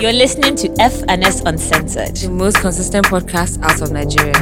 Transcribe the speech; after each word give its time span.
You're 0.00 0.12
listening 0.12 0.56
to 0.56 0.68
FNS 0.68 1.46
Uncensored. 1.46 2.16
The 2.16 2.28
most 2.28 2.58
consistent 2.58 3.06
podcast 3.06 3.62
out 3.62 3.80
of 3.82 3.90
Nigeria. 3.92 4.34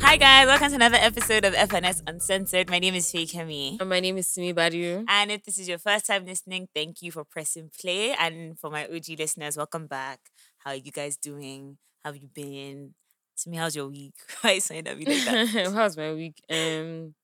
Hi 0.00 0.16
guys, 0.16 0.46
welcome 0.46 0.70
to 0.70 0.74
another 0.74 0.98
episode 1.00 1.44
of 1.44 1.54
FNS 1.54 2.02
Uncensored. 2.06 2.68
My 2.68 2.78
name 2.78 2.94
is 2.94 3.10
Faye 3.10 3.26
Kemi. 3.26 3.80
And 3.80 3.88
my 3.88 4.00
name 4.00 4.18
is 4.18 4.26
Simi 4.26 4.52
Badiu. 4.52 5.04
And 5.08 5.30
if 5.30 5.44
this 5.44 5.58
is 5.58 5.68
your 5.68 5.78
first 5.78 6.06
time 6.06 6.26
listening, 6.26 6.68
thank 6.74 7.02
you 7.02 7.12
for 7.12 7.24
pressing 7.24 7.70
play. 7.80 8.12
And 8.12 8.58
for 8.58 8.70
my 8.70 8.86
OG 8.86 9.18
listeners, 9.18 9.56
welcome 9.56 9.86
back. 9.86 10.18
How 10.58 10.70
are 10.70 10.76
you 10.76 10.90
guys 10.90 11.16
doing? 11.16 11.78
How 12.04 12.12
have 12.12 12.20
you 12.22 12.28
been? 12.32 12.94
To 13.40 13.50
me, 13.50 13.56
how's 13.56 13.74
your 13.76 13.88
week? 13.88 14.14
Why 14.40 14.52
you 14.52 14.60
saying 14.60 14.84
that 14.84 14.98
me 14.98 15.04
like 15.06 15.24
that? 15.24 15.72
How's 15.74 15.96
my 15.96 16.12
week? 16.12 16.42
Um, 16.50 17.14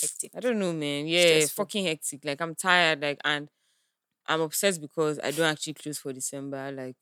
Hectic. 0.00 0.32
I 0.36 0.40
don't 0.40 0.58
know, 0.58 0.72
man. 0.72 1.06
Yeah, 1.06 1.26
Stressful. 1.40 1.64
fucking 1.64 1.84
hectic. 1.86 2.24
Like 2.24 2.40
I'm 2.40 2.54
tired. 2.54 3.00
Like 3.00 3.20
and 3.24 3.48
I'm 4.26 4.40
obsessed 4.40 4.80
because 4.80 5.18
I 5.22 5.30
don't 5.30 5.46
actually 5.50 5.74
close 5.74 5.98
for 5.98 6.12
December. 6.12 6.70
Like, 6.72 6.96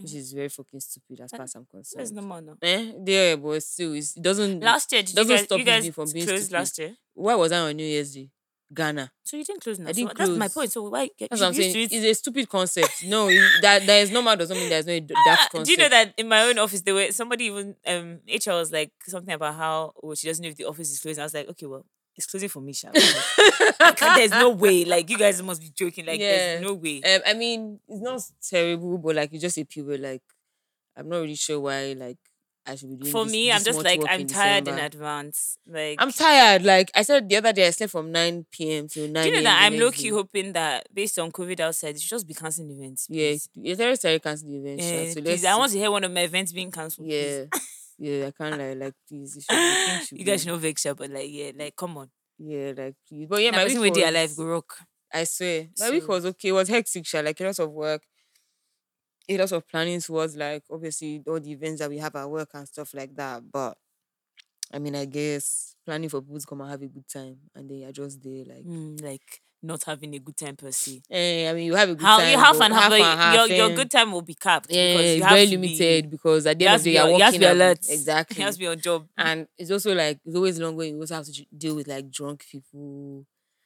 which 0.00 0.14
is 0.14 0.32
very 0.32 0.48
fucking 0.48 0.80
stupid 0.80 1.20
as 1.20 1.30
far 1.30 1.42
as 1.42 1.54
I'm 1.54 1.66
There's 1.72 1.92
concerned. 1.94 2.12
no 2.16 2.22
more 2.22 2.40
no. 2.40 2.56
Eh, 2.62 2.92
Yeah, 3.04 3.36
but 3.36 3.62
still, 3.62 3.92
it 3.94 4.06
doesn't. 4.20 4.60
Last 4.60 4.92
year, 4.92 5.02
did 5.02 5.10
you 5.10 5.16
doesn't 5.16 5.36
guys, 5.36 5.44
stop 5.44 5.58
you 5.58 5.64
guys 5.64 5.84
me 5.84 5.90
from 5.90 6.10
being 6.12 6.26
closed 6.26 6.44
stupid. 6.44 6.58
last 6.58 6.78
year? 6.78 6.96
Why 7.14 7.34
was 7.34 7.52
I 7.52 7.58
on 7.60 7.76
New 7.76 7.84
Year's 7.86 8.14
Day? 8.14 8.30
Ghana. 8.72 9.10
So 9.24 9.36
you 9.36 9.44
didn't 9.44 9.62
close 9.62 9.78
now. 9.78 9.88
I 9.88 9.92
didn't 9.92 10.16
That's 10.18 10.30
my 10.30 10.48
point. 10.48 10.70
So 10.72 10.88
why? 10.88 11.08
That's 11.18 11.40
you 11.40 11.44
what 11.44 11.48
I'm 11.48 11.54
saying. 11.54 11.76
it- 11.76 11.92
It's 11.92 12.04
a 12.04 12.14
stupid 12.14 12.48
concept. 12.48 13.04
No, 13.04 13.28
it, 13.28 13.40
that 13.62 13.86
there 13.86 14.02
is 14.02 14.10
normal 14.10 14.36
doesn't 14.36 14.56
mean 14.56 14.68
there's 14.68 14.86
no 14.86 14.98
daft 15.00 15.16
Ah, 15.26 15.48
concept. 15.50 15.66
Do 15.66 15.72
you 15.72 15.78
know 15.78 15.88
that 15.88 16.14
in 16.18 16.28
my 16.28 16.42
own 16.42 16.58
office, 16.58 16.82
there 16.82 16.94
were 16.94 17.10
somebody 17.12 17.44
even 17.46 17.76
um 17.86 18.20
HR 18.28 18.52
was 18.54 18.70
like 18.72 18.92
something 19.06 19.32
about 19.34 19.54
how 19.54 19.92
oh 20.02 20.14
she 20.14 20.26
doesn't 20.26 20.42
know 20.42 20.50
if 20.50 20.56
the 20.56 20.64
office 20.66 20.90
is 20.92 21.00
closed. 21.00 21.18
I 21.18 21.22
was 21.24 21.34
like, 21.34 21.48
okay, 21.48 21.66
well, 21.66 21.86
it's 22.14 22.26
closing 22.26 22.48
for 22.50 22.60
me, 22.60 22.72
Sha. 22.74 22.90
There's 22.92 24.30
no 24.32 24.50
way. 24.64 24.84
Like 24.84 25.08
you 25.08 25.16
guys 25.18 25.42
must 25.42 25.60
be 25.62 25.70
joking. 25.74 26.04
Like 26.06 26.20
there's 26.20 26.62
no 26.62 26.74
way. 26.74 27.00
Um, 27.02 27.20
I 27.26 27.34
mean, 27.34 27.80
it's 27.88 28.02
not 28.02 28.20
terrible, 28.50 28.98
but 28.98 29.16
like 29.16 29.32
it's 29.32 29.42
just 29.42 29.56
a 29.58 29.64
people 29.64 29.96
like 29.98 30.22
I'm 30.96 31.08
not 31.08 31.18
really 31.18 31.36
sure 31.36 31.60
why 31.60 31.94
like 31.96 32.18
I 32.68 32.74
should 32.76 32.90
be 32.90 32.96
doing 32.96 33.12
for 33.12 33.24
this- 33.24 33.32
me, 33.32 33.46
this 33.46 33.54
I'm 33.56 33.64
just 33.64 33.82
like 33.84 34.00
I'm 34.08 34.20
in 34.20 34.26
tired 34.26 34.68
in 34.68 34.78
advance. 34.78 35.56
Like 35.66 35.96
I'm 35.98 36.12
tired. 36.12 36.64
Like 36.64 36.90
I 36.94 37.02
said 37.02 37.28
the 37.28 37.36
other 37.36 37.52
day, 37.52 37.66
I 37.66 37.70
slept 37.70 37.92
from 37.92 38.12
9 38.12 38.46
p.m. 38.52 38.88
to 38.88 39.08
9 39.08 39.22
Do 39.24 39.28
you 39.30 39.36
know 39.36 39.42
that 39.42 39.62
I'm 39.62 39.78
low 39.78 39.90
key 39.90 40.08
hoping 40.08 40.52
that 40.52 40.86
based 40.92 41.18
on 41.18 41.32
COVID 41.32 41.60
outside, 41.60 41.94
it 41.96 42.00
should 42.02 42.10
just 42.10 42.26
be 42.28 42.34
canceling 42.34 42.70
events. 42.70 43.06
Yeah, 43.08 43.30
it's 43.30 43.48
very 43.78 43.96
sorry 43.96 44.18
cancel 44.20 44.48
the 44.50 44.56
event. 44.58 44.80
Eh, 44.82 45.10
so 45.12 45.20
please, 45.22 45.44
I 45.44 45.56
want 45.56 45.72
to 45.72 45.78
hear 45.78 45.90
one 45.90 46.04
of 46.04 46.12
my 46.12 46.20
events 46.20 46.52
being 46.52 46.70
cancelled. 46.70 47.06
Yeah, 47.06 47.44
yeah, 47.98 48.26
I 48.26 48.30
can't 48.30 48.58
lie. 48.58 48.74
Like 48.74 48.94
please, 49.08 49.36
it 49.38 49.44
should, 50.06 50.18
you 50.18 50.24
guys 50.24 50.46
know 50.46 50.56
vex, 50.56 50.82
sha, 50.82 50.94
but 50.94 51.10
like 51.10 51.28
yeah, 51.30 51.52
like 51.56 51.74
come 51.74 51.96
on. 51.98 52.10
Yeah, 52.38 52.72
like 52.76 52.94
please. 53.08 53.26
But 53.28 53.40
yeah, 53.42 53.50
Yeah, 53.50 53.56
my 53.56 53.64
week 53.64 53.80
with 53.80 53.94
their 53.94 54.12
life 54.12 54.36
go 54.36 54.44
rock. 54.44 54.78
I 55.12 55.24
swear, 55.24 55.68
my 55.80 55.90
week 55.90 56.06
was 56.06 56.26
okay. 56.26 56.48
It 56.48 56.52
was 56.52 56.68
hectic, 56.68 57.06
sha, 57.06 57.20
like 57.20 57.40
a 57.40 57.44
lot 57.44 57.58
of 57.58 57.72
work, 57.72 58.02
a 59.28 59.38
lot 59.38 59.52
of 59.52 59.68
planning 59.68 60.00
towards 60.00 60.36
like 60.36 60.64
obviously 60.70 61.22
all 61.26 61.40
the 61.40 61.52
events 61.52 61.80
that 61.80 61.90
we 61.90 61.98
have 61.98 62.14
at 62.16 62.28
work 62.30 62.50
and 62.54 62.66
stuff 62.66 62.94
like 62.94 63.14
that. 63.16 63.42
But 63.52 63.76
I 64.72 64.78
mean, 64.78 64.94
I 64.96 65.04
guess 65.06 65.74
planning 65.86 66.08
for 66.10 66.20
people 66.20 66.38
to 66.40 66.46
come 66.46 66.60
and 66.60 66.70
have 66.70 66.82
a 66.82 66.86
good 66.88 67.08
time, 67.08 67.36
and 67.54 67.68
then 67.70 67.78
you're 67.78 67.92
just 67.92 68.22
there, 68.22 68.44
like, 68.44 68.64
Mm, 68.64 69.02
like 69.02 69.42
not 69.62 69.82
having 69.84 70.14
a 70.14 70.18
good 70.18 70.36
time 70.36 70.56
per 70.56 70.70
se. 70.70 71.02
eh, 71.10 71.48
I 71.50 71.52
mean, 71.54 71.64
you 71.66 71.74
have 71.74 71.88
a 71.88 71.94
good 71.94 72.04
How 72.04 72.18
time, 72.18 72.30
you 72.30 72.38
half 72.38 72.58
but 72.58 72.64
and 72.66 72.74
half, 72.74 72.90
but 72.90 73.00
and 73.00 73.34
your, 73.50 73.56
your 73.56 73.70
eh, 73.70 73.74
good 73.74 73.90
time 73.90 74.12
will 74.12 74.22
be 74.22 74.34
capped 74.34 74.70
Yeah, 74.70 74.92
because 74.92 75.06
you 75.06 75.16
it's 75.16 75.24
have 75.24 75.34
very 75.36 75.46
limited 75.46 76.04
Be, 76.04 76.10
because 76.10 76.46
at 76.46 76.58
the 76.58 76.66
end 76.66 76.76
of 76.76 76.82
the 76.84 76.90
day, 76.90 76.94
you're 76.96 77.04
on- 77.12 77.18
you 77.18 77.24
have 77.24 77.32
to 77.34 77.38
be 77.40 77.46
at- 77.46 77.56
alert. 77.56 77.78
exactly. 77.88 78.36
You 78.38 78.44
have 78.44 78.54
to 78.54 78.60
be 78.60 78.66
on 78.66 78.80
job. 78.80 79.08
and 79.16 79.48
it's 79.56 79.70
also 79.70 79.94
like 79.94 80.20
it's 80.24 80.36
always 80.36 80.58
long 80.60 80.76
when 80.76 80.94
you 80.94 81.00
also 81.00 81.14
have 81.14 81.24
to 81.24 81.46
deal 81.56 81.74
with 81.74 81.88
like 81.88 82.10
drunk 82.10 82.44
people 82.50 83.24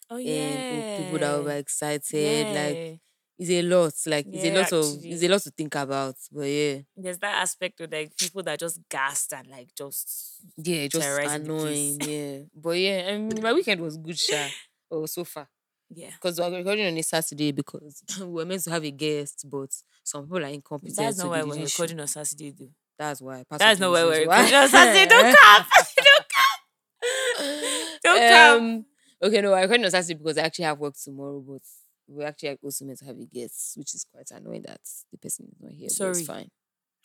Oh 0.08 0.16
and 0.18 0.64
people 0.96 1.18
that 1.18 1.34
are 1.46 1.50
excited. 1.58 2.46
Like 2.54 2.76
Yeah. 2.78 2.96
It's 3.38 3.50
a 3.50 3.62
lot. 3.62 3.92
Like 4.06 4.26
it's 4.30 4.44
a 4.44 4.48
Yeah, 4.48 4.54
lot 4.60 4.72
of 4.72 4.84
actually. 4.84 5.10
it's 5.12 5.22
a 5.22 5.28
lot 5.28 5.40
to 5.42 5.50
think 5.50 5.74
about. 5.74 6.14
But 6.30 6.42
yeah, 6.44 6.78
there's 6.96 7.18
that 7.18 7.42
aspect 7.42 7.80
of 7.80 7.92
like 7.92 8.16
people 8.16 8.42
that 8.44 8.58
just 8.58 8.80
gassed 8.88 9.32
and 9.32 9.46
like 9.48 9.68
just 9.76 10.40
yeah, 10.56 10.86
just 10.88 11.02
Terrorizing 11.06 11.44
the 11.44 11.52
annoying. 11.54 11.98
Yeah, 12.00 12.38
but 12.54 12.78
yeah, 12.78 13.08
I 13.10 13.18
mean, 13.18 13.42
my 13.42 13.52
weekend 13.52 13.80
was 13.80 13.96
good, 13.96 14.18
sha. 14.18 14.46
Oh, 14.90 15.06
so 15.06 15.24
far 15.24 15.48
yeah. 15.90 16.10
because 16.10 16.38
we're 16.38 16.56
recording 16.58 16.86
on 16.86 16.96
a 16.98 17.02
Saturday 17.02 17.52
because 17.52 18.02
we 18.20 18.26
were 18.26 18.44
meant 18.44 18.62
to 18.64 18.70
have 18.70 18.84
a 18.84 18.90
guest, 18.90 19.46
but 19.50 19.70
some 20.04 20.24
people 20.24 20.38
are 20.44 20.48
incompetent. 20.48 20.96
That's 20.96 21.16
so 21.16 21.24
not 21.28 21.32
they 21.34 21.38
why 21.40 21.44
we're 21.48 21.54
didn't 21.56 21.70
show. 21.70 21.82
recording 21.82 22.00
on 22.00 22.06
Saturday, 22.08 22.50
though. 22.58 22.70
That's 22.98 23.20
why. 23.22 23.36
part 23.48 23.52
of 23.52 23.58
That's 23.60 23.78
the 23.80 23.86
not 23.86 23.92
why 23.92 24.04
we're 24.04 24.26
why. 24.28 24.40
recording 24.42 24.54
on 24.54 24.68
Saturday. 24.68 25.06
Don't 25.06 25.36
cap. 25.42 25.66
Don't 25.96 26.28
cap. 26.28 28.00
Don't 28.02 28.18
cap. 28.18 28.56
Um, 28.60 28.84
Okay, 29.24 29.40
no, 29.40 29.52
I 29.52 29.60
recording 29.62 29.84
on 29.84 29.90
Saturday 29.92 30.14
because 30.14 30.36
I 30.36 30.42
actually 30.42 30.64
have 30.64 30.78
work 30.80 30.94
tomorrow, 31.00 31.40
but 31.46 31.62
we're 32.06 32.26
actually 32.26 32.58
also 32.62 32.84
meant 32.84 32.98
to 32.98 33.04
have 33.06 33.18
a 33.18 33.24
guest, 33.26 33.76
which 33.76 33.94
is 33.94 34.04
quite 34.04 34.30
annoying 34.30 34.62
that 34.62 34.80
the 35.10 35.18
person 35.18 35.46
is 35.50 35.60
not 35.60 35.72
here. 35.72 35.88
Sorry. 35.88 36.10
it's 36.10 36.26
fine. 36.26 36.50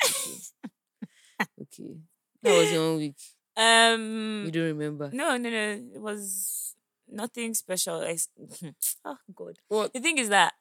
Okay. 0.04 0.32
okay. 1.62 1.98
That 2.44 2.58
was 2.58 2.72
your 2.72 2.84
own 2.84 2.98
week. 2.98 3.16
Um. 3.56 4.44
You 4.46 4.52
don't 4.52 4.64
remember. 4.78 5.10
No, 5.14 5.38
no, 5.38 5.50
no. 5.50 5.82
It 5.94 6.02
was 6.02 6.76
nothing 7.10 7.54
special. 7.54 8.02
I 8.02 8.18
oh 9.06 9.18
God. 9.36 9.60
What? 9.68 9.94
The 9.94 10.00
thing 10.00 10.18
is 10.18 10.30
that 10.30 10.54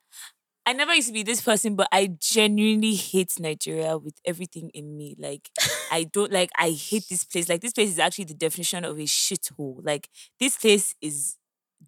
I 0.65 0.73
never 0.73 0.95
used 0.95 1.07
to 1.09 1.13
be 1.15 1.23
this 1.23 1.41
person, 1.41 1.77
but 1.77 1.89
I 1.93 2.09
genuinely 2.19 2.95
hate 2.95 3.33
Nigeria 3.39 3.97
with 3.99 4.19
everything 4.25 4.71
in 4.75 4.97
me. 4.97 5.15
Like 5.17 5.49
I 5.93 6.05
don't 6.13 6.33
like. 6.33 6.51
I 6.59 6.71
hate 6.71 7.05
this 7.09 7.25
place. 7.25 7.49
Like 7.49 7.61
this 7.61 7.73
place 7.73 7.91
is 7.91 7.99
actually 7.99 8.25
the 8.25 8.35
definition 8.35 8.85
of 8.85 8.99
a 8.99 9.03
shithole. 9.03 9.81
Like 9.85 10.09
this 10.41 10.57
place 10.57 10.95
is 11.01 11.37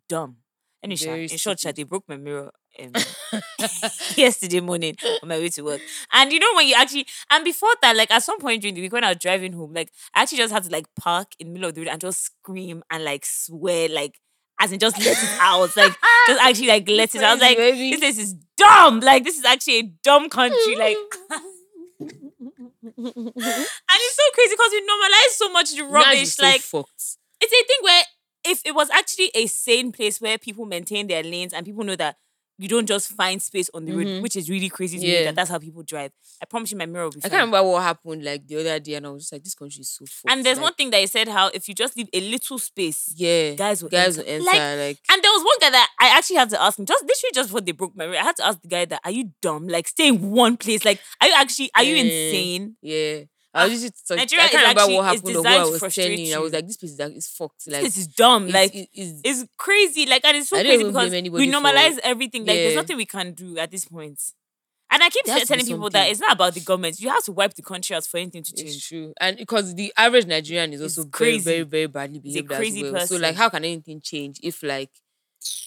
dumb. 0.09 0.37
And 0.83 0.93
in, 0.93 0.97
sha- 0.99 1.07
Very 1.07 1.23
in 1.27 1.37
short, 1.39 1.59
sha, 1.59 1.73
they 1.73 1.83
broke 1.83 2.05
my 2.09 2.17
mirror 2.17 2.53
um, 2.81 2.93
yesterday 4.17 4.61
morning 4.61 4.97
on 5.23 5.29
my 5.29 5.39
way 5.39 5.49
to 5.51 5.63
work. 5.63 5.81
And 6.13 6.33
you 6.33 6.39
know 6.39 6.55
when 6.55 6.69
you 6.69 6.75
actually 6.77 7.07
and 7.31 7.45
before 7.45 7.71
that, 7.83 7.97
like 7.97 8.11
at 8.11 8.23
some 8.23 8.39
point 8.39 8.63
during 8.63 8.75
the 8.75 8.81
week 8.81 8.93
when 8.93 9.05
I 9.05 9.09
was 9.09 9.19
driving 9.19 9.53
home, 9.53 9.73
like 9.75 9.91
I 10.15 10.23
actually 10.23 10.39
just 10.39 10.53
had 10.53 10.65
to 10.65 10.71
like 10.71 10.87
park 10.95 11.29
in 11.39 11.49
the 11.49 11.53
middle 11.55 11.69
of 11.69 11.75
the 11.75 11.81
road 11.83 11.89
and 11.89 12.01
just 12.01 12.23
scream 12.23 12.83
and 12.91 13.05
like 13.05 13.27
swear, 13.27 13.89
like 13.89 14.21
as 14.61 14.73
in 14.73 14.79
just 14.79 14.99
let 14.99 15.17
it 15.23 15.39
out, 15.41 15.77
like 15.77 15.95
just 16.29 16.41
actually 16.43 16.69
like 16.69 16.89
let 16.89 17.15
it. 17.15 17.23
out. 17.23 17.31
I 17.31 17.33
was 17.35 17.43
like, 17.43 17.57
this 17.57 17.99
place 17.99 18.19
is 18.19 18.35
dumb. 18.57 19.01
Like 19.01 19.25
this 19.25 19.39
is 19.39 19.45
actually 19.45 19.79
a 19.79 19.83
dumb 20.05 20.29
country. 20.29 20.77
Like. 20.77 20.97
and 22.01 22.93
it's 22.97 24.17
so 24.17 24.23
crazy 24.35 24.55
because 24.55 24.71
we 24.73 24.81
normalize 24.81 25.33
so 25.33 25.53
much 25.53 25.75
the 25.75 25.83
rubbish. 25.83 26.17
you're 26.17 26.27
so 26.27 26.43
like 26.45 26.61
it's 27.41 27.53
a 27.53 27.67
thing 27.67 27.79
where 27.83 28.03
if 28.45 28.61
it 28.65 28.75
was 28.75 28.89
actually 28.91 29.31
a 29.35 29.47
sane 29.47 29.93
place 29.93 30.21
where 30.21 30.39
people 30.39 30.65
maintain 30.65 31.07
their 31.07 31.23
lanes 31.23 31.53
and 31.53 31.65
people 31.67 31.85
know 31.85 31.97
that 31.97 32.17
you 32.61 32.67
don't 32.67 32.87
just 32.87 33.09
find 33.11 33.41
space 33.41 33.71
on 33.73 33.85
the 33.85 33.93
road, 33.93 34.07
Mhm. 34.09 34.21
which 34.21 34.35
is 34.35 34.51
really 34.51 34.69
crazy 34.69 34.99
to 34.99 35.05
me 35.07 35.25
that 35.27 35.37
that's 35.37 35.49
how 35.49 35.61
people 35.61 35.85
drive. 35.85 36.11
I 36.43 36.45
promise 36.45 36.73
you, 36.73 36.77
my 36.77 36.87
mirror 36.87 37.05
will 37.05 37.13
be 37.13 37.19
I 37.19 37.29
fine. 37.29 37.31
can't 37.31 37.47
remember 37.47 37.71
what 37.71 37.83
happened 37.85 38.25
like 38.25 38.49
the 38.49 38.57
other 38.59 38.81
day, 38.81 38.95
and 38.95 39.07
I 39.07 39.11
was 39.11 39.23
just 39.23 39.33
like, 39.33 39.45
this 39.45 39.55
country 39.55 39.81
is 39.83 39.91
so 39.91 40.05
fucked. 40.07 40.33
And 40.33 40.45
there's 40.45 40.57
like, 40.59 40.65
one 40.65 40.75
thing 40.75 40.91
that 40.91 40.99
he 41.01 41.07
said 41.07 41.29
how 41.29 41.49
if 41.55 41.69
you 41.69 41.75
just 41.75 41.97
leave 41.97 42.09
a 42.13 42.21
little 42.21 42.59
space, 42.59 43.15
yeah, 43.17 43.53
guys 43.55 43.81
will 43.81 43.91
guys 43.91 44.19
enter. 44.19 44.27
will 44.29 44.35
enter. 44.35 44.45
Like, 44.47 44.79
Like, 44.89 44.99
and 45.09 45.23
there 45.23 45.31
was 45.31 45.45
one 45.45 45.59
guy 45.61 45.71
that 45.71 45.89
I 46.01 46.09
actually 46.19 46.37
had 46.37 46.51
to 46.51 46.61
ask 46.61 46.77
him, 46.81 46.87
just 46.87 47.03
literally 47.05 47.31
just 47.33 47.49
before 47.51 47.61
they 47.61 47.71
broke 47.73 47.95
my 47.97 48.07
mirror, 48.07 48.19
I 48.19 48.25
had 48.25 48.37
to 48.37 48.47
ask 48.47 48.61
the 48.61 48.67
guy 48.69 48.85
that, 48.87 49.01
are 49.05 49.11
you 49.13 49.31
dumb? 49.41 49.69
Like 49.69 49.87
stay 49.87 50.09
in 50.09 50.31
one 50.33 50.57
place. 50.57 50.85
Like, 50.85 50.99
are 51.21 51.29
you 51.29 51.35
actually 51.37 51.71
are 51.77 51.85
you 51.85 51.95
Eh, 51.95 52.01
insane? 52.01 52.77
yeah. 52.83 53.21
I 53.55 53.65
ah, 53.65 53.69
was 53.69 53.81
just 53.81 54.07
talking, 54.07 54.19
Nigeria 54.21 54.45
I 54.45 54.49
can't 54.49 54.61
remember 54.63 54.81
actually- 54.81 54.97
what 54.97 55.05
happened 55.07 55.25
or 55.25 55.33
designed 55.43 55.47
I 55.47 55.65
was 55.65 55.95
telling. 55.95 56.35
I 56.35 56.39
was 56.39 56.53
like, 56.53 56.67
this 56.67 56.77
place 56.77 56.93
is, 56.93 56.99
like, 56.99 57.23
fucked. 57.23 57.67
Like, 57.69 57.83
this 57.83 57.97
is 57.97 58.07
dumb. 58.09 58.49
it's- 58.49 58.55
like 58.55 58.75
it- 58.75 58.89
it's- 58.93 59.21
it's 59.25 59.51
crazy. 59.57 60.07
Like, 60.07 60.25
and 60.25 60.37
it's 60.37 60.51
so 60.51 60.61
crazy 60.61 60.85
because 60.85 61.11
we 61.11 61.17
anybody 61.19 61.51
for- 61.51 61.59
normalize 61.59 61.99
everything. 62.03 62.43
Like, 62.45 62.57
there's 62.57 62.77
nothing 62.77 62.97
we 62.99 63.07
can 63.07 63.33
do 63.33 63.59
at 63.59 63.71
this 63.71 63.87
point. 63.87 64.21
And 64.91 65.03
I 65.03 65.11
keep 65.11 65.25
There 65.27 65.35
has 65.35 65.43
to 65.43 65.49
be 65.55 65.61
telling 65.61 65.67
people 65.77 65.91
that 65.91 66.11
it's 66.11 66.21
not 66.21 66.33
about 66.33 66.55
the 66.55 66.61
government. 66.61 66.99
You 67.01 67.11
have 67.11 67.23
to 67.25 67.33
wipe 67.33 67.53
the 67.55 67.63
country 67.63 67.95
out 67.95 68.07
for 68.07 68.17
anything 68.19 68.43
to 68.43 68.53
It's 68.53 68.63
change. 68.63 68.89
true, 68.89 69.13
and 69.21 69.37
because 69.37 69.75
the 69.75 69.93
average 69.97 70.27
Nigerian 70.27 70.73
is 70.73 70.81
also 70.81 71.05
crazy. 71.07 71.45
very, 71.45 71.57
very, 71.63 71.65
very 71.65 71.87
badly 71.89 72.19
behaved 72.21 72.49
crazy 72.49 72.85
as 72.87 72.93
well. 72.93 73.07
So, 73.07 73.17
like, 73.17 73.35
how 73.37 73.49
can 73.51 73.65
anything 73.65 74.01
change 74.01 74.39
if, 74.43 74.63
like, 74.63 74.91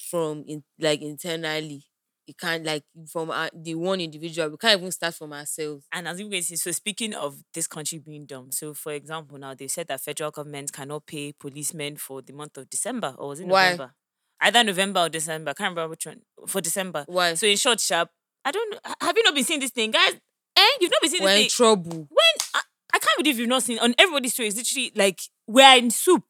from 0.09 0.43
in 0.47 0.63
like 0.79 1.01
internally, 1.01 1.83
it 2.31 2.37
can't 2.37 2.63
like 2.65 2.83
from 3.11 3.29
uh, 3.29 3.49
the 3.53 3.75
one 3.75 3.99
individual, 4.01 4.49
we 4.49 4.57
can't 4.57 4.79
even 4.79 4.91
start 4.91 5.13
from 5.15 5.33
ourselves. 5.33 5.85
And 5.91 6.07
as 6.07 6.19
you 6.19 6.29
guys 6.29 6.47
see, 6.47 6.55
so 6.55 6.71
speaking 6.71 7.13
of 7.13 7.35
this 7.53 7.67
country 7.67 7.99
being 7.99 8.25
dumb, 8.25 8.51
so 8.51 8.73
for 8.73 8.93
example, 8.93 9.37
now 9.37 9.53
they 9.53 9.67
said 9.67 9.87
that 9.87 10.01
federal 10.01 10.31
government 10.31 10.71
cannot 10.71 11.05
pay 11.05 11.33
policemen 11.33 11.97
for 11.97 12.21
the 12.21 12.33
month 12.33 12.57
of 12.57 12.69
December, 12.69 13.13
or 13.17 13.29
was 13.29 13.39
it 13.41 13.47
Why? 13.47 13.71
November? 13.71 13.93
Either 14.39 14.63
November 14.63 14.99
or 15.01 15.09
December. 15.09 15.51
I 15.51 15.53
can't 15.53 15.71
remember 15.71 15.89
which 15.89 16.05
one. 16.05 16.21
For 16.47 16.61
December. 16.61 17.03
Why? 17.07 17.33
So 17.35 17.45
in 17.45 17.57
short, 17.57 17.79
sharp. 17.79 18.09
I 18.43 18.51
don't 18.51 18.79
Have 19.01 19.15
you 19.15 19.23
not 19.23 19.35
been 19.35 19.43
seeing 19.43 19.59
this 19.59 19.71
thing, 19.71 19.91
guys? 19.91 20.13
Eh? 20.55 20.67
You've 20.79 20.91
not 20.91 21.01
been 21.01 21.11
seeing 21.11 21.23
We're 21.23 21.29
in 21.31 21.37
thing. 21.41 21.49
trouble. 21.49 22.07
when 22.09 22.35
I, 22.55 22.61
I 22.93 22.99
can't 22.99 23.17
believe 23.19 23.37
you've 23.37 23.49
not 23.49 23.63
seen 23.63 23.77
on 23.79 23.93
everybody's 23.99 24.33
story. 24.33 24.47
It's 24.47 24.57
literally 24.57 24.91
like 24.95 25.19
we're 25.47 25.77
in 25.77 25.91
soup. 25.91 26.23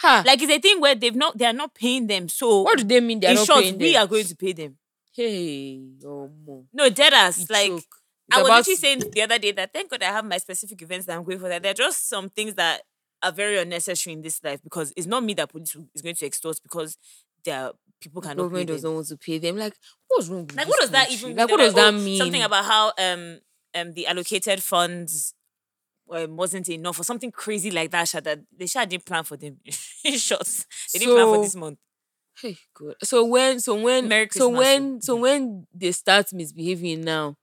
Ha! 0.00 0.22
Like 0.26 0.42
it's 0.42 0.52
a 0.52 0.58
thing 0.60 0.80
where 0.80 0.94
they've 0.94 1.14
not 1.16 1.38
they 1.38 1.46
are 1.46 1.52
not 1.52 1.74
paying 1.74 2.06
them. 2.06 2.28
So 2.28 2.62
what 2.62 2.78
do 2.78 2.84
they 2.84 3.00
mean? 3.00 3.18
They're 3.20 3.30
in 3.30 3.36
not 3.36 3.46
short, 3.46 3.62
paying 3.62 3.78
we 3.78 3.94
them? 3.94 4.02
are 4.04 4.06
going 4.06 4.24
to 4.26 4.36
pay 4.36 4.52
them. 4.52 4.76
Hey, 5.18 5.80
oh 6.06 6.30
mo. 6.46 6.64
No, 6.72 6.88
dead 6.90 7.12
ass. 7.12 7.40
You 7.40 7.46
Like. 7.50 7.72
It's 7.72 7.86
I 8.38 8.42
was 8.42 8.66
to- 8.66 8.76
saying 8.76 9.02
the 9.12 9.22
other 9.22 9.38
day 9.38 9.50
that 9.52 9.72
thank 9.72 9.90
God 9.90 10.00
I 10.02 10.12
have 10.12 10.24
my 10.24 10.38
specific 10.38 10.80
events 10.82 11.06
that 11.06 11.16
I'm 11.16 11.24
going 11.24 11.40
for. 11.40 11.48
That 11.48 11.62
there 11.62 11.72
are 11.72 11.74
just 11.74 12.08
some 12.08 12.28
things 12.30 12.54
that 12.54 12.82
are 13.20 13.32
very 13.32 13.58
unnecessary 13.58 14.14
in 14.14 14.22
this 14.22 14.38
life 14.44 14.62
because 14.62 14.92
it's 14.96 15.08
not 15.08 15.24
me 15.24 15.34
that 15.34 15.50
police 15.50 15.74
is 15.92 16.02
going 16.02 16.14
to 16.14 16.26
extort 16.26 16.60
because 16.62 16.96
their 17.44 17.72
people 18.00 18.22
cannot 18.22 18.36
government 18.44 18.68
doesn't 18.68 18.94
want 18.94 19.08
to 19.08 19.16
pay 19.16 19.38
them. 19.38 19.56
Like, 19.56 19.74
what's 20.06 20.28
wrong 20.28 20.46
with 20.46 20.54
Like, 20.56 20.68
what 20.68 20.78
does 20.80 20.90
that 20.90 21.08
country? 21.08 21.14
even 21.16 21.28
mean? 21.30 21.36
Like, 21.38 21.50
what 21.50 21.56
does 21.56 21.74
that 21.74 21.88
"Oh, 21.94 21.98
mean? 21.98 22.18
Something 22.18 22.42
about 22.44 22.64
how 22.64 22.92
um 22.96 23.38
um 23.74 23.92
the 23.94 24.06
allocated 24.06 24.62
funds 24.62 25.34
um, 26.12 26.36
wasn't 26.36 26.68
enough 26.68 27.00
or 27.00 27.04
something 27.04 27.32
crazy 27.32 27.72
like 27.72 27.90
that. 27.90 28.06
Sha, 28.06 28.20
that 28.20 28.38
they 28.56 28.66
sha 28.68 28.84
didn't 28.84 29.04
plan 29.06 29.24
for 29.24 29.36
them. 29.36 29.56
In 30.04 30.16
short, 30.18 30.46
they 30.92 31.00
didn't 31.00 31.14
plan 31.16 31.26
for 31.26 31.34
So- 31.36 31.42
this 31.42 31.56
month. 31.56 31.78
Hey 32.40 32.56
God. 32.74 32.94
So 33.02 33.24
when 33.24 33.60
so 33.60 33.74
when 33.80 34.08
Merry 34.08 34.28
so 34.30 34.48
Christmas, 34.50 34.58
when 34.58 34.94
oh. 34.96 34.98
so 35.00 35.16
when 35.16 35.66
they 35.74 35.92
start 35.92 36.32
misbehaving 36.32 37.00
now, 37.02 37.36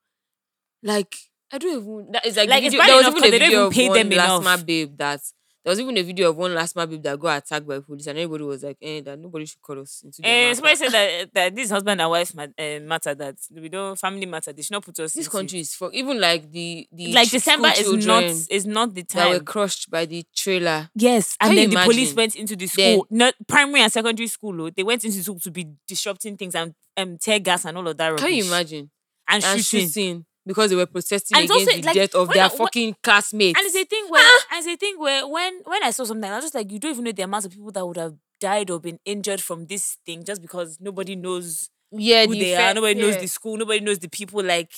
like 0.84 1.16
I 1.52 1.58
don't 1.58 1.72
even 1.82 2.12
that 2.14 2.26
is 2.26 2.38
like, 2.38 2.50
Like, 2.50 2.64
video, 2.64 2.82
there 2.84 2.96
was 2.98 3.08
even 3.08 3.18
a 3.18 3.22
'cause 3.22 3.30
they 3.32 3.40
don't 3.40 3.50
video 3.50 3.60
even 3.60 3.68
of 3.68 3.74
pay 3.74 3.90
one 3.90 4.00
them 4.00 4.10
last 4.12 4.42
enough. 4.42 4.44
ma 4.44 4.58
babe 4.58 4.98
that 4.98 5.22
there 5.66 5.72
was 5.72 5.80
even 5.80 5.98
a 5.98 6.04
video 6.04 6.30
of 6.30 6.38
one 6.38 6.54
last 6.54 6.76
babe 6.76 7.02
that 7.02 7.20
got 7.20 7.40
attacked 7.44 7.68
by 7.68 7.80
police 7.80 8.06
and 8.06 8.20
everybody 8.20 8.44
was 8.44 8.62
like, 8.64 8.78
eh, 8.84 9.02
that 9.02 9.18
nobody 9.18 9.46
should 9.48 9.62
call 9.64 9.80
us 9.82 10.04
into 10.04 10.22
their 10.22 10.32
Eh, 10.32 10.44
matter. 10.44 10.56
somebody 10.56 10.76
said 10.76 10.92
that 10.92 11.34
that 11.34 11.56
this 11.56 11.72
husband 11.72 12.00
and 12.00 12.10
wife 12.12 12.36
mat- 12.36 12.54
uh, 12.58 12.80
matter 12.82 13.16
that 13.16 13.36
we 13.52 13.68
don't 13.68 13.98
family 14.00 14.28
matter. 14.28 14.54
They 14.54 14.62
should 14.62 14.74
not 14.74 14.86
put 14.86 15.00
us. 15.00 15.16
In 15.16 15.20
this 15.20 15.26
into- 15.26 15.38
country 15.38 15.60
is 15.62 15.74
fuck. 15.74 15.92
Even 15.96 16.22
like 16.22 16.52
the 16.52 16.88
the 16.92 17.12
like 17.14 17.28
ch- 17.30 17.32
December 17.32 17.72
is 17.76 18.06
not 18.06 18.24
is 18.24 18.66
not 18.68 18.94
the 18.94 19.04
time 19.04 19.32
that 19.34 19.40
were 19.40 19.44
crushed 19.44 19.90
by 19.90 20.06
the 20.06 20.24
trailer. 20.36 20.90
Yes, 20.94 21.36
and 21.42 21.50
Can 21.50 21.58
you 21.58 21.68
then 21.68 21.80
the 21.80 21.84
police 21.92 22.14
went 22.14 22.36
into 22.36 22.56
the 22.56 22.68
Then- 22.68 22.94
school, 22.98 23.08
not 23.10 23.34
primary 23.48 23.82
and 23.82 23.92
secondary 23.92 24.28
school. 24.28 24.62
oh, 24.62 24.70
They 24.70 24.84
went 24.84 25.04
into 25.04 25.22
school 25.24 25.40
to 25.40 25.50
be 25.52 25.66
disrupting 25.88 26.38
things 26.38 26.54
and 26.54 26.76
um, 26.96 27.18
tear 27.18 27.40
gas 27.40 27.66
and 27.66 27.76
all 27.76 27.88
of 27.88 27.98
that. 27.98 28.10
Rubbish. 28.10 28.24
Can 28.24 28.34
you 28.36 28.46
imagine? 28.46 28.92
And, 29.28 29.44
And 29.44 29.66
shooting. 29.66 29.88
shooting 29.90 30.26
because 30.46 30.70
they 30.70 30.76
were 30.76 30.86
protesting 30.86 31.38
And 31.38 31.46
against 31.46 31.68
also, 31.68 31.80
the 31.82 31.86
like, 31.86 31.96
death 31.96 32.16
of 32.16 32.30
their 32.30 32.46
I- 32.46 32.50
fucking 32.50 32.96
classmates. 33.04 33.60
And 33.60 33.66
it's 33.66 33.76
a 33.76 33.86
thing 33.86 34.06
where, 34.10 34.22
ah! 34.24 34.46
and 34.52 34.66
it's 34.66 34.68
a 34.68 34.78
thing 34.78 35.00
where 35.00 35.28
when 35.28 35.62
when 35.66 35.84
I 35.84 35.92
saw 35.92 36.04
something, 36.04 36.30
I 36.30 36.36
was 36.36 36.46
just 36.46 36.56
like, 36.56 36.72
you 36.72 36.80
don't 36.80 36.92
even 36.92 37.04
know 37.06 37.12
the 37.12 37.24
amount 37.24 37.46
of 37.46 37.52
people 37.52 37.72
that 37.72 37.86
would 37.86 37.98
have 37.98 38.16
died 38.40 38.70
or 38.70 38.80
been 38.80 39.00
injured 39.06 39.42
from 39.42 39.66
this 39.68 39.98
thing 40.06 40.24
just 40.24 40.42
because 40.42 40.78
nobody 40.80 41.16
knows 41.16 41.70
yeah, 41.92 42.26
who 42.26 42.34
the 42.34 42.40
they 42.40 42.56
are, 42.56 42.74
nobody 42.74 43.00
knows 43.00 43.18
the 43.18 43.28
school, 43.28 43.58
nobody 43.58 43.80
knows 43.80 44.00
the 44.00 44.10
people. 44.10 44.44
Like, 44.44 44.72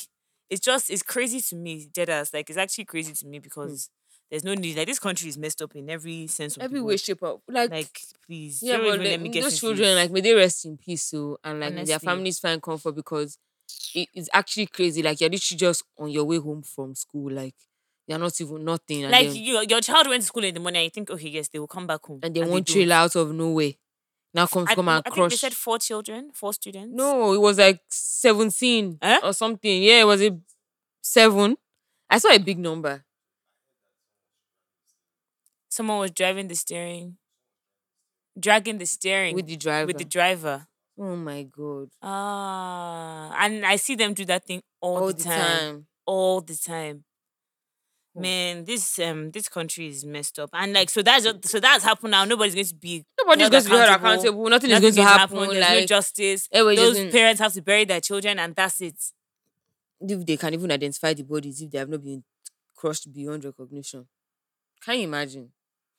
it's 0.49 0.61
just 0.61 0.89
it's 0.89 1.03
crazy 1.03 1.41
to 1.41 1.55
me, 1.55 1.87
Deadass. 1.91 2.33
Like, 2.33 2.49
it's 2.49 2.57
actually 2.57 2.85
crazy 2.85 3.13
to 3.13 3.25
me 3.25 3.37
hmm. 3.37 3.43
because 3.43 3.89
there's 4.29 4.43
no 4.43 4.53
need. 4.53 4.77
Like, 4.77 4.87
this 4.87 4.99
country 4.99 5.29
is 5.29 5.37
messed 5.37 5.61
up 5.61 5.75
in 5.75 5.89
every 5.89 6.27
sense 6.27 6.57
of 6.57 6.63
every 6.63 6.79
the 6.79 6.85
way, 6.85 6.97
shape, 6.97 7.23
or 7.23 7.41
like, 7.47 7.71
Like, 7.71 8.01
please, 8.25 8.61
yeah, 8.61 8.77
but 8.77 8.99
let 8.99 9.21
me 9.21 9.29
get 9.29 9.43
those 9.43 9.59
children, 9.59 9.95
like, 9.95 10.11
may 10.11 10.21
they 10.21 10.33
rest 10.33 10.65
in 10.65 10.77
peace, 10.77 11.03
so 11.03 11.37
and 11.43 11.59
like 11.59 11.73
may 11.73 11.83
their 11.85 11.99
families 11.99 12.39
find 12.39 12.61
comfort 12.61 12.93
because 12.95 13.37
it 13.95 14.09
is 14.13 14.29
actually 14.33 14.67
crazy. 14.67 15.01
Like, 15.03 15.19
you're 15.21 15.29
literally 15.29 15.57
just 15.57 15.83
on 15.97 16.09
your 16.09 16.25
way 16.25 16.37
home 16.39 16.61
from 16.63 16.95
school, 16.95 17.31
like 17.31 17.55
you're 18.07 18.19
not 18.19 18.39
even 18.39 18.63
nothing, 18.63 19.03
and 19.03 19.11
like 19.11 19.27
then, 19.27 19.35
your, 19.35 19.63
your 19.63 19.81
child 19.81 20.07
went 20.07 20.21
to 20.21 20.27
school 20.27 20.43
in 20.43 20.53
the 20.53 20.59
morning 20.59 20.79
and 20.79 20.83
you 20.85 20.89
think, 20.91 21.09
okay, 21.09 21.27
yes, 21.29 21.49
they 21.49 21.59
will 21.59 21.67
come 21.67 21.85
back 21.87 22.05
home. 22.05 22.19
and 22.23 22.33
they 22.33 22.39
won't 22.41 22.65
don't. 22.65 22.67
trail 22.67 22.93
out 22.93 23.15
of 23.15 23.33
nowhere. 23.33 23.71
Now 24.33 24.45
come 24.45 24.65
I, 24.67 24.75
come 24.75 24.89
I 24.89 24.95
and 24.97 25.03
think 25.05 25.13
crush. 25.15 25.31
they 25.31 25.37
said 25.37 25.53
four 25.53 25.79
children, 25.79 26.31
four 26.33 26.53
students. 26.53 26.93
no, 26.95 27.33
it 27.33 27.39
was 27.41 27.57
like 27.57 27.81
seventeen 27.89 28.97
Eh? 29.01 29.19
or 29.23 29.33
something. 29.33 29.83
Yeah, 29.83 30.01
it 30.01 30.05
was 30.05 30.21
a 30.21 30.37
seven. 31.01 31.57
I 32.09 32.19
saw 32.19 32.29
a 32.33 32.37
big 32.39 32.59
number. 32.59 33.03
someone 35.69 35.99
was 35.99 36.11
driving 36.11 36.47
the 36.47 36.55
steering, 36.55 37.17
dragging 38.39 38.77
the 38.77 38.85
steering 38.85 39.35
with 39.35 39.47
the 39.47 39.57
driver. 39.57 39.87
with 39.87 39.97
the 39.97 40.05
driver. 40.05 40.67
Oh 40.99 41.15
my 41.15 41.43
god! 41.43 41.89
Ah, 42.01 43.33
and 43.39 43.65
I 43.65 43.75
see 43.77 43.95
them 43.95 44.13
do 44.13 44.25
that 44.25 44.45
thing 44.45 44.61
all, 44.81 44.97
All 44.97 45.07
the, 45.13 45.23
time, 45.23 45.87
all 46.05 46.41
the 46.41 46.55
time. 46.55 47.03
Hmm. 48.15 48.21
Man, 48.21 48.65
this 48.65 48.97
um 48.99 49.31
this 49.31 49.47
country 49.49 49.87
is 49.87 50.05
messed 50.05 50.39
up, 50.39 50.49
and 50.53 50.73
like 50.73 50.89
so 50.89 51.01
that's 51.01 51.23
just, 51.23 51.47
so 51.47 51.59
that's 51.59 51.83
happened 51.83 52.11
now. 52.11 52.25
Nobody's 52.25 52.55
going 52.55 52.65
to 52.67 52.75
be 52.75 53.05
Nobody's 53.19 53.49
going 53.49 53.63
to 53.63 53.69
be 53.69 53.75
held 53.75 53.89
accountable. 53.89 54.11
accountable. 54.13 54.49
Nothing 54.49 54.71
is 54.71 54.79
going 54.79 54.93
to 54.95 55.03
happen. 55.03 55.37
There's 55.49 55.79
no 55.81 55.85
justice. 55.85 56.47
Those 56.51 56.97
just- 56.97 57.11
parents 57.15 57.41
have 57.41 57.53
to 57.53 57.61
bury 57.61 57.85
their 57.85 58.01
children, 58.01 58.39
and 58.39 58.55
that's 58.55 58.81
it. 58.81 58.95
if 60.01 60.25
they 60.25 60.37
can 60.37 60.53
even 60.53 60.71
identify 60.71 61.13
the 61.13 61.23
bodies 61.23 61.61
if 61.61 61.71
they 61.71 61.77
have 61.79 61.89
not 61.89 62.03
been 62.03 62.23
crushed 62.75 63.11
beyond 63.11 63.43
recognition. 63.45 64.07
Can 64.83 64.97
you 64.99 65.03
imagine? 65.05 65.51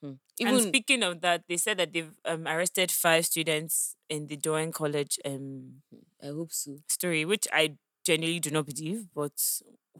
Hmm. 0.03 0.15
and 0.45 0.59
Even 0.59 0.61
speaking 0.61 1.03
of 1.03 1.21
that, 1.23 1.43
they 1.49 1.57
said 1.57 1.79
that 1.79 1.93
they've 1.93 2.15
um, 2.25 2.47
arrested 2.47 2.91
five 2.93 3.27
students 3.27 3.97
in 4.09 4.29
the 4.29 4.37
Dowen 4.37 4.73
College 4.73 5.19
um 5.25 5.83
I 6.23 6.27
hope 6.29 6.53
so. 6.53 6.79
story, 6.89 7.25
which 7.25 7.47
I 7.53 7.77
genuinely 8.05 8.41
do 8.41 8.51
not 8.51 8.67
believe. 8.67 9.07
But 9.15 9.33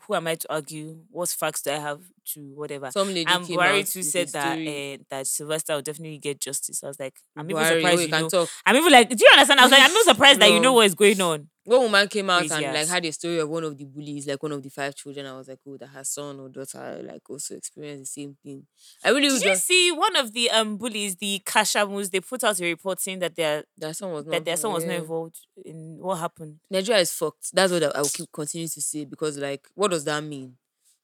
who 0.07 0.15
am 0.15 0.27
I 0.27 0.35
to 0.37 0.53
argue? 0.53 0.99
What 1.11 1.29
facts 1.29 1.63
do 1.63 1.71
I 1.71 1.77
have 1.77 2.01
to 2.35 2.41
whatever? 2.55 2.91
Some 2.91 3.09
lady 3.09 3.27
and 3.27 3.45
Buhari 3.45 3.91
too 3.91 4.03
said 4.03 4.29
that 4.29 4.59
uh, 4.59 5.03
that 5.11 5.27
Sylvester 5.27 5.75
will 5.75 5.83
definitely 5.83 6.19
get 6.19 6.41
justice. 6.41 6.83
I 6.85 6.89
was 6.89 7.01
like, 7.01 7.15
I'm 7.37 7.51
even 7.51 7.63
Buhari, 7.63 7.71
oh, 7.71 7.77
surprised 7.81 8.03
you 8.03 8.09
know. 8.09 8.29
talk. 8.29 8.49
I'm 8.67 8.77
even 8.77 8.93
like, 8.93 9.09
do 9.11 9.17
you 9.19 9.29
understand? 9.33 9.61
I 9.61 9.65
was 9.65 9.73
like, 9.73 9.83
I'm 9.83 9.93
not 9.93 10.05
surprised 10.13 10.41
that 10.41 10.51
you 10.51 10.61
know 10.61 10.73
what 10.75 10.87
is 10.87 10.95
going 10.95 11.21
on. 11.21 11.49
One 11.69 11.83
woman 11.83 12.09
came 12.09 12.31
out 12.31 12.39
Crazy 12.39 12.65
and 12.65 12.73
like 12.75 12.89
had 12.89 13.05
a 13.05 13.13
story 13.13 13.39
of 13.41 13.49
one 13.51 13.63
of 13.63 13.77
the 13.77 13.85
bullies, 13.85 14.27
like 14.27 14.43
one 14.43 14.53
of 14.53 14.63
the 14.63 14.71
five 14.71 14.95
children. 14.95 15.27
I 15.27 15.37
was 15.37 15.49
like, 15.49 15.59
oh, 15.69 15.77
that 15.77 15.89
her 15.89 16.03
son 16.03 16.41
or 16.41 16.49
daughter 16.49 17.03
like 17.05 17.29
also 17.29 17.57
experienced 17.57 18.15
the 18.15 18.23
same 18.23 18.39
thing. 18.43 18.67
I 19.05 19.11
really 19.11 19.29
Did 19.29 19.43
you 19.43 19.51
just 19.51 19.67
see 19.67 19.93
one 19.93 20.17
of 20.17 20.33
the 20.33 20.51
um 20.51 20.79
bullies, 20.79 21.17
the 21.17 21.43
Kashamus? 21.45 22.11
They 22.11 22.21
put 22.21 22.43
out 22.43 22.59
a 22.59 22.65
report 22.65 23.01
saying 23.01 23.19
that 23.19 23.37
their 23.37 23.65
that 23.77 23.95
son 23.95 24.13
was 24.13 24.25
not 24.25 24.33
that 24.33 24.45
their 24.47 24.57
son 24.57 24.73
was 24.73 24.87
not 24.87 24.95
involved 24.95 25.41
in 25.63 25.99
what 26.01 26.15
happened. 26.17 26.57
Nigeria 26.71 27.03
is 27.03 27.13
fucked. 27.13 27.51
That's 27.53 27.71
what 27.71 27.83
I 27.83 27.89
I 27.99 28.01
will 28.01 28.09
keep 28.09 28.33
continuing 28.33 28.71
to 28.71 28.81
say 28.81 29.05
because 29.05 29.37
like, 29.37 29.69
what 29.75 29.88
does 29.89 30.05
that 30.05 30.23
mean? 30.23 30.57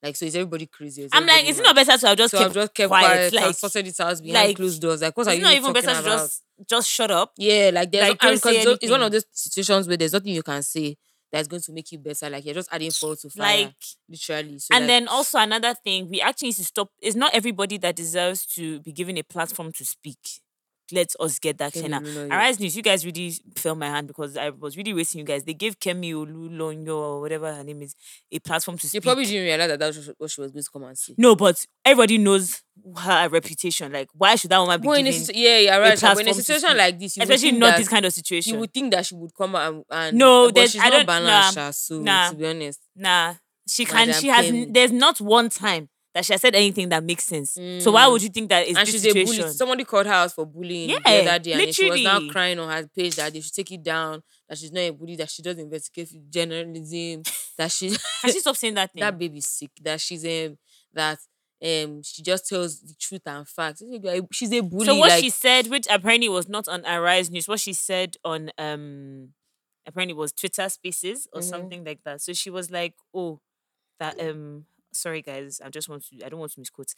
Like, 0.03 0.17
so 0.17 0.27
is 0.27 0.37
everybody 0.37 0.67
crazy? 0.67 1.05
Is 1.05 1.11
I'm 1.15 1.27
like, 1.27 1.49
is 1.49 1.59
it 1.59 1.63
not 1.63 1.75
better 1.75 1.97
to 1.97 2.07
have 2.09 2.19
just 2.19 2.33
So 2.33 2.39
kept 2.39 2.51
I've 2.51 2.55
just 2.55 2.75
kept 2.75 2.89
quiet? 2.89 3.07
quiet, 3.07 3.33
like, 3.33 3.45
and 3.47 3.57
sorted 3.57 3.87
it 3.87 4.01
out 4.01 4.23
behind 4.23 4.49
like, 4.49 4.57
closed 4.57 4.83
doors. 4.83 5.01
Like, 5.01 5.17
what 5.17 5.27
are 5.29 5.35
you 5.35 5.43
not 5.43 5.55
even 5.55 5.73
better 5.73 5.87
talking 5.87 6.03
to 6.03 6.09
just 6.11 6.43
just 6.69 6.91
shut 6.91 7.11
up? 7.11 7.33
Yeah, 7.39 7.71
like 7.73 7.91
there's 7.91 8.11
Like, 8.11 8.23
no, 8.23 8.29
don't 8.29 8.33
and 8.33 8.41
say 8.43 8.51
because 8.53 8.75
it's, 8.75 8.85
it's 8.85 8.91
one 8.93 9.03
of 9.03 9.13
those 9.13 9.25
situations 9.33 9.89
where 9.89 9.97
there's 9.97 10.13
nothing 10.13 10.35
you 10.35 10.43
can 10.43 10.63
say 10.63 10.99
that's 11.33 11.49
going 11.49 11.63
to 11.63 11.73
make 11.73 11.91
you 11.91 11.99
better. 11.99 12.29
Like 12.29 12.45
you're 12.45 12.55
just 12.55 12.69
adding 12.71 12.91
fuel 12.91 13.17
to 13.17 13.31
fire, 13.31 13.65
Like, 13.65 13.75
literally. 14.09 14.59
So 14.59 14.75
and 14.75 14.83
like, 14.85 14.89
then 14.89 15.09
also 15.09 15.39
another 15.39 15.73
thing, 15.73 16.11
we 16.11 16.21
actually 16.21 16.49
need 16.49 16.57
to 16.57 16.65
stop. 16.65 16.91
It's 17.01 17.17
not 17.17 17.35
everybody 17.35 17.79
that 17.79 17.97
deserves 17.97 18.45
to 18.57 18.81
be 18.81 18.93
given 18.93 19.17
a 19.17 19.23
platform 19.23 19.73
to 19.73 19.85
speak. 19.87 20.19
Let 20.93 21.13
us 21.19 21.39
get 21.39 21.57
that 21.59 21.73
clear. 21.73 21.85
Olunloyo. 21.89 22.31
Arise 22.31 22.61
News, 22.61 22.77
you 22.77 22.83
guys 22.83 23.07
really 23.07 23.33
felt 23.57 23.79
my 23.79 23.87
hand 23.87 24.07
because 24.07 24.37
I 24.37 24.51
was 24.51 24.77
really 24.77 24.93
wasting 24.93 25.21
you 25.21 25.25
guys. 25.25 25.43
They 25.45 25.55
gave 25.55 25.81
Kemi 25.81 26.13
Olunloyo 26.13 26.89
or 26.97 27.21
whatever 27.23 27.53
her 27.55 27.65
name 27.65 27.81
is 27.83 27.95
a 28.31 28.39
platform 28.39 28.77
to 28.79 28.87
speak. 28.87 28.95
you 28.95 29.01
probably 29.01 29.25
didn't 29.25 29.45
realize 29.45 29.69
that 29.69 29.79
that's 29.79 30.11
what 30.19 30.31
she 30.31 30.41
was 30.43 30.51
going 30.53 30.63
to 30.63 30.71
come 30.71 30.83
and 30.85 30.99
say. 30.99 31.15
no, 31.17 31.35
but 31.37 31.65
everybody 31.87 32.19
knows 32.19 32.63
her 32.99 33.29
reputation. 33.31 33.93
Like, 33.93 34.09
why 34.13 34.35
should 34.37 34.51
that 34.51 34.59
woman 34.59 34.81
be 34.81 34.87
But 34.89 35.01
in 35.01 35.07
a, 35.07 35.11
given? 35.11 35.25
situ- 35.26 35.38
yeah, 35.41 35.59
yeah, 35.59 35.76
right. 35.79 35.99
But 36.00 36.21
in 36.21 36.29
a 36.29 36.35
situation 36.35 36.76
like 36.76 36.99
this, 36.99 37.17
you 37.17 37.23
Especially 37.23 37.53
not 37.53 37.76
this 37.79 37.88
kind 37.88 38.05
of 38.05 38.12
situation. 38.12 38.55
You 38.55 38.61
would 38.61 38.75
think 38.75 38.93
that 38.93 39.07
she 39.07 39.14
would 39.14 39.35
come 39.35 39.55
and, 39.55 39.85
and 39.91 40.19
No, 40.19 40.49
but 40.49 40.55
there's- 40.57 40.73
she's 40.73 40.83
I 40.83 40.91
not 40.91 41.07
balanced. 41.07 41.57
nah, 41.57 41.71
so 41.71 41.99
nah. 42.00 42.29
to 42.31 42.37
be 42.37 42.47
honest, 42.47 42.81
Nah, 42.95 43.35
she 43.67 43.87
can. 43.87 44.09
Madam 44.09 44.21
She 44.21 44.29
has. 44.29 44.47
Kemi. 44.47 44.75
There's 44.75 44.93
not 44.93 45.19
one 45.21 45.49
time 45.49 45.88
that 46.14 46.25
she 46.25 46.33
has 46.33 46.40
said 46.40 46.54
anything 46.54 46.88
that 46.90 47.02
makes 47.04 47.25
sense. 47.25 47.59
So 47.80 47.92
why 47.92 48.06
would 48.06 48.23
you 48.23 48.28
think 48.28 48.49
that 48.50 48.66
is 48.66 48.76
and 48.76 48.87
this 48.87 48.92
she's 48.94 49.02
situation? 49.02 49.40
a 49.40 49.44
bully. 49.44 49.52
Somebody 49.52 49.85
called 49.85 50.06
her 50.06 50.12
out 50.12 50.33
for 50.33 50.47
bullying 50.47 50.88
the 50.90 51.02
Yeah, 51.11 51.21
other 51.33 51.38
day, 51.40 51.52
and 51.52 51.75
she 51.75 51.90
was 51.90 52.02
now 52.02 52.21
crying 52.21 52.59
on 52.59 52.71
her 52.71 52.88
page 52.88 53.16
that 53.16 53.33
they 53.33 53.40
should 53.40 53.52
take 53.54 53.73
it 53.73 53.83
down. 53.83 54.23
That 54.49 54.59
she's 54.59 54.73
not 54.73 54.80
a 54.80 54.90
bully. 54.90 55.16
That 55.16 55.30
she 55.30 55.42
does 55.42 55.59
investigate 55.59 56.30
journalism. 56.30 57.23
that 57.59 57.71
she 57.73 57.88
Can 57.90 58.33
she 58.33 58.40
stopped 58.40 58.59
saying 58.59 58.75
that 58.75 58.92
thing? 58.92 59.00
that 59.00 59.18
baby's 59.18 59.49
sick. 59.49 59.71
That 59.83 60.00
she's 60.00 60.25
um 60.25 60.56
that 60.92 61.18
um 61.64 62.02
she 62.02 62.23
just 62.23 62.49
tells 62.49 62.80
the 62.80 62.94
truth 62.99 63.23
and 63.26 63.49
facts. 63.49 63.83
She's 64.33 64.52
a 64.52 64.61
bully. 64.61 64.87
so 64.87 64.94
what 64.97 65.09
like, 65.11 65.21
she 65.21 65.30
said, 65.30 65.66
which 65.68 65.87
apparently 65.90 66.28
was 66.28 66.49
not 66.49 66.68
on 66.68 66.85
Arise 66.87 67.30
News, 67.30 67.49
what 67.49 67.61
she 67.61 67.73
said 67.73 68.16
on 68.25 68.50
um 68.59 69.30
apparently 69.87 70.14
was 70.14 70.33
Twitter 70.33 70.68
Spaces 70.68 71.26
or 71.33 71.40
Mhm. 71.40 71.44
something 71.44 71.85
like 71.85 72.00
that. 72.04 72.21
So 72.23 72.33
she 72.33 72.50
was 72.50 72.71
like, 72.71 72.94
"Oh, 73.14 73.40
that 74.00 74.18
um 74.21 74.66
sorry 74.95 75.23
guys, 75.23 75.61
I 75.65 75.69
just 75.71 75.89
want 75.89 76.05
to 76.07 76.25
I 76.25 76.29
don't 76.29 76.41
want 76.41 76.53
to 76.53 76.61
misquote." 76.61 76.95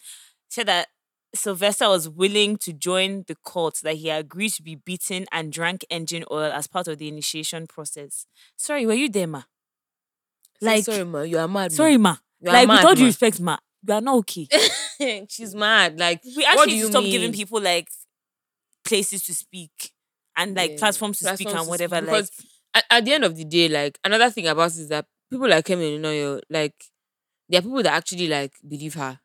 Said 0.49 0.67
that 0.69 0.89
Sylvester 1.35 1.89
was 1.89 2.09
willing 2.09 2.57
to 2.59 2.73
join 2.73 3.25
the 3.27 3.37
cult 3.45 3.81
that 3.83 3.97
he 3.97 4.11
agreed 4.11 4.51
to 4.53 4.63
be 4.63 4.77
beaten 4.77 5.27
and 5.33 5.53
drank 5.53 5.85
engine 5.91 6.25
oil 6.31 6.53
as 6.53 6.67
part 6.67 6.89
of 6.89 6.99
the 6.99 7.09
initiation 7.09 7.67
process. 7.67 8.27
Sorry, 8.57 8.87
were 8.87 8.95
you 8.95 9.09
there, 9.09 9.27
ma? 9.27 9.43
Like- 10.61 10.85
sorry, 10.85 11.05
ma, 11.05 11.23
you 11.23 11.39
are 11.39 11.49
mad. 11.49 11.73
Sorry, 11.73 11.97
ma. 11.99 12.17
You 12.41 12.53
like 12.53 12.69
with 12.69 12.77
mad, 12.77 12.85
all 12.85 12.95
due 12.95 13.07
respect, 13.07 13.41
ma, 13.41 13.57
you 13.87 13.95
are 13.95 14.01
not 14.01 14.17
okay. 14.19 14.47
she's 15.29 15.55
mad. 15.55 15.99
Like 15.99 16.21
we 16.37 16.45
actually 16.45 16.67
do 16.67 16.71
need 16.73 16.79
you 16.79 16.85
to 16.87 16.91
stop 16.93 17.03
mean? 17.03 17.13
giving 17.13 17.33
people 17.33 17.61
like 17.61 17.89
places 18.85 19.23
to 19.25 19.35
speak 19.35 19.93
and 20.37 20.55
like 20.55 20.73
Yeah, 20.73 20.77
platforms 20.79 21.19
to 21.19 21.25
speak 21.35 21.49
platforms 21.49 21.57
and 21.59 21.67
to 21.67 21.71
whatever. 21.71 21.97
speak, 21.97 22.09
like 22.13 22.25
because 22.25 22.31
at, 22.75 22.85
at 22.91 23.05
the 23.05 23.13
end 23.13 23.25
of 23.25 23.37
the 23.37 23.45
day, 23.45 23.69
like 23.69 23.99
another 24.05 24.31
thing 24.31 24.47
about 24.47 24.67
is 24.69 24.89
that 24.89 25.07
people 25.31 25.49
like 25.49 25.65
Kemi 25.67 25.99
Olunloyo, 25.99 26.41
like 26.51 26.75
there 27.49 27.59
are 27.61 27.63
people 27.63 27.83
that 27.83 27.95
actually 27.95 28.29
like 28.29 28.53
believe 28.67 28.95
her. 28.95 29.19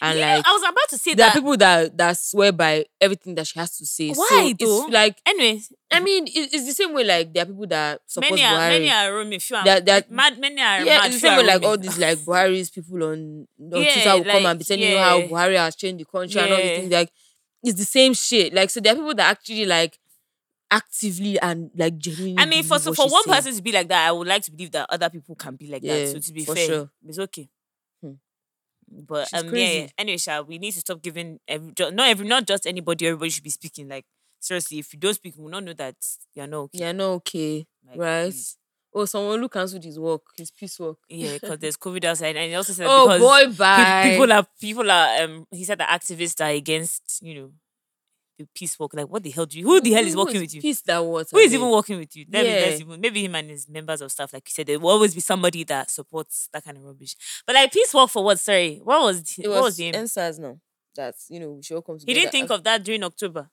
And 0.00 0.18
Yeah, 0.18 0.36
like 0.36 0.46
I 0.46 0.52
was 0.52 0.62
about 0.62 0.88
to 0.90 0.98
say 0.98 1.14
there 1.14 1.26
are 1.26 1.30
that. 1.30 1.34
people 1.34 1.56
that 1.58 1.96
that 1.96 2.16
swear 2.16 2.50
by 2.50 2.86
everything 3.00 3.34
that 3.36 3.46
she 3.46 3.58
has 3.58 3.76
to 3.78 3.86
say. 3.86 4.12
so 4.12 4.20
Why 4.20 4.50
it's 4.50 4.64
though? 4.64 4.86
like 4.86 5.20
anyway, 5.26 5.60
I 5.92 6.00
mean, 6.00 6.26
it, 6.26 6.52
it's 6.52 6.66
the 6.66 6.72
same 6.72 6.92
way 6.94 7.04
like 7.04 7.32
there 7.32 7.42
are 7.44 7.46
people 7.46 7.66
that 7.68 8.00
support 8.06 8.32
many 8.32 8.42
are 8.44 8.54
Buhari. 8.58 8.68
many 8.70 8.90
are 8.90 9.14
roaming. 9.14 9.38
Few 9.40 9.56
are 9.56 9.64
That- 9.64 9.86
that- 9.86 10.10
mad. 10.10 10.38
Many 10.38 10.60
are 10.60 10.80
yeah, 10.84 10.98
mad. 10.98 11.06
it's 11.06 11.14
the 11.16 11.20
same 11.28 11.36
way 11.36 11.44
like 11.44 11.62
all 11.62 11.76
these 11.78 11.98
like 11.98 12.18
Buhari's 12.18 12.70
people 12.70 13.02
on, 13.04 13.46
on 13.60 13.82
Yeah, 13.82 13.92
Twitter 13.92 14.16
will 14.16 14.24
come 14.32 14.46
and 14.46 14.58
be 14.58 14.64
telling 14.64 14.82
you 14.90 14.98
how 14.98 15.18
yeah. 15.18 15.26
Buhari 15.28 15.56
has 15.56 15.76
changed 15.76 16.00
the 16.00 16.04
country 16.04 16.40
and 16.40 16.50
all 16.52 16.56
these 16.58 16.78
things. 16.78 16.92
Like 16.92 17.10
it's 17.62 17.78
the 17.78 17.84
same 17.84 18.14
shit. 18.14 18.52
Like 18.54 18.70
so 18.70 18.80
there 18.80 18.92
are 18.94 18.96
people 18.96 19.14
that 19.14 19.30
actually 19.30 19.66
like 19.66 19.98
actively 20.72 21.38
and 21.38 21.70
like 21.76 21.98
genuinely. 21.98 22.38
I 22.42 22.46
mean, 22.46 22.64
for 22.64 22.78
so 22.78 22.92
for 22.94 23.06
one 23.08 23.22
saying. 23.24 23.36
person 23.36 23.54
to 23.56 23.62
be 23.62 23.72
like 23.72 23.88
that, 23.88 24.08
I 24.08 24.12
would 24.12 24.26
like 24.26 24.42
to 24.44 24.50
believe 24.50 24.72
that 24.72 24.86
other 24.90 25.10
people 25.10 25.34
can 25.36 25.54
be 25.56 25.68
like 25.68 25.82
that. 25.82 25.98
Yeah, 26.00 26.06
So 26.06 26.18
to 26.18 26.32
be 26.32 26.44
for 26.44 26.54
fair, 26.56 26.66
sure. 26.66 26.90
it's 27.06 27.18
okay. 27.18 27.48
Hmm. 28.02 28.12
But 28.90 29.28
She's 29.28 29.40
um, 29.40 29.46
yeah, 29.46 29.50
crazy. 29.50 29.78
yeah. 29.80 29.86
Anyway, 29.98 30.16
shall 30.18 30.44
we 30.44 30.58
need 30.58 30.72
to 30.72 30.80
stop 30.80 31.02
giving 31.02 31.38
every 31.46 31.72
not 31.78 32.08
every 32.08 32.26
not 32.26 32.46
just 32.46 32.66
anybody. 32.66 33.06
Everybody 33.06 33.30
should 33.30 33.44
be 33.44 33.50
speaking. 33.50 33.88
Like 33.88 34.04
seriously, 34.40 34.78
if 34.80 34.92
you 34.92 34.98
don't 34.98 35.14
speak, 35.14 35.36
we 35.36 35.42
will 35.44 35.50
not 35.50 35.64
know 35.64 35.72
that 35.74 35.96
you're 36.34 36.46
not 36.46 36.58
okay. 36.62 36.78
Yeah, 36.80 36.92
no, 36.92 37.12
okay, 37.14 37.66
Like, 37.88 37.98
right? 37.98 38.24
please. 38.32 38.56
Oh, 38.94 39.06
someone 39.06 39.40
who 39.40 39.48
cancelled 39.48 39.84
his 39.84 39.98
work, 39.98 40.20
his 40.36 40.50
peace 40.50 40.78
work. 40.78 40.98
Yeah, 41.08 41.34
because 41.34 41.58
there's 41.58 41.78
COVID 41.78 42.04
outside, 42.04 42.36
and 42.36 42.50
he 42.50 42.54
also 42.54 42.74
said 42.74 42.86
Oh 42.90 43.06
because 43.06 43.20
boy, 43.22 43.56
bye. 43.56 44.10
people 44.10 44.32
are 44.32 44.46
people 44.60 44.90
are 44.90 45.22
um. 45.22 45.46
He 45.50 45.64
said 45.64 45.78
that 45.78 45.88
activists 45.88 46.44
are 46.44 46.50
against 46.50 47.20
you 47.22 47.34
know 47.34 47.52
the 48.38 48.46
peace 48.54 48.78
walk. 48.78 48.94
Like, 48.94 49.06
what 49.08 49.22
the 49.22 49.30
hell 49.30 49.46
do 49.46 49.58
you? 49.58 49.64
Who 49.64 49.80
the 49.80 49.92
hell 49.92 50.04
is 50.04 50.14
Who 50.14 50.20
working 50.20 50.40
with 50.40 50.54
you? 50.54 50.60
Peace 50.60 50.80
that 50.82 50.98
what? 51.04 51.28
Who 51.30 51.38
is 51.38 51.54
even 51.54 51.70
working 51.70 51.98
with 51.98 52.14
you? 52.16 52.24
Yeah. 52.28 52.76
even, 52.78 53.00
maybe 53.00 53.24
him 53.24 53.34
and 53.34 53.50
his 53.50 53.68
members 53.68 54.00
of 54.00 54.10
staff, 54.12 54.32
like 54.32 54.46
you 54.48 54.52
said, 54.52 54.66
there 54.66 54.78
will 54.78 54.90
always 54.90 55.14
be 55.14 55.20
somebody 55.20 55.64
that 55.64 55.90
supports 55.90 56.48
that 56.52 56.64
kind 56.64 56.76
of 56.76 56.84
rubbish. 56.84 57.14
But 57.46 57.54
like 57.54 57.72
peace 57.72 57.92
walk 57.94 58.10
for 58.10 58.24
what? 58.24 58.38
Sorry, 58.40 58.80
what 58.82 59.02
was 59.02 59.22
the- 59.22 59.44
It 59.44 59.48
what 59.48 59.56
was 59.56 59.64
was 59.64 59.76
the? 59.76 59.92
NSAS 59.92 60.38
now. 60.38 60.58
That's 60.94 61.26
you 61.30 61.40
know 61.40 61.52
we 61.52 61.62
should 61.62 61.76
all 61.76 61.82
come 61.82 61.98
He 62.04 62.12
didn't 62.14 62.32
think 62.32 62.50
of 62.50 62.62
that 62.64 62.82
during 62.84 63.02
October. 63.02 63.48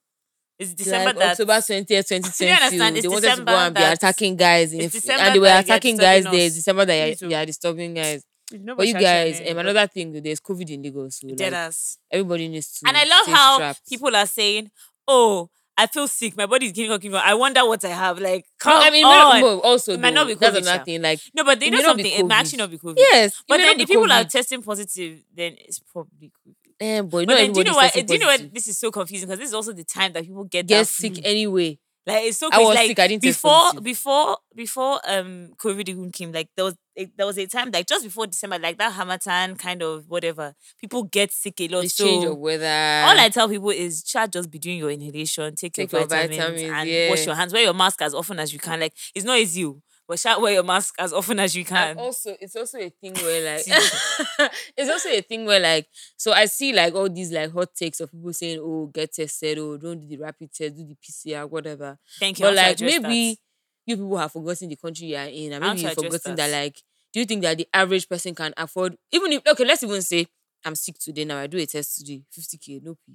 It's 0.58 0.74
December 0.74 1.06
like 1.12 1.20
that 1.20 1.32
October 1.32 1.54
20th, 1.54 1.88
2020. 1.88 2.52
understand? 2.52 2.98
It's 2.98 3.04
they 3.04 3.08
wanted 3.08 3.36
to 3.38 3.46
go 3.46 3.58
and 3.58 3.76
be 3.76 3.82
attacking 3.82 4.36
guys. 4.36 4.74
In 4.74 4.82
it's 4.82 4.96
if- 4.96 5.02
December 5.04 5.24
and 5.24 5.36
they 5.36 5.40
were 5.40 5.58
attacking 5.60 5.98
guys 5.98 6.24
there. 6.26 6.50
December 6.50 6.86
that 6.86 7.22
you're, 7.22 7.30
they 7.30 7.36
are 7.36 7.46
disturbing 7.46 7.94
guys. 7.94 8.26
No 8.52 8.76
But 8.76 8.88
you 8.88 8.94
guys, 8.94 9.40
eh, 9.42 9.52
um, 9.52 9.58
another 9.60 9.88
thing, 9.88 10.12
there's 10.22 10.40
COVID 10.40 10.70
in 10.70 10.82
Lagos. 10.82 11.20
So 11.20 11.28
like, 11.28 11.74
everybody 12.12 12.48
needs 12.48 12.80
to. 12.80 12.88
And 12.88 12.98
I 12.98 13.04
love 13.04 13.24
stay 13.24 13.32
how 13.32 13.56
strapped. 13.56 13.90
people 13.90 14.16
are 14.16 14.26
saying, 14.26 14.72
"Oh, 15.08 15.50
I 15.78 15.88
feel 15.88 16.08
sick. 16.08 16.36
My 16.36 16.46
body's 16.46 16.72
giving 16.72 16.92
up. 16.92 17.04
I 17.24 17.34
wonder 17.36 17.66
what 17.66 17.84
I 17.86 17.90
have." 17.90 18.20
Like, 18.20 18.46
No, 18.66 18.72
come 18.72 18.82
I 18.84 18.90
mean, 18.90 19.06
on. 19.06 19.42
no, 19.42 19.60
also, 19.62 19.94
It 19.94 20.00
might 20.00 20.14
not 20.14 20.28
be 20.28 20.34
that's 20.34 20.58
COVID, 20.58 20.62
another 20.62 20.84
thing. 20.84 21.02
Like, 21.02 21.20
No, 21.34 21.44
but 21.44 21.60
they 21.60 21.70
know 21.70 21.78
may 21.78 21.84
not 21.84 21.98
be 21.98 22.04
something. 22.04 22.20
It 22.20 22.28
might 22.28 22.40
actually 22.40 22.58
not 22.58 22.72
be 22.72 22.78
COVID. 22.78 22.96
yes, 22.98 23.44
But 23.48 23.58
then 23.58 23.80
if 23.80 23.88
people 23.88 24.12
are 24.12 24.24
testing 24.24 24.62
positive, 24.62 25.24
then 25.36 25.56
it's 25.60 25.80
probably 25.80 26.32
COVID. 26.32 26.56
Eh, 26.82 27.02
boy, 27.02 27.26
But 27.26 27.34
not 27.34 27.38
then 27.40 27.52
do 27.52 27.60
you 27.60 27.66
know 27.66 27.74
what? 27.76 27.94
Do 27.94 28.14
you 28.14 28.20
know 28.20 28.28
what? 28.28 28.54
This 28.54 28.68
is 28.68 28.78
so 28.78 28.90
confusing 28.90 29.28
because 29.28 29.40
this 29.40 29.50
is 29.50 29.54
also 29.54 29.74
the 29.74 29.84
time 29.84 30.14
that 30.14 30.24
people 30.24 30.46
get 30.46 30.66
Get 30.66 30.88
sick 30.88 31.20
anyway. 31.26 31.78
Like 32.08 32.24
it's 32.26 32.38
so 32.38 32.50
I 32.52 32.60
was 32.60 32.76
like, 32.76 32.88
sick, 32.88 33.00
I 33.00 33.08
didn't 33.08 33.22
before 33.22 33.74
before 33.84 34.38
before 34.56 35.00
um 35.08 35.52
COVID 35.58 35.90
even 35.90 36.12
came. 36.12 36.32
Like 36.32 36.48
there 36.56 36.66
was 36.66 36.76
it, 37.00 37.16
there 37.16 37.26
was 37.26 37.38
a 37.38 37.48
time 37.48 37.72
like 37.72 37.88
just 37.88 38.04
before 38.04 38.28
December, 38.28 38.60
like 38.60 38.78
that 38.78 38.92
Harmattan 38.92 39.56
kind 39.56 39.82
of 39.82 40.10
whatever. 40.10 40.54
People 40.80 41.04
get 41.04 41.32
sick 41.32 41.60
a 41.62 41.68
lot. 41.70 41.88
So 41.90 42.06
change 42.06 42.26
of 42.26 42.38
weather. 42.38 42.66
all 42.66 43.18
I 43.18 43.30
tell 43.30 43.48
people 43.48 43.70
is 43.70 44.04
try 44.04 44.28
just 44.28 44.52
be 44.52 44.60
doing 44.60 44.78
your 44.78 44.92
inhalation, 44.92 45.56
take, 45.56 45.74
Take 45.74 45.92
your 45.92 46.02
your 46.02 46.08
vitamins, 46.10 46.62
vitamins, 46.62 46.92
and 46.92 47.10
wash 47.10 47.26
your 47.26 47.36
hands. 47.36 47.54
Wear 47.54 47.64
your 47.64 47.74
mask 47.74 48.02
as 48.02 48.14
often 48.14 48.40
as 48.40 48.52
you 48.52 48.60
can. 48.60 48.82
Like 48.82 48.94
it's 49.16 49.26
not 49.26 49.40
easy, 49.40 49.66
oh, 49.66 49.82
but 50.10 50.20
shall 50.20 50.42
wear 50.42 50.54
your 50.54 50.64
mask 50.64 50.96
as 51.00 51.14
often 51.14 51.40
as 51.40 51.56
you 51.56 51.64
can. 51.64 51.92
And 51.92 52.00
also, 52.00 52.36
it's 52.42 52.56
also 52.56 52.80
a 52.80 52.90
thing 52.90 53.14
where 53.22 53.54
like 53.56 53.64
it's 54.78 54.90
also 54.90 55.10
a 55.10 55.22
thing 55.22 55.46
where 55.46 55.62
like 55.62 55.88
so 56.18 56.34
I 56.34 56.46
see 56.46 56.74
like 56.74 56.94
all 56.96 57.10
these 57.10 57.32
like 57.32 57.54
hot 57.54 57.74
takes 57.74 58.02
of 58.02 58.12
people 58.12 58.34
saying, 58.34 58.60
"Oh, 58.62 58.88
get 58.94 59.14
tested, 59.14 59.58
oh, 59.60 59.78
don't 59.78 60.02
do 60.02 60.08
the 60.08 60.18
rapid 60.18 60.52
test, 60.52 60.76
do 60.76 60.84
the 60.86 60.96
PCR, 60.96 61.50
whatever." 61.50 61.98
Thank 62.20 62.40
you. 62.40 62.46
But 62.46 62.56
like 62.56 62.82
maybe 62.82 63.30
that. 63.30 63.38
you 63.86 63.96
people 63.96 64.18
have 64.18 64.34
forgotten 64.34 64.68
the 64.68 64.76
country 64.76 65.08
you 65.08 65.16
are 65.16 65.28
in, 65.28 65.54
and 65.54 65.64
maybe 65.64 65.82
you've 65.82 65.94
forgotten 65.94 66.36
that. 66.36 66.50
that. 66.50 66.52
like, 66.52 66.82
do 67.14 67.20
you 67.20 67.26
think 67.26 67.42
that 67.44 67.58
the 67.58 67.68
average 67.74 68.08
person 68.08 68.36
can 68.36 68.54
afford 68.58 68.96
even 69.12 69.32
if 69.34 69.42
okay, 69.48 69.66
let's 69.66 69.84
even 69.84 70.02
say 70.02 70.28
I'm 70.66 70.76
sick 70.76 70.98
today 71.00 71.26
now, 71.26 71.38
I 71.40 71.48
do 71.48 71.58
a 71.58 71.66
test 71.66 72.00
today, 72.00 72.22
50k, 72.38 72.84
no 72.84 72.96
P. 73.06 73.14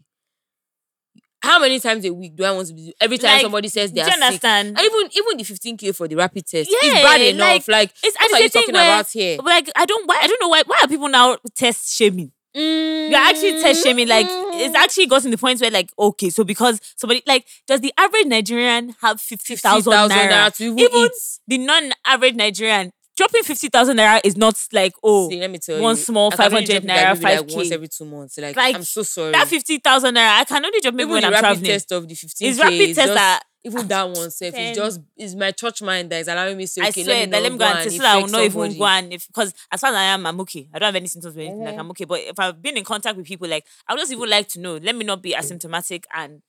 How 1.42 1.60
many 1.60 1.78
times 1.78 2.04
a 2.06 2.12
week 2.14 2.36
do 2.36 2.44
I 2.44 2.52
want 2.52 2.68
to 2.68 2.74
be? 2.74 2.94
Every 2.98 3.18
time 3.18 3.32
Like, 3.32 3.42
somebody 3.42 3.68
says 3.68 3.92
they 3.92 3.96
do 4.00 4.02
are 4.02 4.06
you 4.06 4.12
sick, 4.14 4.22
understand? 4.22 4.68
and 4.68 4.80
even 4.80 5.10
even 5.12 5.36
the 5.36 5.44
15k 5.44 5.94
for 5.94 6.08
the 6.08 6.16
rapid 6.16 6.46
test 6.46 6.70
is 6.70 6.92
bad 6.94 7.20
enough. 7.20 7.68
like, 7.68 7.68
Like, 7.68 7.92
It's, 8.02 8.16
what 8.18 8.32
are 8.32 8.38
you 8.38 8.46
it's 8.46 8.54
a 8.54 8.58
thing 8.58 8.62
talking 8.62 8.74
where, 8.74 8.94
about 8.94 9.10
here? 9.10 9.38
Like 9.44 9.68
I 9.76 9.84
don't 9.84 10.08
why 10.08 10.20
I 10.22 10.26
don't 10.26 10.40
know 10.40 10.48
why 10.48 10.62
why 10.66 10.78
are 10.82 10.88
people 10.88 11.08
now 11.08 11.36
test 11.54 11.94
shaming? 11.94 12.32
You're 12.54 13.14
actually 13.18 13.60
test 13.60 13.80
mm-hmm. 13.80 13.88
shaming. 13.90 14.08
Like 14.08 14.26
it's 14.30 14.74
actually 14.74 15.06
gotten 15.06 15.30
to 15.32 15.36
the 15.36 15.40
point 15.40 15.60
where 15.60 15.70
like 15.70 15.90
okay, 15.98 16.30
so 16.30 16.44
because 16.44 16.80
somebody 16.96 17.22
like 17.26 17.46
does 17.66 17.80
the 17.80 17.92
average 17.98 18.26
Nigerian 18.26 18.94
have 19.02 19.20
fifty 19.20 19.56
thousand 19.56 19.92
50,000 19.92 20.16
naira? 20.16 20.50
naira 20.50 20.60
Even 20.60 21.04
eat. 21.04 21.12
the 21.46 21.58
non-average 21.58 22.36
Nigerian 22.36 22.90
dropping 23.16 23.42
fifty 23.42 23.68
thousand 23.68 23.96
naira 23.98 24.20
is 24.24 24.36
not 24.36 24.56
like 24.72 24.92
oh 25.02 25.28
See, 25.30 25.40
let 25.40 25.50
me 25.50 25.58
tell 25.58 25.80
one 25.80 25.96
you, 25.96 26.02
small 26.02 26.32
I 26.32 26.36
can 26.36 26.52
only 26.54 26.66
500 26.66 26.86
drop 26.86 26.96
naira, 26.96 27.14
maybe, 27.14 27.24
like 27.24 27.46
5K. 27.48 27.56
once 27.56 27.70
every 27.72 27.88
two 27.88 28.04
months. 28.04 28.38
Like, 28.38 28.56
Like, 28.56 28.74
I'm 28.76 28.82
so 28.84 29.02
sorry. 29.02 29.32
that 29.32 29.48
fifty 29.48 29.78
thousand 29.78 30.14
naira. 30.16 30.40
I 30.40 30.44
can 30.44 30.64
only 30.64 30.80
drop 30.80 30.94
maybe 30.94 31.02
even 31.10 31.14
when 31.14 31.24
I'm 31.24 31.32
traveling. 31.40 31.64
test 31.64 31.92
of 31.92 32.08
the 32.08 32.14
15k 32.14 32.48
It's 32.48 32.58
rapid 32.60 32.94
test 32.94 33.14
that 33.14 33.42
even 33.64 33.88
that 33.88 34.04
one 34.08 34.30
self 34.30 34.54
is 34.54 34.76
just 34.76 35.00
is 35.16 35.34
my 35.34 35.50
church 35.50 35.80
mind 35.82 36.10
that 36.10 36.20
is 36.20 36.28
allowing 36.28 36.56
me 36.56 36.64
to 36.64 36.68
say 36.68 36.82
I 36.82 36.88
okay 36.88 37.02
swear 37.04 37.16
let 37.16 37.26
me 37.26 37.30
that 37.32 37.42
let 37.42 37.52
me 37.52 37.58
go 37.58 37.64
and 37.64 37.84
test 37.84 37.96
so 37.96 38.02
that 38.02 38.14
I 38.14 38.16
will 38.20 38.28
not 38.28 38.40
even 38.42 38.50
somebody. 38.52 38.78
go 38.78 38.84
and 38.86 39.12
if 39.12 39.26
because 39.26 39.54
as 39.72 39.80
far 39.80 39.90
as 39.90 39.96
I 39.96 40.02
am, 40.04 40.26
I'm 40.26 40.40
okay. 40.40 40.68
I 40.72 40.78
don't 40.78 40.86
have 40.86 40.96
any 40.96 41.06
symptoms 41.08 41.36
or 41.36 41.40
anything. 41.40 41.64
Like 41.64 41.74
Mhm. 41.76 41.80
I'm 41.80 41.90
okay. 41.90 42.04
But 42.04 42.20
if 42.20 42.38
I've 42.38 42.60
been 42.60 42.76
in 42.76 42.84
contact 42.84 43.16
with 43.16 43.26
people, 43.26 43.48
like 43.48 43.64
I 43.88 43.94
would 43.94 44.00
just 44.00 44.12
even 44.12 44.28
like 44.28 44.48
to 44.48 44.60
know. 44.60 44.76
Let 44.76 44.94
me 44.94 45.04
not 45.04 45.22
be 45.22 45.32
asymptomatic 45.32 46.04
and 46.14 46.42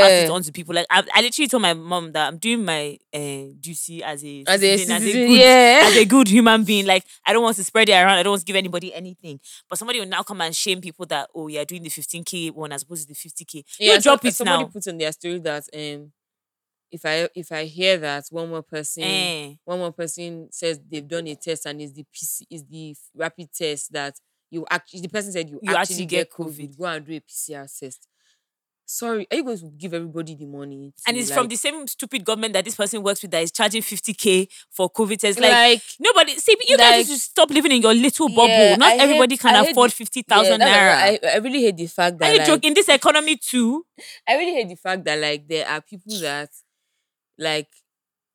pass 0.00 0.10
yeah 0.10 0.24
it 0.24 0.30
on 0.30 0.42
to 0.42 0.52
people. 0.52 0.74
Like 0.74 0.86
I, 0.90 1.02
I 1.14 1.20
literally 1.22 1.48
told 1.48 1.62
my 1.62 1.74
mom 1.74 2.12
that 2.12 2.26
I'm 2.28 2.38
doing 2.38 2.64
my 2.64 2.98
uh, 3.14 3.44
duty 3.60 4.02
as 4.02 4.24
a 4.24 4.44
as 4.46 4.62
a 4.62 4.76
citizen, 4.78 5.00
citizen, 5.00 5.26
good, 5.28 5.38
yeah 5.38 5.82
as 5.84 5.96
a 5.96 6.04
good 6.04 6.28
human 6.28 6.64
being. 6.64 6.86
Like 6.90 7.04
I 7.26 7.32
don't 7.32 7.42
want 7.42 7.56
to 7.56 7.64
spread 7.64 7.88
it 7.88 7.92
around. 7.92 8.18
I 8.18 8.22
don't 8.22 8.32
want 8.32 8.40
to 8.42 8.46
give 8.46 8.56
anybody 8.56 8.92
anything. 8.94 9.40
But 9.68 9.78
somebody 9.78 9.98
will 10.00 10.06
now 10.06 10.22
come 10.22 10.40
and 10.40 10.54
shame 10.54 10.80
people 10.80 11.06
that 11.06 11.30
oh 11.34 11.48
you're 11.48 11.64
doing 11.64 11.82
the 11.82 11.90
15k 11.90 12.52
one 12.52 12.72
as 12.72 12.82
opposed 12.82 13.08
to 13.08 13.14
the 13.14 13.18
50k. 13.28 13.64
yeah 13.78 13.94
you 13.94 14.00
drop 14.00 14.22
so- 14.22 14.28
it 14.28 14.34
somebody 14.34 14.62
now. 14.64 14.68
put 14.70 14.86
on 14.88 14.98
their 14.98 15.12
story 15.12 15.38
that 15.40 15.64
um 15.74 16.12
if 16.90 17.04
I 17.04 17.28
if 17.34 17.52
I 17.52 17.64
hear 17.64 17.98
that 17.98 18.24
one 18.30 18.48
more 18.48 18.62
person 18.62 19.02
Eh. 19.04 19.54
one 19.64 19.78
more 19.78 19.92
person 19.92 20.48
says 20.50 20.80
they've 20.90 21.06
done 21.06 21.26
a 21.28 21.34
test 21.34 21.66
and 21.66 21.80
it's 21.80 21.92
the 21.92 22.04
PC 22.04 22.42
is 22.50 22.64
the 22.64 22.96
rapid 23.14 23.52
test 23.52 23.92
that 23.92 24.14
you 24.50 24.66
actually 24.70 25.00
the 25.02 25.08
person 25.08 25.32
said 25.32 25.48
you, 25.48 25.60
You 25.62 25.70
actually, 25.74 25.80
actually 25.80 26.06
get 26.06 26.30
COVID. 26.30 26.48
COVID. 26.70 26.78
Go 26.78 26.84
and 26.86 27.06
do 27.06 27.12
a 27.14 27.20
PCR 27.20 27.66
test. 27.78 28.06
Sorry, 28.92 29.24
are 29.30 29.36
you 29.36 29.44
going 29.44 29.56
to 29.58 29.70
give 29.78 29.94
everybody 29.94 30.34
the 30.34 30.46
money? 30.46 30.92
and 31.06 31.16
it's 31.16 31.30
from 31.30 31.46
the 31.46 31.54
same 31.54 31.86
stupid 31.86 32.24
government 32.24 32.54
that 32.54 32.64
this 32.64 32.74
person 32.74 33.00
works 33.04 33.22
with 33.22 33.30
that 33.30 33.44
is 33.44 33.52
charging 33.52 33.82
50k 33.82 34.48
for 34.68 34.90
COVID 34.90 35.16
tests. 35.16 35.40
like, 35.40 35.52
Like, 35.52 35.82
nobody 36.00 36.34
see 36.34 36.56
you 36.66 36.76
guys 36.76 36.90
like- 36.90 37.06
need 37.06 37.12
to 37.14 37.18
stop 37.20 37.50
living 37.50 37.70
in 37.70 37.82
your 37.82 37.94
little 37.94 38.28
bubble. 38.28 38.48
Yeah, 38.48 38.74
Not 38.74 38.88
I 38.88 38.90
hate- 38.94 39.00
everybody 39.02 39.36
can 39.36 39.54
I 39.54 39.64
afford 39.70 39.92
fifty 39.92 40.24
yeah, 40.28 40.56
naira. 40.58 40.94
I, 40.96 41.20
I 41.34 41.36
really 41.36 41.62
hate 41.62 41.76
the 41.76 41.86
fact 41.86 42.18
that 42.18 42.30
Are 42.30 42.32
you 42.32 42.38
like, 42.38 42.46
joking? 42.48 42.68
In 42.70 42.74
this 42.74 42.88
economy 42.88 43.36
too. 43.36 43.86
I 44.28 44.34
really 44.36 44.54
hate 44.54 44.68
the 44.70 44.74
fact 44.74 45.04
that 45.04 45.20
like 45.20 45.46
there 45.46 45.68
are 45.68 45.80
people 45.80 46.18
that 46.22 46.50
like 47.40 47.68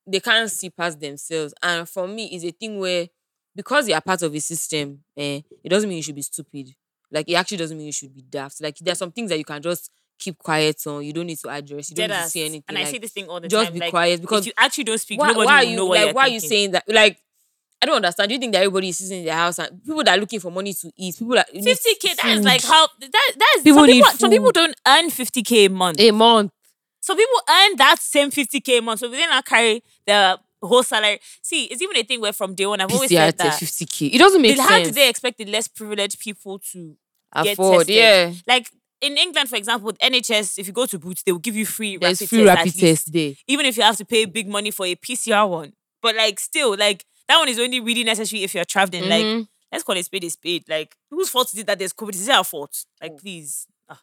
they 0.07 0.19
can't 0.19 0.51
see 0.51 0.69
past 0.69 0.99
themselves. 0.99 1.53
And 1.61 1.87
for 1.87 2.07
me, 2.07 2.25
it's 2.27 2.43
a 2.43 2.51
thing 2.51 2.79
where 2.79 3.07
because 3.55 3.87
you 3.87 3.93
are 3.95 4.01
part 4.01 4.21
of 4.21 4.35
a 4.35 4.39
system, 4.39 5.03
eh, 5.17 5.41
it 5.63 5.69
doesn't 5.69 5.87
mean 5.87 5.97
you 5.97 6.03
should 6.03 6.15
be 6.15 6.21
stupid. 6.21 6.71
Like 7.11 7.29
it 7.29 7.35
actually 7.35 7.57
doesn't 7.57 7.77
mean 7.77 7.87
you 7.87 7.93
should 7.93 8.13
be 8.13 8.21
daft. 8.21 8.61
Like 8.61 8.75
there's 8.79 8.97
some 8.97 9.11
things 9.11 9.29
that 9.29 9.37
you 9.37 9.45
can 9.45 9.61
just 9.61 9.89
keep 10.19 10.37
quiet 10.37 10.81
on. 10.87 11.03
You 11.03 11.13
don't 11.13 11.27
need 11.27 11.39
to 11.39 11.49
address. 11.49 11.89
You 11.89 11.95
don't 11.95 12.09
need 12.09 12.15
to 12.15 12.29
say 12.29 12.41
anything. 12.41 12.63
And 12.67 12.77
I 12.77 12.81
like, 12.81 12.91
say 12.91 12.97
this 12.97 13.11
thing 13.11 13.29
all 13.29 13.39
the 13.39 13.47
just 13.47 13.65
time. 13.65 13.65
Just 13.65 13.73
be 13.73 13.79
like, 13.79 13.89
quiet 13.91 14.21
because 14.21 14.45
you 14.45 14.53
actually 14.57 14.83
don't 14.85 14.97
speak, 14.97 15.19
why, 15.19 15.29
nobody 15.29 15.45
why 15.45 15.63
will 15.63 15.69
you 15.69 15.75
know 15.77 15.85
like 15.85 16.15
why 16.15 16.21
are 16.23 16.29
you 16.29 16.39
saying 16.39 16.71
that? 16.71 16.83
Like 16.87 17.19
I 17.81 17.85
don't 17.85 17.97
understand. 17.97 18.29
Do 18.29 18.33
you 18.33 18.39
think 18.39 18.53
that 18.53 18.59
everybody 18.59 18.89
is 18.89 18.97
sitting 18.97 19.19
in 19.19 19.25
their 19.25 19.35
house 19.35 19.59
and 19.59 19.83
people 19.83 20.03
that 20.03 20.17
are 20.17 20.19
looking 20.19 20.39
for 20.39 20.51
money 20.51 20.73
to 20.73 20.91
eat, 20.97 21.17
people 21.17 21.35
that 21.35 21.53
50k, 21.53 22.15
that 22.15 22.25
is 22.25 22.45
like 22.45 22.63
how 22.63 22.87
that 22.99 23.11
that 23.11 23.53
is 23.57 23.63
People 23.63 23.81
some 23.81 23.87
people, 23.87 24.11
some 24.11 24.31
people 24.31 24.51
don't 24.51 24.75
earn 24.87 25.09
50k 25.09 25.65
a 25.65 25.69
month. 25.69 25.99
a 25.99 26.11
month. 26.11 26.51
Some 27.05 27.17
people 27.17 27.39
earn 27.47 27.75
that 27.77 27.99
same 27.99 28.31
50k 28.31 28.79
a 28.79 28.81
month. 28.81 28.99
So 29.01 29.07
they 29.07 29.19
not 29.27 29.45
carry 29.45 29.83
the 30.07 30.39
whole 30.63 30.81
salary. 30.81 31.19
See, 31.43 31.65
it's 31.65 31.79
even 31.79 31.95
a 31.97 32.03
thing 32.03 32.19
where 32.19 32.33
from 32.33 32.55
day 32.55 32.65
one 32.65 32.81
I've 32.81 32.91
always 32.91 33.11
said 33.11 33.37
that. 33.37 33.53
50k. 33.61 34.11
It 34.15 34.17
doesn't 34.17 34.41
make 34.41 34.57
How 34.57 34.81
do 34.83 34.89
they 34.89 35.07
expect 35.07 35.37
the 35.37 35.45
less 35.45 35.67
privileged 35.67 36.19
people 36.19 36.57
to 36.71 36.97
get 37.43 37.53
afford? 37.53 37.89
Yeah. 37.89 38.33
like 38.47 38.71
in 39.01 39.17
England, 39.17 39.49
for 39.49 39.55
example, 39.55 39.85
with 39.85 39.99
NHS, 39.99 40.57
if 40.57 40.65
you 40.65 40.73
go 40.73 40.87
to 40.87 40.97
Boots, 40.97 41.21
they 41.21 41.31
will 41.31 41.37
give 41.47 41.55
you 41.55 41.67
free 41.67 41.97
There's 41.97 42.21
rapid 42.21 42.29
free 42.29 42.43
tests 42.43 42.57
rapid 42.57 42.79
test 42.79 43.11
day. 43.11 43.37
even 43.47 43.67
if 43.67 43.77
you 43.77 43.83
have 43.83 43.97
to 43.97 44.05
pay 44.05 44.25
big 44.25 44.47
money 44.47 44.71
for 44.71 44.87
a 44.87 44.95
PCR 44.95 45.47
one. 45.47 45.73
But 46.01 46.15
like 46.15 46.39
still, 46.39 46.75
like 46.75 47.05
that 47.27 47.37
one 47.37 47.49
is 47.49 47.59
only 47.59 47.79
really 47.79 48.03
necessary 48.03 48.41
if 48.43 48.55
you're 48.55 48.65
traveling. 48.65 49.07
Like 49.07 49.23
Mhm. 49.25 49.47
let's 49.71 49.83
call 49.83 49.95
it 49.97 50.05
spade 50.05 50.23
a 50.23 50.29
spade. 50.31 50.63
Like 50.67 50.95
whose 51.11 51.29
fault 51.29 51.53
is 51.53 51.59
it 51.59 51.67
that 51.67 51.77
there's 51.77 51.93
COVID? 51.93 52.15
Is 52.15 52.27
it 52.27 52.31
our 52.31 52.43
fault? 52.43 52.85
Like 52.99 53.11
Oh. 53.13 53.17
please, 53.17 53.67
ah, 53.89 54.01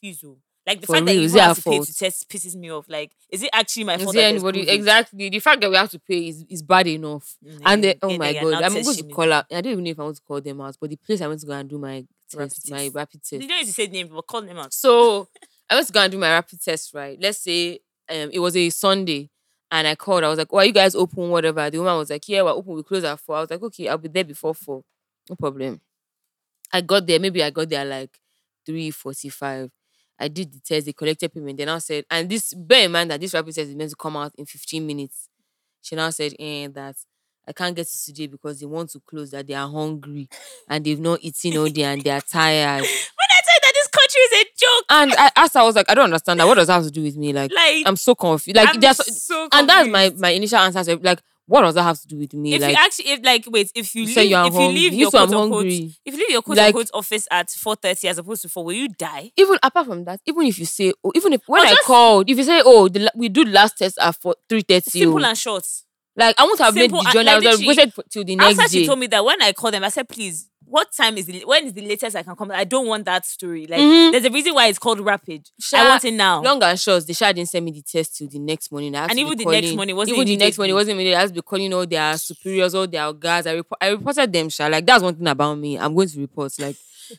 please, 0.00 0.22
oh. 0.24 0.38
Like 0.66 0.80
the 0.82 0.86
For 0.86 0.94
fact 0.94 1.06
that 1.06 1.14
you 1.14 1.22
is 1.22 1.34
have 1.34 1.56
to 1.56 1.62
pay 1.62 1.76
fault? 1.76 1.86
to 1.86 1.94
test 1.94 2.28
pisses 2.28 2.54
me 2.54 2.70
off. 2.70 2.86
Like, 2.88 3.12
is 3.30 3.42
it 3.42 3.50
actually 3.52 3.84
my 3.84 3.94
Is 3.96 4.02
fault? 4.02 4.14
there 4.14 4.24
that 4.24 4.30
there's 4.40 4.42
anybody 4.44 4.66
COVID? 4.66 4.74
exactly 4.74 5.28
the 5.30 5.38
fact 5.38 5.60
that 5.62 5.70
we 5.70 5.76
have 5.76 5.90
to 5.90 5.98
pay 5.98 6.28
is, 6.28 6.44
is 6.48 6.62
bad 6.62 6.86
enough. 6.86 7.36
Mm, 7.44 7.60
And 7.64 7.94
oh 8.02 8.16
my 8.18 8.32
god, 8.34 8.62
I'm 8.62 8.72
going 8.74 8.84
to 8.96 9.02
call 9.04 9.32
out. 9.32 9.46
I 9.50 9.60
don't 9.62 9.72
even 9.72 9.84
know 9.84 9.90
if 9.90 9.98
I 9.98 10.02
want 10.04 10.16
to 10.16 10.22
call 10.22 10.40
them 10.40 10.60
out, 10.60 10.76
but 10.80 10.90
the 10.90 10.96
place 10.96 11.20
I 11.22 11.28
went 11.28 11.40
to 11.40 11.46
go 11.46 11.52
and 11.54 11.68
do 11.68 11.78
my 11.78 12.04
test, 12.30 12.70
my 12.70 12.78
test. 12.84 12.94
rapid 12.94 13.22
test. 13.22 13.42
You 13.42 13.48
don't 13.48 13.58
need 13.58 13.66
to 13.66 13.72
say 13.72 13.86
name, 13.86 14.08
but 14.08 14.26
call 14.26 14.42
them 14.42 14.58
out. 14.58 14.72
So 14.74 15.28
I 15.68 15.74
went 15.76 15.86
to 15.86 15.92
go 15.92 16.00
and 16.02 16.12
do 16.12 16.18
my 16.18 16.30
rapid 16.30 16.62
test, 16.62 16.92
right? 16.94 17.18
Let's 17.20 17.38
say 17.38 17.80
um, 18.10 18.30
it 18.32 18.38
was 18.38 18.54
a 18.56 18.68
Sunday 18.70 19.30
and 19.72 19.86
I 19.88 19.94
called. 19.94 20.24
I 20.24 20.28
was 20.28 20.38
like, 20.38 20.48
Oh, 20.52 20.58
are 20.58 20.64
you 20.66 20.72
guys 20.72 20.94
open? 20.94 21.30
Whatever. 21.30 21.70
The 21.70 21.78
woman 21.78 21.96
was 21.96 22.10
like, 22.10 22.28
Yeah, 22.28 22.42
we're 22.42 22.50
open. 22.52 22.74
We 22.74 22.82
close 22.82 23.04
at 23.04 23.18
four. 23.18 23.36
I 23.36 23.40
was 23.40 23.50
like, 23.50 23.62
Okay, 23.62 23.88
I'll 23.88 23.98
be 23.98 24.08
there 24.08 24.24
before 24.24 24.54
four. 24.54 24.82
No 25.28 25.36
problem. 25.36 25.80
I 26.72 26.80
got 26.82 27.06
there. 27.06 27.18
Maybe 27.18 27.42
I 27.42 27.50
got 27.50 27.68
there 27.68 27.84
like 27.84 28.18
3.45. 28.68 29.70
I 30.20 30.28
did 30.28 30.52
the 30.52 30.60
test, 30.60 30.86
they 30.86 30.92
collected 30.92 31.32
payment. 31.32 31.58
Then 31.58 31.70
I 31.70 31.78
said, 31.78 32.04
and 32.10 32.28
this 32.28 32.52
bear 32.54 32.84
in 32.84 32.92
mind 32.92 33.10
that 33.10 33.20
this 33.20 33.34
rapid 33.34 33.54
test 33.54 33.70
is 33.70 33.74
meant 33.74 33.90
to 33.90 33.96
come 33.96 34.16
out 34.16 34.32
in 34.36 34.44
15 34.46 34.86
minutes. 34.86 35.28
She 35.82 35.96
now 35.96 36.10
said, 36.10 36.34
eh, 36.38 36.68
that 36.68 36.96
I 37.48 37.52
can't 37.52 37.74
get 37.74 37.86
it 37.86 37.98
today 38.04 38.26
because 38.26 38.60
they 38.60 38.66
want 38.66 38.90
to 38.90 39.00
close, 39.00 39.30
that 39.30 39.46
they 39.46 39.54
are 39.54 39.68
hungry 39.68 40.28
and 40.68 40.84
they've 40.84 41.00
not 41.00 41.20
eaten 41.22 41.56
all 41.56 41.68
day 41.68 41.84
and 41.84 42.02
they 42.02 42.10
are 42.10 42.20
tired. 42.20 42.82
When 43.20 43.28
I 43.30 43.40
tell 43.44 43.54
you 43.54 43.60
that 43.62 43.72
this 43.74 43.88
country 43.88 44.20
is 44.20 44.32
a 44.32 44.44
joke, 44.58 44.84
And 44.90 45.12
I 45.14 45.30
asked 45.36 45.56
I 45.56 45.62
was 45.62 45.74
like, 45.74 45.90
I 45.90 45.94
don't 45.94 46.04
understand 46.04 46.38
that. 46.40 46.46
What 46.46 46.56
does 46.56 46.66
that 46.66 46.74
have 46.74 46.84
to 46.84 46.90
do 46.90 47.02
with 47.02 47.16
me? 47.16 47.32
Like, 47.32 47.50
like 47.52 47.86
I'm 47.86 47.96
so 47.96 48.14
confused. 48.14 48.56
Like, 48.56 48.68
I'm 48.76 48.94
so 48.94 49.48
and 49.52 49.68
that's 49.68 49.88
my 49.88 50.12
my 50.18 50.30
initial 50.30 50.58
answer. 50.58 50.84
So, 50.84 50.98
like, 51.02 51.20
what 51.50 51.62
does 51.62 51.74
that 51.74 51.82
have 51.82 52.00
to 52.00 52.06
do 52.06 52.16
with 52.16 52.32
me? 52.32 52.54
if 52.54 52.62
like, 52.62 52.70
you 52.70 52.76
actually 52.78 53.08
if 53.10 53.20
like 53.24 53.44
wait 53.48 53.72
if 53.74 53.94
you 53.94 54.02
you 54.04 54.14
leave 54.14 54.30
you 54.30 54.46
if 54.46 54.54
you 54.54 54.68
leave 54.68 54.92
You 54.92 54.98
your 55.00 55.10
quote 55.10 55.32
unquote 55.32 55.66
if 55.66 55.72
you 56.06 56.16
leave 56.16 56.30
your 56.30 56.42
quote 56.42 56.56
Like- 56.58 56.66
unquote 56.68 56.90
office 56.94 57.26
at 57.30 57.50
four 57.50 57.74
thirty 57.74 58.06
as 58.08 58.18
opposed 58.18 58.42
to 58.42 58.48
four, 58.48 58.64
will 58.64 58.72
you 58.74 58.88
die? 58.88 59.32
even 59.36 59.58
apart 59.62 59.86
from 59.86 60.04
that, 60.04 60.20
even 60.26 60.42
if 60.46 60.58
you 60.58 60.64
say, 60.66 60.92
oh, 61.04 61.12
even 61.14 61.32
if 61.32 61.42
when 61.46 61.60
I 61.62 61.70
just- 61.70 61.82
called, 61.84 62.30
if 62.30 62.36
you 62.38 62.44
say, 62.44 62.62
oh, 62.64 62.88
the, 62.88 63.10
we 63.16 63.28
do 63.28 63.44
the 63.44 63.50
last 63.50 63.76
test 63.78 63.98
at 64.00 64.14
four 64.14 64.36
three 64.48 64.62
thirty, 64.62 65.00
oh. 65.00 65.02
Simple 65.02 65.26
and 65.26 65.36
short. 65.38 65.64
like 66.16 66.38
I 66.38 66.44
won't 66.44 66.58
have 66.60 66.74
made 66.74 66.82
simple 66.82 67.02
the 67.02 67.06
and- 67.08 67.12
journey. 67.14 67.24
like 67.26 67.34
I 67.46 67.48
was 67.50 67.58
like, 67.60 67.66
waited 67.68 67.92
till 68.10 68.24
the 68.24 68.36
next 68.36 68.58
After 68.58 68.70
she 68.70 68.86
told 68.86 68.98
me 68.98 69.06
that 69.08 69.24
when 69.24 69.40
I 69.42 69.52
called 69.52 69.74
them, 69.74 69.84
I 69.84 69.88
said, 69.88 70.08
please, 70.08 70.49
what 70.70 70.92
time 70.92 71.18
is 71.18 71.26
the 71.26 71.42
when 71.44 71.66
is 71.66 71.72
the 71.72 71.82
latest 71.82 72.14
I 72.16 72.22
can 72.22 72.36
come? 72.36 72.50
I 72.52 72.64
don't 72.64 72.86
want 72.86 73.04
that 73.06 73.26
story. 73.26 73.66
Like 73.66 73.80
Mhm. 73.80 74.12
there's 74.12 74.24
a 74.24 74.30
reason 74.30 74.54
why 74.54 74.68
it's 74.68 74.78
called 74.78 75.00
rapid. 75.00 75.48
I 75.74 75.88
want 75.88 76.04
it 76.04 76.12
now. 76.14 76.40
Long 76.42 76.62
and 76.62 76.78
short, 76.80 77.06
the 77.06 77.12
sha 77.12 77.32
didn't 77.32 77.48
send 77.48 77.64
me 77.64 77.72
the 77.72 77.82
test 77.82 78.16
till 78.16 78.28
the 78.28 78.38
next 78.38 78.70
morning. 78.70 78.94
And 78.94 79.18
even 79.18 79.36
the 79.36 79.44
next 79.46 79.74
morning 79.74 79.96
wasn't 79.96 80.16
even 80.16 80.26
the 80.26 80.36
next 80.36 80.58
morning 80.58 80.74
wasn't 80.74 80.94
immediate. 80.94 81.16
I 81.16 81.20
had 81.20 81.28
to 81.28 81.34
be 81.34 81.42
calling 81.42 81.74
all 81.74 81.86
their 81.86 82.16
superiors, 82.16 82.74
all 82.74 82.86
their 82.86 83.12
guys. 83.12 83.46
I 83.46 83.52
report, 83.52 83.78
I 83.82 83.88
reported 83.88 84.32
them. 84.32 84.48
Sha. 84.48 84.68
Like 84.68 84.86
that's 84.86 85.02
one 85.02 85.14
thing 85.16 85.26
about 85.26 85.54
me. 85.58 85.76
I'm 85.78 85.94
going 85.94 86.08
to 86.08 86.20
report. 86.20 86.52
Like 86.58 86.76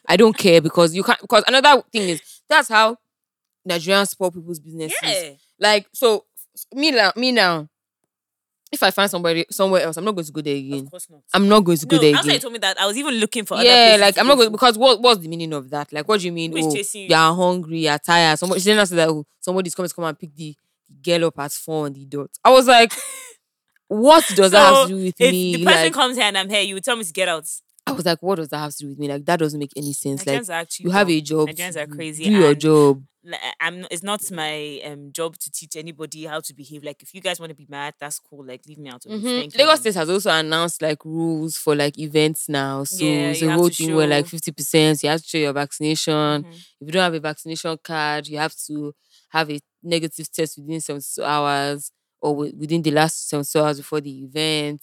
I 0.08 0.16
don't 0.18 0.38
care 0.38 0.62
because 0.62 0.96
you 0.96 1.04
can't. 1.04 1.20
Because 1.22 1.44
another 1.48 1.84
thing 1.92 2.08
is 2.10 2.22
that's 2.48 2.70
how 2.70 2.96
Nigerians 3.68 4.10
spoil 4.10 4.32
people's 4.32 4.60
businesses. 4.60 4.98
yeah. 5.04 5.30
Like 5.60 5.88
so, 5.94 6.26
me 6.74 6.92
now, 6.92 7.12
me 7.16 7.32
now. 7.32 7.68
If 8.72 8.82
I 8.84 8.92
find 8.92 9.10
somebody 9.12 9.46
somewhere 9.52 9.82
else, 9.82 9.98
I'm 9.98 10.06
not 10.06 10.16
going 10.16 10.26
to 10.26 10.32
go 10.32 10.42
there 10.42 10.56
again. 10.56 10.86
Of 10.86 10.92
course 10.92 11.10
not. 11.10 11.22
I'm 11.34 11.48
not 11.50 11.60
going 11.62 11.78
to 11.78 11.86
go 11.86 11.96
no, 11.98 12.02
there 12.02 12.16
after 12.16 12.32
you 12.32 12.40
told 12.40 12.54
me 12.54 12.60
that, 12.60 12.80
I 12.80 12.86
was 12.86 12.98
even 12.98 13.16
looking 13.16 13.44
for 13.46 13.56
other 13.56 13.66
Yeah, 13.66 13.98
like 14.00 14.18
I'm 14.18 14.28
not 14.28 14.36
going 14.36 14.48
to. 14.48 14.52
because 14.52 14.78
what 14.78 15.02
what's 15.02 15.20
the 15.22 15.28
meaning 15.28 15.52
of 15.54 15.70
that? 15.72 15.92
Like, 15.92 16.08
what 16.08 16.22
do 16.22 16.26
you 16.26 16.32
mean? 16.32 16.52
Who 16.52 16.58
is 16.58 16.66
Oh, 16.68 16.76
chasing 16.76 17.10
you? 17.10 17.16
are 17.16 17.36
hungry, 17.36 17.80
you're 17.80 18.00
tired. 18.00 18.40
Somebody 18.40 18.62
she 18.62 18.70
didn't 18.70 18.86
say 18.88 18.96
that 18.96 19.10
oh, 19.10 19.26
somebody's 19.42 19.76
coming 19.76 19.90
to 19.90 19.96
come 19.96 20.06
and 20.06 20.18
pick 20.18 20.34
the 20.36 20.56
girl 21.04 21.26
up 21.26 21.40
at 21.40 21.52
four 21.52 21.86
on 21.86 21.94
the 21.94 22.06
dot. 22.06 22.30
I 22.46 22.50
was 22.52 22.66
like, 22.68 22.94
what 23.88 24.26
does 24.36 24.52
that 24.52 24.74
have 24.74 24.88
to 24.88 24.94
do 24.94 25.04
with 25.04 25.20
me? 25.20 25.26
If 25.28 25.32
me? 25.32 25.56
the 25.58 25.66
person 25.66 25.84
Like, 25.84 25.94
comes 25.94 26.16
here 26.18 26.26
and 26.26 26.38
I'm 26.38 26.50
here, 26.50 26.62
you 26.62 26.76
would 26.76 26.84
tell 26.84 26.96
me 26.96 27.04
to 27.04 27.12
get 27.14 27.28
out. 27.28 27.48
I 27.88 27.94
was 27.94 28.06
like, 28.06 28.22
what 28.22 28.36
does 28.36 28.50
that 28.50 28.60
have 28.60 28.72
to 28.76 28.78
do 28.80 28.90
with 28.90 29.00
me? 29.00 29.08
Like, 29.08 29.26
that 29.26 29.40
doesn't 29.40 29.60
make 29.60 29.74
any 29.76 29.94
sense. 29.94 30.26
Like, 30.26 30.42
Nigerians 30.42 30.50
actually 30.50 30.84
you 30.86 30.92
have 30.92 31.10
a 31.10 31.22
job. 31.22 31.50
Nigerians 31.50 31.76
are 31.78 31.88
crazy. 31.88 32.26
Do 32.26 32.32
your 32.32 32.54
job. 32.56 33.04
I'm. 33.60 33.86
It's 33.92 34.02
not 34.02 34.20
my 34.32 34.82
um 34.84 35.12
job 35.12 35.38
to 35.38 35.52
teach 35.52 35.76
anybody 35.76 36.26
how 36.26 36.40
to 36.40 36.54
behave. 36.56 36.84
Like, 36.84 37.04
if 37.04 37.14
you 37.14 37.22
guys 37.22 37.40
want 37.40 37.52
to 37.52 37.56
be 37.56 37.68
mad, 37.70 37.94
that's 38.00 38.18
cool. 38.20 38.44
Like, 38.46 38.66
leave 38.68 38.80
me 38.80 38.90
out 38.90 39.06
of 39.06 39.12
it. 39.12 39.22
Mhm. 39.22 39.40
Thank. 39.42 39.58
Lagos 39.58 39.80
State 39.82 39.94
has 39.96 40.10
also 40.10 40.32
announced 40.32 40.82
like 40.82 41.06
rules 41.06 41.56
for 41.58 41.76
like 41.76 42.00
events 42.00 42.50
now. 42.50 42.84
So 42.84 43.06
Yeah, 43.06 43.30
it's 43.32 43.42
a 43.44 43.52
whole 43.52 43.70
thing 43.70 43.96
where 43.96 44.08
like 44.08 44.26
50%, 44.28 45.04
you 45.04 45.10
have 45.10 45.22
to 45.22 45.28
show 45.28 45.38
your 45.38 45.54
vaccination. 45.54 46.14
Mhm. 46.44 46.54
If 46.54 46.88
you 46.88 46.92
don't 46.92 47.04
have 47.04 47.14
a 47.14 47.20
vaccination 47.20 47.78
card, 47.84 48.28
you 48.28 48.38
have 48.40 48.56
to 48.68 48.94
have 49.30 49.52
a 49.52 49.60
negative 49.84 50.32
test 50.32 50.58
within 50.58 50.82
72 50.82 51.24
hours 51.24 51.92
or 52.22 52.36
within 52.36 52.82
the 52.82 52.92
last 52.92 53.30
72 53.30 53.60
hours 53.60 53.78
before 53.78 54.02
the 54.02 54.24
event. 54.24 54.82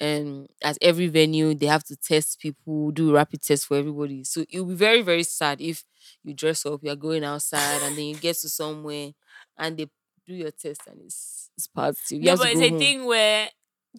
And 0.00 0.48
at 0.62 0.76
every 0.82 1.06
venue, 1.06 1.54
they 1.54 1.66
have 1.66 1.84
to 1.84 1.96
test 1.96 2.40
people, 2.40 2.90
do 2.90 3.14
rapid 3.14 3.42
tests 3.42 3.66
for 3.66 3.76
everybody. 3.76 4.24
So 4.24 4.44
it'll 4.50 4.66
be 4.66 4.74
very, 4.74 5.02
very 5.02 5.22
sad 5.22 5.60
if 5.60 5.84
you 6.24 6.34
dress 6.34 6.66
up, 6.66 6.80
you're 6.82 6.96
going 6.96 7.24
outside, 7.24 7.80
and 7.82 7.96
then 7.96 8.04
you 8.06 8.16
get 8.16 8.36
to 8.38 8.48
somewhere 8.48 9.12
and 9.58 9.76
they 9.76 9.86
do 10.26 10.34
your 10.34 10.50
test 10.50 10.80
and 10.88 11.00
it's, 11.02 11.50
it's 11.56 11.68
positive. 11.68 12.22
You 12.22 12.32
to 12.32 12.36
but 12.36 12.48
it's 12.50 12.60
a 12.60 12.70
thing 12.70 13.04
where 13.04 13.48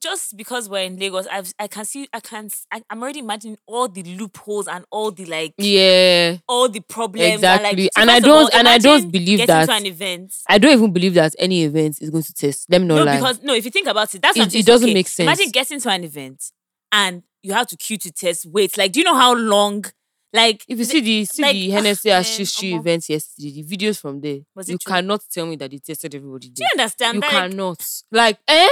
just 0.01 0.35
because 0.35 0.67
we're 0.69 0.83
in 0.83 0.97
Lagos, 0.97 1.27
I've 1.27 1.53
I 1.57 1.67
can 1.67 1.85
see 1.85 2.07
I 2.13 2.19
can 2.19 2.49
I, 2.71 2.81
am 2.89 3.01
already 3.01 3.19
imagining 3.19 3.57
all 3.65 3.87
the 3.87 4.03
loopholes 4.03 4.67
and 4.67 4.85
all 4.91 5.11
the 5.11 5.25
like 5.25 5.53
Yeah. 5.57 6.37
all 6.47 6.67
the 6.69 6.81
problems. 6.81 7.35
Exactly. 7.35 7.69
And, 7.69 7.77
like, 7.79 7.89
And 7.97 8.11
I 8.11 8.17
of 8.17 8.23
all, 8.25 8.29
don't- 8.41 8.55
and 8.55 8.67
I 8.67 8.77
don't 8.77 9.09
believe 9.11 9.45
that- 9.47 9.69
an 9.69 9.85
event. 9.85 10.33
I 10.49 10.57
don't 10.57 10.73
even 10.73 10.91
believe 10.91 11.13
that 11.15 11.35
any 11.39 11.63
event 11.63 11.97
is 12.01 12.09
going 12.09 12.23
to 12.23 12.33
test. 12.33 12.65
Let 12.69 12.81
me 12.81 12.87
not 12.87 12.95
No, 12.95 13.03
lie. 13.05 13.15
because 13.17 13.41
no, 13.41 13.53
if 13.53 13.65
you 13.65 13.71
think 13.71 13.87
about 13.87 14.13
it, 14.13 14.21
that's 14.21 14.37
It- 14.37 14.55
it 14.55 14.65
doesn't 14.65 14.85
Okay, 14.87 14.93
make 14.93 15.07
sense. 15.07 15.25
Imagine 15.27 15.51
getting 15.51 15.79
to 15.79 15.89
an 15.89 16.03
event 16.03 16.51
and 16.91 17.23
you 17.41 17.53
have 17.53 17.67
to 17.67 17.77
queue 17.77 17.97
to 17.97 18.11
test. 18.11 18.45
Wait, 18.47 18.77
like, 18.77 18.91
do 18.91 18.99
you 18.99 19.03
know 19.05 19.15
how 19.15 19.33
long? 19.33 19.85
Like, 20.33 20.65
if 20.67 20.77
you 20.77 20.83
see 20.83 20.99
the 20.99 21.23
see 21.23 21.41
like, 21.41 21.53
the 21.53 21.71
ah, 21.71 21.75
Hennessy 21.75 22.09
man, 22.09 22.21
Ashishi 22.21 22.71
omo. 22.73 22.79
event 22.79 23.09
yesterday, 23.09 23.51
the 23.61 23.63
videos 23.77 23.99
from 24.01 24.19
there, 24.19 24.33
you 24.67 24.77
true? 24.77 24.77
cannot 24.85 25.21
tell 25.31 25.45
me 25.45 25.55
that 25.55 25.71
they 25.71 25.77
tested 25.77 26.13
everybody 26.13 26.49
do 26.49 26.61
you 26.61 26.67
understand? 26.77 27.15
You 27.15 27.21
Like, 27.21 27.31
cannot. 27.31 27.87
Like, 28.11 28.37
eh? 28.47 28.67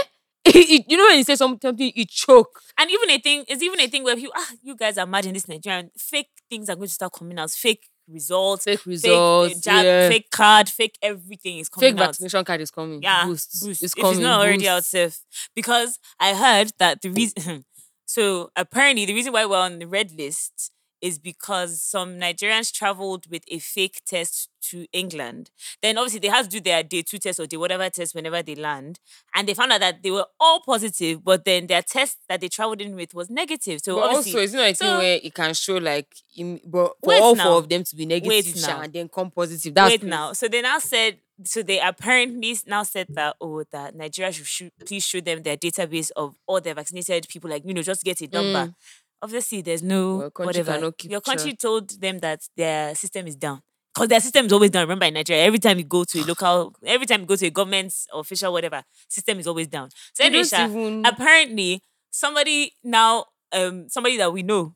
You 0.54 0.98
know 0.98 1.06
when 1.06 1.18
you 1.18 1.24
say 1.24 1.36
something, 1.36 1.76
you 1.78 2.06
choke. 2.06 2.62
And 2.78 2.90
even 2.92 3.10
a 3.10 3.18
thing, 3.20 3.46
it's 3.48 3.64
even 3.64 3.80
a 3.80 3.88
thing 3.88 4.04
where 4.04 4.18
you 4.18 4.32
ah, 4.36 4.52
you 4.62 4.76
guys 4.76 4.98
are 4.98 5.06
mad 5.06 5.26
in 5.26 5.34
this 5.34 5.48
Nigerian. 5.48 5.90
Fake 5.98 6.30
things 6.50 6.70
are 6.70 6.76
going 6.76 6.88
to 6.88 6.94
start 6.94 7.14
coming 7.14 7.40
out. 7.40 7.50
Fake 7.52 7.88
results, 8.10 8.66
Fake 8.66 8.80
fake 8.80 8.88
uh, 8.88 8.90
results, 8.92 9.60
jab, 9.62 9.86
yeah. 9.86 10.10
fake 10.10 10.30
card, 10.30 10.68
fake 10.70 10.98
everything 11.02 11.60
is 11.60 11.70
coming 11.70 11.94
Fake 11.94 12.02
out. 12.02 12.08
vaccination 12.08 12.44
card 12.44 12.62
is 12.62 12.72
coming. 12.72 13.02
Yeah, 13.02 13.26
boost. 13.26 13.64
boost. 13.64 13.84
It's 13.84 13.94
if 13.96 14.02
coming. 14.02 14.18
it's 14.18 14.24
not 14.24 14.42
already 14.42 14.68
out 14.68 14.84
safe. 14.84 15.20
Because 15.56 15.98
I 16.20 16.34
heard 16.36 16.74
that 16.80 17.02
the 17.02 17.10
reason 17.10 17.64
so 18.06 18.52
apparently 18.58 19.06
the 19.06 19.14
reason 19.14 19.32
why 19.32 19.46
we're 19.46 19.58
on 19.58 19.80
the 19.80 19.88
red 19.88 20.12
list 20.12 20.72
is 21.04 21.20
because 21.20 21.82
some 21.82 22.18
Nigerians 22.18 22.72
traveled 22.72 23.30
with 23.30 23.44
a 23.50 23.60
fake 23.60 24.02
test 24.06 24.50
to 24.70 24.88
England. 24.94 25.52
Then 25.82 25.98
obviously 25.98 26.22
they 26.22 26.30
have 26.30 26.46
to 26.46 26.50
do 26.50 26.62
their 26.62 26.82
day 26.82 27.02
two 27.02 27.18
test 27.18 27.42
or 27.42 27.46
day 27.46 27.58
whatever 27.58 27.90
test 27.90 28.16
whenever 28.16 28.42
they 28.42 28.56
land. 28.56 29.02
And 29.36 29.46
they 29.46 29.54
found 29.54 29.74
out 29.74 29.82
that 29.82 30.02
they 30.02 30.12
were 30.12 30.26
all 30.40 30.62
positive, 30.66 31.22
but 31.22 31.44
then 31.44 31.68
their 31.68 31.82
test 31.82 32.20
that 32.30 32.40
they 32.40 32.48
traveled 32.48 32.80
in 32.80 32.96
with 32.96 33.14
was 33.14 33.30
negative. 33.30 33.82
So 33.84 33.96
But 33.98 34.16
obviously 34.16 34.32
also, 34.32 34.44
it's 34.44 34.54
not 34.54 34.70
a 34.70 34.74
thing 34.76 34.98
where 34.98 35.20
it 35.22 35.34
can 35.34 35.54
show 35.54 35.76
like, 35.76 36.08
im- 36.38 36.62
but 36.66 36.94
for 37.04 37.14
all 37.16 37.36
now. 37.36 37.44
four 37.50 37.58
of 37.58 37.68
them 37.68 37.84
to 37.84 37.96
be 37.98 38.06
negative 38.06 38.64
and 38.70 38.94
then 38.94 39.10
come 39.10 39.30
positive. 39.30 39.74
That's 39.74 39.92
wait 39.92 40.00
crazy. 40.00 40.10
now. 40.10 40.32
So 40.32 40.48
they 40.48 40.62
now 40.62 40.80
said, 40.80 41.18
so 41.44 41.64
they 41.64 41.82
apparently 41.82 42.58
now 42.68 42.84
said 42.84 43.08
that 43.10 43.36
oh 43.42 43.64
that 43.72 43.96
Nigeria 43.96 44.32
should 44.32 44.72
please 44.86 45.04
show 45.04 45.20
them 45.20 45.42
their 45.42 45.58
database 45.58 46.12
of 46.16 46.36
all 46.48 46.62
their 46.62 46.76
vaccinated 46.76 47.28
people, 47.28 47.50
like 47.50 47.64
you 47.66 47.74
know, 47.74 47.82
just 47.82 48.04
get 48.04 48.22
a 48.22 48.28
number. 48.28 48.72
Mm. 48.72 48.76
Obviously, 49.24 49.62
there's 49.62 49.82
no 49.82 50.18
Well, 50.18 50.32
whatever. 50.48 50.92
Your 51.04 51.22
country 51.22 51.52
track. 51.52 51.60
told 51.60 51.90
them 52.02 52.20
that 52.20 52.42
their 52.58 52.94
system 52.94 53.26
is 53.28 53.38
down. 53.38 53.62
Because 53.94 54.10
their 54.10 54.20
system 54.20 54.46
is 54.48 54.52
always 54.52 54.72
down. 54.72 54.82
Remember 54.82 55.06
in 55.06 55.14
Nigeria, 55.14 55.44
every 55.44 55.60
time 55.60 55.78
you 55.78 55.86
go 55.86 56.04
to 56.04 56.20
a 56.20 56.24
local, 56.32 56.76
every 56.86 57.06
time 57.06 57.22
you 57.22 57.26
go 57.28 57.36
to 57.38 57.46
a 57.46 57.50
government 57.50 57.94
official, 58.12 58.52
whatever, 58.52 58.84
system 59.08 59.40
is 59.40 59.48
always 59.48 59.68
down. 59.68 59.90
So 60.14 60.26
anyway, 60.26 60.44
even- 60.44 61.06
apparently 61.06 61.82
somebody 62.12 62.74
now, 62.84 63.26
um, 63.54 63.88
somebody 63.90 64.18
that 64.18 64.34
we 64.34 64.44
know. 64.44 64.76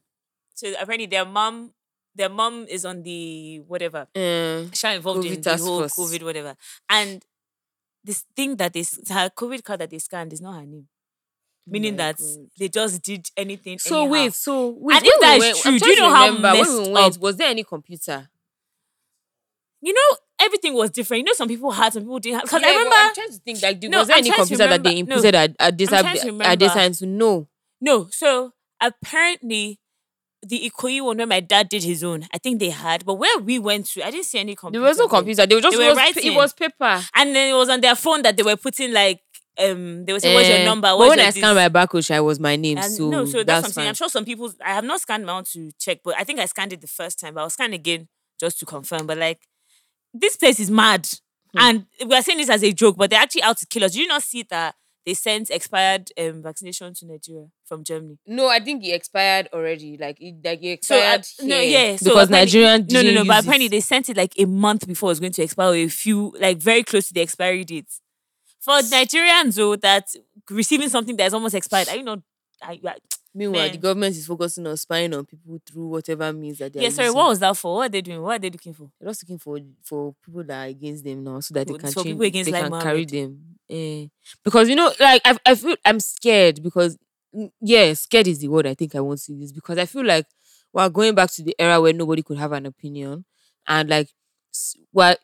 So 0.53 0.71
apparently 0.79 1.07
their 1.07 1.25
mom, 1.25 1.73
their 2.15 2.29
mom 2.29 2.65
is 2.69 2.86
on 2.86 3.03
the 3.03 3.60
whatever 3.67 4.07
Eh, 4.15 4.65
Sha 4.73 4.91
involved 4.91 5.25
in 5.25 5.33
COVID 5.33 5.43
the 5.43 5.57
whole. 5.57 5.81
COVID, 5.83 6.23
whatever. 6.23 6.55
And 6.89 7.23
this 8.03 8.23
thing 8.36 8.55
that 8.57 8.75
is 8.75 8.97
her 9.10 9.29
COVID 9.29 9.63
card 9.63 9.81
that 9.81 9.89
they 9.89 9.99
scanned 9.99 10.31
is 10.31 10.41
not 10.41 10.55
her 10.60 10.65
name. 10.65 10.88
Meaning 11.69 11.93
my 11.97 11.97
that 11.97 12.17
God. 12.17 12.47
they 12.58 12.69
just 12.69 13.01
did 13.01 13.30
anything. 13.36 13.77
So 13.80 13.97
anyhow. 13.99 14.12
wait, 14.12 14.34
so 14.34 14.67
wait, 14.80 14.95
And 14.97 15.06
if 15.06 15.19
that 15.19 15.39
we 15.39 15.45
is 15.47 15.62
true, 15.62 15.80
do 15.80 15.89
you 15.89 15.99
know 15.99 16.10
how 16.13 16.25
remember 16.27 16.51
when 16.53 16.53
we 16.71 16.77
messed 16.80 16.91
went? 16.91 17.15
up- 17.17 17.21
Was 17.21 17.36
there 17.38 17.47
any 17.49 17.63
computer? 17.63 18.30
you 19.82 19.93
know 19.93 20.17
everything 20.39 20.73
was 20.73 20.89
different. 20.91 21.19
You 21.21 21.25
know, 21.25 21.34
some 21.34 21.47
people 21.47 21.71
had, 21.71 21.93
some 21.93 22.03
people 22.03 22.19
didn't. 22.19 22.36
Have. 22.36 22.43
Because 22.43 22.62
Yeah, 22.62 22.67
I 22.67 22.71
remember 22.71 22.95
I'm 22.95 23.13
trying 23.13 23.30
to 23.32 23.38
think 23.39 23.62
like, 23.62 23.82
No, 23.84 23.99
was 23.99 24.08
there 24.08 24.17
I'm 24.17 24.23
any 24.25 24.32
computer 24.32 24.67
that 24.67 24.84
they 24.84 24.89
remember- 24.95 25.15
no, 25.15 25.21
inputted 25.21 25.34
at 25.34 25.56
at 25.60 25.77
this 25.77 25.89
to 25.89 25.95
at 25.97 26.13
this 26.13 26.25
remember. 26.25 26.67
time 26.67 26.93
to 26.93 27.06
know? 27.06 27.47
no. 27.82 28.08
So 28.12 28.53
apparently. 28.82 29.80
The 30.45 30.69
Ikoyi 30.69 31.03
one 31.03 31.17
where 31.17 31.25
my 31.25 31.39
dad 31.39 31.67
did 31.67 31.84
his 31.84 32.03
own, 32.03 32.27
I 32.32 32.38
think 32.38 32.60
they 32.60 32.69
had, 32.69 33.03
but 33.06 33.15
where 33.15 33.39
we 33.39 33.58
went 33.58 33.88
to, 33.88 34.06
I 34.06 34.12
didn't 34.12 34.27
see 34.27 34.38
any 34.38 34.56
computer. 34.56 34.80
There 34.82 34.88
was 34.89 34.99
no 34.99 35.08
computer. 35.08 35.47
They 35.47 35.56
were 35.56 35.62
just 35.62 35.75
They 35.75 35.84
were 35.84 35.89
was, 35.89 35.97
writing. 35.97 36.32
it 36.32 36.36
was 36.36 36.53
paper. 36.53 37.01
And 37.15 37.36
then 37.36 37.49
it 37.49 37.58
was 37.58 37.69
on 37.69 37.82
their 37.82 37.95
phone 37.95 38.21
that 38.21 38.38
they 38.38 38.43
were 38.43 38.56
putting 38.56 38.93
like 38.93 39.19
um 39.60 40.06
they 40.06 40.13
were 40.13 40.20
saying, 40.20 40.36
What's 40.36 40.48
your 40.50 40.58
Eh, 40.60 40.65
number? 40.65 40.88
But 40.88 40.98
when 41.00 41.17
your 41.17 41.22
I 41.22 41.26
this?" 41.32 41.36
scanned 41.38 41.56
my 41.56 41.70
barcode, 41.70 42.10
it 42.15 42.20
was 42.22 42.39
my 42.39 42.56
name. 42.56 42.78
And 42.78 42.91
so 42.91 43.10
no, 43.10 43.26
so 43.26 43.38
that's, 43.39 43.46
that's 43.48 43.62
something. 43.67 43.82
fine. 43.82 43.88
I'm 43.89 43.96
sure 43.96 44.10
some 44.10 44.26
people. 44.26 44.52
I 44.63 44.74
have 44.74 44.84
not 44.84 45.02
scanned 45.02 45.26
my 45.26 45.34
own 45.34 45.43
to 45.54 45.72
check, 45.80 46.00
but 46.04 46.15
I 46.17 46.24
think 46.24 46.39
I 46.39 46.46
scanned 46.46 46.74
it 46.74 46.82
the 46.82 46.88
first 46.88 47.20
time. 47.20 47.34
But 47.34 47.41
I'll 47.41 47.50
scan 47.50 47.74
again 47.74 48.08
just 48.39 48.60
to 48.60 48.65
confirm. 48.65 49.08
But 49.08 49.17
like, 49.17 49.41
this 50.13 50.36
place 50.38 50.60
is 50.60 50.70
mad, 50.72 51.08
Hmm. 51.54 51.60
and 51.60 51.86
we 52.06 52.15
are 52.15 52.22
saying 52.22 52.38
this 52.39 52.50
as 52.50 52.63
a 52.63 52.74
joke, 52.74 52.98
but 52.98 53.10
they're 53.10 53.20
actually 53.22 53.43
out 53.43 53.58
to 53.58 53.65
kill 53.65 53.84
us. 53.86 53.93
Do 53.93 54.02
you 54.02 54.08
not 54.08 54.24
see 54.24 54.43
that 54.43 54.76
they 55.06 55.13
sent 55.13 55.50
expired 55.50 56.10
um, 56.20 56.43
vaccination 56.43 56.93
to 56.93 57.06
Nigeria 57.06 57.46
from 57.63 57.82
Germany. 57.86 58.17
No, 58.28 58.50
I 58.50 58.60
think 58.60 58.84
it 58.84 58.89
expired 58.89 59.48
already. 59.54 59.96
Like 59.98 60.17
it, 60.20 60.36
like 60.43 60.62
it 60.62 60.84
So 60.84 60.98
uh, 60.98 61.15
expired. 61.15 61.48
no, 61.48 61.60
yeah, 61.62 61.96
so 61.96 62.10
because 62.10 62.30
Nigerian 62.30 62.86
No, 62.91 63.02
no, 63.02 63.12
no. 63.13 63.24
But 63.24 63.43
apparently 63.43 63.67
it. 63.67 63.72
they 63.72 63.80
sent 63.80 64.10
it 64.10 64.17
like 64.17 64.34
a 64.38 64.43
month 64.43 64.86
before 64.86 65.08
it 65.08 65.12
was 65.12 65.20
going 65.22 65.32
to 65.32 65.41
expire, 65.43 65.74
a 65.76 65.88
few 65.88 66.36
like 66.41 66.58
very 66.58 66.84
close 66.84 67.08
to 67.08 67.13
the 67.13 67.22
expiry 67.22 67.63
date. 67.63 67.88
For 68.67 68.80
Nigerians, 68.82 69.56
though, 69.56 69.77
that 69.77 70.13
receiving 70.49 70.89
something 70.89 71.15
that 71.15 71.27
is 71.27 71.34
almost 71.34 71.56
expired, 71.56 71.88
are 71.88 71.95
you 71.95 72.03
not? 72.03 72.19
I, 72.62 72.77
I, 72.86 72.95
Meanwhile, 73.34 73.69
the 73.69 73.77
government 73.77 74.13
is 74.17 74.27
focusing 74.27 74.67
on 74.67 74.75
spying 74.75 75.13
on 75.13 75.25
people 75.25 75.62
through 75.65 75.88
whatever 75.88 76.34
means 76.34 76.58
that 76.58 76.73
they 76.73 76.82
yeah, 76.82 76.89
are 76.89 76.91
sorry. 76.91 77.06
using. 77.06 77.17
What 77.17 77.30
was 77.30 77.39
that 77.39 77.56
for? 77.56 77.75
What 77.75 77.86
are 77.86 77.89
they 77.89 78.01
doing? 78.01 78.21
What 78.21 78.36
are 78.36 78.39
they 78.39 78.49
looking 78.49 78.73
for? 78.73 78.89
They're 78.99 79.10
just 79.10 79.23
looking 79.23 79.38
for 79.38 79.58
for 79.84 80.13
people 80.25 80.43
that 80.43 80.65
are 80.65 80.69
against 80.69 81.06
them 81.06 81.23
now, 81.23 81.39
so 81.39 81.53
that 81.53 81.65
they 81.65 81.75
can 81.75 81.93
change, 81.93 82.08
people 82.08 82.23
against 82.23 82.51
they 82.51 82.62
Lai 82.62 82.67
can 82.67 82.82
carry 82.82 83.06
them. 83.06 83.39
Eh. 83.69 84.08
Because 84.43 84.67
you 84.67 84.75
know, 84.75 84.91
like 84.99 85.21
I, 85.23 85.38
I 85.45 85.56
feel 85.56 85.77
I'm 85.86 86.01
scared 86.01 86.62
because 86.62 86.97
yeah, 87.62 87.93
scared 87.93 88.27
is 88.27 88.39
the 88.39 88.49
word 88.49 88.67
I 88.67 88.73
think 88.73 88.95
I 88.95 88.99
want 88.99 89.21
to 89.21 89.34
use 89.34 89.53
because 89.53 89.77
I 89.77 89.86
feel 89.86 90.03
like 90.03 90.25
we're 90.73 90.89
going 90.89 91.15
back 91.15 91.32
to 91.32 91.43
the 91.43 91.56
era 91.58 91.80
where 91.80 91.93
nobody 91.93 92.21
could 92.21 92.38
have 92.38 92.51
an 92.51 92.65
opinion 92.65 93.23
and 93.65 93.88
like 93.89 94.10
well, 94.91 95.15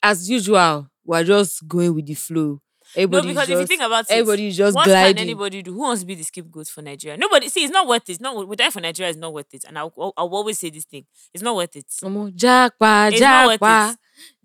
as 0.00 0.30
usual, 0.30 0.88
we're 1.04 1.24
just 1.24 1.66
going 1.66 1.92
with 1.94 2.06
the 2.06 2.14
flow. 2.14 2.60
No, 2.96 3.06
because 3.06 3.34
just, 3.34 3.50
if 3.50 3.58
you 3.60 3.66
think 3.66 3.82
about 3.82 4.04
it, 4.04 4.10
everybody 4.10 4.48
is 4.48 4.56
just 4.56 4.74
what 4.74 4.86
gliding. 4.86 5.16
can 5.16 5.22
anybody 5.22 5.62
do? 5.62 5.72
Who 5.72 5.80
wants 5.80 6.00
to 6.02 6.06
be 6.06 6.14
the 6.14 6.22
scapegoat 6.24 6.68
for 6.68 6.82
Nigeria? 6.82 7.16
Nobody. 7.16 7.48
See, 7.48 7.64
it's 7.64 7.72
not 7.72 7.86
worth 7.86 8.08
it. 8.08 8.12
It's 8.12 8.20
not. 8.20 8.48
We're 8.48 8.54
dying 8.54 8.70
for 8.70 8.80
Nigeria. 8.80 9.10
It's 9.10 9.18
not 9.18 9.32
worth 9.32 9.52
it. 9.52 9.64
And 9.66 9.78
I'll, 9.78 9.92
I'll, 9.98 10.12
I'll 10.16 10.28
always 10.28 10.58
say 10.58 10.70
this 10.70 10.84
thing. 10.84 11.04
It's 11.34 11.42
not 11.42 11.54
worth 11.54 11.76
it. 11.76 11.86
Omo, 12.02 12.30
Jackpa, 12.34 13.12
It's 13.12 13.20
not 13.20 13.46
worth 13.48 13.60
Jackpa, 13.60 13.92
it. 13.92 13.98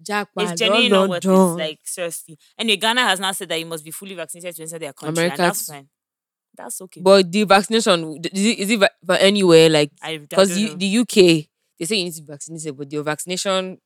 Jackpa, 0.03 0.27
It's 0.51 0.59
genuinely 0.59 0.89
not 0.89 1.09
worth 1.09 1.25
it. 1.25 1.29
Like 1.29 1.79
seriously. 1.83 2.37
Anyway, 2.57 2.77
Ghana 2.77 3.01
has 3.01 3.19
now 3.19 3.31
said 3.31 3.49
that 3.49 3.59
you 3.59 3.65
must 3.65 3.85
be 3.85 3.91
fully 3.91 4.15
vaccinated 4.15 4.55
to 4.55 4.63
enter 4.63 4.79
their 4.79 4.93
country, 4.93 5.29
and 5.29 5.37
that's 5.37 5.67
fine. 5.67 5.87
That's 6.55 6.81
okay. 6.81 7.01
But 7.01 7.31
the 7.31 7.45
vaccination 7.45 8.19
is 8.23 8.45
it, 8.45 8.59
is 8.59 8.69
it 8.69 8.79
va- 8.79 8.89
for 9.05 9.15
anywhere 9.15 9.69
like 9.69 9.91
I, 10.01 10.11
I 10.11 10.17
because 10.19 10.53
the 10.53 10.97
UK 10.99 11.47
they 11.79 11.85
say 11.85 11.95
you 11.95 12.03
need 12.05 12.13
to 12.13 12.21
be 12.21 12.27
vaccinated, 12.31 12.77
but 12.77 12.91
your 12.91 13.03
vaccination 13.03 13.79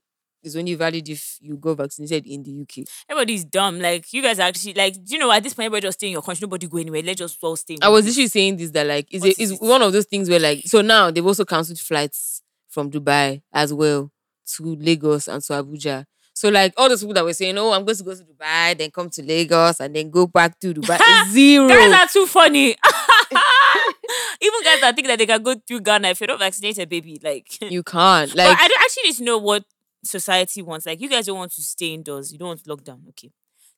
is 0.47 0.55
only 0.55 0.75
valid 0.75 1.07
if 1.07 1.37
you 1.41 1.57
go 1.57 1.75
vaccinated 1.75 2.25
in 2.25 2.43
the 2.43 2.61
UK. 2.61 2.87
everybody's 3.09 3.45
dumb. 3.45 3.79
Like 3.79 4.11
you 4.13 4.21
guys 4.21 4.39
are 4.39 4.47
actually 4.47 4.73
like, 4.73 4.93
do 4.93 5.13
you 5.13 5.19
know 5.19 5.31
at 5.31 5.43
this 5.43 5.53
point 5.53 5.65
everybody 5.67 5.87
just 5.87 5.99
stay 5.99 6.07
in 6.07 6.13
your 6.13 6.21
country. 6.21 6.45
Nobody 6.45 6.67
go 6.67 6.77
anywhere. 6.77 7.03
Let's 7.03 7.19
just 7.19 7.37
all 7.43 7.55
stay. 7.55 7.77
I 7.81 7.89
was 7.89 8.05
literally 8.05 8.27
saying 8.27 8.57
this 8.57 8.71
that 8.71 8.87
like 8.87 9.07
is 9.11 9.23
it 9.23 9.37
is 9.39 9.59
one 9.59 9.81
of 9.81 9.93
those 9.93 10.05
things 10.05 10.29
where 10.29 10.39
like 10.39 10.63
so 10.65 10.81
now 10.81 11.11
they've 11.11 11.25
also 11.25 11.45
cancelled 11.45 11.79
flights 11.79 12.41
from 12.69 12.89
Dubai 12.89 13.41
as 13.53 13.73
well 13.73 14.11
to 14.55 14.75
Lagos 14.75 15.27
and 15.27 15.41
to 15.43 15.53
Abuja. 15.53 16.05
So 16.33 16.49
like 16.49 16.73
all 16.77 16.87
those 16.87 17.01
people 17.01 17.15
that 17.15 17.23
were 17.25 17.33
saying, 17.33 17.57
oh, 17.57 17.71
I'm 17.71 17.83
going 17.83 17.97
to 17.97 18.03
go 18.03 18.13
to 18.13 18.23
Dubai, 18.23 18.77
then 18.77 18.91
come 18.91 19.09
to 19.09 19.23
Lagos, 19.23 19.79
and 19.79 19.95
then 19.95 20.11
go 20.11 20.27
back 20.27 20.59
to 20.59 20.71
Dubai, 20.71 20.99
zero. 21.31 21.67
Guys 21.67 21.91
are 21.91 22.07
too 22.07 22.27
funny. 22.27 22.75
Even 24.41 24.63
guys 24.63 24.81
that 24.81 24.93
think 24.95 25.07
that 25.07 25.17
they 25.17 25.25
can 25.25 25.41
go 25.41 25.55
through 25.67 25.81
Ghana 25.81 26.09
if 26.09 26.21
you're 26.21 26.27
not 26.27 26.39
vaccinated, 26.39 26.87
baby. 26.89 27.19
Like, 27.23 27.59
you 27.61 27.81
can't 27.81 28.29
but 28.29 28.37
like 28.37 28.57
I 28.59 28.67
don't 28.67 28.81
actually 28.81 29.03
need 29.05 29.15
to 29.15 29.23
know 29.23 29.37
what 29.39 29.65
society 30.07 30.61
wants. 30.61 30.85
Like, 30.85 31.01
you 31.01 31.09
guys 31.09 31.25
don't 31.25 31.37
want 31.37 31.51
to 31.53 31.61
stay 31.61 31.93
indoors. 31.93 32.31
You 32.31 32.39
don't 32.39 32.49
want 32.49 32.63
lockdown. 32.65 33.07
Okay. 33.09 33.31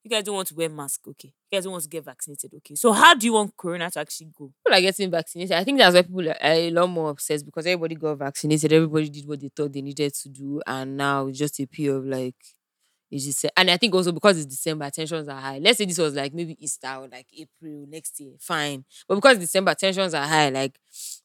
You 0.04 0.10
guys 0.10 0.24
don't 0.24 0.36
want 0.36 0.48
to 0.48 0.56
wear 0.56 0.70
mask. 0.70 1.08
Okay. 1.10 1.34
You 1.52 1.58
guys 1.58 1.64
don't 1.66 1.74
want 1.74 1.84
to 1.84 1.90
get 1.90 2.06
vaccinated. 2.06 2.54
Okay. 2.58 2.76
So 2.76 2.94
how 2.94 3.14
do 3.16 3.26
you 3.26 3.34
want 3.34 3.56
Corona 3.58 3.92
to 3.92 4.00
actually 4.00 4.28
go? 4.28 4.52
people 4.66 4.78
are 4.78 4.82
getting 4.82 5.12
vaccinated. 5.12 5.58
I 5.58 5.64
think 5.64 5.78
that's 5.78 5.94
why 5.94 6.02
people 6.04 6.30
are 6.30 6.38
a 6.42 6.72
lot 6.72 6.88
more 6.88 7.10
obsessed 7.10 7.46
because 7.46 7.66
everybody 7.66 7.96
got 7.96 8.18
vaccinated. 8.18 8.72
Everybody 8.72 9.10
did 9.10 9.28
what 9.28 9.42
they 9.42 9.50
thought 9.50 9.74
they 9.74 9.82
needed 9.82 10.14
to 10.14 10.30
do, 10.30 10.62
and 10.66 10.96
now 10.96 11.28
it's 11.28 11.38
just 11.38 11.60
a 11.60 11.66
period 11.66 11.98
of 11.98 12.06
like 12.06 12.36
it's 13.12 13.26
just. 13.26 13.46
And 13.58 13.72
I 13.72 13.78
think 13.78 13.94
also 13.96 14.12
because 14.12 14.38
it's 14.38 14.46
December, 14.46 14.90
tensions 14.90 15.28
are 15.28 15.40
high. 15.40 15.60
Let's 15.60 15.78
say 15.78 15.86
this 15.86 15.98
was 15.98 16.16
like 16.16 16.34
maybe 16.34 16.56
Easter 16.64 16.88
or 17.00 17.08
like 17.08 17.28
April 17.38 17.86
next 17.90 18.20
year, 18.20 18.34
fine. 18.40 18.86
But 19.08 19.16
because 19.16 19.38
December, 19.40 19.74
tensions 19.76 20.14
are 20.14 20.28
high. 20.28 20.50
Like 20.50 20.78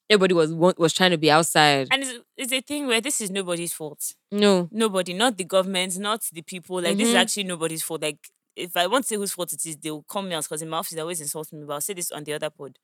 everybody 0.09 0.35
was 0.35 0.53
was 0.53 0.93
trying 0.93 1.11
to 1.13 1.19
be 1.19 1.31
outside. 1.31 1.89
And 1.91 2.03
it's, 2.03 2.13
it's 2.37 2.53
a 2.53 2.61
thing 2.61 2.87
where 2.87 3.01
this 3.01 3.21
is 3.21 3.31
nobody's 3.31 3.73
fault. 3.73 4.15
No, 4.33 4.69
Nobody, 4.73 5.13
not 5.15 5.37
the 5.37 5.45
government, 5.45 5.99
not 5.99 6.23
the 6.33 6.43
people. 6.43 6.81
Like, 6.81 6.97
this 6.97 7.09
is 7.09 7.15
Mhm. 7.15 7.19
actually 7.21 7.45
nobody's 7.45 7.83
fault. 7.83 8.03
Like, 8.03 8.19
if 8.57 8.77
I 8.77 8.87
want 8.87 9.05
to 9.05 9.09
say 9.09 9.17
whose 9.17 9.33
fault 9.33 9.53
it 9.53 9.65
is, 9.67 9.77
they'll 9.77 10.03
call 10.03 10.23
me 10.23 10.35
out 10.35 10.45
because 10.45 10.63
in 10.63 10.69
my 10.69 10.79
office, 10.79 10.93
they 10.95 11.01
always 11.01 11.21
insult 11.21 11.53
me. 11.53 11.65
But 11.67 11.75
I'll 11.75 11.81
say 11.81 11.95
this 11.95 12.11
on 12.11 12.25
the 12.25 12.33
other 12.35 12.51
pod. 12.51 12.79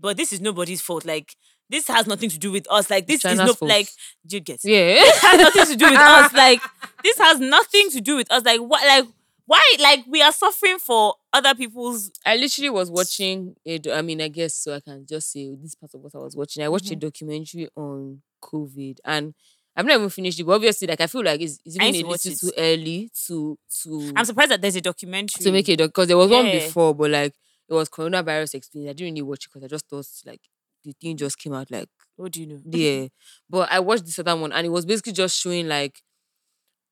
But 0.00 0.16
this 0.16 0.32
is 0.32 0.40
nobody's 0.40 0.80
fault. 0.80 1.04
Like, 1.04 1.34
this 1.70 1.88
has 1.88 2.06
nothing 2.06 2.30
to 2.30 2.38
do 2.38 2.52
with 2.52 2.66
us. 2.70 2.90
Like, 2.90 3.06
this 3.06 3.16
is 3.16 3.22
China's 3.22 3.38
no, 3.38 3.54
fault. 3.54 3.68
like, 3.68 3.88
do 4.26 4.36
you 4.36 4.40
get 4.40 4.64
it? 4.64 4.70
yeah. 4.70 4.94
This 4.94 5.18
has 5.20 5.40
nothing 5.40 5.66
to 5.66 5.76
do 5.76 5.90
with 5.90 5.98
us. 5.98 6.32
Like, 6.38 6.60
this 7.02 7.18
has 7.18 7.40
nothing 7.40 7.90
to 7.90 8.00
do 8.00 8.16
with 8.16 8.30
us. 8.30 8.44
Like, 8.44 8.60
what, 8.60 8.82
like, 8.86 9.06
why? 9.46 9.76
Like, 9.80 10.04
we 10.06 10.22
are 10.22 10.32
suffering 10.32 10.78
for 10.78 11.14
other 11.32 11.54
people's. 11.54 12.10
I 12.24 12.36
literally 12.36 12.70
was 12.70 12.90
watching 12.90 13.56
it. 13.64 13.86
I 13.88 14.02
mean, 14.02 14.20
I 14.20 14.28
guess 14.28 14.54
so 14.54 14.74
I 14.74 14.80
can 14.80 15.06
just 15.06 15.32
say 15.32 15.54
this 15.60 15.74
part 15.74 15.94
of 15.94 16.00
what 16.00 16.14
I 16.14 16.18
was 16.18 16.36
watching. 16.36 16.62
I 16.62 16.68
watched 16.68 16.90
a 16.90 16.94
mm-hmm. 16.94 17.00
documentary 17.00 17.68
on 17.76 18.22
COVID 18.42 18.98
and 19.04 19.34
I've 19.78 19.86
not 19.86 19.94
even 19.94 20.08
finished 20.10 20.40
it, 20.40 20.44
but 20.44 20.54
obviously, 20.54 20.88
like 20.88 21.00
I 21.00 21.06
feel 21.06 21.24
like 21.24 21.40
it's, 21.40 21.60
it's 21.64 21.76
even 21.76 21.94
a 21.94 22.08
little 22.08 22.14
it. 22.14 22.38
too 22.40 22.50
early 22.58 23.10
to 23.26 23.56
to 23.84 24.12
I'm 24.16 24.24
surprised 24.24 24.50
that 24.50 24.60
there's 24.60 24.74
a 24.74 24.80
documentary. 24.80 25.40
to 25.40 25.52
make 25.52 25.68
it 25.68 25.78
because 25.78 26.08
there 26.08 26.16
was 26.16 26.30
one 26.30 26.46
before, 26.46 26.96
but 26.96 27.12
like 27.12 27.32
it 27.68 27.74
was 27.74 27.88
coronavirus 27.88 28.56
explained. 28.56 28.90
I 28.90 28.92
didn't 28.92 29.14
really 29.14 29.22
watch 29.22 29.44
it 29.44 29.50
because 29.52 29.64
I 29.64 29.68
just 29.68 29.88
thought 29.88 30.04
like 30.26 30.40
the 30.84 30.92
thing 31.00 31.16
just 31.16 31.38
came 31.38 31.52
out 31.54 31.70
like 31.70 31.88
What 32.16 32.32
do 32.32 32.40
you 32.40 32.46
know? 32.46 32.60
yeah. 32.70 33.08
but 33.48 33.70
I 33.70 33.80
watched 33.80 34.06
this 34.06 34.18
other 34.18 34.36
one 34.36 34.52
and 34.52 34.66
it 34.66 34.70
was 34.70 34.86
basically 34.86 35.12
just 35.12 35.38
showing 35.38 35.68
like 35.68 36.02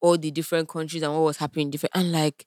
all 0.00 0.18
the 0.18 0.30
different 0.30 0.68
countries 0.68 1.02
and 1.02 1.12
what 1.12 1.22
was 1.22 1.36
happening 1.38 1.70
different 1.70 1.92
and 1.94 2.12
like 2.12 2.46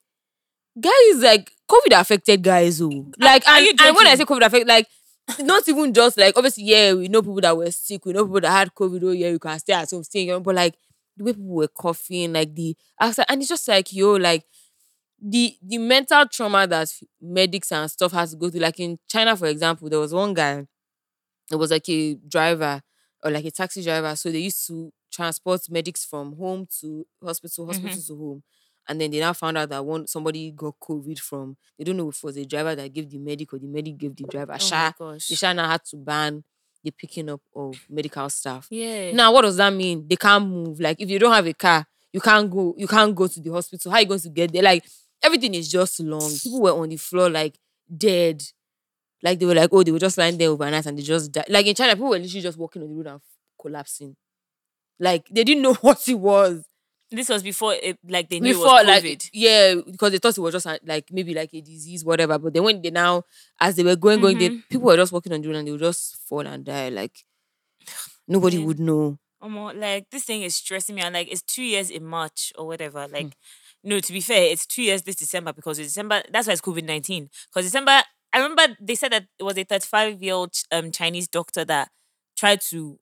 guys 0.80 1.18
like 1.18 1.52
COVID 1.70 2.00
affected 2.00 2.44
guys 2.44 2.82
oh. 2.82 2.90
who 2.90 3.12
like 3.20 3.48
are 3.48 3.58
and, 3.58 3.82
and 3.82 3.96
when 3.96 4.08
I 4.08 4.16
say? 4.16 4.24
COVID 4.24 4.46
affected 4.46 4.68
like 4.68 4.88
not 5.40 5.68
even 5.68 5.94
just 5.94 6.18
like 6.18 6.36
obviously 6.38 6.64
yeah 6.64 6.94
we 6.94 7.08
know 7.08 7.22
people 7.22 7.42
that 7.42 7.56
were 7.56 7.72
sick 7.72 8.06
we 8.06 8.14
know 8.14 8.26
people 8.26 8.42
that 8.42 8.52
had 8.52 8.74
COVID 8.74 9.04
oh 9.04 9.12
yeah 9.12 9.30
you 9.30 9.40
can 9.40 9.60
stay 9.60 9.74
at 9.74 9.90
home 9.90 10.04
stay 10.04 10.22
in 10.22 10.28
your- 10.28 10.40
but 10.40 10.56
like 10.56 10.76
the 11.18 11.24
way 11.24 11.34
people 11.34 11.50
were 11.50 11.68
coughing 11.68 12.34
like 12.34 12.54
the 12.56 12.76
outside 13.00 13.26
and 13.30 13.42
it's 13.42 13.50
just 13.50 13.68
like 13.68 13.92
yo 13.94 14.14
like 14.14 14.44
the 15.22 15.56
the 15.62 15.78
mental 15.78 16.26
trauma 16.28 16.66
that 16.66 16.90
medics 17.22 17.72
and 17.72 17.92
stuff 17.92 18.12
has 18.14 18.32
to 18.32 18.38
go 18.38 18.50
through 18.50 18.62
like 18.62 18.80
in 18.80 18.98
China 19.08 19.36
for 19.36 19.48
example 19.48 19.90
there 19.90 20.00
was 20.00 20.14
one 20.14 20.34
guy 20.34 20.66
it 21.52 21.56
was 21.56 21.72
like 21.72 21.88
a 21.90 22.16
driver 22.16 22.82
or 23.24 23.32
like 23.32 23.46
a 23.46 23.52
taxi 23.52 23.84
driver. 23.84 24.16
So 24.16 24.32
they 24.32 24.40
used 24.40 24.68
to 24.68 24.92
transport 25.12 25.62
medics 25.70 26.06
from 26.06 26.36
home 26.36 26.68
to 26.82 27.06
hospital, 27.24 27.66
mm-hmm. 27.66 27.86
hospital 27.88 28.16
to 28.16 28.22
home. 28.22 28.44
And 28.88 29.00
then 29.00 29.12
they 29.12 29.20
now 29.20 29.34
found 29.34 29.58
out 29.58 29.70
that 29.70 29.86
one 29.86 30.08
somebody 30.08 30.52
got 30.52 30.80
COVID 30.82 31.20
from 31.20 31.58
they 31.78 31.84
don't 31.84 31.98
know 31.98 32.10
if 32.10 32.18
it 32.18 32.24
was 32.24 32.36
the 32.36 32.46
driver 32.46 32.76
that 32.76 32.92
gave 32.92 33.10
the 33.10 33.20
medic 33.20 33.54
or 33.54 33.60
the 33.60 33.68
medic 33.68 33.98
gave 33.98 34.16
the 34.16 34.24
driver. 34.24 34.54
Oh 34.54 34.56
my 34.56 34.58
Sha, 34.58 34.92
gosh. 34.98 35.28
the 35.28 35.36
Sha 35.36 35.54
now 35.54 35.70
had 35.70 35.86
to 35.86 35.98
ban 35.98 36.44
the 36.84 36.92
picking 36.92 37.30
up 37.30 37.42
of 37.56 37.76
medical 37.90 38.28
staff. 38.30 38.68
Yeah. 38.72 39.12
Now, 39.12 39.32
what 39.32 39.42
does 39.44 39.58
that 39.58 39.74
mean? 39.74 40.08
They 40.08 40.16
can't 40.16 40.48
move. 40.48 40.80
Like 40.80 41.00
if 41.00 41.10
you 41.10 41.20
don't 41.20 41.34
have 41.34 41.46
a 41.46 41.54
car, 41.54 41.86
you 42.12 42.20
can't 42.20 42.50
go. 42.50 42.74
You 42.78 42.88
can't 42.88 43.14
go 43.14 43.28
to 43.28 43.40
the 43.40 43.52
hospital. 43.52 43.92
How 43.92 43.98
are 43.98 44.02
you 44.02 44.08
going 44.08 44.20
to 44.22 44.30
get 44.30 44.52
there? 44.52 44.64
Like 44.64 44.86
everything 45.22 45.54
is 45.54 45.70
just 45.70 46.00
long. 46.00 46.32
People 46.44 46.62
were 46.62 46.72
on 46.74 46.90
the 46.90 46.98
floor 46.98 47.30
like 47.30 47.60
dead. 47.96 48.44
Like 49.22 49.40
they 49.40 49.46
were 49.46 49.56
like, 49.56 49.70
oh, 49.72 49.84
they 49.84 49.92
were 49.92 50.00
just 50.00 50.18
lying 50.18 50.38
there 50.38 50.50
overnight 50.50 50.86
and 50.86 50.98
they 50.98 51.02
just 51.04 51.32
died. 51.32 51.46
Like 51.50 51.66
in 51.66 51.76
China, 51.76 51.94
people 51.96 52.10
were 52.10 52.20
literally 52.20 52.42
just 52.42 52.58
walking 52.58 52.82
on 52.84 52.90
the 52.90 52.96
road 52.96 53.08
and 53.08 53.22
collapsing. 53.62 54.16
Like 55.00 55.28
they 55.30 55.44
didn't 55.44 55.64
know 55.64 55.74
what 55.82 56.08
it 56.08 56.16
was 56.16 56.64
This 57.12 57.30
was 57.30 57.42
before, 57.44 57.74
it, 57.74 57.98
like 58.08 58.30
they 58.30 58.40
knew 58.40 58.54
before. 58.54 58.80
it 58.82 58.86
was 58.86 58.88
Like 58.88 59.04
COVID. 59.04 59.30
yeah, 59.34 59.76
because 59.76 60.12
they 60.12 60.18
thought 60.20 60.38
it 60.38 60.42
was 60.42 60.54
just 60.54 60.68
like 60.86 61.06
maybe 61.12 61.34
like 61.34 61.54
a 61.54 61.62
disease, 61.62 62.06
whatever. 62.06 62.38
But 62.38 62.54
then 62.54 62.64
when 62.64 62.82
they 62.82 62.92
now, 62.92 63.24
as 63.60 63.76
they 63.76 63.84
were 63.84 63.96
going, 63.96 64.22
going, 64.22 64.38
they 64.38 64.50
people 64.50 64.82
were 64.88 64.96
just 64.98 65.12
walking 65.12 65.34
on 65.34 65.42
the 65.42 65.48
road 65.48 65.58
and 65.58 65.68
they 65.68 65.72
would 65.72 65.80
just 65.82 66.18
fall 66.28 66.46
and 66.46 66.64
die. 66.64 66.90
Like 66.90 67.26
nobody 68.28 68.58
Man. 68.58 68.68
would 68.68 68.80
know. 68.80 69.18
Omo, 69.42 69.74
like 69.80 70.10
this 70.12 70.24
thing 70.26 70.42
is 70.44 70.56
stressing 70.56 70.96
me. 70.96 71.02
And 71.02 71.14
like 71.14 71.32
it's 71.32 71.42
two 71.42 71.64
years 71.64 71.90
in 71.90 72.04
March 72.06 72.52
or 72.58 72.68
whatever. 72.68 73.06
Hmm. 73.06 73.14
Like, 73.14 73.34
no, 73.84 74.00
to 74.00 74.14
be 74.14 74.20
fair, 74.22 74.44
it's 74.52 74.66
two 74.66 74.84
years 74.84 75.02
this 75.04 75.16
December 75.16 75.54
because 75.54 75.80
it's 75.80 75.90
December. 75.90 76.22
That's 76.32 76.48
why 76.48 76.54
it's 76.54 76.62
COVID 76.62 76.84
nineteen. 76.84 77.30
Because 77.50 77.66
December, 77.66 78.02
I 78.34 78.40
remember 78.40 78.76
they 78.80 78.96
said 78.96 79.12
that 79.12 79.26
it 79.40 79.44
was 79.44 79.58
a 79.58 79.64
thirty 79.64 79.86
five 79.88 80.22
year 80.22 80.36
old 80.36 80.54
um 80.72 80.92
Chinese 80.92 81.28
doctor 81.28 81.66
that 81.66 81.90
tried 82.38 82.62
to 82.70 83.00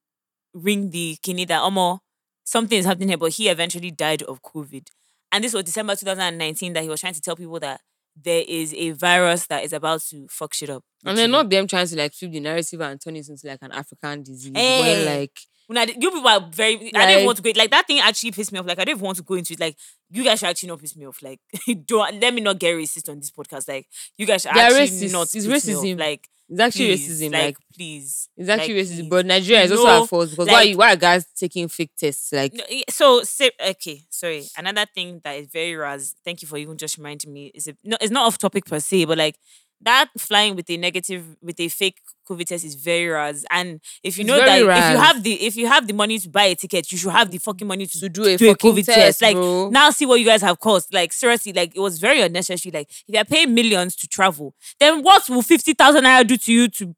ring 0.53 0.89
the 0.91 1.17
kidney 1.21 1.45
that 1.45 1.61
Omo 1.61 1.99
something 2.43 2.77
is 2.79 2.85
happening 2.85 3.09
here, 3.09 3.17
but 3.17 3.33
he 3.33 3.49
eventually 3.49 3.91
died 3.91 4.23
of 4.23 4.41
COVID. 4.41 4.87
And 5.31 5.43
this 5.43 5.53
was 5.53 5.63
December 5.63 5.95
two 5.95 6.05
thousand 6.05 6.23
and 6.23 6.37
nineteen 6.37 6.73
that 6.73 6.83
he 6.83 6.89
was 6.89 7.01
trying 7.01 7.13
to 7.13 7.21
tell 7.21 7.35
people 7.35 7.59
that 7.59 7.81
there 8.19 8.43
is 8.47 8.73
a 8.73 8.91
virus 8.91 9.47
that 9.47 9.63
is 9.63 9.73
about 9.73 10.01
to 10.01 10.27
fuck 10.29 10.53
shit 10.53 10.69
up. 10.69 10.83
And 11.05 11.17
they're 11.17 11.27
not 11.27 11.49
them 11.49 11.67
trying 11.67 11.87
to 11.87 11.97
like 11.97 12.13
flip 12.13 12.31
the 12.31 12.39
narrative 12.39 12.81
and 12.81 12.99
turn 12.99 13.15
it 13.15 13.29
into 13.29 13.47
like 13.47 13.59
an 13.61 13.71
African 13.71 14.23
disease. 14.23 14.53
Eh. 14.55 14.81
When 14.81 15.05
like 15.05 15.39
When 15.67 15.77
I, 15.77 15.83
you 15.83 16.09
people 16.11 16.27
are 16.27 16.41
very. 16.49 16.91
I 16.95 16.99
don't 17.05 17.09
even 17.11 17.25
want 17.25 17.37
to 17.37 17.43
go. 17.43 17.51
Like 17.55 17.71
that 17.71 17.87
thing 17.87 17.99
actually 17.99 18.31
pissed 18.31 18.51
me 18.51 18.59
off. 18.59 18.65
Like 18.65 18.79
I 18.79 18.85
don't 18.85 18.95
even 18.95 19.05
want 19.05 19.17
to 19.17 19.23
go 19.23 19.35
into 19.35 19.53
it. 19.53 19.59
Like 19.59 19.77
you 20.09 20.23
guys 20.23 20.39
should 20.39 20.49
actually 20.49 20.69
not 20.69 20.79
piss 20.79 20.95
me 20.95 21.05
off. 21.05 21.21
Like 21.21 21.39
don't 21.85 22.19
let 22.21 22.33
me 22.33 22.41
not 22.41 22.57
get 22.59 22.73
racist 22.75 23.09
on 23.09 23.17
this 23.19 23.31
podcast. 23.31 23.67
Like 23.67 23.87
you 24.17 24.25
guys 24.25 24.41
should 24.43 24.51
actually 24.55 24.87
racist. 24.87 25.11
not. 25.11 25.23
It's 25.35 25.45
piss 25.45 25.67
me 25.67 25.73
off. 25.75 25.83
racism. 25.83 25.99
Like 25.99 26.27
it's 26.49 26.59
actually 26.61 26.87
please, 26.95 27.21
racism. 27.21 27.31
Like, 27.33 27.43
Like, 27.43 27.57
please. 27.75 28.29
it's 28.37 28.49
actually 28.49 28.73
like, 28.75 28.85
racism. 28.85 28.95
please. 28.99 29.09
But 29.09 29.25
Nigeria 29.25 29.63
is 29.63 29.71
also 29.71 29.83
No, 29.83 30.03
at 30.03 30.09
fault 30.09 30.29
because 30.29 30.47
why 30.47 30.53
like- 30.53 30.69
you 30.69 30.77
why 30.77 30.93
are 30.93 30.95
guys 30.95 31.25
taking 31.35 31.67
fake 31.67 31.91
tests? 31.97 32.31
Like 32.31 32.53
No, 32.53 32.63
so 32.89 33.23
say, 33.23 33.51
okay, 33.71 34.03
sorry. 34.09 34.45
Another 34.57 34.85
thing 34.95 35.19
that 35.25 35.33
is 35.35 35.47
very 35.47 35.75
raz. 35.75 36.15
Thank 36.23 36.41
you 36.41 36.47
for 36.47 36.57
even 36.57 36.77
just 36.77 36.97
reminding 36.97 37.33
me. 37.33 37.51
Is 37.53 37.67
it 37.67 37.77
no? 37.83 37.97
It's 37.99 38.11
not 38.11 38.25
off 38.25 38.37
topic 38.37 38.65
per 38.65 38.79
se, 38.79 39.03
but 39.03 39.17
like 39.17 39.35
that 39.81 40.09
flying 40.17 40.55
with 40.55 40.69
a 40.69 40.77
negative 40.77 41.23
with 41.41 41.59
a 41.59 41.67
fake 41.69 41.99
COVID 42.27 42.45
test 42.45 42.65
is 42.65 42.75
very 42.75 43.07
rare. 43.07 43.33
And 43.51 43.79
if 44.03 44.17
you 44.17 44.21
It's 44.23 44.27
know 44.27 44.37
that 44.37 44.59
very 44.61 44.77
if 44.77 44.91
you 44.91 44.97
have 44.97 45.23
the 45.23 45.33
if 45.45 45.55
you 45.55 45.67
have 45.67 45.87
the 45.87 45.93
money 45.93 46.19
to 46.19 46.29
buy 46.29 46.45
a 46.45 46.55
ticket, 46.55 46.91
you 46.91 46.97
should 46.97 47.11
have 47.11 47.29
the 47.31 47.37
fucking 47.37 47.67
money 47.67 47.85
to, 47.85 47.99
To 47.99 48.09
do 48.09 48.23
a 48.25 48.37
do 48.37 48.49
a 48.49 48.55
COVID 48.55 48.85
test, 48.85 48.97
test. 48.97 49.21
Like 49.21 49.35
bro. 49.35 49.69
now 49.69 49.89
see 49.91 50.05
what 50.05 50.19
you 50.19 50.25
guys 50.25 50.41
have 50.41 50.59
cost. 50.59 50.93
Like 50.93 51.13
seriously, 51.13 51.53
like 51.53 51.75
it 51.75 51.79
was 51.79 51.99
very 51.99 52.21
unnecessary. 52.21 52.71
Like 52.71 52.89
if 52.89 53.13
you're 53.15 53.23
paying 53.25 53.53
millions 53.53 53.95
to 53.97 54.07
travel, 54.07 54.55
then 54.79 55.03
what 55.03 55.29
will 55.29 55.41
fifty 55.43 55.73
thousand 55.73 56.03
naira 56.05 56.25
do 56.27 56.37
to 56.37 56.51
you 56.53 56.67
to 56.69 56.95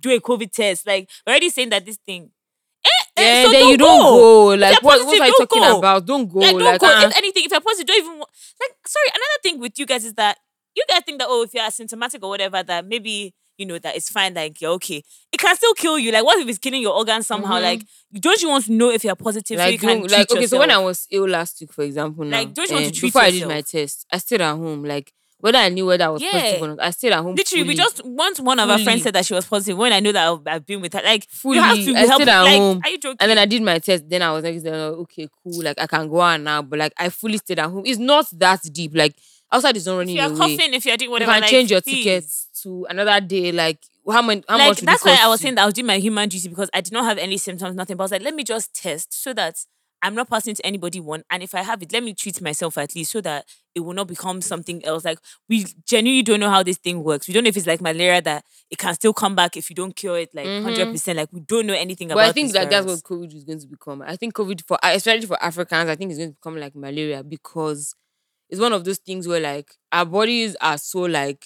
do 0.00 0.10
a 0.10 0.20
COVID 0.20 0.50
test? 0.52 0.86
Like 0.86 1.08
already 1.28 1.50
saying 1.50 1.70
that 1.70 1.84
this 1.84 1.98
thing. 1.98 2.30
Eh, 2.84 2.88
eh, 3.18 3.22
Yeah, 3.22 3.44
so 3.44 3.52
then 3.52 3.60
don't 3.60 3.70
you 3.70 3.76
don't 3.76 4.00
go. 4.00 4.46
Like 4.46 4.82
what, 4.82 4.82
what 4.82 4.98
positive, 5.04 5.20
are 5.20 5.26
you 5.26 5.34
talking 5.38 5.62
go. 5.62 5.78
about? 5.78 6.06
Don't 6.06 6.26
go. 6.32 6.38
Like, 6.40 6.50
don't 6.50 6.64
like, 6.64 6.80
go. 6.80 6.86
uh-uh. 6.88 7.06
If 7.08 7.16
anything, 7.18 7.44
if 7.44 7.52
you're 7.52 7.60
positive, 7.60 7.86
don't 7.86 7.98
even 8.04 8.18
like. 8.18 8.74
Sorry, 8.86 9.06
another 9.10 9.38
thing 9.42 9.60
with 9.60 9.78
you 9.78 9.86
guys 9.86 10.04
is 10.04 10.14
that 10.14 10.38
you 10.76 10.84
guys 10.88 11.02
think 11.04 11.18
that 11.18 11.28
oh, 11.28 11.42
if 11.42 11.54
you're 11.54 11.64
asymptomatic 11.64 12.22
or 12.22 12.28
whatever, 12.30 12.62
that 12.62 12.86
maybe 12.86 13.34
you 13.58 13.66
know 13.66 13.78
that 13.78 13.94
it's 13.96 14.08
fine. 14.08 14.34
Like 14.34 14.60
you're 14.60 14.72
okay. 14.72 15.02
It 15.32 15.38
can 15.38 15.54
still 15.56 15.74
kill 15.74 15.98
you. 15.98 16.10
Like 16.12 16.24
what 16.24 16.38
if 16.40 16.48
it's 16.48 16.58
killing 16.58 16.82
your 16.82 16.94
organs 16.96 17.26
somehow? 17.26 17.58
Mhm. 17.58 17.62
Like 17.62 17.82
don't 18.18 18.40
you 18.42 18.48
want 18.48 18.64
to 18.64 18.72
know 18.72 18.90
if 18.90 19.04
you're 19.04 19.14
positive 19.14 19.58
so 19.58 19.64
you 19.66 19.72
like, 19.72 19.80
can 19.80 19.88
don't- 19.88 20.08
treat 20.08 20.18
like 20.18 20.30
okay, 20.32 20.46
so 20.46 20.58
when 20.58 20.70
I 20.70 20.78
was 20.78 21.06
ill 21.10 21.28
last 21.28 21.60
week, 21.60 21.72
for 21.72 21.82
example, 21.84 22.24
now, 22.24 22.38
Like, 22.38 22.54
don't 22.54 22.68
you 22.68 22.74
want 22.76 22.86
to 22.86 22.90
eh, 22.96 22.98
treat 22.98 23.08
before 23.08 23.22
I 23.22 23.30
did 23.30 23.46
my 23.48 23.60
test, 23.60 24.06
I 24.10 24.18
stayed 24.18 24.40
at 24.40 24.56
home. 24.56 24.84
Like 24.84 25.12
whether 25.38 25.58
I 25.58 25.70
knew 25.70 25.86
whether 25.86 26.04
I 26.04 26.08
was 26.08 26.22
positive 26.22 26.62
or 26.62 26.68
not, 26.68 26.80
I 26.80 26.90
stayed 26.90 27.12
at 27.12 27.18
home. 27.20 27.34
Literally, 27.34 27.64
we 27.64 27.74
just 27.74 28.00
once 28.04 28.38
one 28.38 28.60
of 28.60 28.70
our 28.70 28.78
friends 28.78 29.02
said 29.02 29.14
that 29.16 29.26
she 29.26 29.34
was 29.34 29.44
positive. 29.44 29.76
When 29.76 29.92
I 29.92 29.98
know 29.98 30.12
that 30.12 30.28
I've, 30.32 30.40
I've 30.46 30.64
been 30.66 30.80
with 30.80 30.92
her, 30.94 31.02
like 31.04 31.28
fully. 31.28 31.56
you 31.56 31.62
have 31.62 31.76
to 31.76 31.94
I 31.94 31.98
help. 32.06 32.22
stayed 32.22 32.28
at 32.28 32.42
like, 32.42 32.58
home. 32.58 32.80
are 32.84 32.90
you 32.90 32.98
joking? 32.98 33.16
And 33.20 33.30
then 33.30 33.38
I 33.38 33.46
did 33.46 33.60
my 33.60 33.78
test. 33.80 34.08
Then 34.08 34.22
I 34.22 34.30
was 34.32 34.44
like, 34.44 34.54
okay, 34.64 35.28
cool. 35.42 35.62
Like 35.64 35.80
I 35.80 35.86
can 35.88 36.08
go 36.08 36.20
out 36.20 36.40
now, 36.40 36.62
but 36.62 36.78
like 36.78 36.92
I 36.96 37.08
fully 37.08 37.38
stayed 37.38 37.58
at 37.58 37.68
home. 37.68 37.82
It's 37.84 37.98
not 37.98 38.26
that 38.38 38.60
deep. 38.72 38.92
Like 38.94 39.16
outside 39.52 39.76
is 39.76 39.86
not 39.86 39.96
running 39.96 40.16
if 40.16 40.22
you're 40.22 40.30
away. 40.30 40.38
coughing, 40.38 40.74
if 40.74 40.86
you're 40.86 40.96
doing 40.96 41.10
whatever, 41.10 41.30
You 41.30 41.34
can 41.34 41.40
like, 41.42 41.50
change 41.50 41.70
your 41.70 41.80
please. 41.82 42.04
tickets 42.04 42.48
to 42.62 42.86
another 42.88 43.20
day. 43.20 43.52
Like 43.52 43.78
how 44.10 44.22
many? 44.22 44.42
How 44.48 44.58
like 44.58 44.68
much? 44.68 44.80
that's 44.80 45.04
why 45.04 45.18
I 45.20 45.28
was 45.28 45.40
you? 45.40 45.44
saying 45.44 45.54
that 45.56 45.62
I 45.62 45.64
was 45.66 45.74
doing 45.74 45.86
my 45.86 45.98
human 45.98 46.28
duty 46.28 46.48
because 46.48 46.70
I 46.74 46.80
did 46.80 46.92
not 46.92 47.04
have 47.04 47.18
any 47.18 47.36
symptoms, 47.38 47.76
nothing. 47.76 47.96
But 47.96 48.02
I 48.02 48.06
was 48.06 48.12
like, 48.12 48.22
let 48.22 48.34
me 48.34 48.44
just 48.44 48.74
test 48.74 49.12
so 49.12 49.32
that 49.34 49.56
I'm 50.02 50.16
not 50.16 50.28
passing 50.28 50.56
to 50.56 50.66
anybody 50.66 50.98
one. 50.98 51.22
And 51.30 51.42
if 51.42 51.54
I 51.54 51.62
have 51.62 51.80
it, 51.82 51.92
let 51.92 52.02
me 52.02 52.12
treat 52.12 52.40
myself 52.42 52.76
at 52.76 52.96
least 52.96 53.12
so 53.12 53.20
that 53.20 53.46
it 53.74 53.80
will 53.80 53.94
not 53.94 54.08
become 54.08 54.40
something 54.42 54.84
else. 54.84 55.04
Like 55.04 55.18
we 55.48 55.64
genuinely 55.86 56.22
don't 56.22 56.40
know 56.40 56.50
how 56.50 56.64
this 56.64 56.76
thing 56.78 57.04
works. 57.04 57.28
We 57.28 57.34
don't 57.34 57.44
know 57.44 57.48
if 57.48 57.56
it's 57.56 57.68
like 57.68 57.80
malaria 57.80 58.20
that 58.22 58.44
it 58.68 58.78
can 58.78 58.94
still 58.94 59.12
come 59.12 59.36
back 59.36 59.56
if 59.56 59.70
you 59.70 59.76
don't 59.76 59.94
cure 59.94 60.18
it 60.18 60.30
like 60.34 60.46
mm-hmm. 60.46 60.64
100 60.64 60.90
percent. 60.90 61.18
Like 61.18 61.28
we 61.32 61.40
don't 61.40 61.66
know 61.66 61.74
anything 61.74 62.08
But 62.08 62.14
about. 62.14 62.26
I 62.26 62.32
think 62.32 62.48
this 62.48 62.56
like 62.56 62.70
that's 62.70 62.86
what 62.86 62.98
COVID 62.98 63.32
is 63.34 63.44
going 63.44 63.60
to 63.60 63.66
become. 63.68 64.02
I 64.02 64.16
think 64.16 64.34
COVID 64.34 64.64
for 64.66 64.76
especially 64.82 65.26
for 65.26 65.40
Africans, 65.42 65.88
I 65.88 65.94
think 65.94 66.10
it's 66.10 66.18
going 66.18 66.30
to 66.30 66.34
become 66.34 66.56
like 66.56 66.74
malaria 66.74 67.22
because 67.22 67.94
it's 68.52 68.60
one 68.60 68.74
of 68.74 68.84
those 68.84 68.98
things 68.98 69.26
where 69.26 69.40
like 69.40 69.72
our 69.90 70.04
bodies 70.04 70.56
are 70.60 70.78
so 70.78 71.00
like 71.00 71.44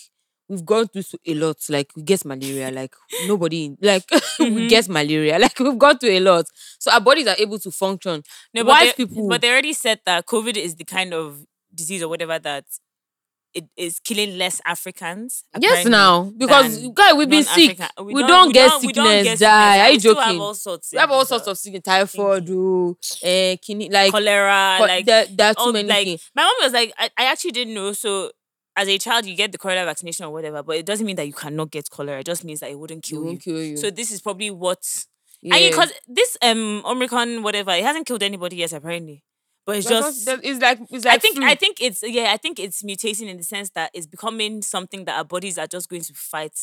we've 0.49 0.65
gone 0.67 0.89
through 0.89 1.03
so- 1.03 1.19
a 1.27 1.35
lot. 1.35 1.57
Like 1.69 1.91
we 1.97 2.03
get 2.03 2.25
malaria, 2.25 2.71
like 2.71 2.95
nobody 3.29 3.75
like 3.81 4.05
we 4.41 4.47
Mhm. 4.51 4.69
get 4.69 4.89
malaria. 4.89 5.39
Like 5.45 5.59
we've 5.61 5.79
gone 5.79 5.99
through 5.99 6.11
a 6.19 6.21
lot. 6.21 6.47
So 6.81 6.91
our 6.93 7.01
bodies 7.01 7.29
are 7.29 7.37
able 7.39 7.59
to 7.61 7.71
function. 7.71 8.23
No, 8.55 8.65
but 8.65 8.81
they, 8.81 8.93
people 9.07 9.29
But 9.29 9.41
they 9.41 9.51
already 9.51 9.73
said 9.73 10.01
that 10.07 10.27
COVID 10.27 10.57
is 10.57 10.75
the 10.77 10.85
kind 10.85 11.15
of 11.15 11.45
disease 11.75 12.03
or 12.03 12.09
whatever 12.09 12.39
that 12.41 12.65
it 13.57 13.65
is 13.77 13.99
killing 14.01 14.37
less 14.37 14.61
Africans. 14.67 15.45
Yes, 15.59 15.87
now 15.87 16.31
because 16.37 16.87
guy 16.89 17.15
we've 17.15 17.29
been 17.29 17.43
sick. 17.43 17.79
non-African. 17.79 18.07
We, 18.07 18.23
don't, 18.23 18.53
get 18.53 18.71
we 18.83 18.89
sickness. 18.89 18.95
don't 18.95 19.25
get 19.25 19.39
die. 19.39 19.79
Are 19.81 19.89
you 19.89 19.95
we 19.95 19.99
joking? 19.99 20.23
Have 20.23 20.41
all 20.41 20.55
sorts. 20.55 20.93
we 20.93 20.99
have 20.99 21.11
all 21.11 21.23
of, 21.23 21.29
sorts 21.29 21.49
uh, 21.49 21.53
of 21.53 21.59
sickness, 21.59 21.83
typhoid, 21.83 22.49
eh, 23.23 23.57
kidney, 23.57 23.89
like 23.89 24.13
cholera, 24.13 24.77
but 24.79 24.89
like 24.89 25.07
there, 25.07 25.25
there 25.31 25.49
are 25.51 25.55
too 25.55 25.61
all- 25.61 25.73
many 25.73 25.89
like 25.89 26.05
things. 26.05 26.31
my 26.35 26.43
mom 26.43 26.53
was 26.61 26.73
like, 26.75 26.93
I, 26.99 27.09
I 27.17 27.25
actually 27.25 27.53
didn't 27.53 27.73
know. 27.75 27.93
So 27.93 28.31
as 28.77 28.89
a 28.89 28.99
child, 28.99 29.25
you 29.25 29.35
get 29.35 29.53
the 29.53 29.59
cholera 29.59 29.87
vaccination 29.87 30.27
or 30.27 30.33
whatever, 30.33 30.63
but 30.63 30.77
it 30.77 30.85
doesn't 30.85 31.07
mean 31.07 31.17
that 31.17 31.27
you 31.27 31.33
cannot 31.33 31.71
get 31.71 31.89
cholera. 31.89 32.21
It 32.21 32.27
just 32.27 32.45
means 32.45 32.61
that 32.61 32.71
it 32.71 32.79
wouldn't 32.79 33.07
It 33.07 33.09
kill 33.09 33.21
you. 33.21 33.27
won't 33.27 33.43
kill 33.43 33.63
you. 33.63 33.77
So 33.79 33.91
this 33.91 34.11
is 34.11 34.21
probably 34.21 34.51
what 34.51 34.85
yeah. 35.41 35.57
and 35.57 35.71
because 35.71 35.93
this 36.07 36.37
um 36.43 36.83
Omicron 36.85 37.43
whatever 37.43 37.71
it 37.73 37.85
hasn't 37.85 38.07
killed 38.07 38.23
anybody 38.23 38.57
yet 38.57 38.73
apparently, 38.75 39.25
but 39.67 39.77
it's 39.77 39.89
That's 39.89 40.25
just. 40.25 40.27
not- 40.27 40.41
it's 40.45 40.61
like 40.63 40.79
it's 40.91 41.05
like 41.05 41.15
I 41.15 41.19
think 41.19 41.37
flu. 41.37 41.47
I 41.47 41.55
think 41.57 41.81
it's 41.81 42.03
yeah 42.03 42.33
I 42.33 42.37
think 42.37 42.59
it's 42.61 42.83
mutating 42.83 43.29
in 43.29 43.37
the 43.37 43.43
sense 43.43 43.71
that 43.71 43.91
it's 43.93 44.07
becoming 44.07 44.63
something 44.63 45.05
that 45.07 45.17
our 45.19 45.25
bodies 45.25 45.59
are 45.59 45.67
just 45.67 45.89
going 45.89 46.03
to 46.03 46.15
fight 46.15 46.59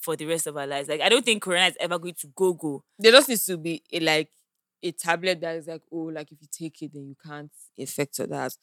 for 0.00 0.16
the 0.16 0.26
rest 0.26 0.46
of 0.46 0.56
our 0.56 0.66
lives. 0.66 0.88
Like 0.88 1.00
I 1.00 1.08
don't 1.08 1.24
think 1.24 1.42
Corona 1.42 1.66
is 1.66 1.76
ever 1.80 1.98
going 1.98 2.14
to 2.14 2.26
go 2.34 2.52
go. 2.52 2.84
there 2.98 3.12
just 3.12 3.28
needs 3.28 3.44
to 3.46 3.56
be 3.56 3.82
a 3.92 4.00
like 4.00 4.28
a 4.82 4.92
tablet 4.92 5.40
that 5.40 5.56
is 5.56 5.66
like 5.66 5.82
oh 5.90 6.10
like 6.12 6.30
if 6.30 6.38
you 6.42 6.48
take 6.52 6.82
it 6.82 6.92
then 6.92 7.06
you 7.08 7.16
can't 7.24 7.50
others. 8.20 8.58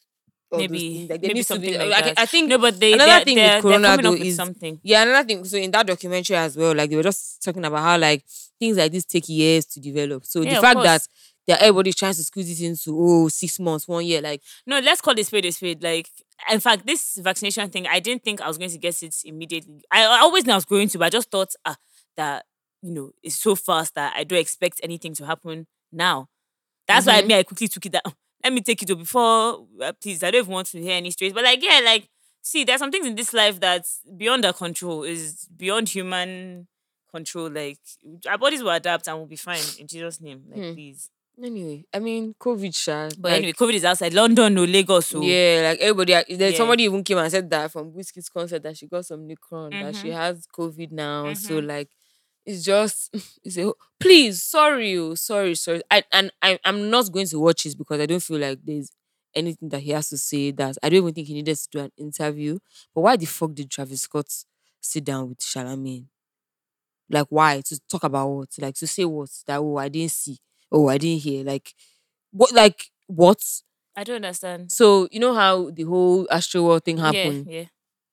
All 0.51 0.59
those 0.59 0.69
Maybe. 0.69 1.07
Like, 1.09 1.21
there 1.21 1.29
maybe 1.29 1.33
needs 1.35 1.47
to 1.47 1.59
be- 1.59 1.71
something 1.73 1.89
like 1.89 2.03
I, 2.03 2.07
that. 2.09 2.19
I 2.19 2.25
think 2.25 2.49
No, 2.49 2.57
but 2.57 2.77
they 2.79 2.91
Another 2.93 3.09
they're, 3.11 3.23
thing 3.23 3.35
they're, 3.37 3.61
they're 3.61 3.79
Corona, 3.79 3.97
though, 4.01 4.11
with 4.11 4.21
is- 4.21 4.35
something. 4.35 4.79
yeah 4.83 5.03
another 5.03 5.25
thing. 5.25 5.45
So 5.45 5.57
in 5.57 5.71
that 5.71 5.87
documentary 5.87 6.35
as 6.35 6.57
well, 6.57 6.75
like 6.75 6.89
they 6.89 6.97
were 6.97 7.03
just 7.03 7.41
talking 7.41 7.63
about 7.63 7.79
how 7.81 7.97
like 7.97 8.25
things 8.59 8.75
like 8.77 8.91
this 8.91 9.05
take 9.05 9.29
years 9.29 9.65
to 9.67 9.79
develop. 9.79 10.25
So 10.25 10.41
Yeah, 10.41 10.55
the 10.55 10.61
fact 10.61 10.83
that 10.83 11.07
that 11.51 11.61
everybody's 11.61 11.95
trying 11.95 12.13
to 12.13 12.23
squeeze 12.23 12.61
it 12.61 12.65
into 12.65 12.91
oh 12.97 13.27
six 13.27 13.59
months, 13.59 13.87
one 13.87 14.05
year, 14.05 14.21
like 14.21 14.41
No, 14.65 14.79
let's 14.79 15.01
call 15.01 15.17
it 15.17 15.25
spade 15.25 15.45
a 15.45 15.51
spade. 15.51 15.83
Like, 15.83 16.09
in 16.51 16.59
fact, 16.59 16.85
this 16.85 17.17
vaccination 17.21 17.69
thing, 17.69 17.87
I 17.87 17.99
didn't 17.99 18.23
think 18.23 18.41
I 18.41 18.47
was 18.47 18.57
going 18.57 18.71
to 18.71 18.77
get 18.77 19.01
it 19.03 19.15
immediately. 19.23 19.81
I, 19.91 20.03
I 20.05 20.19
always 20.19 20.45
knew 20.45 20.53
I 20.53 20.55
was 20.57 20.65
going 20.65 20.87
to, 20.89 20.97
but 20.97 21.05
I 21.05 21.09
just 21.09 21.29
thought 21.31 21.53
ah, 21.65 21.75
that, 22.17 22.45
you 22.81 22.91
know, 22.91 23.11
it's 23.23 23.35
so 23.35 23.55
fast 23.55 23.95
that 23.95 24.13
I 24.15 24.23
don't 24.23 24.39
expect 24.39 24.79
anything 24.83 25.13
to 25.15 25.25
happen 25.25 25.67
now. 25.91 26.27
That's 26.87 27.05
why 27.05 27.17
I 27.19 27.21
mean, 27.21 27.37
I 27.37 27.43
quickly 27.43 27.67
took 27.67 27.85
it 27.85 27.91
that, 27.93 28.01
"Oh, 28.05 28.13
let 28.43 28.53
me 28.53 28.61
take 28.61 28.81
it 28.81 28.87
to 28.87 28.95
before, 28.95 29.65
uh, 29.81 29.93
please, 30.01 30.23
I 30.23 30.31
don't 30.31 30.39
even 30.41 30.53
want 30.53 30.67
to 30.67 30.81
hear 30.81 30.93
any 30.97 31.11
straight. 31.11 31.33
But 31.33 31.43
like, 31.43 31.63
yeah, 31.63 31.79
like, 31.85 32.09
see, 32.41 32.63
there's 32.63 32.79
some 32.79 32.91
things 32.91 33.05
in 33.05 33.15
this 33.15 33.33
life 33.33 33.59
that's 33.59 34.01
beyond 34.17 34.45
our 34.45 34.53
control, 34.53 35.03
is 35.03 35.47
beyond 35.55 35.89
human 35.89 36.67
control. 37.13 37.49
Like, 37.49 37.77
our 38.27 38.37
bodies 38.37 38.63
will 38.63 38.71
adapt 38.71 39.07
and 39.07 39.17
we'll 39.17 39.27
be 39.27 39.35
fine 39.35 39.61
in 39.79 39.87
Jesus' 39.87 40.19
name. 40.19 40.43
Like, 40.49 40.59
Hmm. 40.59 40.73
please. 40.73 41.09
Anyway. 41.39 41.85
I 41.93 41.99
mean 41.99 42.35
COVID, 42.39 42.75
sha, 42.75 43.09
But 43.17 43.29
like, 43.31 43.37
anyway, 43.39 43.53
COVID 43.53 43.73
is 43.73 43.85
outside 43.85 44.13
London, 44.13 44.53
no 44.53 44.63
Lagos. 44.65 45.07
So 45.07 45.21
Yeah, 45.21 45.61
like 45.69 45.79
everybody. 45.79 46.13
Yeah. 46.35 46.51
somebody 46.51 46.83
even 46.83 47.03
came 47.03 47.17
and 47.17 47.31
said 47.31 47.49
that 47.49 47.71
from 47.71 47.91
Wizkid's 47.93 48.29
concert 48.29 48.61
that 48.63 48.77
she 48.77 48.87
got 48.87 49.05
some 49.05 49.27
Nicron, 49.27 49.71
that 49.79 49.95
she 49.95 50.09
Mhm. 50.09 50.13
has 50.13 50.45
COVID 50.47 50.91
now. 50.91 51.33
So 51.33 51.61
Mhm. 51.61 51.67
like, 51.67 51.89
it's 52.45 52.63
just 52.63 53.09
it's 53.43 53.57
a 53.57 53.71
please, 53.99 54.43
sorry, 54.43 54.97
oh, 54.97 55.15
sorry, 55.15 55.55
sorry. 55.55 55.81
I 55.89 56.03
and 56.11 56.31
I 56.41 56.59
I'm 56.65 56.89
not 56.89 57.11
going 57.11 57.27
to 57.27 57.39
watch 57.39 57.63
this 57.63 57.75
because 57.75 57.99
I 57.99 58.05
don't 58.05 58.21
feel 58.23 58.39
like 58.39 58.59
there's 58.63 58.91
anything 59.33 59.69
that 59.69 59.79
he 59.81 59.91
has 59.91 60.09
to 60.09 60.17
say. 60.17 60.51
That 60.51 60.77
I 60.83 60.89
don't 60.89 60.97
even 61.03 61.13
think 61.13 61.27
he 61.27 61.33
needed 61.33 61.55
to 61.57 61.67
do 61.71 61.79
an 61.79 61.91
interview. 61.97 62.59
But 62.93 63.01
why 63.01 63.15
the 63.15 63.25
fuck 63.25 63.53
did 63.53 63.71
Travis 63.71 64.01
Scott 64.01 64.27
sit 64.81 65.05
down 65.05 65.29
with 65.29 65.39
Charlamagne? 65.39 66.07
Like 67.09 67.27
why 67.29 67.61
to 67.65 67.79
talk 67.89 68.03
about 68.03 68.29
what? 68.29 68.49
Like 68.59 68.75
to 68.75 68.87
say 68.87 69.05
what? 69.05 69.29
That 69.47 69.59
oh 69.59 69.77
I 69.77 69.89
didn't 69.89 70.11
see. 70.11 70.37
Oh 70.71 70.87
I 70.87 70.97
didn't 70.97 71.21
hear. 71.21 71.43
Like 71.43 71.73
what? 72.31 72.51
Like 72.53 72.85
what? 73.07 73.41
I 73.95 74.03
don't 74.03 74.17
understand. 74.17 74.71
So 74.71 75.07
you 75.11 75.19
know 75.19 75.33
how 75.33 75.69
the 75.71 75.83
whole 75.83 76.25
Astroworld 76.27 76.83
thing 76.85 76.97
happened. 76.97 77.47
yeah. 77.49 77.65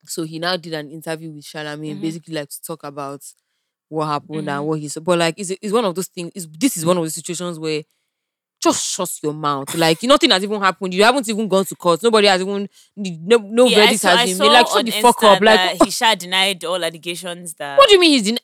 So 0.07 0.23
he 0.25 0.39
now 0.39 0.57
did 0.57 0.73
an 0.75 0.91
interview 0.91 1.31
with 1.31 1.45
Charlamagne, 1.45 1.97
Mhm. 1.97 2.01
basically 2.01 2.35
like 2.35 2.49
to 2.49 2.61
talk 2.63 2.83
about 2.85 3.21
what 3.89 4.07
happened 4.07 4.47
Mhm. 4.49 4.57
and 4.59 4.67
what 4.67 4.81
he 4.81 4.89
said. 4.89 5.05
But 5.05 5.19
like, 5.19 5.35
it's, 5.39 5.51
it's 5.51 5.73
one 5.73 5.85
of 5.85 5.95
those 5.95 6.07
things. 6.09 6.33
This 6.59 6.77
is 6.77 6.85
one 6.85 6.97
of 6.99 7.05
the 7.05 7.11
situations 7.11 7.59
where 7.59 7.83
just 8.61 8.85
shut 8.93 9.11
your 9.23 9.35
mouth. 9.35 9.73
Like 9.77 10.03
nothing 10.03 10.31
has 10.31 10.43
even 10.43 10.61
happened. 10.61 10.93
You 10.95 11.05
haven't 11.05 11.29
even 11.29 11.47
gone 11.47 11.65
to 11.67 11.77
court. 11.77 12.03
Nobody 12.03 12.27
has 12.27 12.41
even 12.41 12.69
no 12.97 13.37
no 13.39 13.67
Yeah, 13.67 13.85
verdict 13.85 14.01
saw- 14.01 14.17
has 14.17 14.29
been 14.31 14.39
made. 14.39 14.53
Like 14.53 14.67
shut 14.67 14.85
the 14.87 14.91
fuck 14.93 15.19
Insta 15.21 15.37
up. 15.37 15.43
Like 15.43 15.83
he 15.85 15.91
sha 15.91 16.15
denied 16.17 16.65
all 16.65 16.83
allegations 16.85 17.55
that. 17.55 17.79
what 17.79 17.89
do 17.89 17.95
you 17.95 18.01
mean 18.01 18.11
he's 18.13 18.23
den- 18.25 18.39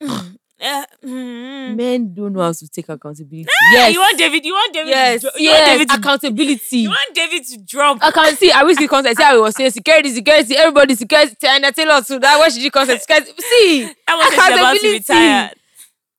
Uh, 0.62 0.84
mm. 1.02 1.74
men 1.74 2.12
don't 2.12 2.34
know 2.34 2.40
how 2.42 2.52
to 2.52 2.68
take 2.68 2.88
accountability? 2.88 3.46
Ah, 3.62 3.72
yes, 3.72 3.94
You 3.94 4.00
want 4.00 4.18
David? 4.18 4.44
You 4.44 4.52
want 4.52 4.74
David? 4.74 4.88
yes, 4.90 5.20
to, 5.22 5.32
you 5.36 5.48
want 5.50 5.58
yes. 5.60 5.68
David 5.68 5.88
to, 5.88 5.94
accountability. 5.96 6.78
you 6.78 6.88
want 6.90 7.14
David 7.14 7.44
to 7.46 7.58
drop? 7.58 7.98
I 8.02 8.10
can 8.10 8.36
see. 8.36 8.50
I 8.50 8.62
wish 8.64 8.76
the 8.76 8.86
concert. 8.88 9.16
See 9.16 9.22
how 9.22 9.34
he 9.34 9.40
was 9.40 9.56
saying 9.56 9.70
security, 9.70 10.10
security, 10.10 10.56
everybody, 10.56 10.94
security. 10.96 11.34
And 11.46 11.64
I 11.64 11.70
tell 11.70 11.90
us 11.90 12.08
to 12.08 12.18
that. 12.18 12.38
Where 12.38 12.50
should 12.50 12.62
you 12.62 12.70
concert? 12.70 13.00
Security. 13.00 13.32
See, 13.38 13.84
that 14.06 14.16
was 14.16 14.34
about 14.34 14.48
to 14.48 14.54
accountability. 14.54 14.92
retire. 14.98 15.50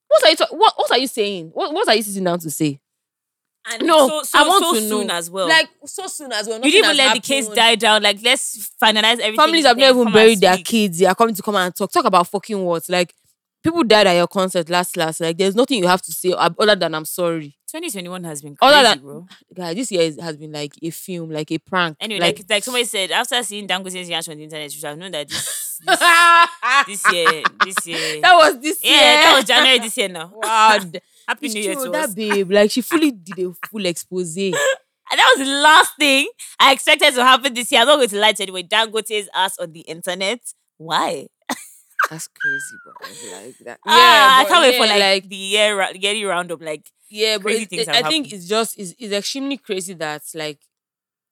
what 0.08 0.24
are 0.24 0.30
you? 0.32 0.58
what 0.58 0.74
What 0.78 0.92
are 0.92 0.98
you 0.98 1.08
saying? 1.08 1.52
What 1.54 1.74
What 1.74 1.88
are 1.88 1.96
you 1.96 2.02
sitting 2.02 2.24
down 2.24 2.40
to 2.40 2.50
say? 2.50 2.80
And 3.70 3.86
No, 3.86 4.08
so, 4.08 4.24
so, 4.24 4.40
I 4.40 4.48
want 4.48 4.64
so 4.66 4.74
to 4.74 4.82
soon 4.82 5.08
know. 5.08 5.14
as 5.14 5.30
well. 5.30 5.48
Like 5.48 5.70
so 5.86 6.08
soon 6.08 6.32
as 6.32 6.48
well. 6.48 6.58
you 6.64 6.72
didn't 6.72 6.86
even 6.86 6.98
let 6.98 7.14
the 7.14 7.22
case 7.22 7.48
die 7.48 7.76
down. 7.76 8.02
Like 8.02 8.18
let's 8.24 8.72
finalize 8.82 9.20
everything. 9.20 9.36
Families 9.36 9.66
have 9.68 9.78
never 9.78 10.00
even 10.02 10.12
buried 10.12 10.40
their 10.40 10.58
kids. 10.58 10.98
They 10.98 11.06
are 11.06 11.14
coming 11.14 11.36
to 11.36 11.44
come 11.44 11.56
and 11.56 11.76
talk. 11.76 11.92
Talk 11.92 12.06
about 12.06 12.28
fucking 12.28 12.64
what? 12.64 12.90
Like 12.90 13.14
people 13.64 13.84
died 13.84 14.08
at 14.08 14.14
your 14.14 14.28
concert 14.28 14.70
last 14.70 14.98
last. 14.98 15.22
Like 15.22 15.38
there's 15.38 15.56
nothing 15.56 15.80
you 15.80 15.88
have 15.88 16.02
to 16.04 16.12
say 16.12 16.34
other 16.38 16.76
than 16.76 16.96
I'm 16.96 17.06
sorry. 17.06 17.56
2021 17.70 18.24
has 18.26 18.42
been 18.42 18.56
crazy, 18.56 18.84
than- 18.84 19.00
bro. 19.00 19.28
This 19.74 19.92
year 19.92 20.02
is, 20.02 20.20
has 20.20 20.36
been 20.36 20.52
like 20.52 20.74
a 20.82 20.90
film, 20.90 21.30
like 21.30 21.52
a 21.52 21.58
prank. 21.58 21.96
Anyway, 22.02 22.20
like, 22.20 22.38
like, 22.40 22.50
like 22.50 22.64
somebody 22.66 22.84
said, 22.84 23.12
after 23.12 23.42
seeing 23.44 23.66
Dangote's 23.66 23.96
reaction 23.96 24.32
on 24.34 24.38
the 24.40 24.44
internet, 24.44 24.66
you 24.66 24.80
should 24.80 24.90
have 24.90 24.98
known 24.98 25.12
that 25.12 25.30
this 25.30 25.80
this, 25.86 26.00
this 26.88 27.14
year, 27.14 27.44
this 27.64 27.88
year, 27.88 28.22
that 28.22 28.36
was 28.36 28.60
this 28.60 28.80
yeah, 28.84 28.92
year. 28.92 29.02
that 29.24 29.36
was 29.38 29.46
January 29.46 29.80
this 29.80 29.98
year 29.98 30.10
now. 30.10 30.32
wow. 30.36 30.80
Happy 31.28 31.46
It's 31.46 31.56
New 31.56 31.62
Year 31.62 31.76
to 31.76 31.90
that 31.92 32.10
us. 32.10 32.14
babe, 32.14 32.52
like 32.52 32.72
she 32.72 32.82
fully 32.82 33.12
did 33.12 33.40
a 33.40 33.54
full 33.68 33.86
expose. 33.86 34.36
And 34.38 34.54
that 35.20 35.34
was 35.38 35.46
the 35.48 35.54
last 35.54 35.94
thing 35.98 36.28
I 36.60 36.72
expected 36.74 37.14
to 37.16 37.24
happen 37.24 37.54
this 37.54 37.72
year. 37.72 37.82
I'm 37.82 37.88
not 37.88 37.98
going 37.98 38.10
to 38.10 38.20
lie 38.20 38.32
to 38.34 38.44
anyone. 38.44 38.68
Dangote's 38.68 39.30
ass 39.34 39.58
on 39.58 39.72
the 39.72 39.82
internet 39.82 40.40
Why? 40.78 41.28
That's 42.12 42.28
crazy, 42.28 42.78
bro. 42.84 42.94
Like 43.32 43.58
that. 43.66 43.80
ah, 43.88 44.40
I 44.40 44.46
can't 44.46 44.62
wait 44.64 44.76
for 44.76 44.86
yeah, 44.86 44.96
like, 45.00 45.30
the 45.30 45.36
year 45.38 45.92
yearly 45.96 46.26
roundup. 46.26 46.62
Like 46.62 46.92
yeah, 47.10 47.38
but 47.40 47.54
it- 47.54 47.70
things 47.70 47.88
it- 47.88 47.96
I 47.96 48.04
think 48.04 48.34
it's 48.34 48.48
just 48.48 48.78
it's, 48.80 48.94
it's 49.00 49.14
extremely 49.14 49.58
crazy 49.58 49.94
that 49.96 50.24
like 50.36 50.60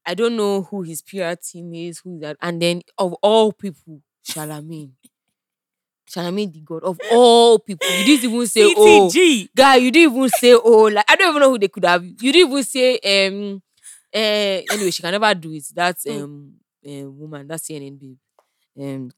I 0.06 0.16
don't 0.16 0.38
know 0.38 0.64
who 0.64 0.84
his 0.84 1.02
PR 1.02 1.36
team 1.36 1.74
is, 1.76 2.00
who 2.00 2.20
that, 2.22 2.38
and 2.42 2.62
then 2.62 2.84
of 2.98 3.14
all 3.24 3.54
people, 3.54 4.02
Charlamagne. 4.26 4.94
Charlamagne 6.10 6.52
the 6.54 6.62
god 6.62 6.84
of 6.84 7.00
all 7.08 7.60
people. 7.60 7.94
You 7.94 8.04
didn't 8.04 8.32
even 8.32 8.48
say 8.48 8.64
oh 8.76 9.10
CTG. 9.12 9.50
guy, 9.56 9.76
you 9.78 9.92
didn't 9.92 10.14
even 10.16 10.30
say 10.30 10.54
oh 10.54 10.84
like 10.92 11.06
I 11.10 11.16
don't 11.16 11.30
even 11.30 11.42
know 11.42 11.52
who 11.52 11.60
they 11.60 11.68
could 11.68 11.86
have. 11.86 12.04
You 12.06 12.32
didn't 12.34 12.52
even 12.52 12.64
say 12.64 12.98
um 13.00 13.62
uh 14.14 14.62
anyway, 14.74 14.92
she 14.92 15.04
can 15.04 15.12
never 15.12 15.34
do 15.36 15.54
it. 15.54 15.66
That's 15.74 16.06
Who? 16.06 16.24
um 16.24 16.54
uh, 16.88 17.10
woman, 17.12 17.48
that's 17.48 17.68
CNN 17.68 18.00
babe. 18.00 18.18
Um 18.80 19.12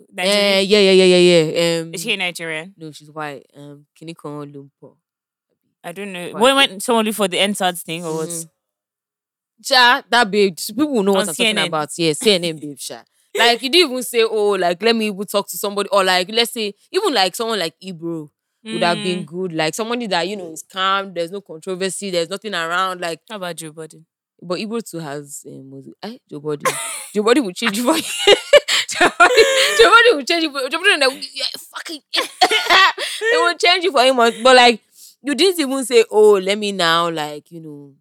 uh, 0.00 0.22
yeah, 0.22 0.60
yeah, 0.60 0.80
yeah, 0.90 1.04
yeah, 1.04 1.16
yeah. 1.16 1.80
Um 1.80 1.94
Is 1.94 2.02
she 2.02 2.16
Nigerian? 2.16 2.74
no, 2.76 2.92
she's 2.92 3.10
white. 3.10 3.46
Um 3.56 3.86
Kinikon 3.98 4.52
Lumpo. 4.54 4.96
I 5.82 5.92
don't 5.92 6.12
know. 6.12 6.30
Why? 6.32 6.40
When 6.40 6.56
went 6.56 6.88
look 6.88 7.14
for 7.14 7.28
the 7.28 7.36
NSARS 7.38 7.82
thing 7.82 8.04
or 8.04 8.16
what? 8.16 8.28
Mhm. 8.28 8.48
Cha, 9.62 10.02
that 10.10 10.30
babe, 10.30 10.56
people 10.56 10.92
will 10.92 11.02
know 11.02 11.12
what 11.12 11.22
On 11.22 11.28
I'm 11.28 11.34
talking 11.34 11.58
about. 11.58 11.88
Yeah, 11.96 12.12
CNN 12.12 12.60
babe, 12.60 12.78
sha. 12.78 13.02
Like 13.34 13.62
you 13.62 13.68
didn't 13.70 13.90
even 13.90 14.02
say, 14.02 14.22
oh, 14.22 14.50
like 14.50 14.82
let 14.82 14.96
me 14.96 15.06
even 15.08 15.26
talk 15.26 15.48
to 15.48 15.56
somebody, 15.58 15.88
or 15.90 16.04
like 16.04 16.28
let's 16.30 16.52
say, 16.52 16.74
even 16.92 17.12
like 17.14 17.34
someone 17.34 17.58
like 17.58 17.74
Ibro 17.82 18.28
would 18.64 18.82
have 18.82 19.02
been 19.02 19.22
Mm. 19.22 19.26
good. 19.26 19.52
Like 19.52 19.74
somebody 19.74 20.06
that 20.08 20.26
you 20.28 20.36
know 20.36 20.52
is 20.52 20.62
calm, 20.62 21.12
there's 21.14 21.30
no 21.30 21.40
controversy, 21.40 22.10
there's 22.10 22.28
nothing 22.28 22.54
around. 22.54 23.00
Like, 23.00 23.20
How 23.30 23.36
about 23.36 23.56
Joe 23.56 23.72
Budden? 23.72 24.04
but 24.42 24.58
Ibro 24.58 24.82
too 24.88 24.98
has 24.98 25.44
um, 25.46 25.70
was 25.70 25.86
it, 25.86 25.94
eh, 26.02 26.18
Joe 26.30 26.40
Body. 26.40 26.64
Joe 27.14 27.22
Body 27.22 27.40
will 27.40 27.52
change 27.52 27.80
for 27.80 27.94
Joe 27.98 28.34
Body 29.96 30.14
will 30.14 30.24
change 30.24 30.44
you 30.44 30.52
for 30.52 30.68
Joe 30.68 30.78
Body. 30.78 30.98
Like, 30.98 31.28
yeah, 31.34 31.44
fucking, 31.58 32.00
it 32.12 33.42
will 33.44 33.56
change 33.56 33.84
you 33.84 33.92
for 33.92 34.02
him. 34.02 34.16
But 34.16 34.56
like, 34.56 34.82
you 35.22 35.34
didn't 35.34 35.60
even 35.60 35.84
say, 35.84 36.04
oh, 36.10 36.32
let 36.32 36.58
me 36.58 36.72
now, 36.72 37.10
like 37.10 37.50
you 37.50 37.60
know, 37.60 37.94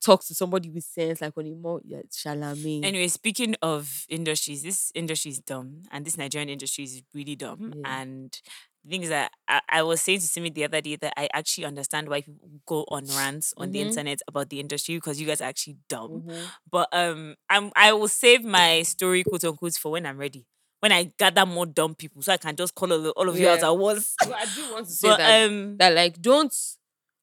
talk 0.00 0.24
to 0.24 0.34
somebody 0.34 0.70
with 0.70 0.84
sense, 0.84 1.20
like 1.20 1.36
on 1.36 1.46
a 1.46 1.54
more 1.54 1.80
yeah, 1.84 2.00
Charlamagne. 2.10 2.84
Anyway, 2.84 3.08
speaking 3.08 3.54
of 3.62 4.06
industries, 4.08 4.62
this 4.62 4.92
industry 4.94 5.30
is 5.32 5.40
dumb, 5.40 5.82
and 5.90 6.04
this 6.04 6.16
Nigerian 6.16 6.48
industry 6.48 6.84
is 6.84 7.02
really 7.14 7.36
dumb. 7.36 7.72
Yeah. 7.76 8.00
And 8.00 8.40
the 8.88 8.94
thing 8.96 9.02
is 9.02 9.08
that 9.10 9.30
I, 9.46 9.60
I 9.68 9.82
was 9.82 10.00
saying 10.00 10.20
to 10.20 10.26
Simi 10.26 10.50
the 10.50 10.64
other 10.64 10.80
day 10.80 10.96
that 10.96 11.12
I 11.16 11.28
actually 11.34 11.66
understand 11.66 12.08
why 12.08 12.22
people 12.22 12.48
go 12.66 12.84
on 12.88 13.04
rants 13.06 13.52
on 13.56 13.72
the 13.72 13.80
Mhm. 13.80 13.86
internet 13.88 14.20
about 14.26 14.48
the 14.50 14.60
industry 14.60 14.96
because 14.96 15.20
you 15.20 15.26
guys 15.26 15.40
are 15.40 15.48
actually 15.48 15.76
dumb. 15.88 16.22
Mhm. 16.26 16.46
But 16.70 16.88
um, 16.92 17.34
I'm 17.50 17.70
I 17.76 17.92
will 17.92 18.08
save 18.08 18.44
my 18.44 18.82
story 18.82 19.24
quote 19.24 19.44
unquote 19.44 19.74
for 19.74 19.92
when 19.92 20.06
I'm 20.06 20.18
ready. 20.18 20.46
When 20.80 20.92
I 20.92 21.12
gather 21.18 21.44
more 21.44 21.66
dumb 21.66 21.94
people, 21.96 22.22
so 22.22 22.32
I 22.32 22.36
can 22.36 22.54
just 22.56 22.74
call 22.74 22.92
all, 22.92 23.06
of- 23.06 23.12
all 23.16 23.28
of 23.28 23.38
you 23.38 23.48
out 23.48 23.58
Yeah. 23.60 23.66
at 23.68 23.76
once. 23.76 24.14
But 24.20 24.32
I 24.34 24.44
do 24.54 24.72
want 24.72 24.86
to 24.86 24.92
say 24.92 25.08
but 25.08 25.16
that 25.18 25.48
um, 25.50 25.76
that 25.78 25.92
like 25.94 26.20
don't 26.22 26.54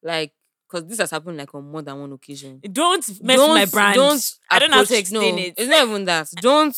like 0.03 0.33
because 0.69 0.87
this 0.89 0.99
has 0.99 1.11
happened 1.11 1.37
like 1.37 1.53
on 1.55 1.71
more 1.71 1.81
than 1.81 1.99
one 1.99 2.11
occasion. 2.11 2.59
don't 2.71 3.07
mess 3.23 3.39
with 3.39 3.47
my 3.49 3.65
brand. 3.65 3.95
Don't 3.95 4.33
I 4.51 4.59
don't 4.59 4.71
know 4.71 4.77
how 4.77 4.83
to 4.83 4.97
explain 4.97 5.35
no, 5.35 5.41
it. 5.41 5.53
It's 5.57 5.69
not 5.69 5.87
even 5.87 6.05
that. 6.05 6.27
Don't 6.41 6.75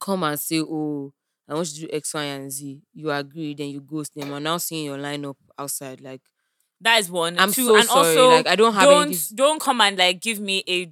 come 0.00 0.22
and 0.24 0.38
say, 0.38 0.60
"Oh, 0.60 1.12
I 1.48 1.54
want 1.54 1.68
you 1.74 1.82
to 1.82 1.92
do 1.92 1.96
X, 1.96 2.14
Y, 2.14 2.22
and 2.24 2.50
Z." 2.50 2.80
You 2.94 3.10
agree, 3.10 3.54
then 3.54 3.68
you 3.68 3.80
ghost 3.80 4.14
them. 4.14 4.32
I'm 4.32 4.42
now 4.42 4.56
seeing 4.58 4.84
your 4.86 4.98
lineup 4.98 5.36
outside. 5.58 6.00
Like 6.00 6.22
That 6.80 7.00
is 7.00 7.10
one. 7.10 7.38
I'm 7.38 7.52
Two, 7.52 7.66
so 7.66 7.76
and 7.76 7.84
sorry. 7.86 8.08
also 8.08 8.28
like 8.30 8.46
I 8.46 8.56
don't 8.56 8.74
have 8.74 8.82
don't 8.84 9.06
any. 9.08 9.16
Don't 9.34 9.60
come 9.60 9.80
and 9.80 9.96
like 9.98 10.20
give 10.20 10.40
me 10.40 10.62
a 10.68 10.90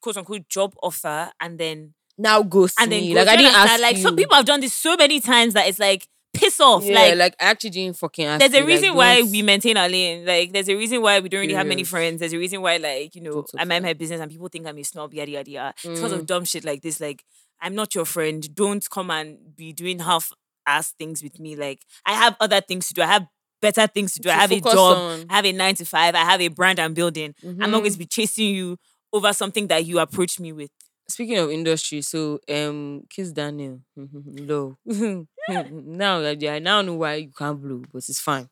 quote 0.00 0.16
unquote 0.16 0.48
job 0.48 0.74
offer 0.82 1.30
and 1.40 1.58
then 1.58 1.94
now 2.18 2.42
ghost 2.42 2.76
and 2.80 2.90
then 2.92 3.00
me. 3.02 3.12
go. 3.14 3.20
Like 3.20 3.28
I 3.28 3.36
didn't 3.36 3.54
ask 3.54 3.80
Like 3.80 3.96
you. 3.96 4.02
some 4.02 4.16
people 4.16 4.36
have 4.36 4.44
done 4.44 4.60
this 4.60 4.74
so 4.74 4.96
many 4.96 5.20
times 5.20 5.54
that 5.54 5.66
it's 5.68 5.78
like 5.78 6.06
piss 6.34 6.60
off. 6.60 6.82
Yeah, 6.84 6.94
like, 6.94 7.16
like, 7.16 7.36
I 7.40 7.44
actually 7.50 7.70
didn't 7.70 7.96
fucking 7.96 8.24
ask. 8.24 8.40
there's 8.40 8.54
a 8.54 8.58
Like, 8.60 8.66
reason 8.66 8.94
why 8.94 9.22
we 9.22 9.42
maintain 9.42 9.76
our 9.76 9.88
lane. 9.88 10.24
Like 10.24 10.52
there's 10.52 10.68
a 10.68 10.74
reason 10.74 11.02
why 11.02 11.20
we 11.20 11.28
don't 11.28 11.40
really 11.40 11.54
have 11.54 11.66
many 11.66 11.84
friends. 11.84 12.20
There's 12.20 12.32
a 12.32 12.38
reason 12.38 12.60
why 12.62 12.76
like 12.78 13.14
you 13.14 13.20
know 13.22 13.44
I 13.58 13.64
mind 13.64 13.84
my 13.84 13.92
business 13.94 14.20
and 14.20 14.30
people 14.30 14.48
think 14.48 14.66
I'm 14.66 14.78
a 14.78 14.82
snob. 14.82 15.12
Yada 15.14 15.30
yada 15.30 15.50
yada. 15.50 15.74
It's 15.76 16.00
because 16.00 16.12
Mm. 16.12 16.18
of 16.20 16.26
dumb 16.26 16.44
shit 16.44 16.64
like 16.64 16.82
this. 16.82 17.00
Like 17.00 17.24
I'm 17.62 17.74
not 17.74 17.94
your 17.94 18.04
friend. 18.04 18.54
Don't 18.54 18.84
come 18.90 19.10
and 19.10 19.38
be 19.56 19.72
doing 19.72 20.00
half 20.00 20.32
ass 20.66 20.92
things 20.98 21.22
with 21.22 21.38
me. 21.40 21.56
Like 21.56 21.80
I 22.04 22.12
have 22.12 22.36
other 22.40 22.60
things 22.60 22.88
to 22.88 22.94
do. 22.94 23.02
I 23.02 23.06
have 23.06 23.26
better 23.60 23.86
things 23.86 24.14
to 24.14 24.20
do. 24.20 24.28
I 24.28 24.34
have 24.34 24.50
a 24.52 24.60
job. 24.60 24.96
on. 24.98 25.26
I 25.30 25.36
have 25.36 25.44
a 25.46 25.52
nine 25.52 25.76
to 25.76 25.84
five. 25.84 26.14
I 26.14 26.24
have 26.24 26.40
a 26.40 26.48
brand 26.48 26.78
I'm 26.80 26.94
building. 26.94 27.34
I'm 27.42 27.70
not 27.70 27.78
going 27.80 27.92
to 27.92 27.98
be 27.98 28.06
chasing 28.06 28.54
you 28.54 28.76
over 29.12 29.32
something 29.32 29.68
that 29.68 29.86
you 29.86 29.98
approach 30.00 30.40
me 30.40 30.52
with. 30.52 30.70
Speaking 31.08 31.38
of 31.38 31.50
industry, 31.50 32.00
so 32.00 32.40
um, 32.48 33.02
Kiss 33.10 33.32
Daniel, 33.32 33.80
low. 33.96 34.76
now 34.86 36.20
I 36.20 36.36
I 36.48 36.58
now 36.58 36.80
know 36.82 36.94
why 36.94 37.14
you 37.16 37.30
can't 37.36 37.60
blow, 37.60 37.82
but 37.92 37.98
it's 37.98 38.20
fine. 38.20 38.48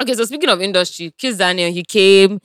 Okay, 0.00 0.14
so 0.14 0.24
speaking 0.24 0.48
of 0.50 0.60
industry, 0.60 1.12
Kiss 1.18 1.38
Daniel, 1.38 1.72
he 1.72 1.82
came 1.82 2.40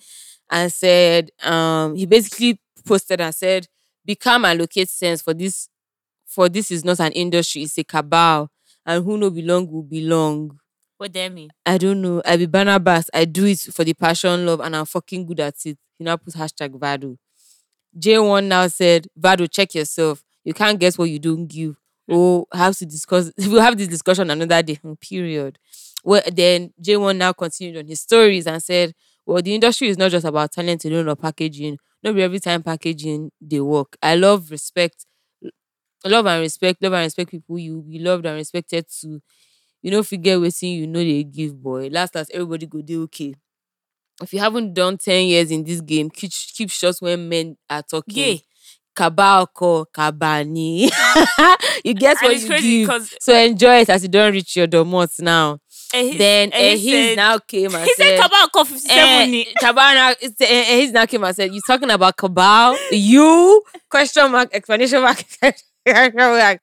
and 0.49 0.71
said, 0.71 1.29
um, 1.43 1.95
he 1.95 2.05
basically 2.05 2.59
posted 2.85 3.21
and 3.21 3.33
said, 3.33 3.67
become 4.05 4.45
and 4.45 4.59
locate 4.59 4.89
sense 4.89 5.21
for 5.21 5.33
this, 5.33 5.67
for 6.33 6.49
this 6.49 6.71
is 6.71 6.83
not 6.83 6.99
an 6.99 7.11
industry, 7.13 7.63
it's 7.63 7.77
a 7.77 7.83
cabal, 7.83 8.49
and 8.85 9.03
who 9.03 9.17
no 9.17 9.29
belong 9.29 9.69
will 9.71 9.83
belong." 9.83 10.57
What 10.97 11.15
you 11.15 11.29
mean? 11.29 11.49
I 11.65 11.77
don't 11.77 12.01
know. 12.01 12.21
I 12.25 12.37
be 12.37 12.45
Barnabas. 12.45 13.09
I 13.13 13.25
do 13.25 13.45
it 13.45 13.59
for 13.59 13.83
the 13.83 13.93
passion, 13.93 14.45
love, 14.45 14.61
and 14.61 14.75
I'm 14.75 14.85
fucking 14.85 15.25
good 15.25 15.39
at 15.41 15.55
it. 15.65 15.77
He 15.97 16.03
now 16.03 16.15
put 16.17 16.33
hashtag 16.33 16.79
Vado. 16.79 17.17
Jaywon 17.97 18.45
now 18.45 18.67
said, 18.67 19.07
Vado, 19.15 19.45
check 19.47 19.75
yourself. 19.75 20.23
You 20.43 20.53
can't 20.53 20.79
guess 20.79 20.97
what 20.97 21.09
you 21.09 21.19
don't 21.19 21.47
give. 21.47 21.75
Oh, 22.09 22.45
have 22.53 22.75
to 22.77 22.85
discuss. 22.85 23.31
We'll 23.37 23.61
have 23.61 23.77
this 23.77 23.87
discussion 23.87 24.29
another 24.29 24.61
day. 24.61 24.75
Hmm, 24.75 24.93
Period. 24.95 25.57
Well, 26.03 26.21
then 26.31 26.73
Jaywon 26.81 27.17
now 27.17 27.33
continued 27.33 27.77
on 27.77 27.87
his 27.87 28.01
stories 28.01 28.45
and 28.47 28.61
said, 28.61 28.93
Well, 29.25 29.41
the 29.41 29.55
industry 29.55 29.87
is 29.89 29.97
not 29.97 30.11
just 30.11 30.25
about 30.25 30.51
talent 30.51 30.83
alone 30.85 31.07
or 31.07 31.15
packaging. 31.15 31.77
Not 32.03 32.17
every 32.17 32.39
time 32.39 32.63
packaging 32.63 33.31
they 33.39 33.61
work. 33.61 33.95
I 34.01 34.15
love 34.15 34.51
respect. 34.51 35.05
Love 36.05 36.25
and 36.27 36.41
respect. 36.41 36.81
Love 36.83 36.93
and 36.93 37.03
respect 37.05 37.31
people. 37.31 37.57
You 37.59 37.81
be 37.81 37.99
loved 37.99 38.25
and 38.25 38.35
respected 38.35 38.85
too 38.89 39.21
you 39.81 39.91
know 39.91 40.01
forget 40.01 40.39
wetin 40.39 40.77
you 40.79 40.87
know 40.87 40.99
they 40.99 41.23
give 41.25 41.61
boy 41.61 41.89
last 41.91 42.15
last 42.15 42.31
everybody 42.33 42.65
go 42.65 42.81
dey 42.81 42.95
okay 42.97 43.35
if 44.21 44.31
you 44.33 44.39
haven't 44.39 44.73
done 44.73 44.97
10 44.97 45.25
years 45.27 45.51
in 45.51 45.63
this 45.63 45.81
game 45.81 46.09
keep 46.09 46.31
keep 46.31 46.69
short 46.69 46.95
when 47.01 47.27
men 47.27 47.57
are 47.69 47.83
talking 47.83 48.35
Yeah. 48.35 48.37
kabal 48.95 49.47
ko 49.53 49.85
kabani 49.91 50.89
you 51.83 51.93
guess 51.93 52.21
what 52.21 52.31
it's 52.31 52.43
you 52.43 52.49
crazy 52.49 52.85
give 52.85 53.17
so 53.19 53.35
enjoy 53.35 53.81
it 53.81 53.89
as 53.89 54.03
you 54.03 54.09
don't 54.09 54.31
reach 54.33 54.55
your 54.55 54.67
domot 54.67 55.19
now 55.21 55.59
Eh, 55.93 56.01
he's- 56.03 56.17
then 56.17 56.49
eh, 56.53 56.57
eh, 56.57 56.75
he 56.75 56.77
he's 56.77 57.05
said- 57.09 57.15
now 57.17 57.37
came 57.39 57.75
and 57.75 57.85
said, 57.85 57.85
He 57.85 57.93
said 57.95 58.17
said 58.17 58.21
Kabal 58.21 58.49
call 58.51 58.65
57. 58.65 58.97
Eh, 58.97 59.45
now, 59.73 60.09
eh, 60.09 60.29
eh, 60.41 60.79
he's 60.81 60.91
now 60.91 61.05
came 61.05 61.23
and 61.23 61.35
said, 61.35 61.53
"You 61.53 61.61
talking 61.67 61.91
about 61.91 62.15
Kabal? 62.17 62.77
You 62.91 63.61
question 63.89 64.31
mark 64.31 64.49
explanation 64.53 65.01
mark 65.01 65.23
mark. 66.15 66.59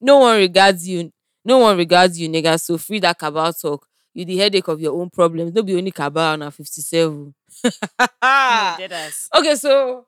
No 0.00 0.18
one 0.18 0.38
regards 0.38 0.86
you. 0.88 1.10
No 1.44 1.58
one 1.58 1.76
regards 1.76 2.18
you, 2.18 2.28
nigga. 2.28 2.60
So 2.60 2.78
free 2.78 3.00
that 3.00 3.18
Kabal 3.18 3.52
talk. 3.52 3.86
You 4.12 4.24
the 4.24 4.36
headache 4.38 4.68
of 4.68 4.80
your 4.80 4.94
own 5.00 5.10
problems. 5.10 5.52
Don't 5.52 5.66
be 5.66 5.76
only 5.76 5.90
Kabal 5.90 6.38
now 6.38 6.50
fifty 6.50 6.80
seven. 6.80 7.34
No, 7.64 7.70
dead 8.22 8.92
ass. 8.92 9.28
okay, 9.34 9.54
so 9.56 10.06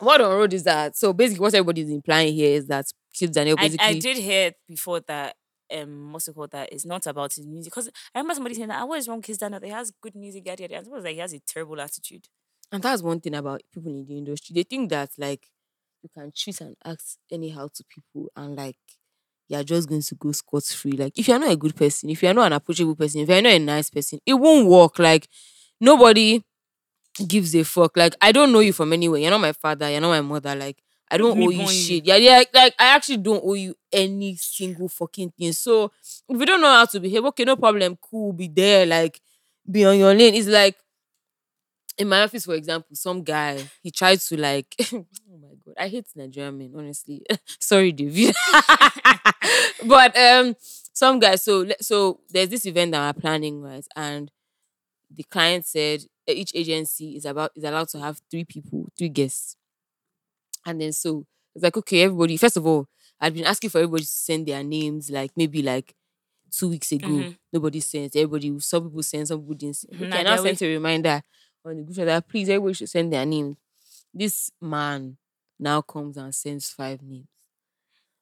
what 0.00 0.20
on 0.20 0.30
road 0.36 0.52
is 0.52 0.64
that? 0.64 0.96
So 0.96 1.12
basically, 1.12 1.42
what 1.42 1.54
everybody's 1.54 1.90
implying 1.90 2.34
here 2.34 2.56
is 2.56 2.66
that 2.66 2.86
Kiss 3.12 3.30
Daniel 3.30 3.56
I, 3.58 3.62
basically. 3.62 3.86
I 3.86 3.98
did 3.98 4.16
hear 4.16 4.52
before 4.66 5.00
that 5.00 5.36
um 5.74 6.12
what's 6.12 6.26
it 6.28 6.34
called 6.34 6.50
that 6.52 6.72
it's 6.72 6.86
not 6.86 7.06
about 7.06 7.34
his 7.34 7.46
music 7.46 7.72
because 7.72 7.88
I 8.14 8.18
remember 8.18 8.34
somebody 8.34 8.54
saying 8.54 8.68
that 8.68 8.80
"Ah, 8.82 8.86
what 8.86 8.98
is 8.98 9.08
wrong 9.08 9.18
with 9.18 9.26
Kiss 9.26 9.38
Daniel? 9.38 9.60
He 9.62 9.68
has 9.70 9.92
good 10.00 10.14
music, 10.14 10.46
yada 10.46 10.62
yada. 10.62 10.82
Someone 10.84 10.98
was 10.98 11.04
like 11.04 11.14
he 11.14 11.20
has 11.20 11.32
a 11.34 11.40
terrible 11.40 11.80
attitude. 11.80 12.26
And 12.72 12.82
that's 12.82 13.02
one 13.02 13.20
thing 13.20 13.34
about 13.34 13.62
people 13.72 13.90
in 13.92 14.06
the 14.06 14.16
industry. 14.18 14.54
They 14.54 14.62
think 14.62 14.90
that 14.90 15.10
like 15.18 15.48
you 16.02 16.08
can 16.14 16.30
choose 16.34 16.60
and 16.60 16.76
ask 16.84 17.18
anyhow 17.30 17.68
to 17.74 17.84
people 17.84 18.30
and 18.36 18.56
like 18.56 18.76
you're 19.48 19.64
just 19.64 19.88
going 19.88 20.02
to 20.02 20.14
go 20.14 20.32
scot 20.32 20.64
free. 20.64 20.92
Like 20.92 21.18
if 21.18 21.28
you're 21.28 21.38
not 21.38 21.52
a 21.52 21.56
good 21.56 21.74
person, 21.76 22.10
if 22.10 22.22
you're 22.22 22.34
not 22.34 22.46
an 22.48 22.52
approachable 22.54 22.96
person, 22.96 23.22
if 23.22 23.28
you're 23.28 23.42
not 23.42 23.52
a 23.52 23.58
nice 23.58 23.90
person, 23.90 24.20
it 24.26 24.34
won't 24.34 24.68
work. 24.68 24.98
Like 24.98 25.28
nobody 25.80 26.42
gives 27.26 27.54
a 27.54 27.64
fuck. 27.64 27.96
Like 27.96 28.14
I 28.20 28.32
don't 28.32 28.52
know 28.52 28.60
you 28.60 28.72
from 28.72 28.92
anywhere. 28.92 29.20
You're 29.20 29.30
not 29.30 29.40
my 29.40 29.52
father, 29.52 29.90
you're 29.90 30.00
not 30.00 30.10
my 30.10 30.20
mother. 30.20 30.54
Like 30.54 30.78
I 31.10 31.16
don't 31.18 31.38
owe 31.40 31.50
you. 31.50 31.66
shit. 31.66 32.04
Yeah, 32.06 32.16
yeah, 32.16 32.42
like 32.52 32.74
I 32.78 32.94
actually 32.94 33.18
don't 33.18 33.42
owe 33.44 33.54
you 33.54 33.74
any 33.92 34.36
single 34.36 34.88
fucking 34.88 35.32
thing. 35.38 35.52
So 35.52 35.90
if 36.28 36.38
you 36.38 36.46
don't 36.46 36.60
know 36.60 36.68
how 36.72 36.84
to 36.86 37.00
behave, 37.00 37.24
okay, 37.26 37.44
no 37.44 37.56
problem, 37.56 37.96
cool, 38.00 38.32
be 38.32 38.48
there, 38.48 38.86
like 38.86 39.20
be 39.70 39.84
on 39.84 39.98
your 39.98 40.14
lane. 40.14 40.34
It's 40.34 40.48
like 40.48 40.76
in 41.98 42.08
my 42.08 42.22
office, 42.22 42.44
for 42.44 42.54
example, 42.54 42.94
some 42.96 43.22
guy 43.22 43.62
he 43.82 43.90
tried 43.90 44.20
to 44.20 44.36
like 44.40 44.74
oh 44.92 45.04
my 45.40 45.54
god, 45.64 45.74
I 45.78 45.88
hate 45.88 46.06
Nigerian 46.16 46.58
men, 46.58 46.72
honestly. 46.76 47.24
Sorry, 47.60 47.92
David. 47.92 48.34
but 49.86 50.16
um 50.16 50.54
some 50.92 51.18
guy, 51.18 51.36
so 51.36 51.66
so 51.80 52.20
there's 52.30 52.48
this 52.48 52.66
event 52.66 52.92
that 52.92 53.14
we're 53.16 53.20
planning, 53.20 53.62
right? 53.62 53.86
And 53.96 54.30
the 55.14 55.24
client 55.24 55.66
said 55.66 56.02
uh, 56.28 56.32
each 56.32 56.52
agency 56.54 57.16
is 57.16 57.24
about 57.26 57.52
is 57.56 57.64
allowed 57.64 57.88
to 57.90 58.00
have 58.00 58.20
three 58.30 58.44
people, 58.44 58.88
three 58.98 59.08
guests. 59.10 59.56
And 60.66 60.80
then 60.80 60.92
so 60.92 61.24
It's 61.54 61.62
like, 61.64 61.76
okay, 61.76 62.02
everybody, 62.02 62.36
first 62.36 62.56
of 62.56 62.66
all, 62.66 62.86
I'd 63.20 63.34
been 63.34 63.44
asking 63.44 63.70
for 63.70 63.78
everybody 63.78 64.04
to 64.04 64.08
send 64.08 64.46
their 64.46 64.62
names 64.62 65.10
like 65.10 65.32
maybe 65.36 65.62
like 65.62 65.94
two 66.50 66.68
weeks 66.68 66.92
ago. 66.92 67.06
Mhm. 67.08 67.36
Nobody 67.52 67.80
sent. 67.80 68.16
Everybody, 68.16 68.58
some 68.60 68.84
people 68.84 69.02
sent, 69.02 69.28
some 69.28 69.40
people 69.40 69.54
didn't 69.56 69.76
send. 69.76 70.02
Okay, 70.02 70.20
I 70.20 70.22
now 70.22 70.36
sent 70.36 70.62
a 70.62 70.66
reminder 70.68 71.22
on 71.64 71.76
the 71.76 71.82
group 71.82 71.96
chat 71.96 72.06
that 72.06 72.28
please 72.28 72.48
everybody 72.48 72.74
should 72.74 72.88
send 72.90 73.12
their 73.12 73.26
names. 73.26 73.56
This 74.14 74.50
man 74.60 75.16
now 75.58 75.80
comes 75.82 76.16
and 76.16 76.34
sends 76.34 76.70
five 76.70 77.02
names. 77.02 77.26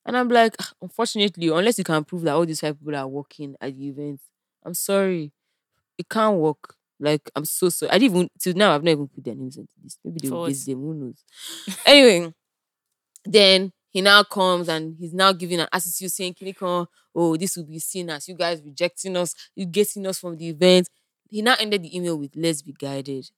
And 0.05 0.16
I'm 0.16 0.28
like, 0.28 0.55
"Ah, 0.61 0.72
unfortunately, 0.80 1.49
unless 1.49 1.78
you 1.78 1.84
can 1.84 2.05
prove 2.05 2.22
that 2.22 2.34
all 2.34 2.47
these 2.47 2.61
five 2.61 2.78
people 2.78 2.95
are 2.97 3.09
working 3.09 3.57
at 3.61 3.76
the 3.76 3.89
event, 3.89 4.20
I'm 4.64 4.74
sorry. 4.74 5.32
It 5.99 6.09
can't 6.09 6.39
work. 6.39 6.74
Like, 7.01 7.30
I'm 7.37 7.45
so 7.45 7.68
sorry. 7.68 7.91
I 7.93 7.99
didn't 7.99 8.16
even 8.16 8.30
till 8.39 8.55
now 8.55 8.74
I've 8.74 8.84
not 8.84 8.93
even 8.93 9.09
put 9.09 9.24
their 9.24 9.34
names 9.34 9.57
into 9.57 9.72
this. 9.82 9.99
Maybe 10.05 10.20
they 10.22 10.30
will 10.30 10.47
them, 10.47 10.80
who 10.80 10.95
knows? 10.95 11.24
anyway, 11.87 12.32
then 13.24 13.72
he 13.91 14.01
now 14.01 14.22
comes 14.22 14.68
and 14.68 14.97
he's 14.99 15.14
now 15.14 15.32
giving 15.32 15.61
an 15.61 15.68
attitude 15.72 16.12
saying, 16.12 16.34
Kinikon, 16.34 16.87
oh, 17.14 17.37
this 17.37 17.57
will 17.57 17.64
be 17.64 17.78
seen 17.78 18.11
as 18.11 18.28
you 18.28 18.34
guys 18.34 18.62
rejecting 18.64 19.16
us, 19.16 19.34
you 19.55 19.66
getting 19.66 20.07
us 20.07 20.18
from 20.20 20.37
the 20.37 20.49
event. 20.49 20.89
He 21.29 21.43
now 21.43 21.57
ended 21.59 21.83
the 21.83 21.97
email 21.97 22.16
with 22.16 22.33
let's 22.37 22.62
be 22.62 22.72
guided. 22.72 23.31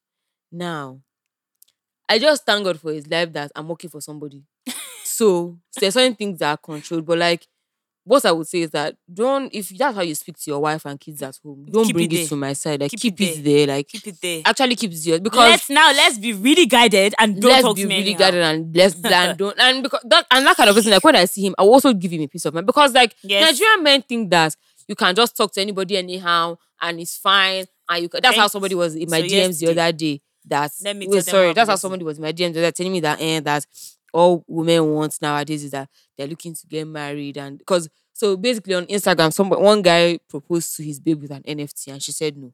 Now, 0.53 1.01
I 2.09 2.19
just 2.19 2.45
thank 2.47 2.65
God 2.65 2.81
for 2.81 2.93
his 2.93 3.07
life 3.07 3.33
that 3.35 3.53
I'm 3.55 3.69
working 3.69 3.91
for 3.91 4.01
somebody. 4.01 4.45
so 5.05 5.59
there's 5.79 5.95
certain 5.95 6.15
things 6.15 6.39
that 6.39 6.51
are 6.51 6.57
controlled, 6.57 7.07
but 7.07 7.19
like 7.19 7.47
what 8.05 8.25
I 8.25 8.33
would 8.33 8.47
say 8.47 8.63
is 8.63 8.71
that 8.71 8.97
don't 9.13 9.55
if 9.55 9.69
that's 9.77 9.95
how 9.95 10.01
you 10.01 10.15
speak 10.15 10.39
to 10.39 10.51
your 10.51 10.61
wife 10.61 10.87
and 10.87 10.99
kids 10.99 11.23
at 11.23 11.37
home, 11.45 11.67
don't 11.71 11.85
Keep 11.85 11.95
bring 11.95 12.11
it 12.13 12.21
it, 12.21 12.29
to 12.29 12.37
my 12.37 12.55
side. 12.55 12.81
Like 12.81 12.91
Keep 12.93 13.01
keep, 13.01 13.21
it 13.21 13.39
it 13.39 13.45
there. 13.45 13.67
Like 13.67 13.89
Keep 13.89 14.07
it 14.07 14.17
there. 14.23 14.43
actually 14.47 14.77
keep 14.77 14.93
it 14.93 15.05
there 15.05 15.21
because 15.21 15.51
let's 15.51 15.69
now 15.69 15.93
let's 15.93 16.17
be 16.19 16.33
really 16.33 16.65
guided 16.65 17.15
and 17.19 17.39
don't 17.39 17.51
talk 17.51 17.51
to 17.51 17.57
me. 17.57 17.59
let's 17.63 17.65
talk 17.67 17.77
be 17.77 17.83
to 17.83 17.89
me 17.89 17.97
really 17.99 18.11
anyhow. 18.15 18.19
guided 18.19 18.43
and 18.43 18.75
let's 18.77 18.95
and 19.05 19.37
don't 19.39 19.61
and 19.61 19.83
because 19.83 20.01
that 20.09 20.25
and 20.31 20.47
that 20.47 20.57
kind 20.57 20.71
of 20.71 20.77
person 20.77 20.91
like 20.93 21.05
when 21.05 21.17
I 21.17 21.27
see 21.27 21.47
him, 21.47 21.55
I 21.59 21.63
will 21.65 21.73
also 21.75 21.93
give 21.93 22.11
him 22.11 22.23
a 22.23 22.29
piece 22.29 22.47
of 22.47 22.55
mind 22.55 22.67
because 22.67 22.95
like 22.95 23.15
Yes. 23.23 23.45
Nigerian 23.53 23.83
men 23.83 24.01
think 24.01 24.31
that 24.31 24.57
you 24.87 24.95
can 24.95 25.15
just 25.15 25.37
talk 25.37 25.53
to 25.53 25.61
anybody 25.61 25.99
anyhow 25.99 26.57
and 26.81 26.99
it's 27.01 27.19
fine 27.19 27.67
and 27.89 28.03
you 28.03 28.09
that's 28.21 28.37
how 28.37 28.47
somebody 28.47 28.75
was 28.75 28.95
in 28.95 29.09
my 29.11 29.21
So 29.21 29.27
DMs 29.27 29.61
the 29.61 29.71
other 29.71 29.93
day 29.93 30.21
that 30.47 30.73
Let 30.83 30.97
me 30.97 31.07
wait, 31.09 31.25
tell 31.25 31.35
sorry 31.35 31.53
that's 31.53 31.69
how 31.69 31.77
somebody 31.77 32.05
was 32.05 32.19
in 32.19 32.23
my 32.23 32.33
DMs 32.33 32.55
the 32.55 32.61
other 32.61 32.73
telling 32.73 32.93
me 32.93 33.01
that 33.01 33.21
eh, 33.21 33.41
that 33.41 33.65
all 34.13 34.45
women 34.49 34.87
want 34.95 35.17
nowadays 35.21 35.65
is 35.65 35.71
that 35.73 35.89
they're 36.17 36.27
looking 36.27 36.55
to 36.55 36.67
get 36.67 36.87
married 36.87 37.37
and 37.37 37.59
because 37.59 37.89
so 38.13 38.37
basically 38.37 38.75
on 38.75 38.87
Instagram 38.87 39.33
some 39.33 39.51
one 39.51 39.83
guy 39.83 40.19
proposed 40.29 40.77
to 40.77 40.83
his 40.83 40.99
babe 41.01 41.23
with 41.23 41.31
an 41.31 41.43
NFT 41.43 41.89
and 41.89 42.03
she 42.03 42.13
said 42.13 42.37
no. 42.37 42.53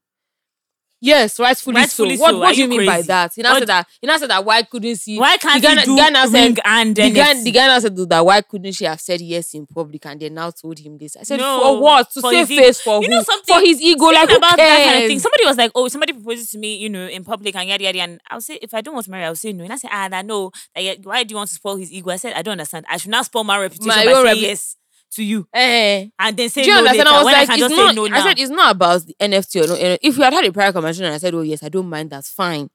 Yes, 1.01 1.39
rightfully, 1.39 1.77
Rightfully 1.77 2.17
so. 2.17 2.23
What, 2.23 2.31
so. 2.31 2.39
what 2.39 2.47
Are 2.49 2.55
do 2.55 2.61
you 2.61 2.65
you 2.73 2.79
mean 2.79 2.87
by 2.87 3.03
that? 3.03 3.33
He 3.37 3.43
now 3.43 3.51
What- 3.53 3.59
said 3.59 3.69
that 3.69 3.87
he 4.01 4.07
now 4.07 4.17
said 4.17 4.31
that 4.31 4.43
why 4.45 4.63
couldn't 4.63 4.99
she 4.99 5.19
Why 5.19 5.37
can't 5.37 5.61
the 5.63 5.69
you 5.69 5.77
guy, 5.77 5.85
do 5.85 5.91
ring 6.33 6.55
said, 6.57 6.61
and 6.65 6.97
the 6.97 7.11
guy, 7.11 7.35
the 7.75 7.81
said 7.81 8.09
that 8.09 8.25
why 8.25 8.41
couldn't 8.41 8.73
she 8.73 8.85
have 8.87 9.01
said 9.01 9.21
yes 9.21 9.53
in 9.53 9.67
public 9.67 10.07
and 10.07 10.19
they 10.19 10.31
now 10.31 10.51
told 10.51 10.79
him 10.79 10.97
this? 10.97 11.17
I 11.17 11.25
said 11.25 11.41
No, 11.41 11.61
for 11.61 11.83
what? 11.83 12.11
To 12.13 12.21
for 12.23 12.31
save 12.33 12.49
face 12.49 12.81
for 12.81 13.03
You 13.03 13.09
who? 13.09 13.15
know 13.17 13.23
something? 13.23 13.55
For 13.55 13.61
his 13.61 13.83
ego, 13.83 14.07
like 14.07 14.31
who 14.31 14.37
about 14.37 14.57
cares? 14.57 14.71
that 14.79 14.93
kind 14.93 15.05
of 15.05 15.09
thing. 15.11 15.19
Somebody 15.19 15.45
was 15.45 15.57
like, 15.59 15.73
"Oh, 15.75 15.89
somebody 15.89 16.13
proposes 16.15 16.51
to 16.53 16.59
me, 16.59 16.77
you 16.79 16.89
know, 16.89 17.07
in 17.07 17.23
public 17.23 17.55
and 17.55 17.69
yada 17.69 17.85
yada." 17.85 18.01
And 18.01 18.21
I'll 18.31 18.41
say, 18.41 18.59
if 18.63 18.73
I 18.73 18.81
don't 18.81 18.95
want 18.95 19.05
to 19.05 19.11
marry, 19.11 19.25
I'll 19.25 19.37
say 19.37 19.53
no. 19.53 19.65
And 19.65 19.73
I 19.73 19.77
say, 19.77 19.89
ah, 19.91 20.09
I 20.11 20.23
know. 20.23 20.53
That, 20.75 20.83
yeah, 20.85 20.95
why 21.03 21.23
do 21.25 21.33
you 21.33 21.37
want 21.37 21.51
to 21.51 21.55
spoil 21.55 21.77
his 21.77 21.93
ego? 21.93 22.11
I 22.11 22.17
said, 22.17 22.33
I 22.33 22.41
don't 22.43 22.53
understand. 22.53 22.87
I 22.89 22.97
should 22.97 23.11
not 23.11 23.27
spoil 23.27 23.45
my 23.45 23.59
reputation 23.59 23.89
My 23.89 24.05
by 24.07 24.13
saying 24.13 24.37
repu- 24.37 24.41
yes 24.41 24.77
to 25.15 25.25
you 25.25 25.47
Eh. 25.53 26.07
and 26.19 26.37
then 26.37 26.49
say 26.49 26.63
Do 26.65 26.71
you 26.71 26.75
no 26.75 26.79
understand? 26.81 26.99
later 27.07 27.11
I 27.11 27.17
was 27.19 27.25
when 27.25 27.35
like, 27.35 27.43
I 27.43 27.47
can 27.53 27.59
just 27.59 27.75
not. 27.77 27.89
say 27.91 27.95
no 27.97 28.07
now. 28.07 28.17
I 28.17 28.23
said 28.29 28.39
it's 28.39 28.51
not 28.51 28.75
about 28.77 29.03
the 29.07 29.15
NFT 29.21 29.65
or 29.65 29.67
no. 29.69 29.97
If 30.03 30.17
we 30.19 30.25
had 30.25 30.33
had 30.33 30.45
a 30.45 30.53
prior 30.53 30.73
conversation 30.73 31.05
and 31.07 31.15
I 31.15 31.19
said, 31.19 31.35
oh 31.35 31.43
yes, 31.43 31.63
I 31.63 31.69
don't 31.69 31.89
mind, 31.89 32.11
that's 32.11 32.31
fine. 32.31 32.71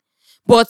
But 0.46 0.68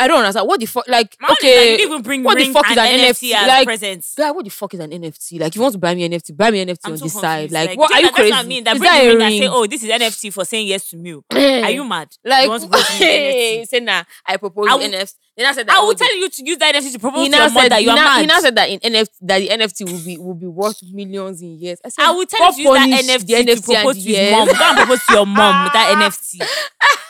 I 0.00 0.06
don't 0.06 0.18
understand 0.18 0.46
what 0.46 0.60
the 0.60 0.66
fuck. 0.66 0.86
Like, 0.86 1.16
My 1.20 1.30
okay, 1.32 1.72
like, 1.72 1.80
even 1.80 2.02
bring 2.02 2.22
what 2.22 2.38
the 2.38 2.52
fuck 2.52 2.70
is 2.70 2.76
an 2.76 2.86
NFT 2.86 3.30
NFT? 3.32 3.46
Like, 3.48 3.64
presents. 3.66 4.14
what 4.16 4.44
the 4.44 4.50
fuck 4.50 4.74
is 4.74 4.80
an 4.80 4.90
NFT? 4.90 5.40
Like, 5.40 5.48
if 5.48 5.56
you 5.56 5.62
want 5.62 5.72
to 5.72 5.78
buy 5.78 5.94
me 5.94 6.04
an 6.04 6.12
NFT, 6.12 6.36
buy 6.36 6.50
me 6.52 6.60
an 6.60 6.68
NFT 6.68 6.78
I'm 6.84 6.92
on 6.92 6.98
so 6.98 7.04
this 7.04 7.14
side. 7.14 7.50
confused. 7.50 7.52
Like, 7.52 7.78
what 7.78 7.92
are 7.92 7.98
you 8.00 8.06
know, 8.06 8.12
crazy? 8.12 8.30
That's 8.30 8.38
what 8.38 8.44
I 8.44 8.48
mean. 8.48 8.64
That 8.64 8.76
is 8.76 8.82
that 8.82 9.02
a 9.02 9.08
ring 9.08 9.22
and 9.22 9.32
say, 9.34 9.48
oh, 9.48 9.66
this 9.66 9.82
is 9.82 9.90
NFT 9.90 10.32
for 10.32 10.44
saying 10.44 10.68
yes 10.68 10.88
to 10.90 10.96
me. 10.96 11.16
Eh. 11.32 11.62
Are 11.62 11.70
you 11.70 11.84
mad? 11.84 12.08
Like, 12.24 12.44
you 12.44 12.50
want 12.50 12.62
to 12.62 12.68
propose 12.68 12.86
to 12.86 12.92
me 12.94 12.98
with 13.00 13.08
hey, 13.08 13.64
say 13.64 13.80
nah, 13.80 14.04
I 14.24 14.36
propose 14.36 14.66
I 14.68 14.74
will- 14.76 14.88
NFT. 14.88 15.14
Then 15.36 15.46
I 15.46 15.52
said 15.52 15.68
that. 15.68 15.76
I 15.76 15.80
oh, 15.80 15.86
will 15.86 15.94
tell 15.94 16.16
you 16.18 16.28
to 16.28 16.44
use 16.44 16.58
that 16.58 16.74
NFT 16.74 16.92
to 16.94 16.98
propose 16.98 17.24
he 17.26 17.30
to 17.30 17.36
your 17.36 17.48
said 17.48 17.54
mother. 17.54 17.76
he 17.76 17.84
You 17.84 17.90
are 17.90 17.96
now, 17.96 18.04
mad. 18.04 18.20
he 18.22 18.26
now 18.26 18.40
said 18.40 18.56
that 18.56 18.68
in 18.70 18.80
NFT 18.80 19.08
that 19.22 19.38
the 19.38 19.48
NFT 19.48 19.92
will 19.92 20.04
be 20.04 20.18
will 20.18 20.34
be 20.34 20.46
worth 20.48 20.82
millions 20.92 21.40
in 21.42 21.60
years. 21.60 21.78
I 21.84 21.90
said 21.90 22.04
I 22.06 22.10
will 22.10 22.26
tell 22.26 22.58
you 22.58 22.64
to 22.74 22.88
use 22.88 23.06
that 23.06 23.20
NFT, 23.20 23.56
to 23.56 23.62
propose 23.62 24.02
to 24.04 24.10
your 24.10 24.30
mom. 24.32 24.46
Go 24.48 24.52
and 24.58 24.76
propose 24.78 25.04
to 25.06 25.12
your 25.12 25.26
mom 25.26 25.64
with 25.64 25.72
that 25.74 25.94
NFT. 25.96 27.04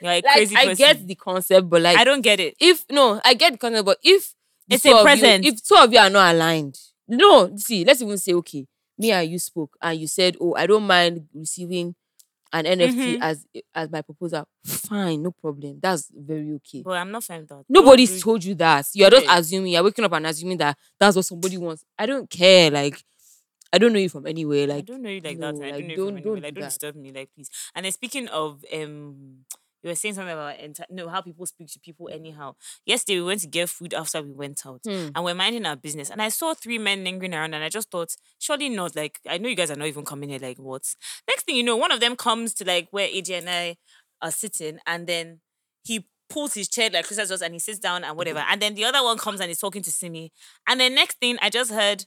You're 0.00 0.10
a 0.10 0.14
Like 0.16 0.24
crazy 0.24 0.56
I 0.56 0.66
person. 0.66 0.76
get 0.76 1.06
the 1.06 1.14
concept, 1.14 1.68
but 1.68 1.82
like 1.82 1.96
I 1.98 2.04
don't 2.04 2.22
get 2.22 2.40
it. 2.40 2.54
if 2.60 2.84
no, 2.90 3.20
I 3.24 3.34
get 3.34 3.52
the 3.52 3.58
concept, 3.58 3.84
but 3.86 3.98
if 4.02 4.34
It's 4.68 4.84
a 4.86 5.02
present. 5.02 5.44
You, 5.44 5.52
if 5.52 5.62
two 5.62 5.74
of 5.76 5.92
you 5.92 5.98
are 5.98 6.10
not 6.10 6.34
aligned, 6.34 6.78
no, 7.08 7.54
see, 7.56 7.84
let's 7.84 8.00
even 8.02 8.18
say 8.18 8.32
okay, 8.34 8.66
me 8.98 9.10
and 9.12 9.30
you 9.30 9.38
spoke 9.38 9.76
and 9.82 9.98
you 10.00 10.06
said, 10.06 10.36
oh, 10.40 10.54
I 10.54 10.66
don't 10.66 10.86
mind 10.86 11.26
receiving 11.34 11.94
an 12.52 12.64
NFT 12.66 13.16
Mhm. 13.16 13.18
as 13.20 13.46
as 13.74 13.90
my 13.90 14.02
proposal. 14.02 14.44
Fine, 14.64 15.22
no 15.22 15.30
problem. 15.30 15.78
That's 15.80 16.10
very 16.14 16.52
okay. 16.54 16.82
But 16.82 16.96
I'm 16.98 17.10
not 17.12 17.22
fine 17.24 17.40
with 17.40 17.48
that. 17.50 17.64
Nobody's 17.68 18.10
Don't 18.10 18.20
told 18.20 18.44
you 18.44 18.54
that. 18.56 18.86
You're 18.92 19.10
just 19.10 19.26
assuming. 19.28 19.72
You're 19.72 19.84
waking 19.84 20.04
up 20.04 20.12
and 20.12 20.26
assuming 20.26 20.58
that 20.58 20.76
that's 20.98 21.14
what 21.16 21.24
somebody 21.24 21.56
wants. 21.58 21.84
I 21.98 22.06
don't 22.06 22.28
care. 22.28 22.70
Like, 22.72 23.02
I 23.72 23.78
don't 23.78 23.92
know 23.92 24.00
you 24.00 24.08
from 24.08 24.26
anywhere. 24.26 24.66
Like 24.66 24.78
I 24.78 24.80
don't 24.80 25.02
know 25.02 25.10
you 25.10 25.20
like 25.20 25.38
no, 25.38 25.52
that. 25.52 25.62
I 25.64 25.70
like, 25.70 25.72
don't 25.74 25.82
know 25.82 25.88
you 25.90 25.96
don't- 25.96 26.06
from 26.08 26.16
anywhere. 26.16 26.22
don't 26.34 26.42
Like, 26.42 26.54
do 26.54 26.60
don't 26.60 26.62
that. 26.62 26.68
disturb 26.70 26.96
me, 26.96 27.12
like 27.12 27.30
please. 27.34 27.50
And 27.74 27.84
then 27.84 27.92
speaking 27.92 28.26
of 28.28 28.64
um, 28.74 29.44
you 29.82 29.88
were 29.88 29.94
saying 29.94 30.14
something 30.14 30.32
about 30.32 30.56
no 30.90 31.08
how 31.08 31.20
people 31.20 31.46
speak 31.46 31.68
to 31.68 31.80
people 31.80 32.08
anyhow. 32.12 32.54
Yesterday 32.84 33.20
we 33.20 33.26
went 33.26 33.40
to 33.40 33.46
get 33.48 33.68
food 33.68 33.94
after 33.94 34.20
we 34.22 34.32
went 34.32 34.60
out, 34.66 34.80
Hmm. 34.84 35.08
and 35.14 35.24
we're 35.24 35.34
minding 35.34 35.66
our 35.66 35.76
business. 35.76 36.10
And 36.10 36.20
I 36.20 36.28
saw 36.28 36.54
three 36.54 36.78
men 36.78 37.04
lingering 37.04 37.34
around, 37.34 37.54
and 37.54 37.64
I 37.64 37.68
just 37.68 37.90
thought, 37.90 38.14
surely 38.38 38.68
not. 38.68 38.94
Like 38.96 39.20
I 39.28 39.38
know 39.38 39.48
you 39.48 39.56
guys 39.56 39.70
are 39.70 39.76
not 39.76 39.88
even 39.88 40.04
coming 40.04 40.28
here. 40.30 40.38
Like 40.38 40.58
what? 40.58 40.82
Next 41.28 41.44
thing 41.44 41.56
you 41.56 41.62
know, 41.62 41.76
one 41.76 41.92
of 41.92 42.00
them 42.00 42.16
comes 42.16 42.54
to 42.54 42.64
like 42.64 42.88
where 42.90 43.08
AJ 43.08 43.38
and 43.38 43.48
I 43.50 43.76
are 44.22 44.30
sitting, 44.30 44.78
and 44.86 45.06
then 45.06 45.40
he 45.84 46.06
pulls 46.28 46.54
his 46.54 46.68
chair 46.68 46.88
like 46.92 47.06
closer 47.06 47.26
to 47.26 47.34
us 47.34 47.42
and 47.42 47.54
he 47.54 47.58
sits 47.58 47.80
down 47.80 48.04
and 48.04 48.16
whatever. 48.16 48.38
And 48.48 48.62
then 48.62 48.74
the 48.76 48.84
other 48.84 49.02
one 49.02 49.18
comes 49.18 49.40
and 49.40 49.50
is 49.50 49.58
talking 49.58 49.82
to 49.82 49.90
Simi. 49.90 50.30
And 50.68 50.78
then 50.78 50.94
next 50.94 51.18
thing 51.18 51.36
I 51.42 51.50
just 51.50 51.72
heard 51.72 52.04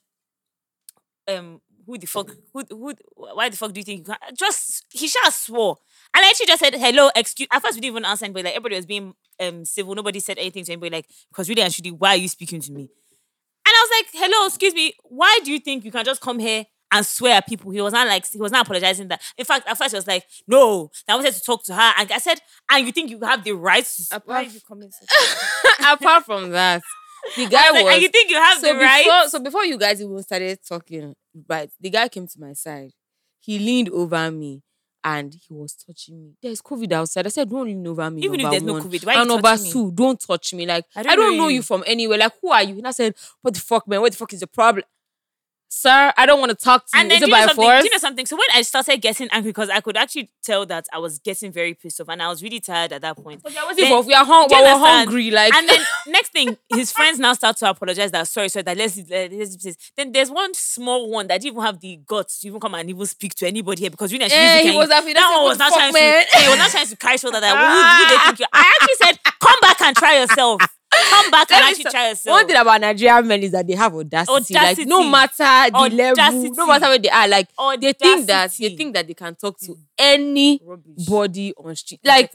um 1.28 1.60
who 1.86 1.98
the 1.98 2.08
fuck 2.08 2.30
who 2.54 2.64
who 2.70 2.94
why 3.16 3.50
the 3.50 3.58
fuck 3.58 3.74
do 3.74 3.80
you 3.80 3.84
think 3.84 4.08
you 4.08 4.14
just 4.38 4.86
he 4.92 5.08
just 5.08 5.46
swore. 5.46 5.78
And 6.16 6.24
I 6.24 6.30
actually 6.30 6.46
just 6.46 6.60
said 6.60 6.76
hello, 6.76 7.10
excuse 7.16 7.48
at 7.52 7.62
first 7.62 7.76
we 7.76 7.82
didn't 7.82 7.94
even 7.94 8.06
answer 8.06 8.26
anybody, 8.26 8.44
like 8.44 8.56
everybody 8.56 8.76
was 8.76 8.86
being 8.86 9.14
um 9.40 9.66
civil, 9.66 9.96
nobody 9.96 10.20
said 10.20 10.38
anything 10.38 10.64
to 10.66 10.72
anybody, 10.74 10.92
like, 10.92 11.08
because 11.30 11.50
really 11.50 11.62
and 11.64 11.74
why 11.98 12.10
are 12.10 12.18
you 12.18 12.28
speaking 12.28 12.62
to 12.62 12.72
me? 12.72 12.84
And 12.84 13.74
I 13.74 13.88
was 13.88 14.04
like, 14.04 14.24
hello, 14.24 14.46
excuse 14.48 14.74
me, 14.74 14.94
why 15.04 15.40
do 15.44 15.52
you 15.52 15.60
think 15.60 15.86
you 15.86 15.92
can 15.92 16.04
just 16.06 16.22
come 16.22 16.38
here 16.38 16.66
and 16.92 17.06
swear 17.06 17.38
at 17.38 17.48
people? 17.48 17.72
He 17.72 17.82
was 17.82 17.94
not 17.94 18.08
like 18.08 18.28
he 18.28 18.38
was 18.40 18.52
not 18.52 18.66
apologizing 18.66 19.08
that. 19.08 19.22
In 19.38 19.46
fact, 19.46 19.68
at 19.68 19.78
first 19.78 19.92
he 19.92 19.96
was 19.98 20.08
like, 20.08 20.26
no, 20.48 20.92
I 21.08 21.16
wanted 21.16 21.34
to 21.34 21.42
talk 21.42 21.64
to 21.66 21.74
her. 21.74 21.94
And 21.98 22.12
I 22.12 22.18
said, 22.20 22.40
and 22.70 22.86
you 22.86 22.92
think 22.92 23.10
you 23.10 23.20
have 23.22 23.44
the 23.44 23.54
right 23.54 23.84
to 23.86 24.04
Apart 24.12 24.28
why 24.28 24.36
are 24.36 24.44
you 24.44 24.60
coming 24.68 24.92
apart 25.80 26.26
from 26.26 26.52
that, 26.52 26.82
the 27.36 27.46
I 27.46 27.50
guy 27.50 27.72
was 27.72 27.74
like, 27.74 27.86
was. 27.86 27.94
and 27.94 28.04
you 28.04 28.10
think 28.10 28.30
you 28.30 28.38
have 28.38 28.60
so 28.60 28.68
the 28.68 28.74
before, 28.74 28.86
right? 28.86 29.26
so 29.30 29.40
before 29.40 29.66
you 29.66 29.78
guys 29.80 30.02
even 30.02 30.22
started 30.22 30.60
talking, 30.68 31.16
right? 31.50 31.72
The 31.80 31.90
guy 31.90 32.08
came 32.10 32.28
to 32.28 32.40
my 32.40 32.54
side. 32.54 32.92
He 33.40 33.60
leaned 33.60 33.90
over 33.90 34.30
me 34.30 34.62
and 35.04 35.34
he 35.34 35.54
was 35.54 35.74
touching 35.76 36.22
me. 36.24 36.32
There's 36.42 36.62
COVID 36.62 36.92
outside. 36.94 37.26
I 37.26 37.30
said, 37.30 37.50
don't 37.50 37.66
lean 37.66 37.86
over 37.88 38.10
me. 38.10 38.22
Even 38.24 38.40
if 38.40 38.50
there's 38.50 38.64
no 38.64 38.74
one. 38.74 38.84
COVID, 38.84 39.06
why 39.06 39.16
and 39.16 39.28
number 39.28 39.42
touching 39.50 39.66
me? 39.66 39.72
two, 39.72 39.92
don't 39.92 40.20
touch 40.20 40.54
me. 40.54 40.66
Like 40.66 40.86
I 40.96 41.00
I 41.02 41.04
don't 41.04 41.18
don't, 41.18 41.38
know 41.38 41.44
know 41.44 41.48
you. 41.50 41.56
you. 41.58 41.62
from 41.62 41.84
anywhere. 41.86 42.18
Like 42.18 42.34
who 42.42 42.50
are 42.52 42.64
you? 42.64 42.78
And 42.78 42.88
I 42.88 42.92
said, 42.92 43.16
what 43.42 43.54
the 43.54 43.60
fuck, 43.60 43.88
man? 43.88 44.02
What 44.02 44.12
the 44.12 44.18
fuck 44.18 44.34
is 44.34 44.40
the 44.40 44.48
problem? 44.48 44.86
Sir, 45.76 46.14
I 46.16 46.28
don't 46.28 46.40
want 46.40 46.52
to 46.52 46.56
talk 46.56 46.86
to 46.86 46.98
And 46.98 47.06
you. 47.06 47.10
then 47.10 47.18
Is 47.18 47.24
it 47.24 47.26
you, 47.26 47.32
know 47.32 47.38
by 47.42 47.46
something, 47.48 47.66
force? 47.66 47.82
do 47.82 47.86
you 47.88 47.92
know 47.92 47.98
something? 47.98 48.26
So 48.28 48.36
when 48.36 48.48
I 48.54 48.62
started 48.62 48.98
getting 49.02 49.28
angry, 49.32 49.50
because 49.50 49.70
I 49.72 49.82
could 49.82 49.98
actually 49.98 50.30
tell 50.44 50.68
that 50.68 50.86
I 50.94 51.00
was 51.00 51.18
getting 51.18 51.52
very 51.52 51.74
pissed 51.74 52.00
off 52.00 52.10
and 52.10 52.22
I 52.22 52.28
was 52.30 52.44
really 52.44 52.60
tired 52.60 52.94
at 52.94 53.02
that 53.02 53.18
point. 53.18 53.42
But 53.42 53.54
you're 53.54 53.74
Then- 53.74 53.90
for 53.90 54.04
we 54.04 54.14
are 54.14 54.24
hung- 54.24 54.48
do 54.50 54.56
we're 54.56 54.78
hungry. 54.78 55.32
Like 55.32 55.52
and 55.54 55.68
then 55.68 55.82
next 56.08 56.32
thing, 56.32 56.58
his 56.70 56.92
friends 56.92 57.18
now 57.18 57.34
start 57.34 57.58
to 57.58 57.70
apologize 57.70 58.12
that 58.12 58.28
sorry, 58.28 58.50
sorry, 58.50 58.64
that 58.64 58.78
let's, 58.78 58.98
let's, 59.10 59.66
let's. 59.66 59.92
Then 59.98 60.12
there's 60.12 60.30
one 60.30 60.54
small 60.54 61.10
one 61.10 61.26
that 61.28 61.42
didn't 61.42 61.54
even 61.56 61.64
have 61.66 61.80
the 61.80 62.00
guts 62.06 62.40
to 62.42 62.48
even 62.50 62.60
come 62.60 62.76
and 62.76 62.88
even 62.90 63.06
speak 63.08 63.34
to 63.36 63.48
anybody 63.48 63.82
here 63.82 63.90
because 63.90 64.14
really, 64.14 64.26
Eh, 64.26 64.62
she 64.62 64.72
he 64.72 64.78
was 64.78 64.90
happy. 64.92 65.14
that 65.14 65.22
That's 65.22 65.32
one 65.36 65.44
was 65.44 65.58
not 65.58 65.70
fuck, 65.72 65.80
trying 65.80 65.94
man. 65.94 66.24
to. 66.32 66.38
He 66.40 66.50
was 66.50 66.58
not 66.60 66.70
trying 66.70 66.88
to 66.88 66.96
carry 66.98 67.18
shoulder 67.18 67.40
that 67.40 67.58
who, 67.58 68.14
who 68.14 68.18
they 68.18 68.26
think 68.26 68.40
you. 68.42 68.46
I 68.54 68.74
actually 68.80 69.06
said, 69.08 69.34
come 69.40 69.60
back 69.62 69.82
and 69.82 69.96
try 69.98 70.20
yourself. 70.22 70.62
Come 71.10 71.32
back 71.32 71.52
and 71.52 71.64
actually 71.64 71.84
try 71.86 72.10
yourself. 72.10 72.36
One 72.38 72.48
thing 72.48 72.56
about 72.58 72.82
Nigerian 72.82 73.28
men 73.28 73.44
is 73.44 73.52
that 73.52 73.68
they 73.68 73.74
have 73.76 73.94
audacity. 73.94 74.54
Like 74.54 74.78
no 74.80 75.02
Audacity. 75.02 75.10
matter 75.10 75.72
the 75.72 75.96
level, 75.96 76.22
Audacity. 76.22 76.50
no 76.52 76.68
matter 76.68 76.86
where 76.86 77.00
they 77.00 77.10
are, 77.10 77.28
like 77.28 77.48
they 77.80 77.94
think 77.94 78.28
that 78.28 78.52
they 78.60 78.76
think 78.76 78.94
that 78.94 79.08
they 79.08 79.14
can 79.14 79.36
talk 79.36 79.60
to 79.60 79.76
any 79.98 80.60
Rubbish. 80.64 81.06
body 81.08 81.54
on 81.58 81.76
street. 81.76 82.00
Like. 82.04 82.32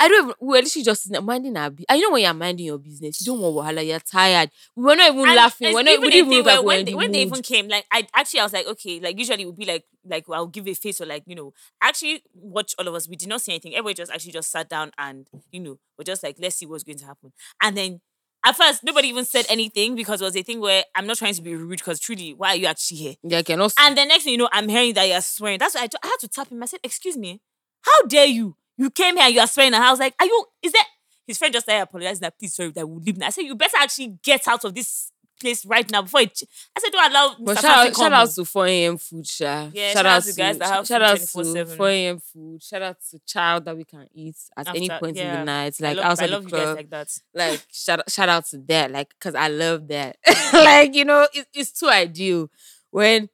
I 0.00 0.08
don't 0.08 0.24
even, 0.24 0.34
we 0.40 0.48
were 0.48 0.62
literally 0.62 0.84
just 0.84 1.22
minding 1.22 1.56
our 1.56 1.70
business. 1.70 1.86
You 1.90 2.00
know 2.02 2.10
when 2.12 2.22
you're 2.22 2.34
minding 2.34 2.66
your 2.66 2.78
business, 2.78 3.20
you 3.20 3.26
don't 3.32 3.40
want 3.40 3.56
wahala, 3.76 3.86
you're 3.86 3.98
tired. 4.00 4.50
We 4.76 4.84
were 4.84 4.96
not 4.96 5.10
even 5.12 5.26
And 5.26 5.36
laughing. 5.36 5.72
We're 5.74 5.82
not, 5.82 5.92
even 5.92 6.02
we 6.02 6.10
didn't 6.10 6.26
even 6.26 6.30
thing 6.30 6.38
look 6.38 6.46
like 6.46 6.56
where 6.64 6.76
when 6.76 6.84
they, 6.84 6.94
when 6.94 7.12
they 7.12 7.22
even 7.22 7.42
came, 7.42 7.68
like 7.68 7.86
I 7.90 8.06
actually 8.14 8.40
I 8.40 8.42
was 8.44 8.52
like, 8.52 8.66
okay, 8.66 9.00
like 9.00 9.18
usually 9.18 9.42
it 9.42 9.46
would 9.46 9.56
be 9.56 9.64
like 9.64 9.84
like 10.06 10.24
I'll 10.30 10.46
give 10.46 10.66
a 10.68 10.74
face 10.74 11.00
or 11.00 11.06
like 11.06 11.24
you 11.26 11.34
know, 11.34 11.52
actually 11.82 12.22
watch 12.34 12.74
all 12.78 12.88
of 12.88 12.94
us. 12.94 13.08
We 13.08 13.16
did 13.16 13.28
not 13.28 13.40
see 13.40 13.52
anything. 13.52 13.74
Everybody 13.74 13.94
just 13.94 14.12
actually 14.12 14.32
just 14.32 14.50
sat 14.50 14.68
down 14.68 14.90
and 14.98 15.26
you 15.50 15.60
know, 15.60 15.78
we're 15.96 16.04
just 16.04 16.22
like, 16.22 16.36
let's 16.40 16.56
see 16.56 16.66
what's 16.66 16.84
going 16.84 16.98
to 16.98 17.06
happen. 17.06 17.32
And 17.62 17.76
then 17.76 18.00
at 18.44 18.56
first 18.56 18.84
nobody 18.84 19.08
even 19.08 19.24
said 19.24 19.46
anything 19.48 19.94
because 19.94 20.20
it 20.20 20.24
was 20.24 20.36
a 20.36 20.42
thing 20.42 20.60
where 20.60 20.84
I'm 20.94 21.06
not 21.06 21.18
trying 21.18 21.34
to 21.34 21.42
be 21.42 21.54
rude 21.54 21.78
because 21.78 22.00
truly, 22.00 22.34
why 22.34 22.50
are 22.50 22.56
you 22.56 22.66
actually 22.66 22.98
here? 22.98 23.14
Yeah, 23.22 23.38
I 23.38 23.42
cannot. 23.42 23.72
And 23.78 23.96
the 23.96 24.04
next 24.04 24.24
thing 24.24 24.32
you 24.32 24.38
know, 24.38 24.48
I'm 24.52 24.68
hearing 24.68 24.94
that 24.94 25.08
you're 25.08 25.20
swearing. 25.20 25.58
That's 25.58 25.74
why 25.74 25.82
I, 25.82 26.06
had 26.06 26.16
to 26.20 26.28
tap 26.28 26.48
him. 26.48 26.62
I 26.62 26.66
said, 26.66 26.80
"Excuse 26.82 27.16
me, 27.16 27.40
how 27.82 28.02
dare 28.06 28.26
you? 28.26 28.56
You 28.76 28.90
came 28.90 29.16
here 29.16 29.26
and 29.26 29.34
you 29.34 29.40
are 29.40 29.46
swearing." 29.46 29.74
And 29.74 29.82
I 29.82 29.90
was 29.90 30.00
like, 30.00 30.14
"Are 30.20 30.26
you? 30.26 30.44
Is 30.62 30.72
that?" 30.72 30.86
His 31.26 31.36
friend 31.36 31.52
just 31.52 31.66
started 31.66 31.82
apologizing 31.82 32.22
that 32.22 32.38
please 32.38 32.54
sorry 32.54 32.70
that 32.70 32.88
we'll 32.88 33.00
leave 33.00 33.18
now. 33.18 33.26
I 33.26 33.30
said, 33.30 33.42
"You 33.42 33.54
better 33.54 33.76
actually 33.76 34.18
get 34.22 34.48
out 34.48 34.64
of 34.64 34.74
this 34.74 35.12
place 35.38 35.64
right 35.66 35.90
now 35.90 36.02
before 36.02 36.20
it." 36.22 36.34
ch-" 36.34 36.44
I 36.76 36.80
said, 36.80 36.90
"Don't 36.92 37.10
allow." 37.10 37.36
But 37.38 37.56
Mr. 37.56 37.60
shout 37.62 37.86
out, 37.88 37.96
shout 37.96 38.12
out 38.12 38.30
to 38.30 38.44
4 38.44 38.66
a.m. 38.66 38.98
food, 38.98 39.26
Sha. 39.26 39.70
Yeah, 39.72 39.92
shout 39.92 40.06
out 40.06 40.22
to 40.24 40.32
guys 40.32 40.58
that 40.58 40.68
have 40.68 40.86
shout 40.86 41.00
food 41.00 41.46
out 41.56 41.66
to 41.66 41.76
4 41.76 41.88
a.m. 41.88 42.18
food. 42.20 42.62
Shout 42.62 42.82
out 42.82 42.96
to 43.10 43.18
child 43.26 43.64
that 43.66 43.76
we 43.76 43.84
can 43.84 44.06
eat 44.14 44.36
at 44.56 44.68
any 44.74 44.90
After- 44.90 45.04
point 45.06 45.16
in 45.16 45.32
the 45.32 45.44
night, 45.44 45.74
Like 45.80 45.90
I 45.90 45.94
like 45.94 45.96
love, 45.96 46.04
I 46.04 46.10
outside 46.10 46.30
love 46.30 46.42
the 46.44 46.50
you 46.50 46.56
guys 46.56 46.64
club. 46.64 46.76
like 46.76 46.90
that. 46.90 47.08
like 47.34 47.62
shout 47.72 48.10
shout 48.10 48.28
out 48.28 48.46
to 48.46 48.58
that, 48.68 48.90
like 48.90 49.08
because 49.10 49.34
I 49.34 49.48
love 49.48 49.88
that. 49.88 50.16
like 50.52 50.94
you 50.94 51.04
know, 51.04 51.26
it, 51.32 51.46
it's 51.54 51.72
too 51.72 51.88
ideal 51.88 52.50
when 52.90 53.28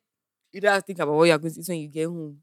you 0.52 0.60
don't 0.60 0.72
have 0.72 0.82
to 0.82 0.86
think 0.86 0.98
about 1.00 1.14
what 1.14 1.24
you're 1.24 1.38
going 1.38 1.52
to 1.54 1.60
eat 1.60 1.68
when 1.68 1.78
you 1.80 1.88
get 1.88 2.06
home. 2.06 2.38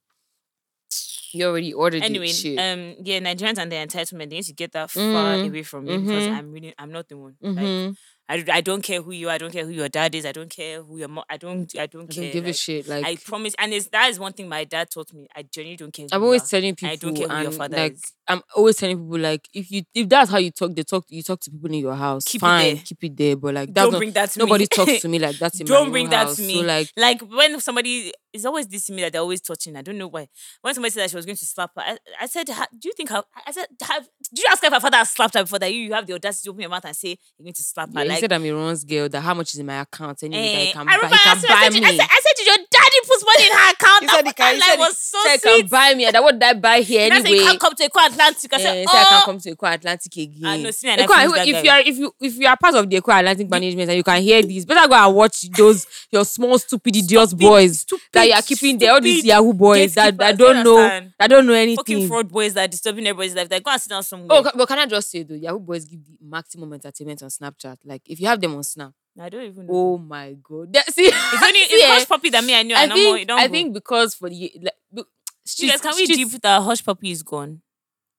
You 1.33 1.45
already 1.45 1.71
ordered 1.71 2.03
Anyway, 2.03 2.25
it. 2.27 2.33
Shit. 2.35 2.59
um, 2.59 2.95
yeah, 3.05 3.19
Nigerians 3.19 3.57
and 3.57 3.71
their 3.71 3.87
entitlement, 3.87 4.29
they 4.29 4.35
need 4.35 4.43
to 4.43 4.53
get 4.53 4.73
that 4.73 4.91
far 4.91 5.01
Mm, 5.37 5.47
away 5.47 5.63
from 5.63 5.85
me 5.85 5.97
because 5.97 6.25
mhm. 6.25 6.33
I'm 6.35 6.51
really, 6.51 6.73
I'm 6.77 6.91
not 6.91 7.07
the 7.07 7.15
one. 7.17 7.37
Like, 7.39 7.55
Mhm. 7.57 7.95
I, 8.31 8.45
I 8.51 8.61
don't 8.61 8.81
care 8.81 9.01
who 9.01 9.11
you 9.11 9.27
are. 9.27 9.33
I 9.33 9.37
don't 9.37 9.51
care 9.51 9.65
who 9.65 9.71
your 9.71 9.89
dad 9.89 10.15
is. 10.15 10.25
I 10.25 10.31
don't 10.31 10.49
care 10.49 10.81
who 10.81 10.97
your 10.97 11.09
mom. 11.09 11.25
I 11.29 11.35
don't. 11.35 11.69
I 11.77 11.85
don't 11.85 12.03
I 12.09 12.13
care. 12.13 12.23
don't 12.23 12.31
give 12.33 12.47
a 12.47 12.53
shit. 12.53 12.87
Like 12.87 13.05
I 13.05 13.17
promise, 13.17 13.53
and 13.59 13.73
it's 13.73 13.87
that 13.89 14.09
is 14.09 14.19
one 14.19 14.31
thing 14.31 14.47
my 14.47 14.63
dad 14.63 14.89
taught 14.89 15.11
me. 15.13 15.27
I 15.35 15.43
genuinely 15.43 15.75
don't 15.77 15.93
care. 15.93 16.07
I'm 16.13 16.23
always 16.23 16.47
telling 16.49 16.73
people, 16.75 16.93
I 16.93 16.95
don't 16.95 17.13
care 17.15 17.27
who 17.27 17.41
your 17.43 17.51
father 17.51 17.75
like 17.77 17.93
is. 17.93 18.13
I'm 18.27 18.41
always 18.55 18.77
telling 18.77 18.97
people, 18.97 19.19
like 19.19 19.49
if 19.53 19.69
you 19.69 19.83
if 19.93 20.07
that's 20.07 20.31
how 20.31 20.37
you 20.37 20.51
talk, 20.51 20.73
they 20.73 20.83
talk 20.83 21.03
you 21.09 21.21
talk 21.21 21.41
to 21.41 21.51
people 21.51 21.67
in 21.69 21.79
your 21.79 21.95
house. 21.95 22.23
Keep 22.23 22.39
it 22.39 22.45
fine, 22.45 22.75
there. 22.75 22.83
keep 22.85 23.03
it 23.03 23.17
there. 23.17 23.35
But 23.35 23.53
like 23.55 23.73
that's 23.73 23.83
Don't 23.85 23.91
not, 23.91 23.97
bring 23.99 24.11
that 24.13 24.29
to 24.31 24.39
nobody 24.39 24.63
me. 24.63 24.67
talks 24.67 24.99
to 25.01 25.07
me 25.09 25.19
like 25.19 25.35
that 25.39 25.59
in 25.59 25.65
Don't 25.65 25.87
own 25.87 25.91
bring 25.91 26.09
that 26.11 26.27
house. 26.27 26.37
to 26.37 26.41
So 26.43 26.47
me. 26.47 26.63
like 26.63 26.89
like 26.95 27.21
when 27.21 27.59
somebody 27.59 28.13
it's 28.33 28.45
always 28.45 28.67
this 28.67 28.85
to 28.85 28.93
me 28.93 29.01
that 29.03 29.11
they're 29.13 29.21
always 29.21 29.41
touching. 29.41 29.75
I 29.75 29.81
don't 29.81 29.97
know 29.97 30.07
why. 30.07 30.27
When 30.61 30.73
somebody 30.73 30.91
said 30.91 31.03
that 31.03 31.09
she 31.09 31.15
was 31.15 31.25
going 31.25 31.35
to 31.35 31.45
slap 31.45 31.71
her, 31.75 31.81
I, 31.81 31.97
I 32.21 32.25
said, 32.27 32.45
"Do 32.47 32.87
you 32.87 32.93
think 32.93 33.09
her?" 33.09 33.23
I 33.45 33.51
said, 33.51 33.65
have, 33.83 34.07
"Do 34.33 34.41
you 34.41 34.47
ask 34.49 34.61
her 34.61 34.67
if 34.67 34.73
her 34.73 34.79
father 34.79 34.97
has 34.97 35.09
slapped 35.11 35.33
her 35.35 35.43
before 35.43 35.59
that? 35.59 35.73
You, 35.73 35.79
you 35.81 35.93
have 35.93 36.07
the 36.07 36.13
audacity 36.13 36.47
to 36.47 36.51
open 36.51 36.61
your 36.61 36.69
mouth 36.69 36.85
and 36.85 36.95
say 36.95 37.17
you're 37.37 37.43
going 37.45 37.53
to 37.53 37.63
slap 37.63 37.93
her." 37.93 38.01
he 38.03 38.09
Like, 38.09 38.19
said 38.19 38.31
I'm 38.31 38.45
a 38.45 38.51
runs 38.51 38.83
girl. 38.83 39.09
That 39.09 39.21
how 39.21 39.33
much 39.33 39.53
is 39.53 39.59
in 39.59 39.65
my 39.65 39.81
account 39.81 40.23
anyway? 40.23 40.41
that 40.51 40.57
eh, 40.59 40.65
he 40.65 40.71
can 40.73 40.87
I 40.89 40.97
buy, 40.99 41.07
he 41.07 41.13
I 41.13 41.17
can 41.17 41.39
said, 41.39 41.47
buy 41.47 41.55
I 41.55 41.69
said, 41.69 41.81
me. 41.81 41.87
I 41.87 41.91
said, 41.97 42.07
I 42.09 42.21
said, 42.21 42.45
your 42.47 42.57
daddy 42.91 43.07
puts 43.07 43.25
money 43.25 43.45
in 43.47 43.53
her 43.53 43.71
account? 43.71 44.01
He 44.01 44.07
said 44.07 44.27
he 44.27 44.33
can. 44.33 44.55
He 44.55 44.61
said, 44.61 44.77
was 44.77 44.97
so 44.97 45.17
said 45.23 45.33
he 45.33 45.39
sweet. 45.39 45.59
can 45.61 45.67
buy 45.69 45.93
me. 45.93 46.05
And 46.05 46.15
that 46.15 46.23
what 46.23 46.33
did 46.33 46.43
I 46.43 46.53
buy 46.53 46.81
here 46.81 47.05
I 47.11 47.17
said, 47.17 47.25
anyway? 47.25 47.37
you 47.37 47.45
can't 47.45 47.59
come 47.59 47.75
to 47.75 47.89
Eko 47.89 48.07
Atlantic. 48.07 48.53
I 48.53 48.57
said, 48.57 48.77
he 48.77 48.87
said 48.87 48.97
I 48.97 49.05
can 49.05 49.19
oh, 49.21 49.25
come 49.25 49.39
to 49.39 49.55
Eko 49.55 49.73
Atlantic 49.73 50.17
again. 50.17 50.45
I 50.45 50.57
know, 50.57 50.71
see 50.71 50.89
and 50.89 51.01
Eko- 51.01 51.07
that 51.07 51.47
if 51.47 51.63
you 51.63 51.69
are 51.69 51.79
if 51.79 51.97
you 51.97 52.15
if 52.19 52.37
you 52.37 52.47
are 52.47 52.57
part 52.57 52.75
of 52.75 52.89
the 52.89 53.01
Eko 53.01 53.19
Atlantic 53.19 53.49
management 53.49 53.89
and 53.89 53.97
you 53.97 54.03
can 54.03 54.21
hear 54.21 54.41
this, 54.41 54.65
better 54.65 54.87
go 54.87 54.95
and 54.95 55.15
watch 55.15 55.49
those 55.51 55.85
your 56.11 56.25
small 56.25 56.57
stupid 56.59 56.95
idiot 56.95 57.29
Stupid, 57.29 57.39
boys 57.39 57.85
that 58.11 58.27
you 58.27 58.33
are 58.33 58.41
keeping 58.41 58.77
there. 58.77 58.93
All 58.93 59.01
these 59.01 59.23
Yahoo 59.25 59.53
boys 59.53 59.93
that, 59.95 60.17
that 60.17 60.37
don't 60.37 60.63
know 60.63 60.77
that 61.19 61.27
don't 61.27 61.45
know 61.45 61.53
anything. 61.53 61.77
fucking 61.77 62.07
fraud 62.07 62.29
boys 62.29 62.53
that 62.53 62.65
are 62.65 62.71
disturbing 62.71 63.05
everybody's 63.07 63.35
life. 63.35 63.49
Like, 63.49 63.63
go 63.63 63.71
and 63.71 63.81
sit 63.81 63.89
down 63.89 64.03
somewhere. 64.03 64.27
Oh, 64.31 64.51
but 64.55 64.67
can 64.67 64.79
I 64.79 64.85
just 64.85 65.09
say 65.09 65.23
though, 65.23 65.35
Yahoo 65.35 65.59
boys 65.59 65.85
give 65.85 66.03
the 66.05 66.17
maximum 66.21 66.73
entertainment 66.73 67.23
on 67.23 67.29
Snapchat. 67.29 67.77
Like 67.85 68.01
if 68.05 68.19
you 68.19 68.27
have 68.27 68.41
them 68.41 68.55
on 68.55 68.63
Snap, 68.63 68.93
I 69.21 69.29
don't 69.29 69.43
even 69.43 69.67
know. 69.67 69.73
oh 69.73 69.97
my 69.97 70.35
god, 70.41 70.73
That- 70.73 70.91
see, 70.93 71.03
It's 71.05 71.43
only 71.43 71.59
it's 71.59 71.83
eh, 71.83 72.05
Hushpuppi 72.15 72.31
that 72.31 72.43
me 72.43 72.55
I 72.55 72.63
knew. 72.63 72.75
I 72.75 72.83
I 72.83 72.85
know 72.87 72.95
more. 72.95 73.15
think 73.17 73.27
don't 73.27 73.39
I 73.39 73.47
go. 73.47 73.51
think 73.53 73.73
because 73.73 74.15
for 74.15 74.29
the 74.29 74.51
like, 74.61 74.73
You 74.93 75.03
guys, 75.03 75.07
she's- 75.45 75.81
can 75.81 75.93
we 75.95 76.05
she's- 76.05 76.17
deep 76.31 76.41
that 76.41 76.61
Hushpuppi 76.61 77.11
is 77.11 77.23
gone? 77.23 77.61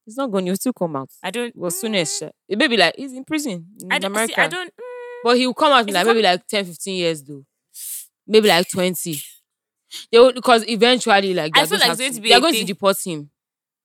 It's 0.07 0.17
not 0.17 0.31
going. 0.33 0.47
You'll 0.47 0.57
still 0.57 0.73
come 0.73 0.97
out. 0.97 1.11
I 1.23 1.31
don't. 1.31 1.55
Well, 1.57 1.71
soon 1.71 1.93
mm, 1.93 2.01
as 2.01 2.23
it 2.49 2.59
may 2.59 2.67
be 2.69 2.77
like 2.77 2.95
he's 2.97 3.13
in 3.13 3.25
prison 3.25 3.67
in 3.81 3.93
I. 3.93 3.97
America. 3.99 4.35
See, 4.35 4.41
I 4.41 4.49
don't. 4.49 4.69
mm, 4.75 4.81
But 5.25 5.37
he 5.39 5.47
will 5.47 5.55
come 5.55 5.73
out 5.73 5.89
like 5.91 6.07
maybe 6.07 6.23
like 6.23 6.47
10, 6.47 6.65
15 6.65 6.95
years 6.97 7.23
though. 7.23 7.45
Maybe 8.27 8.49
like 8.49 8.69
20. 8.69 9.21
They 10.11 10.19
will 10.19 10.33
because 10.33 10.65
eventually 10.69 11.35
like 11.35 11.53
I 11.57 11.61
they're 11.61 11.67
feel 11.69 11.79
going 11.79 11.89
like 11.91 11.99
to 11.99 12.05
it's 12.05 12.11
going 12.11 12.15
to 12.15 12.21
be 12.21 12.29
they're 12.31 12.41
going 12.41 12.55
to 12.55 12.65
deport 12.65 12.97
him. 13.07 13.31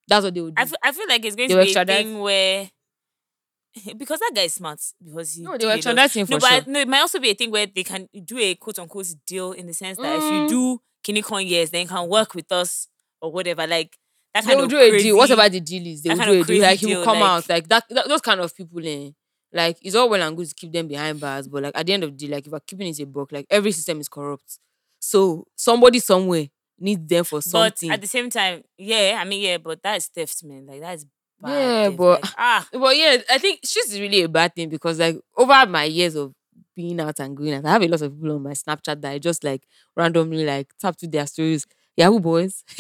That's 0.08 0.24
what 0.24 0.34
they 0.34 0.42
would 0.42 0.56
do. 0.56 0.62
I 0.62 0.66
feel, 0.66 0.78
I 0.82 0.92
feel 0.94 1.06
like 1.10 1.26
it's 1.26 1.36
going 1.36 1.50
They 1.50 1.56
to 1.56 1.74
be 1.74 1.80
a 1.80 1.86
thing 1.86 2.20
where 2.20 2.70
because 3.98 4.20
that 4.20 4.32
guy 4.36 4.44
is 4.44 4.54
smart 4.54 4.80
because 5.04 5.34
he 5.34 5.44
no, 5.44 5.58
they 5.58 5.66
were 5.66 5.74
a 5.74 5.78
extraditing 5.78 6.16
him 6.22 6.28
No, 6.30 6.38
for 6.38 6.40
but 6.42 6.64
sure. 6.64 6.74
no, 6.74 6.80
it 6.80 6.88
might 6.88 7.00
also 7.02 7.20
be 7.20 7.30
a 7.32 7.34
thing 7.34 7.52
where 7.52 7.66
they 7.68 7.84
can 7.84 8.08
do 8.26 8.38
a 8.40 8.56
quote 8.56 8.80
unquote 8.80 9.08
deal 9.26 9.52
in 9.54 9.68
the 9.68 9.74
sense 9.74 9.98
that 9.98 10.16
if 10.18 10.24
you 10.24 10.30
Mm. 10.30 10.50
do 10.50 10.82
Kinikon 11.06 11.48
years, 11.48 11.70
then 11.70 11.84
you 11.84 11.88
can 11.88 12.08
work 12.10 12.34
with 12.36 12.52
us 12.52 12.88
or 13.22 13.32
whatever. 13.32 13.66
Like 13.68 13.98
that 14.34 14.44
They 14.44 14.48
kind 14.50 14.58
will 14.58 14.66
of 14.66 14.70
do 14.72 14.78
a 14.80 14.90
crazy, 14.90 15.04
deal. 15.06 15.18
Whatever 15.18 15.50
the 15.50 15.60
deal 15.62 15.88
is, 15.88 16.02
they 16.04 16.10
will 16.10 16.18
do 16.26 16.42
a 16.42 16.44
deal. 16.44 16.62
Like 16.62 16.80
he 16.80 16.96
will 16.96 17.04
come 17.04 17.20
like- 17.20 17.30
out. 17.30 17.50
Like 17.50 17.68
that, 17.70 17.84
that 17.90 18.08
those 18.08 18.22
kind 18.22 18.42
of 18.42 18.56
people 18.56 18.82
eh, 18.86 19.12
like 19.54 19.78
it's 19.82 19.96
all 19.96 20.10
well 20.10 20.22
and 20.22 20.36
good 20.36 20.48
to 20.50 20.56
keep 20.56 20.72
them 20.72 20.88
behind 20.88 21.20
bars, 21.20 21.48
but 21.48 21.64
like 21.64 21.78
at 21.78 21.86
the 21.86 21.94
end 21.94 22.04
of 22.04 22.12
the 22.18 22.28
day, 22.28 22.34
like 22.34 22.46
if 22.46 22.52
you're 22.52 22.60
keeping 22.60 22.88
it 22.88 23.00
a 23.00 23.06
book, 23.06 23.32
like 23.32 23.46
every 23.50 23.72
system 23.72 24.00
is 24.02 24.10
corrupt. 24.10 24.60
So 25.00 25.46
somebody 25.56 26.00
somewhere 26.00 26.48
needs 26.80 27.08
them 27.08 27.24
for 27.24 27.38
But 27.38 27.44
something. 27.44 27.90
at 27.92 28.02
the 28.02 28.08
same 28.08 28.30
time, 28.30 28.64
yeah, 28.78 29.18
I 29.20 29.24
mean, 29.24 29.42
yeah, 29.42 29.58
but 29.58 29.82
that 29.84 29.96
is 29.98 30.08
theft, 30.08 30.44
man. 30.44 30.66
Like 30.66 30.82
that 30.82 30.96
is 30.96 31.06
bad. 31.06 31.12
Yeah, 31.46 31.90
but- 31.90 32.24
like, 32.24 32.34
ah, 32.38 32.68
But 32.74 32.98
yeah, 32.98 33.18
I 33.30 33.38
think 33.38 33.60
she's 33.64 34.00
really 34.00 34.22
a 34.24 34.30
bad 34.30 34.56
thing 34.56 34.70
because 34.70 35.00
like 35.00 35.18
over 35.38 35.66
my 35.68 35.84
years 35.84 36.16
of 36.16 36.34
being 36.76 37.00
out 37.00 37.20
and 37.20 37.36
going 37.36 37.54
out, 37.54 37.66
I 37.66 37.72
have 37.74 37.82
a 37.84 37.88
lot 37.88 38.02
of 38.02 38.14
people 38.14 38.36
on 38.36 38.44
my 38.44 38.52
Snapchat 38.52 39.02
that 39.02 39.12
I 39.12 39.20
just 39.20 39.44
like 39.44 39.64
randomly 39.96 40.46
like 40.46 40.72
tap 40.80 40.96
to 40.98 41.08
their 41.08 41.28
stories. 41.28 41.66
Yahoo 41.96 42.20
boys. 42.20 42.64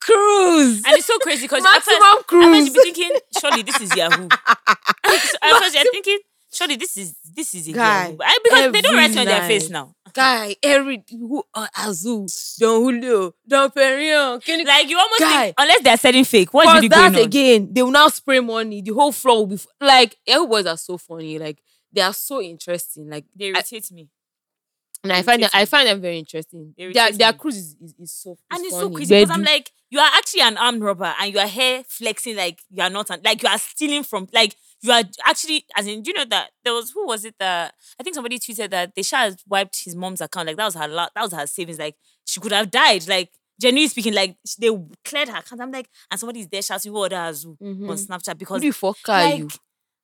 Cruise. 0.00 0.82
and 0.86 0.94
it's 0.96 1.06
so 1.06 1.18
crazy 1.18 1.42
because 1.48 1.64
at 1.64 1.82
first, 1.82 1.98
Maximum 2.00 2.44
at 2.44 2.54
first 2.54 2.66
you 2.68 2.72
be 2.74 2.80
thinking, 2.92 3.16
surely 3.40 3.62
this 3.62 3.80
is 3.80 3.96
Yahoo. 3.96 4.28
so 4.30 4.38
at 5.42 5.60
first 5.60 5.74
you're 5.74 5.90
thinking, 5.90 6.18
surely 6.52 6.76
this 6.76 6.96
is 6.96 7.16
this 7.34 7.54
is 7.56 7.66
a 7.68 7.72
Guy, 7.72 8.04
Yahoo. 8.08 8.18
I- 8.22 8.38
Because 8.44 8.72
they 8.72 8.80
don't 8.82 8.94
write 8.94 9.10
it 9.10 9.18
on 9.18 9.24
their 9.24 9.48
face 9.48 9.68
now. 9.68 9.95
Guy, 10.16 10.56
every 10.62 11.04
who 11.10 11.42
uh, 11.54 11.66
Azul, 11.78 12.26
Don 12.58 12.82
Julio, 12.82 13.34
Don 13.46 13.70
Perion, 13.70 14.42
Kenny 14.42 14.64
Like 14.64 14.88
you 14.88 14.98
almost 14.98 15.20
Guy. 15.20 15.42
think, 15.44 15.54
unless 15.58 15.82
they're 15.82 15.96
selling 15.98 16.24
fake. 16.24 16.52
What's 16.54 16.72
really 16.72 16.88
going 16.88 17.12
that 17.12 17.20
on? 17.20 17.26
again, 17.26 17.68
they 17.72 17.82
will 17.82 17.90
now 17.90 18.08
spray 18.08 18.40
money. 18.40 18.80
The 18.80 18.94
whole 18.94 19.12
floor 19.12 19.38
will 19.40 19.46
be 19.46 19.54
f- 19.56 19.66
like 19.80 20.16
Yahoo 20.26 20.46
boys 20.48 20.66
are 20.66 20.76
so 20.78 20.96
funny. 20.96 21.38
Like 21.38 21.58
they 21.92 22.00
are 22.00 22.14
so 22.14 22.40
interesting. 22.42 23.10
Like 23.10 23.26
They 23.34 23.46
I- 23.46 23.48
irritate 23.58 23.92
me. 23.92 24.08
and 25.04 25.12
I 25.12 25.22
find 25.22 25.42
them, 25.42 25.50
I 25.52 25.64
find 25.66 25.86
them 25.86 26.00
very 26.00 26.18
interesting. 26.18 26.74
They 26.78 26.92
Their 26.92 27.12
their 27.12 27.32
cruise 27.34 27.56
is, 27.58 27.76
is, 27.80 27.94
is 27.98 28.12
so 28.12 28.36
And 28.50 28.64
it's 28.64 28.74
funny. 28.74 28.90
so 28.90 28.96
crazy 28.96 29.14
because 29.20 29.30
I'm 29.36 29.42
like, 29.44 29.70
you 29.90 30.00
are 30.00 30.10
actually 30.14 30.40
an 30.42 30.56
armed 30.56 30.82
robber 30.82 31.14
and 31.20 31.32
you 31.32 31.38
are 31.38 31.46
here 31.46 31.84
flexing 31.86 32.36
like 32.36 32.58
you 32.70 32.82
are 32.82 32.90
not, 32.90 33.10
an, 33.10 33.20
like 33.24 33.42
you 33.42 33.48
are 33.48 33.58
stealing 33.58 34.02
from, 34.02 34.28
like 34.32 34.56
you 34.82 34.92
are 34.92 35.02
actually, 35.24 35.64
as 35.76 35.86
in, 35.86 36.02
do 36.02 36.10
you 36.10 36.14
know 36.14 36.24
that 36.30 36.50
there 36.64 36.72
was, 36.74 36.90
who 36.90 37.06
was 37.06 37.24
it 37.24 37.34
that, 37.38 37.74
I 37.98 38.02
think 38.02 38.14
somebody 38.14 38.38
tweeted 38.38 38.70
that 38.70 38.94
they 38.94 39.02
had 39.10 39.36
wiped 39.48 39.84
his 39.84 39.94
mom's 39.96 40.20
account, 40.20 40.46
like 40.48 40.56
that 40.56 40.64
was 40.66 40.74
her, 40.74 40.88
la- 40.88 41.08
that 41.14 41.22
was 41.22 41.32
her 41.32 41.46
savings, 41.46 41.78
like 41.78 41.96
she 42.26 42.40
could 42.40 42.52
have 42.52 42.70
died, 42.70 43.06
like 43.08 43.30
genuinely 43.60 43.88
speaking, 43.88 44.14
like 44.14 44.36
they 44.60 44.68
cleared 45.04 45.28
her 45.28 45.38
account. 45.38 45.60
I'm 45.62 45.72
like, 45.72 45.88
and 46.10 46.20
somebody's 46.20 46.48
there 46.48 46.62
shouting, 46.62 46.92
who 46.92 46.98
order 46.98 47.16
Azu 47.16 47.56
Mhm. 47.58 47.88
on 47.88 47.96
Snapchat 47.96 48.36
because 48.38 48.62
Who 48.62 48.68
the 48.68 48.72
fuck 48.76 48.96
are 49.08 49.22
like, 49.24 49.38
you? 49.38 49.48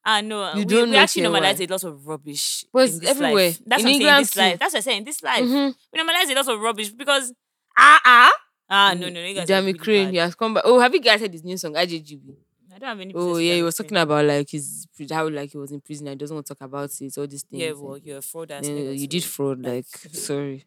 Ah 0.04 0.20
no, 0.20 0.50
You 0.54 0.58
we, 0.60 0.64
don't 0.64 0.88
we 0.90 0.96
know 0.96 0.98
actually 0.98 1.22
normalize 1.22 1.60
a 1.60 1.70
lot 1.70 1.84
of 1.84 2.04
rubbish. 2.06 2.64
But 2.72 2.88
it's 2.88 3.04
everywhere. 3.06 3.34
Life. 3.50 3.60
That's 3.64 3.84
In 3.84 3.88
what 3.88 3.94
I'm 3.94 4.00
saying. 4.00 4.18
This 4.24 4.36
life. 4.36 4.58
That's 4.58 4.72
what 4.74 4.78
I'm 4.78 4.82
saying. 4.82 5.04
This 5.04 5.22
life. 5.22 5.44
Mhm. 5.44 5.74
We 5.92 6.00
normalize 6.00 6.30
a 6.30 6.34
lot 6.34 6.48
of 6.48 6.60
rubbish 6.60 6.90
because 6.90 7.32
ah 7.78 8.00
ah 8.04 8.32
ah 8.68 8.94
no 8.98 9.08
no. 9.10 9.20
You 9.20 9.34
guys 9.34 9.46
Jamie 9.46 9.74
Crane, 9.74 10.10
he 10.10 10.16
has 10.16 10.34
come 10.34 10.54
back. 10.54 10.64
Oh, 10.66 10.80
have 10.80 10.92
you 10.92 11.00
guys 11.00 11.20
heard 11.20 11.32
his 11.32 11.44
new 11.44 11.56
song, 11.56 11.74
IJGB? 11.74 12.34
I 12.74 12.78
don't 12.78 12.88
have 12.88 13.00
any. 13.00 13.12
Oh 13.14 13.36
yeah, 13.36 13.54
he 13.54 13.62
was 13.62 13.74
talking 13.76 13.96
about 13.98 14.24
like 14.24 14.50
his 14.50 14.86
how 15.10 15.28
like 15.28 15.50
he 15.50 15.58
was 15.58 15.72
in 15.72 15.80
prison 15.80 16.08
I 16.08 16.14
doesn't 16.14 16.34
want 16.34 16.46
to 16.46 16.54
talk 16.54 16.64
about 16.66 16.90
it, 17.00 17.18
all 17.18 17.26
these 17.26 17.42
things. 17.42 17.62
Yeah, 17.62 17.72
well, 17.72 17.98
you're 17.98 18.18
a 18.18 18.22
fraud 18.22 18.48
then 18.48 18.64
you 18.64 19.06
did 19.06 19.24
fraud, 19.24 19.62
like 19.62 19.72
like, 19.72 19.86
sorry. 20.14 20.64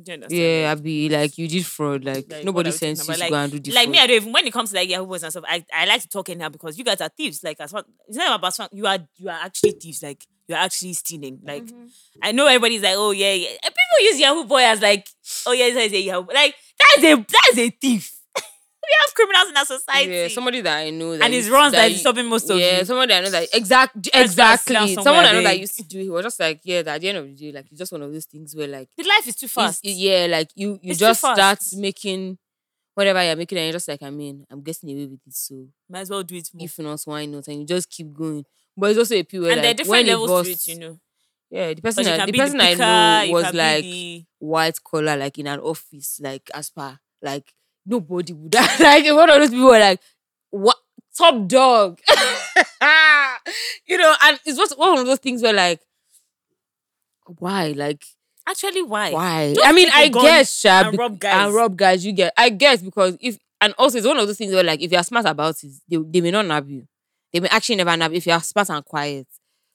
do 0.00 0.10
you 0.12 0.14
understand? 0.14 0.62
Yeah, 0.62 0.72
I 0.72 0.74
be 0.76 1.08
like 1.08 1.38
you 1.38 1.48
did 1.48 1.64
fraud, 1.66 2.04
like, 2.04 2.26
Like, 2.30 2.44
nobody 2.44 2.70
sends 2.72 3.06
you 3.06 3.14
to 3.14 3.28
go 3.28 3.34
and 3.36 3.52
do 3.52 3.58
the 3.60 3.72
like 3.72 3.84
fraud. 3.84 3.92
me, 3.92 3.98
I 3.98 4.06
don't 4.06 4.16
even 4.16 4.32
when 4.32 4.46
it 4.46 4.52
comes 4.52 4.70
to 4.70 4.76
like 4.76 4.88
Yahoo 4.88 5.06
boys 5.06 5.22
and 5.22 5.32
stuff, 5.32 5.44
I, 5.46 5.64
I 5.72 5.86
like 5.86 6.02
to 6.02 6.08
talk 6.08 6.28
anyhow 6.28 6.48
because 6.48 6.78
you 6.78 6.84
guys 6.84 7.00
are 7.00 7.08
thieves. 7.08 7.42
Like 7.44 7.60
as 7.60 7.70
far 7.72 7.84
it's 8.08 8.16
not 8.16 8.38
about 8.38 8.54
fun, 8.56 8.68
you 8.72 8.86
are 8.86 8.98
you 9.16 9.28
are 9.28 9.38
actually 9.44 9.72
thieves. 9.72 10.02
Like 10.02 10.24
you're 10.48 10.58
actually 10.58 10.94
stealing. 10.94 11.40
Like 11.44 11.64
Mm-hmm. 11.64 11.86
I 12.22 12.32
know 12.32 12.46
everybody's 12.46 12.82
like, 12.82 12.94
oh 12.96 13.10
yeah, 13.12 13.32
yeah. 13.32 13.48
People 13.62 14.00
use 14.00 14.18
Yahoo 14.20 14.44
boy 14.44 14.62
as 14.62 14.80
like, 14.80 15.06
oh 15.46 15.52
yeah, 15.52 15.72
that 15.74 15.82
is 15.82 15.92
a 15.92 16.00
Yahoo. 16.00 16.26
Like 16.32 16.54
that's 16.78 17.04
a 17.04 17.14
that's 17.16 17.58
a 17.58 17.70
thief. 17.70 18.14
We 18.88 18.96
have 19.00 19.14
criminals 19.14 19.48
in 19.50 19.56
our 19.56 19.64
society. 19.66 20.10
yeah, 20.12 20.28
somebody 20.28 20.60
that 20.62 20.76
I 20.78 20.90
know 20.90 21.16
that 21.16 21.24
and 21.24 21.34
used- 21.34 21.50
runs 21.50 21.72
that 21.72 21.90
is 21.90 22.00
stopping 22.00 22.26
most 22.26 22.48
of 22.50 22.58
yeah, 22.58 22.78
you. 22.78 22.84
somebody 22.84 23.14
I 23.14 23.20
know 23.20 23.30
that 23.30 23.48
exact 23.52 23.96
Let's 23.96 24.08
go 24.08 24.18
and 24.20 24.30
sit 24.30 24.36
down 24.38 24.52
exactly. 24.84 24.94
somewhere, 24.94 25.04
Someone 25.04 25.24
I 25.26 25.32
know 25.32 25.42
that 25.42 25.60
used 25.60 25.76
to 25.76 25.82
do. 25.84 25.98
He 26.00 26.08
was 26.10 26.24
just 26.24 26.40
like, 26.40 26.60
yeah, 26.64 26.82
that 26.82 26.94
at 26.96 27.00
the 27.00 27.08
end 27.10 27.18
of 27.18 27.26
the 27.26 27.34
day, 27.34 27.52
like 27.52 27.66
it's 27.70 27.78
just 27.78 27.92
one 27.92 28.02
of 28.02 28.12
those 28.12 28.24
things 28.24 28.54
where 28.56 28.68
like 28.68 28.88
The 28.96 29.04
life 29.04 29.26
is 29.28 29.36
too 29.36 29.48
fast. 29.48 29.80
yeah, 29.84 30.26
like 30.30 30.48
you 30.54 30.78
you 30.82 30.90
It's 30.92 30.98
just 31.00 31.20
start 31.20 31.60
making 31.76 32.38
whatever 32.94 33.22
you're 33.24 33.36
making, 33.36 33.58
and 33.58 33.66
you're 33.66 33.72
just 33.74 33.88
like, 33.88 34.02
I 34.02 34.10
mean, 34.10 34.44
I'm 34.50 34.62
getting 34.62 34.90
away 34.90 35.06
with 35.06 35.20
it, 35.26 35.34
so 35.34 35.68
Might 35.88 36.00
as 36.00 36.10
well 36.10 36.22
do 36.22 36.34
it 36.36 36.48
more. 36.52 36.64
if 36.64 36.78
not, 36.78 37.00
why 37.04 37.26
not? 37.26 37.46
And 37.48 37.60
you 37.60 37.66
just 37.66 37.88
keep 37.90 38.12
going. 38.12 38.44
But 38.76 38.90
it's 38.90 38.98
also 38.98 39.14
a 39.16 39.22
period 39.22 39.52
and 39.52 39.58
there 39.58 39.66
are 39.66 39.68
like, 39.70 39.76
different 39.76 40.06
levels 40.06 40.30
busts, 40.30 40.64
to 40.64 40.70
it, 40.72 40.74
you 40.74 40.80
know. 40.80 41.00
Yeah, 41.50 41.72
the 41.74 41.80
person, 41.82 42.06
I, 42.06 42.26
the 42.26 42.32
person 42.32 42.58
the 42.58 42.64
I 42.64 42.74
know 42.74 43.32
was 43.32 43.54
like 43.54 43.82
be 43.82 44.26
white 44.38 44.78
collar, 44.84 45.16
like 45.16 45.38
in 45.38 45.46
an 45.46 45.60
office, 45.60 46.20
like 46.22 46.50
as 46.52 46.70
per 46.70 46.98
like 47.22 47.52
nobody 47.86 48.32
would 48.32 48.54
like 48.80 49.04
one 49.06 49.30
of 49.30 49.40
those 49.40 49.50
people 49.50 49.66
were 49.66 49.78
like 49.78 50.00
what 50.50 50.76
top 51.16 51.46
dog. 51.48 52.00
you 53.86 53.98
know, 53.98 54.14
and 54.22 54.38
it's 54.46 54.56
just 54.56 54.78
one 54.78 54.98
of 54.98 55.06
those 55.06 55.18
things 55.18 55.42
where 55.42 55.52
like, 55.52 55.80
why? 57.38 57.72
Like, 57.76 58.02
Actually, 58.48 58.82
why? 58.82 59.12
why? 59.12 59.52
Just 59.54 59.66
I 59.66 59.72
mean, 59.72 59.88
I 59.92 60.08
guess, 60.08 60.58
Sha, 60.60 60.88
and 60.88 60.98
rob 60.98 61.18
guys. 61.18 61.46
and 61.46 61.54
rob 61.54 61.76
guys. 61.76 62.06
You 62.06 62.12
get, 62.12 62.32
I 62.36 62.48
guess, 62.48 62.80
because 62.80 63.18
if 63.20 63.36
and 63.60 63.74
also 63.76 63.98
it's 63.98 64.06
one 64.06 64.16
of 64.18 64.26
those 64.26 64.38
things 64.38 64.54
where 64.54 64.64
like 64.64 64.80
if 64.80 64.90
you're 64.90 65.02
smart 65.02 65.26
about 65.26 65.62
it, 65.62 65.72
they, 65.88 65.96
they 65.96 66.20
may 66.22 66.30
not 66.30 66.46
nab 66.46 66.68
you. 66.70 66.86
They 67.32 67.40
may 67.40 67.48
actually 67.48 67.76
never 67.76 67.94
nab 67.96 68.10
you 68.12 68.16
if 68.18 68.26
you're 68.26 68.40
smart 68.40 68.70
and 68.70 68.84
quiet. 68.84 69.26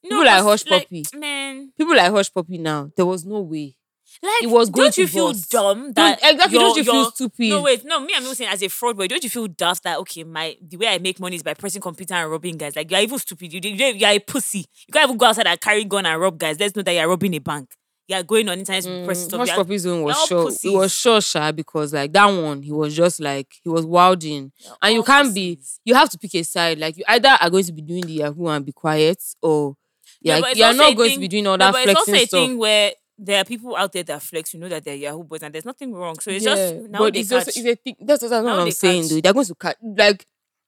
People 0.01 0.25
like 0.25 0.41
Hush 0.41 0.65
like, 0.67 0.83
Puppy. 0.83 1.05
man. 1.13 1.71
People 1.77 1.95
like 1.95 2.11
Hushpuppi 2.11 2.59
now, 2.59 2.89
there 2.97 3.05
was 3.05 3.25
no 3.25 3.41
way. 3.41 3.75
Like, 4.21 4.43
It 4.43 4.49
was 4.49 4.69
don't 4.69 4.97
you 4.97 5.07
feel 5.07 5.27
bust. 5.29 5.49
dumb 5.51 5.81
Don't, 5.91 5.95
that 5.95 6.19
exactly, 6.23 6.59
don't 6.59 6.77
you 6.77 6.83
feel 6.83 7.11
stupid? 7.11 7.49
No, 7.49 7.61
wait, 7.61 7.83
no, 7.85 7.99
me, 7.99 8.13
I'm 8.15 8.23
not 8.23 8.37
saying 8.37 8.49
as 8.51 8.61
a 8.61 8.67
fraud 8.69 8.95
boy. 8.97 9.07
Don't 9.07 9.23
you 9.23 9.29
feel 9.29 9.47
daft 9.47 9.83
that 9.83 9.97
okay, 9.99 10.23
my 10.23 10.55
the 10.61 10.77
way 10.77 10.87
I 10.87 10.97
make 10.99 11.19
money 11.19 11.35
is 11.35 11.43
by 11.43 11.53
pressing 11.53 11.81
computer 11.81 12.13
and 12.13 12.29
robbing 12.31 12.57
guys? 12.57 12.75
Like 12.75 12.89
you're 12.91 12.99
even 13.01 13.19
stupid. 13.19 13.51
You 13.53 13.59
you 13.63 13.85
you're 13.93 14.09
a 14.09 14.19
pussy. 14.19 14.59
You 14.87 14.91
can't 14.93 15.05
even 15.09 15.17
go 15.17 15.25
outside 15.25 15.47
and 15.47 15.59
carry 15.59 15.83
gun 15.85 16.05
and 16.05 16.19
rob 16.21 16.37
guys. 16.37 16.59
Let's 16.59 16.75
know 16.75 16.83
that 16.83 16.93
you're 16.93 17.07
robbing 17.07 17.33
a 17.35 17.39
bank. 17.39 17.69
You're 18.07 18.21
going 18.23 18.49
on 18.49 18.59
internet 18.59 18.83
to 18.83 19.05
press 19.05 19.23
Mm, 19.23 19.27
stuff. 19.27 19.39
Hush 19.39 19.47
You're- 19.49 19.63
Puppy's 19.63 19.85
own 19.85 20.03
was 20.03 20.25
sure. 20.27 20.51
It 20.51 20.75
was 20.75 20.93
sure, 20.93 21.21
Sha, 21.21 21.51
because 21.53 21.93
like 21.93 22.11
that 22.13 22.25
one, 22.25 22.61
he 22.61 22.71
was 22.71 22.93
just 22.95 23.19
like 23.21 23.47
he 23.63 23.69
was 23.69 23.85
wilding, 23.85 24.51
you're 24.63 24.75
and 24.81 24.93
you 24.95 25.03
can't 25.03 25.33
be. 25.33 25.57
You 25.85 25.95
have 25.95 26.09
to 26.09 26.17
pick 26.19 26.35
a 26.35 26.43
side. 26.43 26.79
Like 26.79 26.97
you 26.97 27.03
either 27.07 27.29
are 27.39 27.49
going 27.49 27.63
to 27.63 27.71
be 27.71 27.81
doing 27.81 28.01
the 28.05 28.13
Yahoo 28.13 28.47
and 28.47 28.65
be 28.65 28.73
quiet, 28.73 29.23
or 29.41 29.75
Yeah, 30.21 30.39
you're 30.53 30.73
not 30.73 30.95
going 30.97 31.09
thing- 31.11 31.15
to 31.17 31.21
be 31.21 31.27
doing 31.29 31.47
all 31.47 31.57
that 31.57 31.65
No, 31.65 31.71
but 31.71 31.87
it's 31.87 31.99
also 31.99 32.13
a 32.13 32.25
stuff. 32.25 32.29
thing 32.41 32.57
where 32.57 32.91
there 33.23 33.41
are 33.41 33.45
people 33.45 33.75
out 33.75 33.91
there 33.93 34.03
that 34.03 34.21
flex. 34.21 34.53
You 34.53 34.59
know 34.59 34.69
that 34.69 34.83
they're 34.83 34.95
Yahoo 34.95 35.23
boys, 35.23 35.43
and 35.43 35.53
there's 35.53 35.65
nothing 35.65 35.93
wrong. 35.93 36.19
So 36.19 36.29
it's 36.31 36.45
yeah, 36.45 36.55
just 36.55 36.75
now 36.89 36.99
but 36.99 37.13
they 37.13 37.21
it's 37.21 37.29
catch. 37.29 37.47
also 37.47 37.59
it's 37.59 37.69
a 37.69 37.75
thing. 37.75 37.95
That's, 38.01 38.21
that's 38.21 38.31
what 38.43 38.47
I'm 38.59 38.71
saying, 38.71 39.03
catch. 39.03 39.09
dude. 39.09 39.23
They're 39.23 39.33
going 39.33 39.45
to 39.45 39.55
catch. 39.55 39.77
Like 39.81 40.25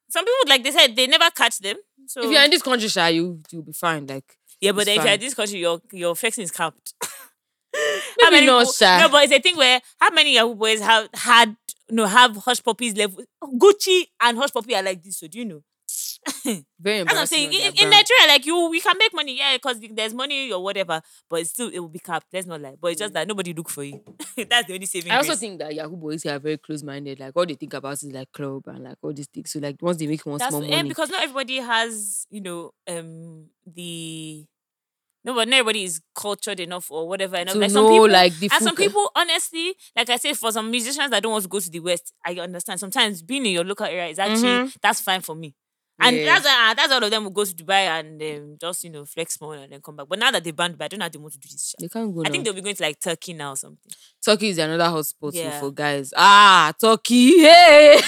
Some 0.10 0.26
people, 0.26 0.49
like 0.49 0.64
they 0.64 0.72
said, 0.72 0.95
they 0.95 1.08
never 1.08 1.30
catch 1.32 1.60
them. 1.60 1.78
So 2.08 2.24
if 2.24 2.32
you're 2.32 2.43
in 2.43 2.51
this 2.51 2.62
country, 2.62 2.88
Sha, 2.88 3.08
you 3.08 3.41
you'll 3.51 3.64
be 3.64 3.74
fine. 3.74 4.08
Like 4.08 4.38
Yeah, 4.62 4.72
but 4.72 4.86
then 4.86 4.99
if 4.99 5.03
you're 5.03 5.14
in 5.14 5.20
this 5.20 5.34
country, 5.34 5.60
your 5.60 5.82
your 5.91 6.16
flexing 6.16 6.43
is 6.43 6.51
capped. 6.51 6.93
Maybe 8.22 8.45
not, 8.45 8.62
people- 8.62 8.74
Sha. 8.74 8.99
No, 8.99 9.10
but 9.10 9.24
it's 9.26 9.34
a 9.34 9.39
thing 9.39 9.58
where 9.58 9.82
how 9.99 10.10
many 10.12 10.36
Yahoo 10.36 10.56
boys 10.56 10.80
have 10.80 11.10
had 11.14 11.56
you 11.89 11.95
no 11.95 12.06
have 12.06 12.32
Hushpuppi's 12.32 12.95
level 12.95 13.24
Gucci 13.43 14.06
and 14.22 14.38
Hushpuppi 14.38 14.76
are 14.76 14.84
like 14.84 15.03
this. 15.03 15.20
So 15.20 15.28
do 15.28 15.39
you 15.39 15.45
know? 15.45 15.62
very 16.79 16.99
As 17.01 17.17
I'm 17.17 17.25
saying, 17.27 17.53
in, 17.53 17.73
in. 17.77 17.89
Nigeria, 17.89 18.27
like 18.27 18.45
you, 18.45 18.69
we 18.69 18.81
can 18.81 18.97
make 18.97 19.13
money, 19.13 19.38
yeah, 19.38 19.53
because 19.53 19.79
there's 19.91 20.13
money 20.13 20.51
or 20.51 20.63
whatever, 20.63 21.01
but 21.29 21.41
it's 21.41 21.51
still 21.51 21.69
it 21.69 21.79
will 21.79 21.89
be 21.89 21.99
capped. 21.99 22.27
Let's 22.33 22.47
not 22.47 22.61
lie. 22.61 22.75
But 22.79 22.91
it's 22.91 22.99
just 22.99 23.11
mm. 23.11 23.15
that 23.15 23.27
nobody 23.27 23.53
look 23.53 23.69
for 23.69 23.83
you. 23.83 24.01
That's 24.38 24.67
the 24.67 24.73
only 24.73 24.88
saving. 24.88 25.11
I 25.11 25.17
also 25.17 25.29
grace. 25.29 25.39
think 25.39 25.59
that 25.59 25.75
Yahoo 25.75 25.95
boys 25.95 26.23
here 26.23 26.36
are 26.36 26.39
very 26.39 26.57
close 26.57 26.81
minded. 26.83 27.19
Like 27.19 27.33
all 27.36 27.45
they 27.45 27.53
think 27.53 27.73
about 27.73 27.93
is 27.93 28.05
like 28.05 28.31
club 28.31 28.63
and 28.67 28.83
like 28.83 28.97
all 29.01 29.13
these 29.13 29.27
things. 29.27 29.51
So 29.51 29.59
like 29.59 29.75
once 29.81 29.97
they 29.97 30.07
make 30.07 30.25
one 30.25 30.39
that's 30.39 30.49
small 30.49 30.63
yeah, 30.63 30.77
money, 30.77 30.89
because 30.89 31.09
not 31.09 31.21
everybody 31.23 31.57
has 31.57 32.25
you 32.31 32.41
know 32.41 32.71
um 32.88 33.45
the 33.67 34.45
no, 35.25 35.33
but 35.33 35.47
not 35.47 35.57
everybody 35.57 35.83
is 35.83 36.01
cultured 36.13 36.59
enough 36.59 36.91
or 36.91 37.07
whatever 37.07 37.36
enough. 37.38 37.53
to 37.53 37.59
like 37.59 37.71
know 37.71 37.73
some 37.73 37.91
people, 37.91 38.09
like 38.09 38.33
the 38.38 38.49
And 38.53 38.63
some 38.63 38.75
eh. 38.75 38.86
people, 38.86 39.09
honestly, 39.15 39.73
like 39.95 40.07
I 40.11 40.17
said, 40.17 40.38
for 40.38 40.51
some 40.51 40.69
musicians 40.69 41.09
that 41.09 41.23
don't 41.23 41.31
want 41.31 41.43
to 41.43 41.49
go 41.49 41.59
to 41.59 41.69
the 41.69 41.79
West, 41.79 42.13
I 42.23 42.33
understand. 42.36 42.79
Sometimes 42.79 43.23
being 43.23 43.43
in 43.43 43.53
your 43.53 43.63
local 43.63 43.88
area 43.88 44.05
is 44.05 44.19
actually 44.19 44.43
mm-hmm. 44.43 44.69
that's 44.83 45.01
fine 45.01 45.21
for 45.21 45.33
me. 45.36 45.55
And 45.98 46.18
that's 46.28 46.46
uh, 46.46 46.74
that's 46.74 46.91
all 46.91 47.04
of 47.04 47.10
them 47.10 47.24
will 47.24 47.32
go 47.32 47.46
to 47.46 47.54
Dubai 47.56 47.88
and 48.00 48.22
um, 48.22 48.58
just 48.60 48.84
you 48.84 48.89
know 48.89 49.06
flex 49.06 49.39
more 49.39 49.56
and 49.56 49.72
then 49.72 49.82
come 49.82 49.96
back. 49.96 50.08
But 50.10 50.20
now 50.20 50.30
that 50.32 50.43
they 50.43 50.52
banned 50.52 50.78
Dubai, 50.78 50.84
I 50.86 50.88
don't 50.89 51.00
know 51.00 51.06
how 51.06 51.10
they 51.10 51.18
want 51.20 51.34
to 51.34 51.39
do 51.39 51.48
this. 51.50 51.70
shit. 51.70 51.80
they 51.80 51.88
can't 51.88 52.14
go. 52.14 52.24
I 52.26 52.30
think 52.30 52.43
they'll 52.43 52.54
be 52.54 52.62
going 52.62 52.76
to 52.76 52.84
like 52.84 53.00
Turkey 53.00 53.34
now 53.34 53.52
or 53.54 53.56
something. 53.56 53.91
Turkey 54.24 54.50
is 54.50 54.58
another 54.58 54.84
hotspot 54.86 55.32
Yeah. 55.34 55.60
for 55.60 55.72
guys. 55.72 56.12
Ah, 56.18 56.74
Turkey. 56.80 57.39
Hey. 57.39 58.02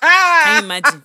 Can 0.00 0.58
you 0.58 0.64
imagine? 0.64 1.02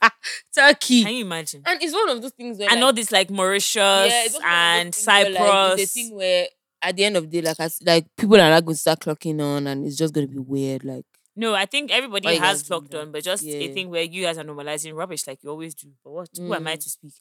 Turkey. 0.56 1.04
Can 1.04 1.14
you 1.16 1.26
imagine? 1.26 1.64
and 1.66 1.82
it's 1.82 1.94
one 1.94 2.10
of 2.10 2.22
those 2.22 2.32
things 2.32 2.60
where 2.60 2.70
I 2.70 2.74
like, 2.74 2.80
know 2.80 2.92
this 2.92 3.12
like 3.12 3.30
Mauritius 3.30 3.76
yeah, 3.76 4.26
it's 4.26 4.36
also 4.36 4.46
those 4.46 4.52
and 4.54 4.94
things 4.96 5.08
where, 5.08 5.24
like, 5.32 5.34
Cyprus. 5.38 5.82
it's 5.82 5.92
a 5.92 5.94
thing 5.94 6.16
where 6.16 6.48
at 6.84 6.96
the 6.96 7.04
end 7.06 7.18
of 7.18 7.30
the 7.30 7.42
day, 7.42 7.48
like 7.48 7.60
I 7.60 7.70
like 7.86 8.06
people 8.18 8.36
are 8.36 8.50
not 8.50 8.66
going 8.66 8.76
to 8.76 8.80
start 8.80 9.00
clocking 9.02 9.42
on, 9.42 9.68
and 9.68 9.86
it's 9.86 9.96
just 9.98 10.14
going 10.14 10.28
to 10.28 10.32
be 10.34 10.40
weird. 10.40 10.84
Like 10.84 11.06
No, 11.36 11.56
I 11.56 11.66
think 11.66 11.92
everybody 11.92 12.26
Why 12.28 12.34
you 12.34 12.40
has 12.42 12.62
guys 12.62 12.68
clocked 12.68 12.92
that? 12.92 13.00
on, 13.02 13.12
but 13.14 13.24
just 13.24 13.46
a 13.46 13.74
thing 13.74 13.90
where 13.90 14.04
you 14.04 14.24
guys 14.24 14.38
are 14.38 14.44
normalizing 14.44 14.94
rubbish 14.94 15.26
like 15.28 15.40
you 15.44 15.50
always 15.50 15.74
do. 15.74 15.88
But 16.04 16.12
what? 16.12 16.30
Who 16.38 16.54
am 16.54 16.68
I 16.68 16.76
Mm. 16.76 16.80
to 16.84 16.90
speak? 16.90 17.14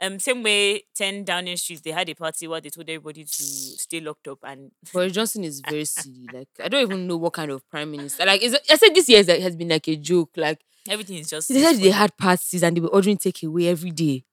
Um, 0.00 0.18
same 0.20 0.42
way, 0.44 0.84
ten 0.94 1.24
Downing 1.24 1.56
Street, 1.56 1.82
they 1.82 1.90
had 1.90 2.08
a 2.08 2.14
party 2.14 2.46
where 2.46 2.60
they 2.60 2.70
told 2.70 2.88
everybody 2.88 3.24
to 3.24 3.32
stay 3.32 4.00
locked 4.00 4.28
up, 4.28 4.38
and 4.44 4.70
Boris 4.92 5.12
Johnson 5.12 5.42
is 5.42 5.60
very 5.68 5.84
silly. 5.96 6.26
Like 6.32 6.48
I 6.62 6.68
don't 6.68 6.82
even 6.82 7.08
know 7.08 7.16
what 7.16 7.32
kind 7.32 7.50
of 7.50 7.68
prime 7.68 7.90
minister. 7.90 8.24
Like 8.24 8.42
is 8.42 8.56
I 8.70 8.76
said 8.76 8.94
this 8.94 9.08
year 9.08 9.18
is, 9.20 9.28
like, 9.28 9.40
has 9.40 9.56
been 9.56 9.68
like 9.68 9.88
a 9.88 9.96
joke. 9.96 10.30
Like 10.36 10.60
everything 10.88 11.16
is 11.18 11.28
just. 11.30 11.48
they 11.48 11.60
said 11.60 11.76
they 11.76 11.90
had 11.90 12.16
parties 12.16 12.62
and 12.62 12.76
they 12.76 12.80
were 12.80 12.88
ordering 12.88 13.18
takeaway 13.18 13.66
every 13.66 13.90
day 13.90 14.24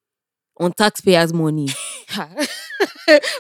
on 0.60 0.74
taxpayers' 0.74 1.34
money. 1.34 1.70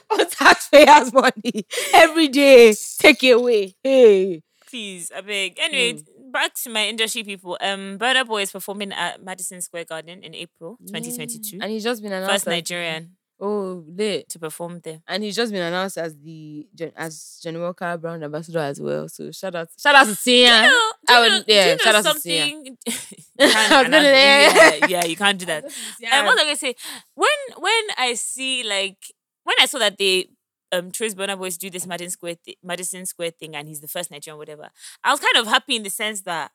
on 0.10 0.30
taxpayers' 0.30 1.14
money 1.14 1.66
every 1.94 2.28
day 2.30 2.72
takeaway. 2.72 3.74
Hey. 3.84 4.42
Please, 4.74 5.12
I 5.16 5.22
beg. 5.22 5.60
Anyway, 5.60 6.02
Mm. 6.02 6.32
back 6.32 6.56
to 6.64 6.70
my 6.72 6.88
industry 6.88 7.24
people. 7.24 7.58
Um, 7.62 8.00
Burna 8.00 8.26
Boy 8.26 8.42
is 8.42 8.52
performing 8.52 8.92
at 8.92 9.22
Madison 9.24 9.62
Square 9.62 9.86
Garden 9.86 10.24
in 10.24 10.34
April 10.34 10.78
2022. 10.88 11.60
And 11.62 11.70
he's 11.72 11.84
just 11.84 12.02
been 12.02 12.12
announced 12.12 12.32
First 12.34 12.48
as- 12.48 12.52
Nigerian 12.52 13.16
Oh, 13.40 13.84
lit. 13.88 14.30
to 14.30 14.40
perform 14.40 14.80
there. 14.84 15.02
And 15.08 15.22
he's 15.24 15.36
just 15.36 15.52
been 15.52 15.62
announced 15.62 16.00
as 16.00 16.16
the 16.18 16.66
as 16.96 17.40
Jenny 17.44 17.60
Walker 17.60 17.98
Brown 17.98 18.24
ambassador 18.24 18.60
as 18.72 18.82
well. 18.82 19.08
So 19.10 19.30
shout 19.32 19.54
out, 19.54 19.70
shout 19.78 19.94
out 19.94 20.08
to 20.08 20.16
Tia. 20.16 20.64
No, 20.64 20.70
do 21.08 21.14
I 21.14 21.18
you 21.18 21.22
would- 21.22 21.38
know, 21.40 21.44
yeah, 21.54 21.72
you 21.74 21.78
shout 21.80 21.96
out 21.96 22.04
to 22.06 22.10
something? 22.10 22.66
You 22.76 22.78
I 23.40 23.46
was 23.46 23.54
can't 23.54 23.92
gonna 23.92 23.98
announce- 23.98 24.54
say- 24.54 24.80
yeah, 24.80 24.88
yeah, 24.88 25.06
you 25.06 25.16
can't 25.16 25.38
do 25.38 25.46
that. 25.54 25.66
Um, 25.66 26.26
what 26.26 26.34
was 26.34 26.40
I 26.42 26.44
gonna 26.46 26.56
say? 26.56 26.76
When 27.14 27.38
when 27.60 27.84
I 27.98 28.16
see 28.16 28.64
like 28.64 28.98
when 29.44 29.56
I 29.62 29.66
saw 29.68 29.78
that 29.80 29.98
they 30.00 30.30
um 30.74 30.92
Trace 30.92 31.16
Burna 31.16 31.38
Boys 31.38 31.58
do 31.58 31.70
this 31.70 31.88
Madison 31.88 32.12
Square 32.12 32.36
thi- 32.46 32.58
Madison 32.64 33.06
Square 33.06 33.32
thing 33.32 33.56
and 33.56 33.68
he's 33.68 33.82
the 33.82 33.88
first 33.88 34.12
Nigerian 34.12 34.38
whatever, 34.38 34.70
I 35.04 35.12
was 35.12 35.20
kind 35.20 35.38
of 35.38 35.48
happy 35.48 35.76
in 35.78 35.84
the 35.84 35.90
sense 35.90 36.22
that 36.24 36.52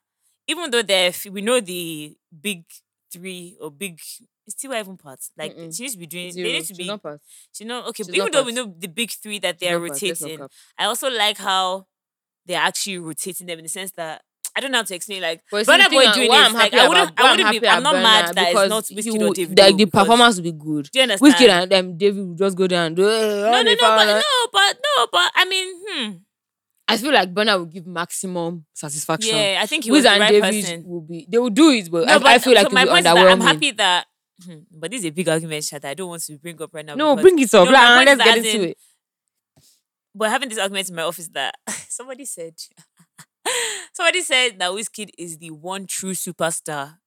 even 0.47 0.71
though 0.71 0.83
they're 0.83 1.13
we 1.31 1.43
know 1.43 1.61
the 1.61 2.17
big 2.41 2.65
three 3.13 3.57
or 3.61 3.71
big 3.71 4.01
it's 4.47 4.57
still 4.59 4.75
even 4.75 4.97
parts 4.97 5.31
like 5.39 5.55
Mm-mm. 5.55 5.75
she 5.77 5.83
needs 5.85 5.95
to 5.95 5.99
be 6.01 6.07
doing 6.07 6.33
Zero. 6.33 6.47
they 6.47 6.53
need 6.55 6.67
to 6.67 6.75
She's 6.75 6.79
be 6.79 6.87
not 6.87 7.03
part. 7.03 7.21
you 7.59 7.67
know 7.67 7.85
okay 7.87 8.03
she's 8.03 8.15
but 8.17 8.17
even 8.17 8.33
though 8.33 8.43
we 8.45 8.53
know 8.53 8.75
the 8.79 8.89
big 8.89 9.11
three 9.11 9.39
that 9.41 9.59
they're 9.59 9.79
not 9.79 9.87
part. 9.87 10.03
Let's 10.07 10.21
not 10.21 10.31
rotating. 10.31 10.39
I 10.79 10.85
also 10.87 11.11
like 11.11 11.39
how 11.39 11.87
they're 12.47 12.61
actually 12.61 12.99
rotating 12.99 13.47
them 13.47 13.59
in 13.59 13.65
the 13.65 13.69
sense 13.69 13.93
that 13.93 14.23
I 14.59 14.61
don't 14.61 14.73
know 14.73 14.79
how 14.79 14.83
to 14.91 14.95
explain 14.97 15.23
like 15.23 15.41
But 15.53 15.67
Burna 15.67 15.89
Boy 15.89 16.11
doing 16.13 16.31
this, 16.31 16.41
I'm 16.47 16.53
like, 16.53 16.73
happy 16.73 16.79
I 16.85 16.89
wouldn't- 16.89 17.11
about- 17.13 17.25
I 17.27 17.31
wouldn't 17.31 17.51
be- 17.63 17.69
I'm 17.69 17.83
not 17.85 17.95
about 17.95 18.03
mad 18.03 18.35
that 18.35 18.49
it's 18.53 18.69
not 18.69 18.85
Wizkid 18.85 19.21
or 19.23 19.29
would- 19.29 19.59
Like 19.59 19.77
the 19.77 19.87
performance 19.87 20.37
will 20.37 20.43
be 20.43 20.53
good. 20.53 20.91
do 20.91 20.99
you 20.99 21.03
understand? 21.05 21.35
Wizkid 21.35 21.49
and 21.49 21.73
um, 21.75 21.97
David 21.97 22.27
will 22.27 22.35
just 22.35 22.57
go 22.57 22.67
down. 22.67 22.87
and 22.87 22.97
do, 22.97 23.09
"Eh, 23.09 23.51
no, 23.51 23.51
no, 23.51 23.63
no, 23.63 23.77
but 23.77 23.97
power." 23.97 24.07
no, 24.07 24.49
but 24.53 24.77
no, 24.85 25.07
but 25.13 25.31
I 25.37 25.45
mean, 25.45 25.69
hmm. 25.87 26.13
I 26.91 26.97
feel 26.97 27.13
like 27.13 27.33
Burna 27.33 27.59
will 27.59 27.67
give 27.67 27.87
maximum 27.87 28.65
satisfaction. 28.75 29.37
Yeah, 29.37 29.61
I 29.63 29.67
think 29.67 29.85
he 29.85 29.91
Wiz 29.93 30.05
was 30.05 30.13
the 30.13 30.19
right 30.21 30.31
David 30.33 30.65
person. 30.65 30.85
will 30.87 31.03
be. 31.03 31.27
They 31.31 31.39
will 31.39 31.51
do 31.51 31.71
it, 31.71 31.89
but, 31.91 32.07
No, 32.07 32.15
I, 32.15 32.19
but 32.19 32.27
I 32.27 32.39
feel 32.39 32.55
like 32.55 32.63
so 32.63 32.67
it'll 32.69 32.75
my 32.75 32.85
be 32.85 32.91
point 32.91 33.07
is 33.07 33.15
that. 33.15 33.29
I'm 33.29 33.41
happy 33.43 33.71
that. 33.73 34.07
hmm, 34.45 34.59
But 34.73 34.91
this 34.91 35.01
is 35.01 35.05
a 35.07 35.11
big 35.11 35.29
argument, 35.29 35.65
chat. 35.67 35.83
that 35.83 35.91
I 35.91 35.95
don't 35.95 36.09
want 36.09 36.23
to 36.25 36.39
bring 36.39 36.61
up 36.63 36.71
right 36.75 36.85
now. 36.87 36.95
no, 36.97 37.15
because- 37.15 37.31
bring 37.31 37.39
it 37.45 37.55
up. 37.55 37.67
No, 37.67 37.73
like, 37.73 38.07
let's 38.07 38.25
get 38.25 38.37
into 38.39 38.63
in- 38.63 38.69
it. 38.71 38.79
We're 40.15 40.31
having 40.31 40.49
this 40.49 40.59
argument 40.59 40.89
in 40.89 40.97
my 40.97 41.03
office 41.03 41.29
that 41.35 41.55
somebody 41.89 42.25
said, 42.25 42.55
somebody 43.99 44.23
said 44.23 44.59
that 44.59 44.71
Wizkid 44.71 45.11
is 45.19 45.39
the 45.39 45.51
one 45.51 45.87
true 45.87 46.13
superstar 46.13 46.99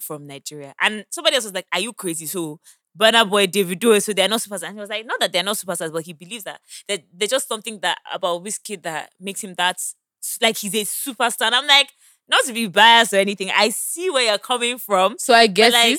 from 0.00 0.26
Nigeria, 0.26 0.74
and 0.80 1.04
somebody 1.10 1.36
else 1.36 1.44
was 1.44 1.54
like, 1.54 1.66
"Are 1.72 1.80
you 1.80 1.92
crazy?" 1.92 2.26
So. 2.26 2.60
Burna 2.96 3.28
Boy, 3.28 3.48
Davido, 3.48 4.00
so 4.00 4.12
they're 4.12 4.28
not 4.28 4.38
superstars. 4.38 4.68
And 4.68 4.76
he 4.76 4.80
was 4.80 4.88
like, 4.88 5.04
not 5.04 5.18
that 5.18 5.32
they're 5.32 5.42
not 5.42 5.56
superstars, 5.56 5.92
but 5.92 6.04
he 6.04 6.12
believes 6.12 6.44
that 6.44 6.60
that 6.86 7.02
there's 7.12 7.32
just 7.32 7.48
something 7.48 7.80
that 7.80 7.98
about 8.12 8.44
Wizkid 8.44 8.84
that 8.84 9.10
makes 9.18 9.42
him 9.42 9.52
that 9.54 9.82
like 10.40 10.56
he's 10.56 10.74
a 10.76 10.82
superstar. 10.84 11.46
And 11.46 11.56
I'm 11.56 11.66
like, 11.66 11.90
not 12.28 12.44
to 12.44 12.52
be 12.52 12.68
biased 12.68 13.12
or 13.12 13.16
anything. 13.16 13.50
I 13.52 13.70
see 13.70 14.10
where 14.10 14.22
you're 14.28 14.38
coming 14.38 14.78
from. 14.78 15.16
So 15.18 15.34
I 15.34 15.48
guess 15.48 15.72
like. 15.72 15.98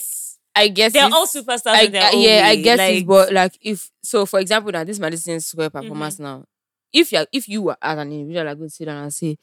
I 0.55 0.69
guess 0.69 0.93
They're 0.93 1.03
all 1.11 1.27
superstars 1.27 1.67
I, 1.67 1.81
in 1.81 1.91
their 1.91 2.03
I- 2.03 2.11
own 2.13 2.21
yeah, 2.21 2.43
I 2.45 2.55
guess 2.55 2.77
like, 2.77 2.95
it's 2.95 3.03
but 3.05 3.33
like 3.33 3.57
if 3.59 3.89
so, 4.01 4.25
for 4.25 4.39
example, 4.39 4.71
now 4.71 4.85
this 4.85 4.97
Madison 4.97 5.41
Square 5.41 5.71
Mm-hmm. 5.71 5.79
performance 5.81 6.17
now, 6.17 6.45
if 6.93 7.11
you 7.11 7.25
if 7.33 7.49
you 7.49 7.61
were 7.63 7.77
as 7.81 7.97
an 7.99 8.09
individual 8.09 8.47
I 8.47 8.53
going 8.53 8.69
to 8.69 8.73
sit 8.73 8.85
down 8.85 9.03
and 9.03 9.13
say, 9.13 9.37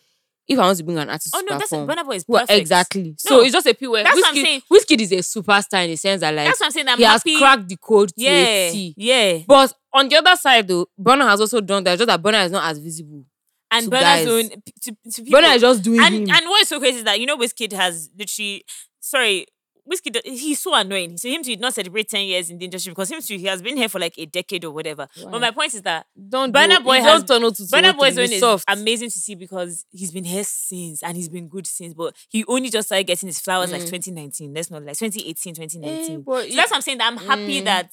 if 0.48 0.58
I 0.58 0.62
want 0.62 0.78
to 0.78 0.84
bring 0.84 0.98
an 0.98 1.08
artist 1.08 1.34
Oh 1.36 1.40
no, 1.40 1.56
that's 1.58 1.70
perform, 1.70 1.88
Burna 1.88 2.04
Boy 2.04 2.14
is 2.16 2.24
perfect. 2.24 2.50
exactly. 2.52 3.14
So 3.18 3.36
No, 3.36 3.42
it's 3.42 3.52
just 3.52 3.66
a 3.66 3.74
pure. 3.74 4.02
that's 4.02 4.14
what 4.16 4.28
I'm 4.28 4.34
saying. 4.34 4.62
Wizkid 4.70 5.00
is 5.00 5.12
a 5.12 5.16
superstar 5.16 5.84
in 5.84 5.90
the 5.90 5.96
sense 5.96 6.20
that 6.20 6.34
like 6.34 6.46
That's 6.46 6.60
what 6.60 6.66
I'm 6.66 6.72
saying. 6.72 6.88
I'm 6.88 6.98
he 6.98 7.04
has 7.04 7.20
happy. 7.22 7.38
cracked 7.38 7.68
the 7.68 7.76
code 7.76 8.08
to 8.10 8.14
yeah, 8.16 8.30
a 8.30 8.70
T. 8.72 8.94
yeah. 8.96 9.38
But 9.46 9.72
on 9.92 10.08
the 10.08 10.16
other 10.16 10.36
side, 10.36 10.66
though, 10.68 10.86
Burna 11.00 11.28
has 11.28 11.40
also 11.40 11.60
done 11.60 11.84
that. 11.84 11.96
Just 11.98 12.06
that 12.08 12.22
Burna 12.22 12.44
is 12.44 12.52
not 12.52 12.70
as 12.70 12.78
visible. 12.78 13.24
And 13.70 13.86
Burna's 13.86 14.02
guys. 14.02 14.26
own 14.28 14.48
to, 14.50 14.96
to 15.12 15.22
people. 15.24 15.40
Burna 15.40 15.54
is 15.54 15.62
just 15.62 15.82
doing 15.82 16.00
and 16.00 16.14
him. 16.14 16.30
and 16.30 16.46
what 16.48 16.60
is 16.62 16.68
so 16.68 16.78
crazy 16.78 16.98
is 16.98 17.04
that 17.04 17.18
you 17.20 17.26
know 17.26 17.36
Wizkid 17.36 17.72
has 17.72 18.10
literally 18.18 18.64
sorry. 19.00 19.46
Wizkid, 19.90 20.20
he's 20.24 20.60
so 20.60 20.74
annoying. 20.74 21.16
So 21.16 21.28
him 21.28 21.42
to 21.42 21.56
not 21.56 21.74
celebrate 21.74 22.08
10 22.08 22.24
years 22.26 22.50
in 22.50 22.58
the 22.58 22.66
industry 22.66 22.92
because 22.92 23.10
him 23.10 23.20
too, 23.20 23.36
he 23.36 23.46
has 23.46 23.60
been 23.60 23.76
here 23.76 23.88
for 23.88 23.98
like 23.98 24.14
a 24.16 24.26
decade 24.26 24.64
or 24.64 24.70
whatever. 24.70 25.08
Why? 25.20 25.30
But 25.30 25.40
my 25.40 25.50
point 25.50 25.74
is 25.74 25.82
that 25.82 26.06
don't 26.28 26.52
Burna 26.54 26.78
do, 26.78 26.84
Boy 26.84 27.00
has- 27.02 27.24
don't 27.24 27.40
to 27.56 27.62
Burna 27.64 27.96
Boy's 27.96 28.14
be 28.14 28.22
own 28.22 28.32
is 28.32 28.38
soft. 28.40 28.64
amazing 28.68 29.10
to 29.10 29.18
see 29.18 29.34
because 29.34 29.84
he's 29.90 30.12
been 30.12 30.22
here 30.24 30.44
since 30.44 31.02
and 31.02 31.16
he's 31.16 31.28
been 31.28 31.48
good 31.48 31.66
since. 31.66 31.94
But 31.94 32.14
he 32.28 32.44
only 32.46 32.70
just 32.70 32.88
started 32.88 33.08
getting 33.08 33.26
his 33.28 33.40
flowers 33.40 33.72
like 33.72 33.82
Mm. 33.82 33.86
2019. 33.90 34.54
Let's 34.54 34.70
not 34.70 34.84
like 34.84 34.96
2018, 34.96 35.54
2019. 35.54 36.14
Eh, 36.16 36.18
but 36.24 36.48
so 36.48 36.54
that's 36.56 36.70
what 36.70 36.76
I'm 36.76 36.82
saying 36.82 36.98
that 36.98 37.08
I'm 37.12 37.16
happy 37.18 37.60
Mm. 37.60 37.64
that 37.64 37.92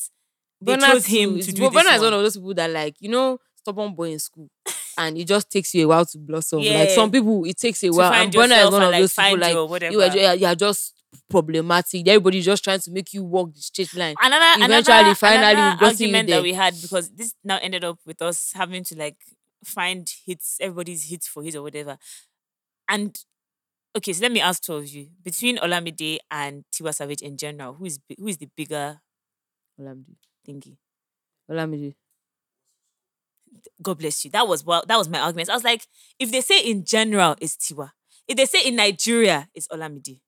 they 0.61 0.75
Burna 0.75 0.91
chose 0.91 1.05
him 1.07 1.33
to 1.33 1.39
is- 1.39 1.47
do 1.47 1.69
Burna 1.71 1.95
is 1.95 2.01
one. 2.01 2.13
of 2.13 2.21
those 2.21 2.35
people 2.37 2.53
that 2.53 2.69
like 2.69 2.95
you 2.99 3.09
know 3.09 3.39
stubborn 3.55 3.95
boy 3.95 4.11
in 4.11 4.19
school, 4.19 4.49
and 4.97 5.17
it 5.17 5.25
just 5.25 5.49
takes 5.49 5.73
you 5.73 5.85
a 5.85 5.87
while 5.87 6.05
to 6.05 6.17
blossom. 6.19 6.59
Like 6.63 6.91
some 6.91 7.09
people, 7.09 7.45
it 7.45 7.57
takes 7.57 7.81
a 7.83 7.87
To 7.87 7.93
while. 7.97 8.13
And 8.13 8.31
Burna 8.31 8.63
is 8.65 8.71
one 8.71 8.83
of 8.83 8.91
like, 8.91 9.01
those 9.01 9.13
people 9.15 9.37
like 9.39 9.91
you 9.91 10.01
are, 10.01 10.35
you 10.35 10.45
are 10.45 10.55
just 10.55 10.93
problematic. 11.29 12.07
Everybody's 12.07 12.45
just 12.45 12.63
trying 12.63 12.79
to 12.79 12.91
make 12.91 13.13
you 13.13 13.23
walk 13.23 13.53
the 13.53 13.61
straight 13.61 13.93
line. 13.95 14.15
another 14.21 14.63
Eventually, 14.63 14.97
another, 14.97 15.15
finally, 15.15 15.51
another 15.51 15.85
argument 15.85 16.29
that 16.29 16.41
we 16.43 16.53
had 16.53 16.73
because 16.81 17.09
this 17.11 17.33
now 17.43 17.57
ended 17.61 17.83
up 17.83 17.99
with 18.05 18.21
us 18.21 18.51
having 18.53 18.83
to 18.85 18.95
like 18.97 19.17
find 19.63 20.09
hits 20.25 20.57
everybody's 20.61 21.09
hits 21.09 21.27
for 21.27 21.43
his 21.43 21.55
or 21.55 21.61
whatever 21.61 21.97
and 22.87 23.19
okay 23.95 24.13
so 24.13 24.21
let 24.21 24.31
me 24.31 24.41
ask 24.41 24.63
two 24.63 24.73
of 24.75 24.87
you 24.87 25.07
between 25.23 25.57
olamide 25.57 26.17
and 26.31 26.63
tiwa 26.71 26.93
savage 26.93 27.21
in 27.21 27.37
general 27.37 27.73
who 27.73 27.85
is 27.85 27.99
who 28.17 28.27
is 28.27 28.37
the 28.37 28.49
bigger 28.55 28.99
Olamide. 29.79 30.15
thingy 30.47 30.77
Olamide. 31.51 31.95
god 33.81 33.97
bless 33.97 34.23
you 34.25 34.31
that 34.31 34.47
was 34.47 34.63
well 34.65 34.83
that 34.87 34.97
was 34.97 35.09
my 35.09 35.19
argument 35.19 35.49
i 35.49 35.53
was 35.53 35.63
like 35.63 35.85
if 36.19 36.31
they 36.31 36.41
say 36.41 36.59
in 36.61 36.83
general 36.85 37.35
it's 37.41 37.55
tiwa 37.57 37.91
if 38.27 38.37
they 38.37 38.45
say 38.45 38.65
in 38.65 38.75
nigeria 38.75 39.49
it's 39.53 39.67
olamide 39.67 40.19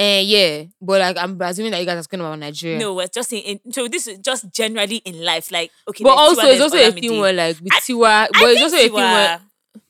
Eh, 0.00 0.20
yeah, 0.20 0.64
but 0.80 1.00
like 1.00 1.16
I'm 1.18 1.40
assuming 1.42 1.72
that 1.72 1.80
you 1.80 1.86
guys 1.86 1.98
are 1.98 2.02
talking 2.04 2.20
about 2.20 2.38
Nigeria. 2.38 2.78
no 2.78 2.94
we're 2.94 3.08
just 3.08 3.30
saying 3.30 3.42
in, 3.64 3.72
so 3.72 3.88
this 3.88 4.06
is 4.06 4.18
just 4.20 4.48
generally 4.52 4.98
in 4.98 5.24
life 5.24 5.50
like 5.50 5.72
okay 5.88 6.04
but 6.04 6.10
also 6.16 6.40
Tiwa, 6.42 6.52
it's 6.52 6.60
also 6.62 6.76
a 6.76 6.92
thing 6.92 7.18
where 7.18 7.32
like 7.32 7.56
with 7.60 7.72
I- 7.72 7.80
Tiwa, 7.80 8.28
but 8.32 8.42
I 8.44 8.50
it's 8.52 8.62
also 8.62 8.76
a 8.76 8.80
thing 8.80 8.92
where 8.92 9.40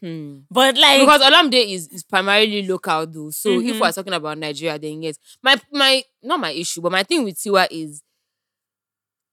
hmm. 0.00 0.38
but 0.50 0.78
like 0.78 1.00
because 1.00 1.20
Olamide 1.20 1.62
is, 1.74 1.88
is 1.88 2.04
primarily 2.04 2.66
local 2.66 3.06
though. 3.06 3.28
So 3.28 3.50
if 3.60 3.74
Mhm. 3.76 3.80
we're 3.80 3.92
talking 3.92 4.14
about 4.14 4.38
Nigeria, 4.38 4.78
then 4.78 5.02
yes. 5.02 5.18
My 5.42 5.60
my 5.70 6.02
not 6.22 6.40
my 6.40 6.52
issue, 6.52 6.80
but 6.80 6.90
my 6.92 7.02
thing 7.02 7.24
with 7.24 7.36
Tiwa 7.36 7.68
is 7.70 8.00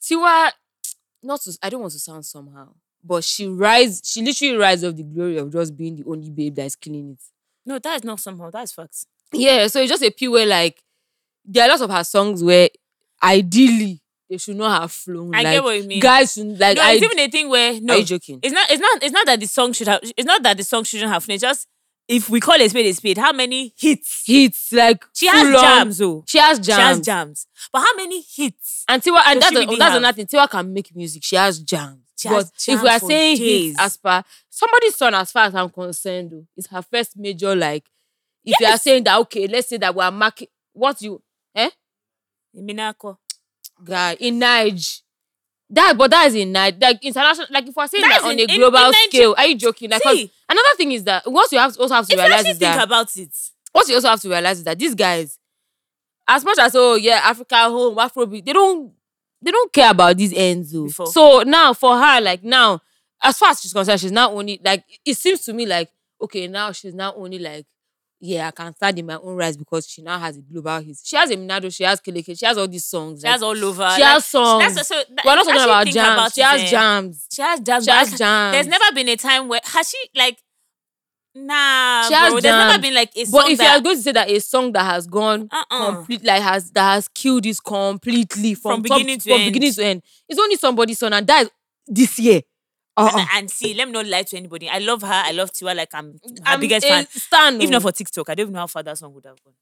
Tiwa. 0.02 0.52
Not 1.24 1.40
to 1.44 1.58
I 1.64 1.70
don't 1.70 1.80
want 1.82 1.94
to 1.94 2.00
sound 2.00 2.26
somehow, 2.26 2.74
but 3.02 3.24
she 3.24 3.48
rise. 3.48 4.02
She 4.04 4.22
literally 4.22 4.58
rise 4.58 4.84
of 4.84 4.98
the 4.98 5.04
glory 5.04 5.38
of 5.38 5.54
just 5.54 5.76
being 5.78 5.96
the 5.96 6.04
only 6.06 6.30
babe 6.30 6.56
that 6.56 6.66
is 6.66 6.76
killing 6.76 7.12
it. 7.12 7.20
no 7.66 7.80
that 7.80 7.96
is 7.96 8.04
not 8.04 8.20
somehow 8.20 8.52
that 8.52 8.64
is 8.64 8.72
facts 8.74 9.08
Yeah, 9.32 9.68
so 9.68 9.82
it's 9.82 9.90
just 9.92 10.04
a 10.04 10.12
pure 10.12 10.32
way 10.32 10.46
like 10.46 10.82
there 11.46 11.66
are 11.66 11.70
lots 11.70 11.82
of 11.82 11.90
her 11.92 12.04
songs 12.04 12.44
where 12.44 12.70
ideally 13.22 14.02
they 14.30 14.38
should 14.38 14.56
not 14.56 14.82
have 14.82 14.92
flown. 14.92 15.36
I 15.36 15.44
like, 15.44 15.54
get 15.56 15.64
what 15.64 15.78
you 15.78 15.88
mean. 15.88 16.00
Guys 16.00 16.34
should 16.34 16.60
like 16.60 16.78
no, 16.78 16.84
I. 16.84 16.94
it's 16.94 17.04
even 17.04 17.20
a 17.20 17.28
thing 17.30 17.50
where 17.50 17.80
no, 17.82 17.94
are 17.94 17.98
you 17.98 18.06
joking? 18.06 18.40
it's 18.42 18.54
not. 18.54 18.72
It's 18.72 18.82
not. 18.82 19.04
It's 19.04 19.14
not 19.14 19.26
that 19.28 19.40
the 19.40 19.48
song 19.48 19.74
should 19.74 19.88
have. 19.88 20.02
It's 20.04 20.26
not 20.26 20.42
that 20.44 20.58
the 20.58 20.64
song 20.64 20.84
shouldn't 20.84 21.12
have. 21.12 21.26
It's 21.30 21.42
just 21.42 21.68
if 22.08 22.30
we 22.30 22.40
call 22.40 22.60
a 22.60 22.68
spade 22.68 22.86
a 22.86 22.94
spade, 22.94 23.18
how 23.18 23.32
many 23.32 23.74
hits? 23.78 24.24
Hits 24.26 24.72
like 24.72 25.04
She 25.14 25.28
has 25.28 25.48
on- 25.48 25.62
jams, 25.62 26.02
oh. 26.02 26.24
She 26.28 26.38
has 26.38 26.60
jams. 26.60 26.78
She 26.78 26.82
has 26.82 27.00
jams. 27.02 27.48
But 27.72 27.80
how 27.80 27.96
many 27.96 28.22
hits? 28.22 28.86
And 28.88 29.02
Tiwa, 29.02 29.22
and 29.26 29.42
that's, 29.42 29.56
a- 29.56 29.60
really 29.60 29.76
that's 29.78 29.96
another 29.96 30.16
thing. 30.16 30.28
Tiwa 30.28 30.50
can 30.50 30.74
make 30.74 30.96
music. 30.96 31.24
She 31.24 31.36
has 31.36 31.60
jams. 31.60 32.02
She 32.18 32.30
but 32.30 32.36
has 32.36 32.52
if 32.68 32.82
we 32.82 32.90
are 32.90 33.00
saying 33.00 33.38
days. 33.38 33.70
hits 33.72 33.82
as 33.82 33.98
per 33.98 34.24
somebody's 34.50 34.96
son, 34.96 35.14
as 35.16 35.32
far 35.32 35.46
as 35.46 35.56
I'm 35.56 35.70
concerned, 35.70 36.32
though, 36.32 36.46
it's 36.56 36.68
her 36.68 36.82
first 36.82 37.18
major 37.18 37.56
like. 37.56 37.86
If 38.46 38.60
you 38.60 38.68
are 38.68 38.78
saying 38.78 39.04
that, 39.06 39.20
okay, 39.22 39.48
let's 39.48 39.70
say 39.70 39.78
that 39.78 39.96
we 39.96 40.04
are 40.04 40.12
marking 40.12 40.48
what 40.74 41.02
you 41.02 41.22
eh 41.56 41.70
Minako. 42.56 43.18
guy 43.84 44.16
in 44.20 44.40
Nige. 44.40 45.02
That 45.70 45.98
but 45.98 46.12
that 46.12 46.28
is 46.28 46.36
in 46.36 46.54
Nige. 46.54 46.82
Like 46.82 47.04
international, 47.04 47.48
like 47.50 47.68
if 47.68 47.76
we're 47.76 47.88
saying 47.88 48.02
That 48.04 48.22
that, 48.22 48.28
on 48.30 48.40
in- 48.40 48.50
a 48.50 48.56
global 48.58 48.78
in 48.88 48.94
scale, 49.10 49.36
are 49.38 49.46
you 49.48 49.56
joking? 49.58 49.90
Like 49.90 50.02
See. 50.04 50.32
another 50.48 50.76
thing 50.78 50.92
is 50.92 51.04
that 51.06 51.30
what 51.30 51.52
you 51.52 51.58
have 51.58 51.74
to 51.74 51.80
also 51.82 51.96
have 51.96 52.08
to 52.08 52.16
realize 52.16 52.42
is 52.46 52.58
think 52.58 52.60
that 52.60 52.84
about 52.84 53.16
it, 53.18 53.30
what 53.72 53.88
you 53.88 53.96
also 53.96 54.10
have 54.10 54.22
to 54.22 54.30
realize 54.30 54.60
is 54.60 54.64
that 54.64 54.78
these 54.78 54.96
guys, 54.96 55.38
as 56.28 56.46
much 56.46 56.58
as 56.60 56.76
oh 56.76 56.96
yeah, 56.96 57.22
Africa 57.24 57.56
home, 57.64 57.96
Afrobeat, 57.98 58.46
they 58.46 58.54
don't 58.54 58.94
they 59.42 59.52
don't 59.52 59.72
care 59.74 59.92
about 59.92 60.16
these 60.18 60.34
ends. 60.34 60.72
though. 60.72 60.86
Before. 60.86 61.08
So 61.08 61.42
now 61.46 61.74
for 61.74 61.98
her, 61.98 62.22
like 62.22 62.44
now, 62.44 62.82
as 63.22 63.38
far 63.38 63.50
as 63.50 63.62
she's 63.62 63.74
concerned, 63.74 64.00
she's 64.00 64.12
not 64.12 64.32
only 64.32 64.62
like 64.64 64.84
it 65.06 65.18
seems 65.18 65.42
to 65.42 65.54
me 65.54 65.66
like 65.66 65.90
okay, 66.22 66.48
now 66.48 66.72
she's 66.72 66.94
not 66.94 67.16
only 67.18 67.40
like 67.40 67.66
yeah, 68.20 68.48
I 68.48 68.52
can 68.52 68.74
stand 68.76 68.98
in 69.00 69.06
my 69.06 69.16
own 69.18 69.36
rights 69.36 69.58
because 69.58 69.88
she 69.88 70.02
now 70.02 70.18
has 70.18 70.38
a 70.38 70.42
global 70.42 70.80
hit. 70.80 70.98
She 71.04 71.16
has 71.16 71.30
a 71.30 71.36
Minado, 71.36 71.74
she 71.74 71.84
has 71.84 72.00
Keleke, 72.02 72.38
she 72.40 72.46
has 72.46 72.58
all 72.58 72.68
these 72.68 72.86
songs. 72.86 73.20
she 73.22 73.26
like, 73.28 73.34
has 73.34 73.44
all 73.44 73.66
over. 73.66 73.90
she 73.96 74.02
like, 74.02 74.14
has 74.14 74.26
songs. 74.26 74.76
That's 74.76 74.88
so. 74.88 74.96
That, 74.96 75.26
We're 75.26 75.36
not 75.36 75.46
talking 75.46 75.62
about 75.62 75.88
jams. 75.88 76.14
about 76.14 76.34
she 76.34 76.42
has 76.42 76.62
eh, 76.62 76.68
jams. 76.68 77.28
She 77.32 77.42
has 77.42 77.60
jams. 77.60 77.86
She 77.86 77.92
has 77.92 78.18
jams. 78.18 78.54
There's 78.54 78.68
never 78.68 78.96
been 78.96 79.10
a 79.10 79.16
time 79.18 79.48
where 79.48 79.60
has 79.64 79.90
she 79.90 79.98
like. 80.16 80.38
Nah, 81.38 82.08
She 82.08 82.14
has 82.14 82.32
bro. 82.32 82.40
There's 82.40 82.56
never 82.70 82.82
been 82.82 82.94
like 82.94 83.12
a 83.14 83.26
song 83.26 83.42
But 83.42 83.52
if 83.52 83.60
you 83.62 83.68
are 83.68 83.82
going 83.82 83.98
to 83.98 84.02
say 84.02 84.14
that 84.14 84.30
a 84.32 84.40
song 84.40 84.72
that 84.72 84.86
has 84.86 85.06
gone 85.06 85.50
Uh-uh. 85.52 85.96
complete, 85.96 86.24
like 86.24 86.42
has 86.42 86.72
that 86.72 86.94
has 86.94 87.10
killed 87.10 87.44
this 87.44 87.60
completely 87.60 88.54
from, 88.54 88.76
From 88.76 88.84
top- 88.84 88.98
beginning 89.00 89.20
to 89.20 89.30
from 89.30 89.42
end. 89.42 89.54
beginning 89.54 89.74
to 89.74 89.84
end, 89.84 90.02
it's 90.30 90.40
only 90.40 90.56
somebody's 90.56 90.98
son, 91.00 91.12
and 91.12 91.28
that 91.28 91.44
is 91.44 91.50
this 91.88 92.20
year. 92.20 92.42
Uh-uh. 92.98 93.18
and, 93.20 93.28
and 93.34 93.52
see, 93.52 93.74
let 93.74 93.88
me 93.88 93.92
not 93.94 94.06
lie 94.08 94.24
to 94.24 94.38
anybody. 94.38 94.70
I 94.70 94.80
love 94.80 95.02
her. 95.02 95.08
I 95.26 95.32
love 95.32 95.52
Tiwa. 95.52 95.76
Like 95.76 95.90
I'm 95.94 96.14
her 96.14 96.20
I'm 96.46 96.60
biggest 96.60 96.88
fan. 96.88 97.06
Stan, 97.10 97.62
If 97.62 97.68
oh. 97.68 97.72
not 97.72 97.82
for 97.82 97.92
TikTok, 97.92 98.30
I 98.30 98.36
don't 98.36 98.44
even 98.46 98.54
know 98.54 98.60
how 98.60 98.68
far 98.68 98.84
that 98.84 98.98
song 98.98 99.14
would 99.14 99.26
have 99.26 99.38
gone. 99.44 99.54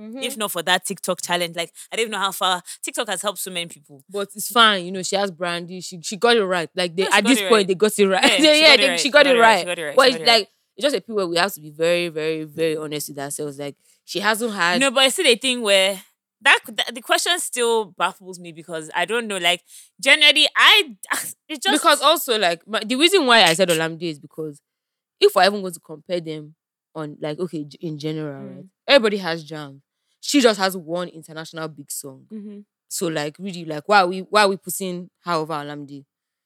Mhm. 0.00 0.22
If 0.22 0.36
not 0.36 0.52
for 0.52 0.62
that 0.62 0.84
TikTok 0.86 1.20
challenge, 1.20 1.56
like 1.56 1.72
I 1.90 1.96
don't 1.96 2.02
even 2.04 2.12
know 2.12 2.18
how 2.18 2.30
far 2.32 2.62
TikTok 2.82 3.08
has 3.08 3.20
helped 3.22 3.38
so 3.40 3.50
many 3.50 3.66
people. 3.66 4.04
but 4.08 4.28
it's 4.34 4.48
fine, 4.50 4.84
you 4.84 4.92
know. 4.92 5.02
She 5.02 5.16
has 5.16 5.30
brandy. 5.32 5.80
She 5.80 6.00
she 6.02 6.16
got 6.16 6.36
it 6.36 6.44
right. 6.44 6.70
Like 6.76 6.94
they, 6.94 7.02
Yeah, 7.02 7.08
at 7.16 7.24
this 7.24 7.40
point, 7.40 7.52
right. 7.52 7.66
they 7.66 7.74
got 7.74 7.98
it 7.98 8.06
right. 8.06 8.40
Yeah, 8.40 8.52
Yeah, 8.52 8.56
she 8.56 8.60
got 8.62 8.78
it 8.78 8.80
they- 8.80 8.88
right. 8.88 9.00
she 9.00 9.10
got 9.10 9.26
it 9.26 9.38
right. 9.40 9.58
She 9.60 9.64
got 9.66 9.78
it 9.78 9.84
right. 9.84 9.96
But 9.96 10.06
She 10.08 10.10
it's 10.14 10.18
right. 10.20 10.26
like 10.38 10.48
it's 10.76 10.82
just 10.84 10.96
a 10.96 11.00
period 11.00 11.16
where 11.16 11.26
we 11.26 11.36
have 11.36 11.52
to 11.54 11.60
be 11.60 11.70
very, 11.70 12.08
very, 12.08 12.44
very 12.44 12.76
honest 12.76 13.08
with 13.08 13.18
ourselves. 13.18 13.58
Like 13.58 13.74
she 14.04 14.20
hasn't 14.20 14.52
had. 14.54 14.80
No, 14.80 14.92
but 14.92 15.00
I 15.00 15.08
see 15.08 15.24
the 15.24 15.34
thing 15.34 15.62
where 15.62 16.00
that, 16.42 16.60
that 16.68 16.94
the 16.94 17.00
question 17.00 17.38
still 17.38 17.86
baffles 17.86 18.38
me 18.38 18.52
because 18.52 18.90
I 18.94 19.04
don't 19.04 19.26
know. 19.26 19.38
Like 19.38 19.62
generally, 20.00 20.46
I 20.56 20.94
it 21.48 21.62
just 21.62 21.82
because 21.82 22.00
also 22.00 22.38
like 22.38 22.66
my, 22.66 22.80
the 22.84 22.96
reason 22.96 23.26
why 23.26 23.42
I 23.42 23.54
said 23.54 23.68
Olamide 23.68 24.02
is 24.02 24.18
because 24.18 24.60
if 25.20 25.34
we're 25.34 25.44
even 25.46 25.60
going 25.60 25.72
to 25.74 25.80
compare 25.80 26.20
them 26.20 26.54
on 26.94 27.16
like 27.20 27.38
okay 27.38 27.66
in 27.80 27.98
general, 27.98 28.42
Mm. 28.42 28.56
right? 28.56 28.64
Everybody 28.86 29.18
has 29.18 29.44
jam. 29.44 29.82
She 30.20 30.40
just 30.40 30.58
has 30.58 30.76
one 30.76 31.08
international 31.08 31.68
big 31.68 31.90
song. 31.90 32.26
Mhm. 32.32 32.64
So 32.88 33.08
like 33.08 33.36
really 33.38 33.64
like 33.64 33.88
why 33.88 34.00
are 34.00 34.06
we 34.08 34.20
why 34.20 34.42
are 34.42 34.48
we 34.48 34.56
putting 34.56 35.10
her 35.24 35.32
over 35.32 35.54
Olamide? 35.54 36.04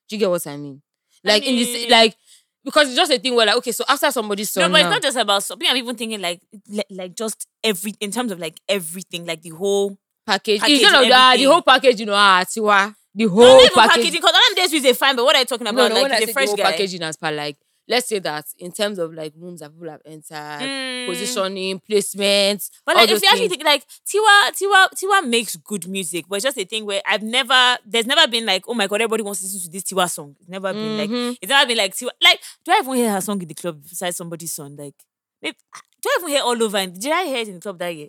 Do 0.08 0.16
you 0.16 0.18
get 0.18 0.30
what 0.30 0.46
I 0.46 0.56
mean? 0.56 0.82
I 1.24 1.28
Like 1.28 1.44
in 1.44 1.56
this 1.56 1.90
like 1.90 2.16
because 2.64 2.88
it's 2.88 2.96
just 2.96 3.12
a 3.12 3.18
thing 3.18 3.34
where 3.34 3.46
like 3.46 3.56
okay 3.56 3.72
so 3.72 3.84
after 3.88 4.10
somebody's 4.10 4.50
song 4.50 4.64
no, 4.64 4.68
but 4.70 4.80
it's 4.80 4.84
now- 4.84 4.90
not 4.90 5.02
just 5.02 5.16
about 5.16 5.42
something. 5.42 5.68
I'm 5.68 5.76
even 5.76 5.96
thinking 5.96 6.20
like 6.20 6.40
like, 6.68 6.86
like 6.90 7.14
just 7.16 7.46
every 7.64 7.94
in 8.00 8.10
terms 8.10 8.32
of 8.32 8.38
like 8.38 8.60
everything, 8.68 9.26
like 9.26 9.42
the 9.42 9.50
whole 9.50 9.98
package. 10.26 10.60
package 10.60 10.80
Instead 10.82 11.02
of 11.02 11.08
that, 11.08 11.10
the 11.10 11.42
everything. 11.42 11.48
whole 11.52 11.62
package, 11.62 12.00
you 12.00 12.06
know, 12.06 12.14
ah, 12.14 12.44
tiwa, 12.46 12.94
the 13.14 13.24
no, 13.24 13.30
whole 13.30 13.44
not 13.44 13.60
even 13.60 13.72
package. 13.74 13.90
packaging. 13.96 14.12
Because 14.12 14.32
I'm 14.34 14.54
days 14.54 14.72
is 14.72 14.98
fine, 14.98 15.16
but 15.16 15.24
what 15.24 15.34
are 15.36 15.40
you 15.40 15.44
talking 15.44 15.66
about? 15.66 15.76
No, 15.76 15.88
no, 15.88 15.94
like 15.94 16.02
when 16.04 16.12
I 16.12 16.20
the 16.20 16.26
say 16.26 16.32
fresh 16.32 16.44
the 16.46 16.50
whole 16.50 16.56
guy. 16.56 16.70
packaging 16.72 17.02
as 17.02 17.16
per 17.16 17.30
like, 17.32 17.56
let's 17.92 18.08
say 18.08 18.18
that 18.20 18.46
in 18.58 18.72
terms 18.72 18.98
of 18.98 19.12
like 19.12 19.32
rooms 19.36 19.60
that 19.60 19.70
people 19.72 19.90
have 19.90 20.00
entered, 20.04 20.66
Mm. 20.66 21.06
positioning, 21.06 21.80
placements, 21.88 22.70
But 22.86 22.96
like, 22.96 23.10
if 23.10 23.22
you 23.22 23.28
actually 23.30 23.48
think, 23.48 23.64
like 23.64 23.84
Tiwa, 24.08 24.50
Tiwa, 24.50 24.88
Tiwa 24.98 25.28
makes 25.28 25.56
good 25.56 25.86
music, 25.88 26.24
but 26.28 26.36
it's 26.36 26.44
just 26.44 26.58
a 26.58 26.64
thing 26.64 26.84
where 26.86 27.02
I've 27.06 27.22
never, 27.22 27.78
there's 27.86 28.06
never 28.06 28.26
been 28.28 28.46
like, 28.46 28.64
oh 28.68 28.74
my 28.74 28.86
god, 28.86 28.96
everybody 29.02 29.22
wants 29.22 29.40
to 29.40 29.46
listen 29.46 29.60
to 29.62 29.68
this 29.70 29.84
Tiwa 29.84 30.10
song. 30.10 30.34
It's 30.40 30.48
never 30.48 30.72
been 30.72 30.98
like, 30.98 31.10
Mhm. 31.10 31.36
it's 31.40 31.50
never 31.50 31.66
been 31.66 31.78
like 31.78 31.94
Tiwa. 31.94 32.10
Like, 32.22 32.40
do 32.64 32.72
I 32.72 32.78
even 32.80 32.94
hear 32.94 33.10
her 33.12 33.20
song 33.20 33.40
in 33.42 33.48
the 33.48 33.54
club 33.54 33.82
besides 33.88 34.16
somebody's 34.16 34.52
song? 34.52 34.76
Like, 34.76 34.94
maybe, 35.42 35.56
do 36.02 36.08
I 36.08 36.16
even 36.20 36.28
hear 36.30 36.42
all 36.42 36.62
over? 36.62 36.76
And 36.78 36.98
did 37.00 37.12
I 37.12 37.24
hear 37.26 37.38
it 37.38 37.48
in 37.48 37.54
the 37.54 37.60
club 37.60 37.78
that 37.78 37.94
year? 37.94 38.08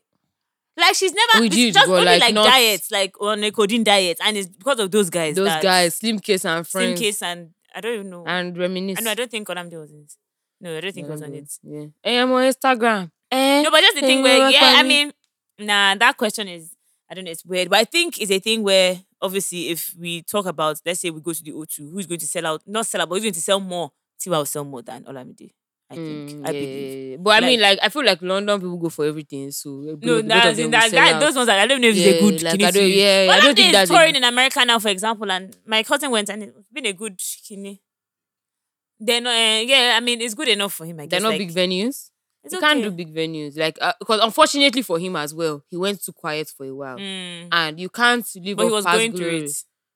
Like, 0.76 0.96
she's 0.96 1.14
never. 1.14 1.42
We 1.42 1.50
did, 1.50 1.74
just 1.76 1.88
only 1.88 2.04
like, 2.06 2.22
like, 2.22 2.34
not- 2.34 2.48
diets, 2.48 2.90
like 2.90 3.14
on 3.22 3.44
a 3.44 3.52
codeine 3.52 3.84
diet, 3.84 4.18
and 4.24 4.36
it's 4.38 4.48
because 4.48 4.80
of 4.80 4.90
those 4.90 5.10
guys. 5.12 5.36
those 5.36 5.62
guys, 5.62 5.96
Slim 5.96 6.18
Case 6.20 6.46
and 6.46 6.66
Slim 6.66 6.82
friends, 6.96 7.00
Case 7.00 7.22
and 7.22 7.52
I 7.74 7.82
don't 7.82 7.94
even 7.96 8.10
know. 8.10 8.24
and 8.26 8.58
reminisce. 8.58 9.00
I 9.00 9.02
know 9.04 9.12
I 9.12 9.16
don't 9.16 9.32
think 9.32 9.48
Olamide 9.48 9.80
was 9.80 9.92
in 9.92 10.02
it. 10.02 10.14
No, 10.62 10.78
I 10.78 10.82
don't 10.82 10.94
think 10.94 11.08
it 11.08 11.12
was 11.12 11.22
on 11.22 11.34
it. 11.34 11.52
Yeah, 11.64 11.86
I 12.06 12.10
am 12.12 12.32
on 12.32 12.44
Instagram. 12.44 13.12
Eh, 13.32 13.62
No, 13.64 13.72
but 13.72 13.82
just 13.82 13.96
the 13.96 14.02
thing 14.02 14.20
eh, 14.20 14.24
where, 14.24 14.50
yeah, 14.50 14.74
I 14.78 14.84
me. 14.84 14.90
mean, 15.06 15.14
nah, 15.60 15.96
that 15.96 16.16
question 16.18 16.48
is, 16.48 16.76
I 17.10 17.16
don't 17.16 17.26
know, 17.26 17.32
it's 17.32 17.44
weird. 17.46 17.70
But 17.70 17.80
I 17.80 17.84
think 17.86 18.22
it's 18.22 18.32
a 18.32 18.40
thing 18.40 18.64
where, 18.64 19.00
obviously, 19.22 19.70
if 19.70 19.94
we 20.00 20.22
talk 20.22 20.46
about, 20.46 20.80
let's 20.86 21.00
say 21.02 21.10
we 21.10 21.20
go 21.20 21.34
to 21.34 21.44
the 21.44 21.52
O2, 21.52 21.92
who's 21.92 22.06
going 22.08 22.20
to 22.20 22.28
sell 22.28 22.46
out, 22.46 22.62
not 22.66 22.86
sell 22.86 23.02
out, 23.02 23.10
but 23.10 23.16
who's 23.16 23.24
going 23.24 23.34
to 23.34 23.42
sell 23.42 23.60
more? 23.60 23.92
Tiwa 24.22 24.38
will 24.38 24.46
sell 24.46 24.64
more 24.64 24.82
than 24.82 25.04
Olamide. 25.04 25.52
I 25.94 25.96
think. 25.96 26.30
Mm, 26.30 26.48
I 26.48 26.52
yeah, 26.52 26.60
believe. 26.60 26.92
yeah, 26.92 27.10
yeah. 27.12 27.18
But 27.20 27.44
I 27.44 27.46
mean, 27.48 27.60
like, 27.62 27.80
I 27.82 27.90
feel 27.90 28.06
like 28.06 28.22
London 28.22 28.60
people 28.60 28.78
go 28.78 28.90
for 28.90 29.06
everything. 29.06 29.52
So 29.52 29.70
No, 29.70 29.96
both 29.96 30.28
that's 30.28 30.60
in 30.60 30.72
that 30.72 30.94
out. 30.94 31.20
those 31.22 31.36
ones, 31.36 31.50
I 31.50 31.66
don't 31.68 31.82
know 31.82 31.88
if 31.88 31.96
Yeah, 31.96 32.08
it's 32.08 32.18
a 32.18 32.22
good 32.30 32.44
like, 32.44 32.52
kidney 32.60 32.66
I 32.66 32.72
don't- 32.72 32.92
yeah, 32.92 33.28
But 33.28 33.36
I 33.36 33.40
don't 33.46 33.56
think 33.56 33.72
that's 33.72 33.90
touring 33.92 34.16
in 34.16 34.24
America 34.24 34.66
now, 34.66 34.80
for 34.80 34.90
example, 34.90 35.32
and 35.32 35.56
my 35.66 35.84
cousin 35.84 36.12
went 36.12 36.30
and 36.30 36.44
it's 36.44 36.70
been 36.70 36.86
a 36.86 36.94
good 36.94 37.20
kidney. 37.48 37.82
Then, 39.00 39.28
uh, 39.28 39.62
yeah, 39.66 39.96
I 39.98 40.00
mean, 40.00 40.22
it's 40.22 40.34
good 40.34 40.48
enough 40.48 40.74
for 40.74 40.86
him, 40.86 41.00
I 41.00 41.04
guess. 41.06 41.12
They're 41.12 41.22
not 41.22 41.38
like, 41.38 41.40
big 41.40 41.52
venues. 41.54 42.10
It's 42.46 42.54
You 42.54 42.60
can't 42.60 42.82
do 42.84 42.92
big 42.92 43.14
venues, 43.14 43.58
like 43.58 43.78
uh, 43.82 43.94
because 44.00 44.20
unfortunately 44.22 44.82
for 44.82 45.00
him 45.00 45.16
as 45.16 45.34
well, 45.34 45.64
he 45.70 45.78
went 45.78 46.04
too 46.04 46.12
quiet 46.12 46.50
for 46.50 46.66
a 46.66 46.76
while, 46.76 46.98
Mm. 46.98 47.48
and 47.52 47.80
you 47.80 47.88
can't 47.90 48.26
live 48.36 48.58
But 48.58 48.66
he 48.66 48.72
was 48.72 48.86
going 48.86 49.14
through 49.16 49.36
it. 49.46 49.52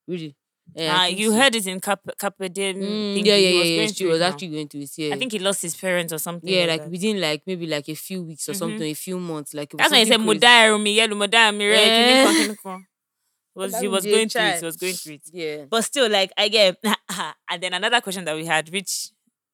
Really? 0.07 0.35
Yeah, 0.75 0.95
Ah, 0.95 1.05
you 1.07 1.31
so. 1.31 1.37
heard 1.37 1.55
it 1.55 1.65
in 1.65 1.79
Cap 1.79 2.01
Capadin. 2.19 2.75
Mm, 2.77 3.13
thing, 3.15 3.25
yeah, 3.25 3.35
yeah, 3.35 3.49
he 3.49 3.57
was 3.59 3.69
yeah, 3.69 3.75
going 3.77 3.87
yeah. 3.87 3.93
She 3.93 4.05
was 4.05 4.19
now. 4.19 4.27
actually 4.27 4.47
going 4.49 4.67
to 4.67 4.77
it. 4.79 4.91
Yeah, 4.97 5.15
I 5.15 5.17
think 5.17 5.31
he 5.31 5.39
lost 5.39 5.61
his 5.61 5.75
parents 5.75 6.13
or 6.13 6.19
something. 6.19 6.47
yeah, 6.49 6.65
like, 6.65 6.81
like 6.81 6.89
within 6.91 7.19
like 7.19 7.41
maybe 7.47 7.65
like 7.65 7.89
a 7.89 7.95
few 7.95 8.21
weeks 8.23 8.47
or 8.47 8.51
Mhm. 8.53 8.57
something, 8.57 8.83
a 8.83 8.93
few 8.93 9.19
months. 9.19 9.53
Like 9.53 9.71
That's 9.75 9.89
when 9.91 9.99
he 9.99 10.05
said 10.05 10.15
something 10.19 10.39
crazy. 10.39 10.45
Mudai 10.45 10.69
Rumi, 10.69 10.95
Yelu 10.97 11.13
Mudai 11.27 11.57
Mire. 11.57 11.75
Kini 11.75 12.23
Kon, 12.25 12.35
Kini 12.35 12.55
Kon." 12.63 12.87
was 13.55 13.79
he 13.79 13.87
was 13.87 14.05
going 14.05 14.29
through 14.29 14.41
it. 14.43 14.59
He 14.59 14.65
was 14.65 14.77
going 14.77 14.93
through 14.93 15.13
it. 15.15 15.21
Yeah. 15.33 15.65
But 15.69 15.81
still, 15.83 16.09
like 16.09 16.31
I 16.37 16.47
get 16.49 16.77
and 17.49 17.63
then 17.63 17.73
another 17.73 18.01
question 18.01 18.25
that 18.25 18.35
we 18.35 18.45
had, 18.45 18.69
which 18.69 19.09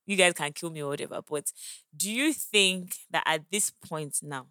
you 0.05 0.17
guys 0.17 0.33
can 0.33 0.51
kill 0.51 0.71
me 0.71 0.81
or 0.83 0.89
whatever. 0.89 1.21
But 1.29 1.53
do 1.95 2.11
you 2.11 2.33
think 2.33 2.95
that 3.11 3.23
at 3.25 3.43
this 3.49 3.69
point 3.69 4.17
now, 4.21 4.47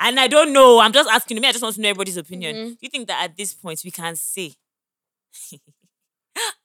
and 0.00 0.18
I 0.18 0.26
don't 0.26 0.54
know, 0.54 0.80
I'm 0.80 0.92
just 0.92 1.10
asking 1.10 1.38
me, 1.38 1.46
I 1.48 1.52
just 1.52 1.62
want 1.62 1.74
to 1.74 1.82
know 1.82 1.90
everybody's 1.90 2.16
opinion. 2.16 2.56
Mhm. 2.56 2.68
Do 2.70 2.76
you 2.80 2.88
think 2.88 3.08
that 3.08 3.22
at 3.24 3.36
this 3.36 3.52
point 3.52 3.82
we 3.84 3.90
can 3.90 4.16
say 4.16 4.54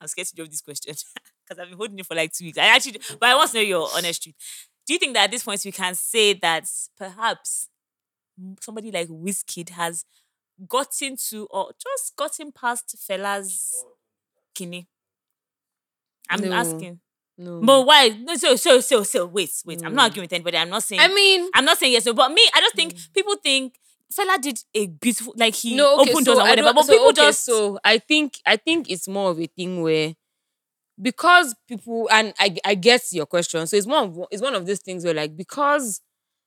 I'm 0.01 0.07
scared 0.07 0.27
to 0.27 0.35
drop 0.35 0.49
this 0.49 0.61
question 0.61 0.93
because 1.47 1.59
I've 1.59 1.69
been 1.69 1.77
holding 1.77 1.99
it 1.99 2.05
for 2.05 2.15
like 2.15 2.31
two 2.33 2.45
weeks. 2.45 2.57
I 2.57 2.65
actually 2.67 2.99
but 3.19 3.29
I 3.29 3.35
want 3.35 3.51
to 3.51 3.57
know 3.57 3.61
your 3.63 3.87
honest 3.95 4.23
truth. 4.23 4.35
Do 4.85 4.93
you 4.93 4.99
think 4.99 5.13
that 5.13 5.25
at 5.25 5.31
this 5.31 5.43
point 5.43 5.61
we 5.63 5.71
can 5.71 5.95
say 5.95 6.33
that 6.33 6.65
perhaps 6.97 7.69
somebody 8.61 8.91
like 8.91 9.07
Wizkid 9.07 9.69
has 9.69 10.05
gotten 10.67 11.15
to 11.29 11.47
or 11.49 11.71
just 11.81 12.15
gotten 12.15 12.51
past 12.51 12.95
Fela's 12.97 13.85
kidney? 14.53 14.87
I'm 16.29 16.41
No. 16.41 16.51
asking. 16.53 16.99
No. 17.37 17.61
But 17.61 17.85
why? 17.85 18.09
No, 18.09 18.35
so 18.35 18.55
so 18.55 18.79
so 18.79 19.03
so 19.03 19.25
wait, 19.25 19.51
wait. 19.65 19.79
I'm 19.83 19.93
not 19.95 20.01
No. 20.01 20.03
arguing 20.03 20.25
with 20.25 20.33
anybody. 20.33 20.57
I'm 20.57 20.69
not 20.69 20.83
saying 20.83 21.01
I 21.01 21.07
mean, 21.07 21.49
I'm 21.53 21.65
not 21.65 21.77
saying 21.79 21.93
yes, 21.93 22.05
no, 22.05 22.13
but 22.13 22.31
me, 22.31 22.47
I 22.53 22.59
just 22.61 22.75
think 22.75 22.95
people 23.13 23.35
think 23.41 23.79
Fela 24.15 24.41
did 24.41 24.59
a 24.75 24.87
beautiful 24.87 25.33
like 25.37 25.55
he 25.55 25.75
no, 25.75 25.99
okay, 26.01 26.11
opened 26.11 26.25
so 26.25 26.35
doors 26.35 26.39
and 26.39 26.49
whatever. 26.49 26.73
But 26.73 26.85
so, 26.85 26.93
people 26.93 27.09
okay, 27.09 27.21
just 27.21 27.45
so 27.45 27.79
I 27.83 27.97
think 27.97 28.39
I 28.45 28.57
think 28.57 28.89
it's 28.89 29.07
more 29.07 29.31
of 29.31 29.39
a 29.39 29.47
thing 29.47 29.81
where 29.81 30.13
because 31.01 31.55
people 31.67 32.09
and 32.11 32.33
I 32.39 32.55
I 32.65 32.75
get 32.75 33.01
your 33.11 33.25
question. 33.25 33.65
So 33.67 33.77
it's 33.77 33.87
one 33.87 34.09
of 34.09 34.19
it's 34.31 34.41
one 34.41 34.55
of 34.55 34.65
these 34.65 34.79
things 34.79 35.03
where 35.03 35.13
like 35.13 35.35
because 35.35 36.01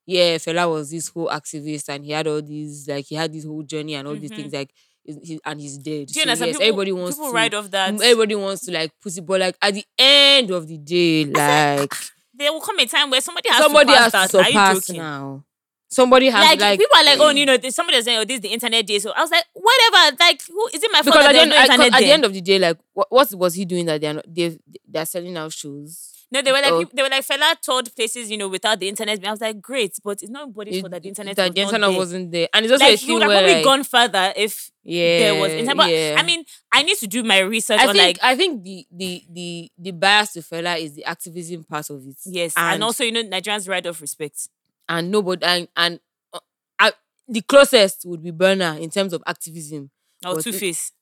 yeah, 0.06 0.36
Fela 0.36 0.70
was 0.70 0.90
this 0.90 1.08
whole 1.08 1.28
activist 1.28 1.88
and 1.88 2.04
he 2.04 2.12
had 2.12 2.26
all 2.28 2.40
these 2.40 2.86
like 2.88 3.06
he 3.06 3.16
had 3.16 3.32
this 3.32 3.44
whole 3.44 3.62
journey 3.62 3.94
and 3.94 4.06
all 4.06 4.14
these 4.14 4.30
Mhm. 4.30 4.36
things 4.36 4.52
like 4.52 4.70
he, 5.04 5.38
and 5.44 5.60
he's 5.60 5.78
dead. 5.78 6.06
do 6.08 6.12
you 6.12 6.14
so 6.14 6.20
understand? 6.22 6.48
yes, 6.48 6.56
people, 6.56 6.62
everybody 6.66 6.92
wants 6.92 7.16
people 7.16 7.30
to 7.30 7.34
ride 7.34 7.54
off 7.54 7.70
that. 7.70 7.94
everybody 7.94 8.34
wants 8.34 8.64
to 8.66 8.72
like 8.72 8.92
it, 9.04 9.26
but 9.26 9.40
like 9.40 9.56
at 9.62 9.74
the 9.74 9.84
end 9.98 10.50
of 10.50 10.66
the 10.68 10.78
day, 10.78 11.24
like 11.24 11.94
there 12.34 12.52
will 12.52 12.60
come 12.60 12.78
a 12.78 12.86
time 12.86 13.10
where 13.10 13.20
somebody 13.20 13.48
has 13.48 13.62
somebody 13.62 13.92
to 13.92 13.98
has 13.98 14.12
pass 14.12 14.30
to 14.30 14.36
that. 14.36 14.46
Are 14.46 14.48
you 14.48 14.54
surpass 14.54 14.86
joking? 14.86 15.00
now. 15.00 15.44
Somebody 15.88 16.28
has 16.30 16.44
Like, 16.44 16.60
like, 16.60 16.80
people 16.80 16.96
are 16.98 17.04
like, 17.04 17.18
oh, 17.20 17.28
eh, 17.28 17.32
you 17.32 17.46
know, 17.46 17.56
somebody 17.68 17.96
that's 17.98 18.06
saying, 18.06 18.18
oh, 18.18 18.24
this 18.24 18.36
is 18.36 18.40
the 18.40 18.48
internet 18.48 18.86
day. 18.86 18.98
So 18.98 19.12
I 19.12 19.20
was 19.20 19.30
like, 19.30 19.44
whatever. 19.52 20.16
Like, 20.18 20.42
who 20.46 20.66
is 20.74 20.82
it 20.82 20.90
my 20.92 21.02
fault 21.02 21.14
because 21.14 21.26
at 21.26 21.32
the, 21.32 21.40
end, 21.40 21.50
no 21.50 21.56
at 21.56 22.00
the 22.00 22.10
end 22.12 22.24
of 22.24 22.34
the 22.34 22.40
day, 22.40 22.58
like 22.58 22.78
what, 22.92 23.06
what 23.10 23.32
was 23.34 23.54
he 23.54 23.64
doing 23.64 23.86
that 23.86 24.00
they're 24.00 24.14
not 24.14 24.24
they 24.28 24.58
they're 24.88 25.06
selling 25.06 25.36
out 25.36 25.52
shoes? 25.52 26.16
no, 26.30 26.42
they 26.42 26.50
were 26.50 26.58
like, 26.58 26.72
oh. 26.72 26.78
people- 26.80 26.92
they 26.94 27.02
were 27.02 27.08
like, 27.08 27.26
Fela 27.26 27.60
told 27.60 27.94
places, 27.94 28.30
you 28.30 28.36
know, 28.36 28.48
without 28.48 28.80
the 28.80 28.88
internet. 28.88 29.24
I 29.24 29.30
was 29.30 29.40
like, 29.40 29.60
great, 29.60 29.96
but 30.02 30.22
it's 30.22 30.30
not 30.30 30.42
everybody's 30.42 30.76
It- 30.76 30.80
fault 30.80 30.90
that 30.92 31.02
the 31.02 31.08
internet 31.08 31.36
that 31.36 31.42
was 31.48 31.54
the 31.54 31.60
internet 31.60 31.90
there. 31.90 31.98
wasn't 31.98 32.32
there, 32.32 32.48
and 32.52 32.64
it's 32.64 32.72
also 32.72 32.84
like, 32.84 32.98
he 32.98 33.06
thing 33.06 33.14
would 33.14 33.22
have 33.22 33.30
probably 33.30 33.54
like, 33.54 33.64
gone 33.64 33.84
further 33.84 34.32
if 34.36 34.70
yeah, 34.82 35.18
there 35.18 35.40
was 35.40 35.52
internet. 35.52 35.76
But 35.76 35.90
yeah. 35.90 36.16
I 36.18 36.22
mean, 36.22 36.44
I 36.72 36.82
need 36.82 36.96
to 36.98 37.06
do 37.06 37.22
my 37.22 37.38
research 37.38 37.80
I 37.80 37.86
on 37.86 37.94
think 37.94 38.18
like 38.18 38.18
I 38.22 38.36
think 38.36 38.64
the 38.64 38.86
the 38.90 39.24
the 39.30 39.70
the 39.78 39.90
bias 39.92 40.32
to 40.32 40.40
Fela 40.40 40.78
is 40.78 40.94
the 40.94 41.04
activism 41.04 41.64
part 41.64 41.90
of 41.90 42.04
it. 42.06 42.16
yes, 42.24 42.54
and, 42.56 42.74
and, 42.74 42.84
also 42.84 43.04
you 43.04 43.12
know 43.12 43.22
Nigerians 43.22 43.68
right 43.68 43.86
of 43.86 44.00
respect. 44.00 44.48
And 44.88 45.10
nobody 45.10 45.44
and 45.44 45.68
and 45.76 46.00
uh, 46.32 46.38
I, 46.78 46.92
the 47.28 47.40
closest 47.42 48.02
would 48.06 48.22
be 48.22 48.32
Burna 48.32 48.80
in 48.80 48.90
terms 48.90 49.12
of 49.12 49.22
activism. 49.26 49.90
Or 50.24 50.40
Two 50.40 50.52
Face, 50.52 50.92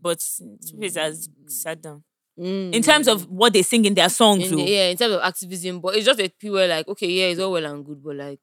but 0.00 0.22
Two 0.38 0.78
Face 0.80 0.96
has 0.96 1.28
sat 1.46 1.80
down 1.80 2.04
Mm. 2.38 2.74
in 2.74 2.82
terms 2.82 3.06
of 3.06 3.30
what 3.30 3.52
they 3.52 3.62
sing 3.62 3.84
in 3.84 3.94
their 3.94 4.08
songs. 4.08 4.50
In 4.50 4.58
yeah, 4.58 4.88
in 4.88 4.96
terms 4.96 5.14
of 5.14 5.20
activism, 5.22 5.78
but 5.80 5.94
it's 5.94 6.04
just 6.04 6.18
that 6.18 6.36
people 6.36 6.58
are 6.58 6.66
like 6.66 6.88
okay, 6.88 7.06
yeah, 7.06 7.26
it's 7.26 7.38
all 7.38 7.52
well 7.52 7.64
and 7.64 7.84
good, 7.84 8.02
but 8.02 8.16
like, 8.16 8.40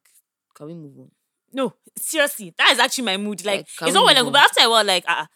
can 0.54 0.66
we 0.66 0.74
move 0.74 0.98
on? 0.98 1.10
No, 1.52 1.74
seriously, 1.98 2.54
that 2.56 2.70
is 2.70 2.78
actually 2.78 3.04
my 3.04 3.18
mood. 3.18 3.44
Like, 3.44 3.66
Like, 3.78 3.88
it's 3.88 3.96
all 3.96 4.06
well 4.06 4.16
and 4.16 4.24
good, 4.24 4.32
but 4.32 4.44
after 4.44 4.64
a 4.64 4.70
while, 4.70 4.84
like, 4.86 5.04
uh, 5.06 5.26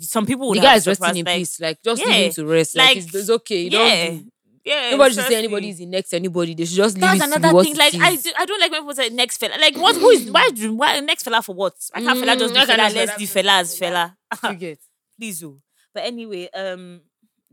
some 0.00 0.24
people 0.24 0.48
would 0.48 0.56
the 0.56 0.62
guy 0.62 0.76
is 0.76 0.86
resting 0.86 1.16
in 1.18 1.26
like, 1.26 1.36
peace. 1.36 1.60
Like 1.60 1.82
just 1.82 2.00
yeah, 2.00 2.08
leave 2.08 2.26
him 2.28 2.32
to 2.32 2.46
rest. 2.46 2.74
Like, 2.74 2.88
like, 2.88 2.96
it's, 3.04 3.14
it's 3.14 3.28
okay. 3.30 3.62
You 3.64 3.70
yeah, 3.70 4.06
don't 4.06 4.18
do. 4.18 4.30
Yeah. 4.66 4.90
Nobody 4.90 5.14
should 5.14 5.24
say 5.24 5.36
anybody 5.36 5.68
is 5.70 5.78
the 5.78 5.86
next 5.86 6.12
anybody. 6.12 6.54
They 6.54 6.64
should 6.64 6.76
just 6.76 6.96
leave 6.96 7.02
That's 7.02 7.16
it 7.24 7.30
to 7.30 7.36
another 7.36 7.54
what 7.54 7.62
thing. 7.64 7.74
it 7.74 7.78
Like, 7.78 7.94
I, 7.94 8.10
is. 8.10 8.22
do, 8.24 8.32
I 8.36 8.44
don't 8.46 8.60
like 8.60 8.72
when 8.72 8.80
people 8.82 8.94
say 8.96 9.08
next 9.10 9.40
Fela. 9.40 9.58
Like, 9.60 9.76
what? 9.76 9.94
Who 9.96 10.10
is? 10.10 10.30
Why? 10.30 10.50
do- 10.50 10.74
Why 10.74 10.98
next 11.00 11.24
Fela 11.24 11.42
for 11.44 11.54
what? 11.54 11.74
I 11.94 12.02
can't 12.02 12.18
Fela 12.18 12.36
just 12.38 12.52
Mm, 12.52 12.60
do 12.60 12.66
can't 12.66 12.70
Fela. 12.80 12.94
Let's 12.94 13.12
Fela, 13.12 13.18
do 13.18 13.24
Fela 13.26 13.60
as 13.60 13.80
Fela. 13.80 14.16
You 14.50 14.54
get. 14.56 14.78
Please, 15.18 15.40
do. 15.40 15.60
But 15.94 16.04
anyway, 16.04 16.48
um, 16.52 17.00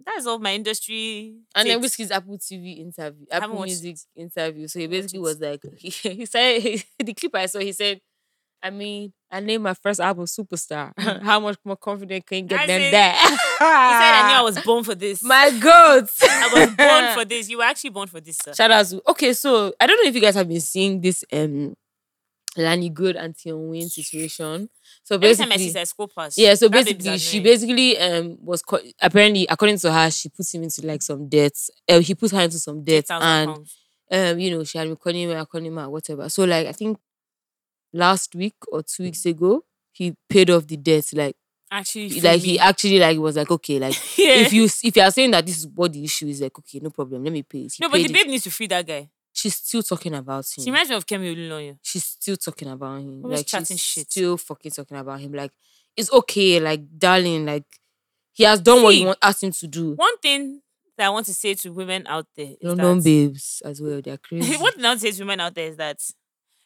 that's 0.05 0.25
all 0.25 0.39
my 0.39 0.53
industry. 0.55 1.35
And 1.55 1.69
then 1.69 1.79
takes. 1.81 1.95
Wizkid's 1.97 2.11
Apple 2.11 2.37
TV 2.39 2.79
interview, 2.79 3.25
Apple 3.31 3.55
watched 3.57 3.67
Music 3.83 3.97
interview. 4.15 4.67
So 4.67 4.79
he 4.79 4.87
basically 4.87 5.19
was 5.19 5.39
like, 5.39 5.61
he, 5.77 5.89
he 6.09 6.25
said 6.25 6.83
the 6.99 7.13
clip 7.13 7.35
I 7.35 7.45
saw. 7.45 7.59
He 7.59 7.71
said, 7.73 8.01
"I 8.61 8.71
mean, 8.71 9.13
I 9.33 9.39
named 9.39 9.63
my 9.63 9.73
first 9.73 9.99
album 9.99 10.25
Superstar. 10.25 10.93
How 11.23 11.39
much 11.39 11.57
more 11.65 11.75
confident 11.75 12.25
can 12.25 12.37
you 12.37 12.43
get 12.43 12.59
I 12.61 12.67
than 12.67 12.91
that?" 12.91 13.15
He 13.63 13.93
said, 13.99 14.13
"I 14.13 14.27
knew 14.27 14.35
I 14.37 14.41
was 14.41 14.59
born 14.61 14.83
for 14.83 14.93
this. 14.95 15.23
my 15.35 15.49
God, 15.59 16.07
I 16.21 16.49
was 16.53 16.75
born 16.75 17.13
for 17.15 17.25
this. 17.25 17.49
You 17.49 17.57
were 17.57 17.63
actually 17.63 17.89
born 17.89 18.07
for 18.07 18.21
this, 18.21 18.37
sir." 18.37 18.53
Shout 18.53 18.71
out 18.71 18.85
to 18.85 19.01
okay, 19.09 19.33
so 19.33 19.73
I 19.81 19.87
don't 19.87 19.97
know 20.03 20.07
if 20.07 20.15
you 20.15 20.21
guys 20.21 20.35
have 20.35 20.47
been 20.47 20.61
seeing 20.61 21.01
this 21.01 21.25
um 21.33 21.75
Lani 22.55 22.89
Good 22.89 23.15
and 23.15 23.35
Tion 23.35 23.69
Wayne 23.69 23.89
situation. 23.89 24.69
So 25.03 25.15
Every 25.15 25.35
time 25.35 25.51
I 25.51 25.57
basically, 25.57 25.85
school 25.85 26.07
pass. 26.07 26.37
yeah, 26.37 26.53
so 26.53 26.69
basically, 26.69 27.17
she 27.17 27.39
basically 27.39 27.97
um 27.97 28.37
was 28.41 28.61
co- 28.61 28.79
apparently 29.01 29.47
according 29.49 29.79
to 29.79 29.91
her, 29.91 30.11
she 30.11 30.29
put 30.29 30.53
him 30.53 30.63
into 30.63 30.85
like 30.85 31.01
some 31.01 31.27
debts. 31.27 31.71
Uh, 31.89 31.99
he 31.99 32.13
put 32.13 32.31
her 32.31 32.41
into 32.41 32.59
some 32.59 32.83
debts, 32.83 33.09
and 33.09 33.47
pounds. 33.49 33.77
um 34.11 34.39
you 34.39 34.51
know 34.51 34.63
she 34.63 34.77
had 34.77 34.87
been 34.87 34.95
calling 34.97 35.29
him, 35.29 35.45
calling 35.47 35.65
him, 35.65 35.91
whatever. 35.91 36.29
So 36.29 36.43
like 36.43 36.67
I 36.67 36.71
think 36.73 36.99
last 37.93 38.35
week 38.35 38.55
or 38.71 38.83
two 38.83 39.03
hmm. 39.03 39.05
weeks 39.05 39.25
ago, 39.25 39.63
he 39.91 40.15
paid 40.29 40.49
off 40.49 40.67
the 40.67 40.77
debt. 40.77 41.05
Like 41.13 41.35
actually, 41.71 42.21
like 42.21 42.41
for 42.41 42.45
he 42.47 42.59
actually 42.59 42.99
like 42.99 43.17
was 43.17 43.37
like 43.37 43.51
okay, 43.51 43.79
like 43.79 43.95
yeah. 44.17 44.35
if 44.35 44.53
you 44.53 44.65
if 44.65 44.95
you 44.95 45.01
are 45.01 45.11
saying 45.11 45.31
that 45.31 45.45
this 45.45 45.59
is 45.59 45.67
what 45.67 45.93
the 45.93 46.03
issue 46.03 46.27
is, 46.27 46.41
like 46.41 46.57
okay, 46.57 46.79
no 46.81 46.89
problem, 46.89 47.23
let 47.23 47.33
me 47.33 47.43
pay 47.43 47.59
it. 47.59 47.73
He 47.73 47.81
no, 47.81 47.89
but 47.89 47.97
the 47.97 48.05
it. 48.05 48.13
babe 48.13 48.27
needs 48.27 48.43
to 48.43 48.51
free 48.51 48.67
that 48.67 48.85
guy. 48.85 49.09
She's 49.35 49.55
still 49.55 49.81
talking 49.81 50.13
about 50.13 50.45
him 50.55 50.63
She 50.63 50.69
reminds 50.69 50.91
me 50.91 50.95
of 50.95 51.07
Kemi 51.07 51.35
Olunloyo. 51.35 51.77
she's 51.81 52.05
still 52.05 52.37
talking 52.37 52.67
about 52.67 53.01
him. 53.01 53.21
Always 53.23 53.39
like 53.39 53.47
chatting 53.47 53.77
she's 53.77 53.81
shit. 53.81 54.11
still 54.11 54.37
fucking 54.37 54.71
talking 54.71 54.97
about 54.97 55.19
him. 55.19 55.33
Like 55.33 55.51
it's 55.97 56.11
okay, 56.11 56.59
like 56.59 56.81
darling, 56.97 57.45
like 57.45 57.65
he 58.31 58.43
has 58.43 58.59
done 58.61 58.83
what 58.83 58.91
See, 58.91 59.01
you 59.01 59.07
want 59.07 59.19
asked 59.21 59.43
him 59.43 59.51
to 59.51 59.67
do. 59.67 59.93
One 59.95 60.17
thing 60.19 60.61
that 60.97 61.07
I 61.07 61.09
want 61.09 61.25
to 61.27 61.33
say 61.33 61.53
to 61.55 61.71
women 61.71 62.05
out 62.07 62.27
there 62.35 62.47
is 62.47 62.57
London 62.61 63.01
babes 63.01 63.61
as 63.65 63.81
well, 63.81 64.01
they're 64.01 64.17
crazy. 64.23 64.57
what 64.57 64.79
I 64.79 64.83
want 64.83 65.01
to 65.01 65.07
say 65.07 65.17
to 65.17 65.23
women 65.23 65.39
out 65.39 65.55
there 65.55 65.67
is 65.67 65.77
that 65.77 65.99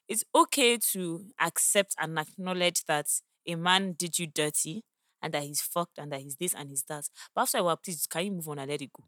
it's 0.08 0.24
okay 0.34 0.78
to 0.94 1.26
accept 1.40 1.96
and 2.00 2.18
acknowledge 2.18 2.84
that 2.88 3.08
a 3.48 3.56
man 3.56 3.94
did 3.98 4.20
you 4.20 4.28
dirty 4.28 4.84
and 5.22 5.34
that 5.34 5.44
he's 5.44 5.62
fucked 5.62 5.98
and 5.98 6.12
that 6.12 6.22
he's 6.22 6.36
this 6.36 6.54
and 6.54 6.70
he's 6.70 6.84
that. 6.90 7.06
But 7.34 7.42
after 7.44 7.58
a 7.60 7.64
while, 7.64 7.78
please 7.78 8.06
can 8.08 8.26
you 8.26 8.32
move 8.32 8.48
on 8.50 8.60
and 8.60 8.70
let 8.70 8.82
it 8.82 8.92
go? 8.94 9.04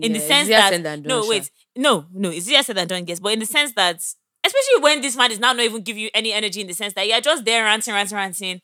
in 0.00 0.12
the 0.12 0.20
sense 0.20 0.48
that 0.48 0.70
no 1.08 1.20
wait 1.28 1.50
no 1.76 2.06
no 2.12 2.28
it's 2.30 2.46
easier 2.46 2.62
said 2.62 2.76
than 2.76 2.86
done 2.86 3.04
guess 3.04 3.18
but 3.18 3.32
in 3.32 3.40
the 3.40 3.44
sense 3.46 3.72
that 3.72 3.96
especially 3.96 4.80
when 4.82 5.00
this 5.00 5.16
man 5.16 5.30
is 5.32 5.40
now 5.40 5.52
not 5.52 5.64
even 5.64 5.82
give 5.82 5.96
you 5.98 6.08
any 6.14 6.32
energy 6.32 6.60
in 6.60 6.68
the 6.68 6.72
sense 6.72 6.94
that 6.94 7.06
you're 7.08 7.20
just 7.20 7.44
there 7.44 7.64
ranting 7.64 7.92
ranting 7.92 8.16
ranting 8.16 8.60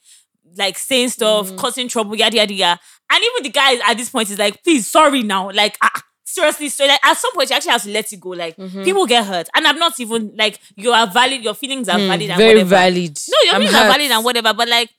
like 0.57 0.79
saying 0.79 1.09
stuff 1.09 1.51
Mhm. 1.51 1.59
causing 1.59 1.89
trouble 1.89 2.15
yada 2.15 2.37
yada 2.37 2.55
yada 2.55 2.81
and 3.11 3.25
even 3.25 3.43
the 3.43 3.51
guy 3.51 3.75
at 3.91 3.97
this 3.97 4.09
point 4.09 4.31
is 4.31 4.39
like 4.39 4.63
please 4.63 4.87
sorry 4.87 5.25
now 5.25 5.51
like 5.51 5.77
ah, 5.83 6.01
seriously 6.29 6.69
so 6.69 6.85
like 6.87 7.01
at 7.05 7.17
some 7.17 7.33
point 7.35 7.49
you 7.49 7.55
actually 7.57 7.71
have 7.73 7.83
to 7.83 7.91
let 7.91 8.13
it 8.13 8.21
go 8.21 8.31
like 8.31 8.57
Mhm. 8.57 8.85
people 8.85 9.07
get 9.07 9.25
hurt 9.25 9.49
and 9.55 9.67
I'm 9.67 9.79
not 9.79 9.99
even 10.01 10.33
like 10.37 10.59
you 10.77 10.91
are 10.93 11.07
valid 11.07 11.43
your 11.45 11.55
feelings 11.55 11.89
are 11.89 11.99
Hmm, 11.99 12.09
valid 12.09 12.31
and 12.31 12.37
very 12.37 12.55
whatever 12.65 12.69
valid. 12.71 13.19
no, 13.29 13.37
your 13.45 13.55
I'm 13.55 13.61
feelings 13.61 13.75
are 13.77 13.85
hurt. 13.85 13.93
valid 13.97 14.11
and 14.11 14.25
whatever, 14.25 14.53
but 14.53 14.69
like, 14.69 14.91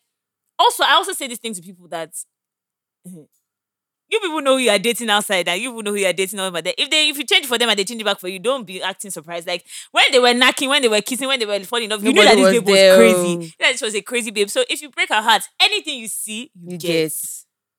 also, 0.58 0.84
I 0.84 0.94
also 0.94 1.12
say 1.14 1.28
this 1.28 1.38
thing 1.40 1.54
to 1.54 1.62
people 1.62 1.88
that 1.90 2.12
you 4.10 4.20
people 4.22 4.42
know 4.42 4.54
who 4.56 4.64
you 4.64 4.70
are 4.70 4.80
dating 4.80 5.10
outside, 5.10 5.48
and 5.50 5.62
you 5.62 5.70
people 5.70 5.84
know 5.84 5.92
who 5.92 5.98
you 5.98 6.08
are 6.08 6.14
dating 6.14 6.40
over 6.40 6.62
there. 6.62 6.74
If 6.78 6.90
they, 6.90 7.10
if 7.10 7.18
you 7.18 7.26
change 7.26 7.46
for 7.46 7.58
them 7.58 7.70
and 7.70 7.78
they 7.78 7.84
change 7.84 8.00
it 8.02 8.06
back 8.06 8.20
for 8.20 8.30
you, 8.30 8.40
don't 8.40 8.66
be 8.66 8.82
acting 8.82 9.12
surprised. 9.12 9.46
Like 9.48 9.66
when 9.92 10.06
they 10.12 10.20
were 10.20 10.34
knocking, 10.34 10.70
when 10.70 10.82
they 10.82 10.88
were 10.88 11.02
kissing, 11.02 11.28
when 11.28 11.40
they 11.40 11.46
were 11.46 11.60
falling 11.66 11.86
in 11.86 11.90
love, 11.92 12.04
you 12.04 12.14
knew 12.14 12.24
that 12.24 12.36
this 12.36 12.46
was 12.46 12.54
babe 12.54 12.68
was 12.68 12.76
there, 12.76 12.96
crazy. 12.96 13.18
oh. 13.18 13.32
You 13.32 13.38
know 13.40 13.50
that 13.60 13.72
this 13.74 13.82
was 13.82 13.96
a 13.96 14.02
crazy 14.02 14.32
babe. 14.32 14.50
So 14.50 14.64
if 14.70 14.82
you 14.82 14.90
break 14.90 15.10
her 15.10 15.22
heart, 15.22 15.44
anything 15.62 16.00
you 16.00 16.08
see, 16.08 16.52
you, 16.56 16.72
You 16.72 16.78
get. 16.78 16.88
get. 17.12 17.14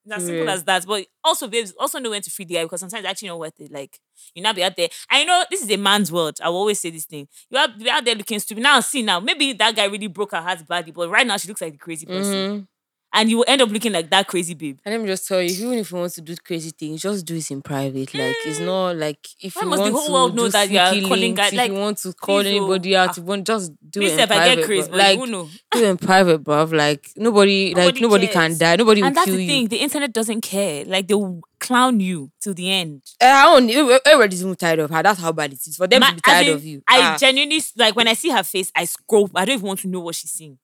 It's 0.09 0.23
as 0.23 0.27
simple 0.27 0.49
as 0.51 0.65
that. 0.65 0.87
But 0.87 1.07
also, 1.23 1.49
babes, 1.49 1.73
also 1.79 1.99
know 1.99 2.11
when 2.11 2.23
to 2.23 2.31
free 2.31 2.45
the 2.45 2.55
guy 2.55 2.63
because 2.65 2.81
sometimes 2.81 3.01
it's 3.05 3.11
actually 3.11 3.29
not 3.29 3.39
worth 3.39 3.61
it. 3.61 3.71
Like 3.71 3.99
you 4.35 4.43
not 4.43 4.57
be 4.57 4.65
out 4.65 4.77
there. 4.77 4.89
I 5.11 5.25
know 5.25 5.45
this 5.51 5.63
is 5.63 5.71
a 5.71 5.77
man's 5.77 6.11
world. 6.11 6.39
I 6.43 6.49
will 6.49 6.57
always 6.57 6.81
say 6.81 6.91
this 6.91 7.05
thing. 7.05 7.29
You 7.51 7.59
are 7.59 7.69
be 7.69 7.91
out 7.91 8.05
there 8.05 8.15
looking 8.15 8.39
stupid. 8.39 8.63
Now 8.63 8.81
see 8.81 9.03
now, 9.03 9.21
maybe 9.21 9.53
that 9.53 9.77
guy 9.77 9.85
really 9.85 10.07
broke 10.09 10.33
her 10.33 10.41
heart 10.41 10.67
badly, 10.67 10.93
but 10.93 11.09
right 11.11 11.27
now 11.27 11.37
she 11.37 11.49
looks 11.49 11.61
like 11.61 11.73
the 11.73 11.79
crazy 11.79 12.07
person. 12.07 12.35
Mm-hmm. 12.35 12.65
And 13.11 13.31
you 13.31 13.39
will 13.39 13.47
end 13.49 13.63
up 13.63 13.71
looking 13.71 13.93
like 13.93 14.11
that 14.11 14.27
crazy 14.27 14.53
babe. 14.53 14.79
And 14.85 14.93
let 14.95 15.01
me 15.01 15.07
just 15.07 15.27
tell 15.27 15.41
you, 15.41 15.49
even 15.49 15.79
if 15.79 15.91
you 15.91 15.97
want 15.97 16.13
to 16.13 16.21
do 16.21 16.37
crazy 16.37 16.71
things, 16.71 17.01
just 17.01 17.25
do 17.25 17.37
it 17.37 17.51
in 17.51 17.63
private. 17.63 18.13
Like 18.13 18.37
it's 18.45 18.61
not 18.61 18.97
like 18.97 19.27
if 19.41 19.57
Why 19.57 19.63
you 19.63 19.69
must 19.71 19.79
the 19.79 19.83
want 19.85 19.95
whole 19.95 20.07
to 20.07 20.13
world 20.13 20.35
know 20.37 20.49
that 20.49 20.71
you 20.71 20.79
are 20.79 20.91
calling 20.93 21.21
links, 21.35 21.41
guy- 21.41 21.47
if 21.49 21.53
like, 21.55 21.73
you 21.73 21.79
want 21.79 21.99
to 21.99 22.13
call 22.13 22.37
oh, 22.37 22.41
anybody 22.41 22.97
out, 22.97 23.09
ah. 23.09 23.15
you 23.17 23.23
want 23.23 23.47
just 23.47 23.73
do 23.91 24.03
it 24.03 24.11
in 24.13 24.19
self, 24.19 24.31
I 24.31 24.37
private. 24.37 24.57
get 24.57 24.65
crazy, 24.67 24.89
but 24.91 24.99
like 24.99 25.19
do 25.19 25.49
it 25.75 25.85
in 25.85 25.97
private, 25.97 26.45
bruv. 26.45 26.73
Like 26.77 27.11
nobody, 27.17 27.75
like 27.75 27.77
Nobody 27.87 28.01
nobody 28.03 28.27
can 28.29 28.59
die. 28.59 28.77
Nobody 28.77 29.03
will 29.03 29.11
kill 29.11 29.17
you. 29.17 29.17
And 29.17 29.17
that's 29.17 29.31
the 29.31 29.47
thing. 29.47 29.69
The 29.69 29.77
internet 29.79 30.13
doesn't 30.13 30.43
care. 30.43 30.85
Like 30.85 31.09
they 31.09 31.15
will 31.15 31.41
clown 31.61 32.01
you 32.01 32.31
till 32.41 32.53
the 32.53 32.71
end. 32.71 33.03
Eh, 33.21 33.27
I 33.33 33.43
don't. 33.45 34.01
Everybody's 34.07 34.43
even 34.43 34.55
tired 34.55 34.81
of 34.81 34.91
her. 34.91 35.03
That's 35.03 35.19
how 35.19 35.33
bad 35.33 35.55
it 35.55 35.67
is 35.67 35.77
for 35.79 35.87
them 35.87 36.01
Ma- 36.01 36.11
to 36.11 36.15
be 36.17 36.21
tired 36.21 36.47
in, 36.49 36.55
of 36.55 36.65
you. 36.65 36.83
I 36.87 37.01
Ah. 37.01 37.17
genuinely 37.19 37.63
like 37.77 37.97
when 37.97 38.07
I 38.07 38.13
see 38.13 38.29
her 38.29 38.43
face, 38.43 38.71
I 38.77 38.85
scroll. 38.85 39.31
I 39.35 39.47
don't 39.47 39.55
even 39.55 39.67
want 39.67 39.81
to 39.81 39.89
know 39.89 40.01
what 40.01 40.15
she's 40.15 40.31
saying. 40.33 40.59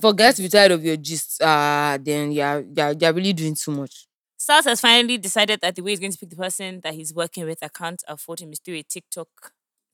For 0.00 0.12
guys 0.12 0.36
to 0.36 0.42
be 0.42 0.48
tired 0.48 0.72
of 0.72 0.84
your 0.84 0.96
gist, 0.96 1.40
uh, 1.40 1.98
then 2.00 2.32
you're, 2.32 2.64
you're, 2.76 2.92
you're 2.92 3.12
really 3.12 3.32
doing 3.32 3.54
too 3.54 3.70
much. 3.70 4.06
Stars 4.36 4.64
has 4.66 4.80
finally 4.80 5.18
decided 5.18 5.60
that 5.62 5.74
the 5.74 5.82
way 5.82 5.90
he's 5.92 6.00
going 6.00 6.12
to 6.12 6.18
pick 6.18 6.30
the 6.30 6.36
person 6.36 6.80
that 6.82 6.94
he's 6.94 7.14
working 7.14 7.44
with 7.44 7.58
I 7.62 7.68
can't 7.68 8.02
afford 8.06 8.40
him 8.40 8.52
is 8.52 8.60
through 8.60 8.74
a 8.76 8.82
TikTok 8.82 9.28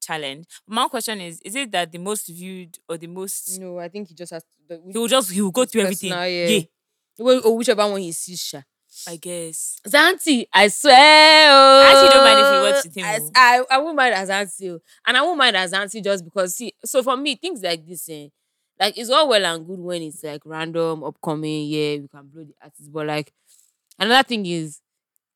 challenge. 0.03 0.47
My 0.67 0.89
question 0.89 1.21
is: 1.21 1.41
Is 1.45 1.55
it 1.55 1.71
that 1.73 1.93
the 1.93 1.99
most 1.99 2.27
viewed 2.27 2.79
or 2.89 2.99
the 2.99 3.07
most? 3.07 3.59
No, 3.61 3.79
I 3.79 3.89
think 3.89 4.09
he 4.09 4.15
just 4.15 4.33
has 4.33 4.43
to. 4.43 4.49
the- 4.69 4.83
He 4.93 4.99
will 4.99 5.09
just 5.09 5.31
he 5.31 5.41
will 5.41 5.53
go 5.53 5.65
through 5.65 5.83
everything. 5.83 6.11
yeah. 6.11 6.27
yeah, 6.27 6.61
Well, 7.19 7.41
or 7.45 7.57
whichever 7.57 7.87
one 7.89 8.01
he 8.01 8.13
sees, 8.13 8.41
sha. 8.43 8.63
I 9.09 9.17
guess. 9.17 9.81
Zanti, 9.89 10.45
I 10.53 10.69
swear. 10.69 11.51
Oh, 11.51 11.81
I 11.81 11.91
actually 11.93 12.09
don't 12.11 12.25
mind 12.25 12.41
if 12.41 12.47
he 12.47 12.73
works 12.73 12.85
with 12.85 12.97
him, 12.97 13.05
I, 13.05 13.19
oh. 13.23 13.31
I, 13.71 13.77
I 13.77 13.79
won't 13.79 13.97
mind 13.97 14.15
as 14.15 14.61
oh. 14.65 14.81
And 15.07 15.17
I 15.17 15.23
won't 15.23 15.39
mind 15.39 15.57
Azanti 15.57 16.05
just 16.05 16.25
because, 16.25 16.55
see, 16.57 16.75
so 16.85 17.03
for 17.03 17.17
me, 17.17 17.37
things 17.37 17.63
like 17.63 17.87
this, 17.87 18.07
eh, 18.11 18.29
like, 18.83 18.99
it's 18.99 19.11
all 19.11 19.29
well 19.29 19.45
and 19.47 19.67
good 19.67 19.79
when 19.81 20.03
it's 20.03 20.23
like 20.25 20.43
random, 20.45 21.05
upcoming, 21.05 21.67
yeah, 21.69 21.97
we 21.99 22.09
can 22.09 22.27
blow 22.29 22.45
the 22.45 22.55
artist. 22.63 22.93
But 22.93 23.07
like, 23.07 23.33
another 23.99 24.27
thing 24.27 24.47
is, 24.47 24.81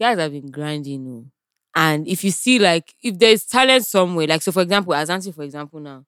guys 0.01 0.19
have 0.19 0.33
been 0.33 0.51
grinding, 0.51 1.07
oh. 1.09 1.31
And 1.75 2.09
if 2.09 2.25
you 2.25 2.31
see, 2.31 2.59
like, 2.59 2.95
if 3.03 3.19
there's 3.19 3.45
talent 3.45 3.85
somewhere, 3.87 4.27
like, 4.27 4.43
so 4.43 4.53
for 4.53 4.63
example, 4.63 4.95
as 4.95 5.11
Azanti, 5.11 5.35
for 5.35 5.43
example, 5.43 5.81
now, 5.81 6.05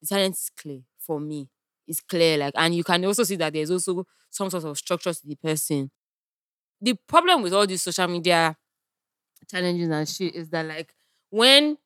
the 0.00 0.08
talent 0.08 0.34
is 0.36 0.50
clear 0.56 0.80
for 0.98 1.20
me. 1.20 1.48
It's 1.86 2.00
clear, 2.00 2.38
like, 2.38 2.54
and 2.56 2.74
you 2.74 2.84
can 2.84 3.04
also 3.04 3.24
see 3.24 3.36
that 3.36 3.52
there's 3.52 3.70
also 3.70 4.06
some 4.30 4.50
sort 4.50 4.64
of 4.64 4.78
structure 4.78 5.12
to 5.12 5.26
the 5.26 5.36
person. 5.36 5.90
The 6.80 6.94
problem 7.08 7.42
with 7.42 7.54
all 7.54 7.66
these 7.66 7.82
social 7.82 8.08
media 8.08 8.56
challenges 9.50 9.88
and 9.88 10.08
shit 10.08 10.34
is 10.34 10.50
that, 10.50 10.66
like, 10.66 10.94
when 11.30 11.78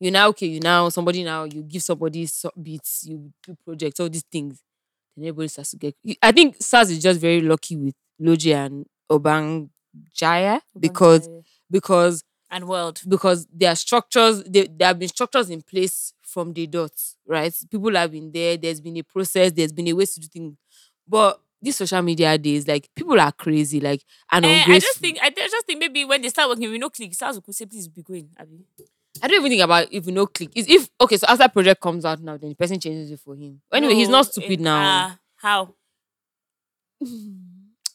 you 0.00 0.10
now 0.10 0.28
okay, 0.28 0.46
you 0.46 0.60
now 0.60 0.88
somebody 0.88 1.22
now 1.22 1.44
you 1.44 1.62
give 1.62 1.82
somebody 1.82 2.26
so- 2.26 2.50
beats, 2.60 3.04
you 3.06 3.32
do 3.42 3.56
projects, 3.64 4.00
all 4.00 4.08
these 4.08 4.24
things, 4.30 4.62
then 5.16 5.26
everybody 5.26 5.48
starts 5.48 5.70
to 5.72 5.76
get. 5.76 5.94
I 6.22 6.32
think 6.32 6.58
Sarz 6.58 6.90
is 6.90 7.02
just 7.02 7.20
very 7.20 7.40
lucky 7.42 7.76
with 7.76 7.94
Lojay 8.20 8.54
and 8.66 8.86
Obongjayar 9.10 10.60
because 10.78 11.28
because 11.70 12.24
and 12.50 12.64
WurlD. 12.64 13.08
because 13.08 13.46
there 13.52 13.70
are 13.70 13.76
structures 13.76 14.42
there, 14.44 14.66
there 14.68 14.88
have 14.88 14.98
been 14.98 15.08
structures 15.08 15.50
in 15.50 15.62
place 15.62 16.12
from 16.22 16.52
the 16.52 16.66
dots 16.66 17.16
right 17.26 17.54
people 17.70 17.94
have 17.94 18.10
been 18.10 18.30
there 18.32 18.56
there's 18.56 18.80
been 18.80 18.96
a 18.96 19.02
process 19.02 19.52
there's 19.52 19.72
been 19.72 19.86
a 19.88 19.92
way 19.92 20.04
to 20.04 20.20
do 20.20 20.26
things 20.26 20.56
but 21.06 21.40
these 21.62 21.76
social 21.76 22.02
media 22.02 22.36
days 22.38 22.66
like 22.66 22.88
people 22.96 23.20
are 23.20 23.32
crazy 23.32 23.80
like 23.80 24.02
and 24.32 24.44
Eh, 24.44 24.64
I 24.66 24.78
just 24.78 24.98
think 24.98 25.18
I 25.22 25.30
just 25.30 25.66
think 25.66 25.78
maybe 25.78 26.04
when 26.04 26.22
they 26.22 26.28
start 26.28 26.48
working 26.48 26.70
with 26.70 26.80
no 26.80 26.90
click, 26.90 27.14
stars 27.14 27.38
could 27.44 27.54
say 27.54 27.66
please 27.66 27.86
be 27.88 28.02
going. 28.02 28.30
I 29.22 29.28
don't 29.28 29.38
even 29.40 29.50
think 29.50 29.62
about 29.62 29.88
if 29.92 30.06
you 30.06 30.12
know 30.12 30.26
click 30.26 30.50
is 30.54 30.66
if 30.68 30.88
okay 31.00 31.16
so 31.16 31.26
after 31.28 31.48
project 31.48 31.80
comes 31.80 32.04
out 32.04 32.20
now 32.20 32.36
then 32.36 32.50
the 32.50 32.54
person 32.54 32.78
changes 32.80 33.10
it 33.10 33.20
for 33.20 33.34
him 33.34 33.60
anyway 33.72 33.94
he's 33.94 34.08
not 34.08 34.26
stupid 34.26 34.60
eh, 34.60 34.62
now 34.62 34.80
ah, 34.82 35.18
how? 35.36 35.74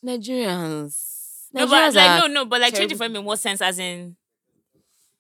Nigerians 0.04 1.50
No, 1.54 1.66
Nigerians 1.66 1.70
but 1.70 1.94
like 1.96 2.22
no, 2.22 2.28
no, 2.28 2.46
but 2.46 2.62
like 2.62 2.74
change 2.76 2.92
it 2.92 2.98
terrible 2.98 2.98
for 2.98 3.06
him 3.06 3.16
in 3.18 3.24
what 3.26 3.40
sense? 3.40 3.62
As 3.62 3.80
in, 3.80 4.16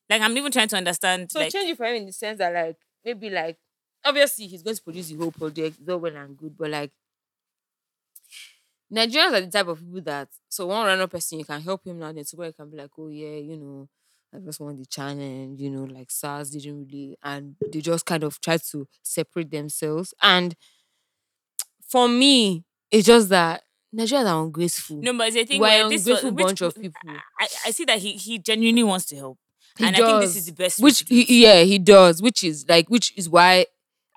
like 0.09 0.21
I'm 0.21 0.37
even 0.37 0.51
trying 0.51 0.67
to 0.69 0.77
understand. 0.77 1.31
So 1.31 1.39
like, 1.39 1.51
change 1.51 1.69
it 1.69 1.77
for 1.77 1.85
him 1.85 1.95
in 1.95 2.05
the 2.07 2.11
sense 2.11 2.39
that 2.39 2.53
like 2.53 2.77
maybe 3.03 3.29
like 3.29 3.57
obviously 4.03 4.47
he's 4.47 4.63
going 4.63 4.75
to 4.75 4.83
produce 4.83 5.09
the 5.09 5.15
whole 5.17 5.31
project, 5.31 5.77
all 5.87 5.97
well 5.97 6.15
and 6.15 6.37
good, 6.37 6.57
but 6.57 6.69
like 6.69 6.91
Nigerians 8.93 9.33
are 9.33 9.41
the 9.41 9.47
type 9.47 9.67
of 9.67 9.79
people 9.79 10.01
that 10.01 10.29
so 10.49 10.67
one 10.67 10.85
random 10.85 11.09
person 11.09 11.39
you 11.39 11.45
can 11.45 11.61
help 11.61 11.85
him 11.85 11.99
now, 11.99 12.11
then 12.11 12.23
tomorrow 12.23 12.49
you 12.49 12.53
can 12.53 12.69
be 12.69 12.77
like, 12.77 12.91
oh 12.97 13.09
yeah, 13.09 13.37
you 13.37 13.57
know, 13.57 13.89
I 14.35 14.39
just 14.39 14.59
want 14.59 14.77
the 14.77 14.85
challenge, 14.85 15.59
you 15.59 15.69
know, 15.69 15.83
like 15.85 16.09
Sarz 16.09 16.51
didn't 16.51 16.77
really 16.91 17.17
and 17.23 17.55
they 17.71 17.81
just 17.81 18.05
kind 18.05 18.23
of 18.23 18.39
try 18.41 18.57
to 18.57 18.87
separate 19.03 19.51
themselves. 19.51 20.13
And 20.21 20.55
for 21.87 22.07
me, 22.07 22.63
it's 22.91 23.05
just 23.07 23.29
that 23.29 23.63
Nigerians 23.95 24.25
are 24.29 24.43
ungraceful. 24.43 24.97
no, 25.01 25.13
but 25.17 25.27
it's 25.29 25.37
a 25.37 25.45
thing 25.45 25.61
We're 25.61 25.67
an 25.85 25.89
this 25.89 26.05
was, 26.05 26.23
ungrateful 26.23 26.31
which- 26.31 26.45
bunch 26.45 26.61
of 26.61 26.75
people. 26.75 27.01
I, 27.39 27.47
I 27.67 27.71
see 27.71 27.85
that 27.85 27.99
he 27.99 28.13
he 28.13 28.39
genuinely 28.39 28.83
wants 28.83 29.05
to 29.07 29.15
help, 29.15 29.37
He 29.77 29.85
and 29.85 29.95
I 29.95 29.99
think 29.99 30.21
this 30.21 30.35
is 30.35 30.45
does. 30.45 30.45
the 30.47 30.51
best. 30.63 30.79
which 30.79 30.99
to 30.99 31.05
do 31.05 31.15
it. 31.19 31.27
he, 31.27 31.43
yeah 31.43 31.61
he 31.61 31.79
does 31.79 32.21
which 32.21 32.43
is 32.43 32.65
like 32.67 32.89
which 32.89 33.13
is 33.17 33.29
why 33.29 33.65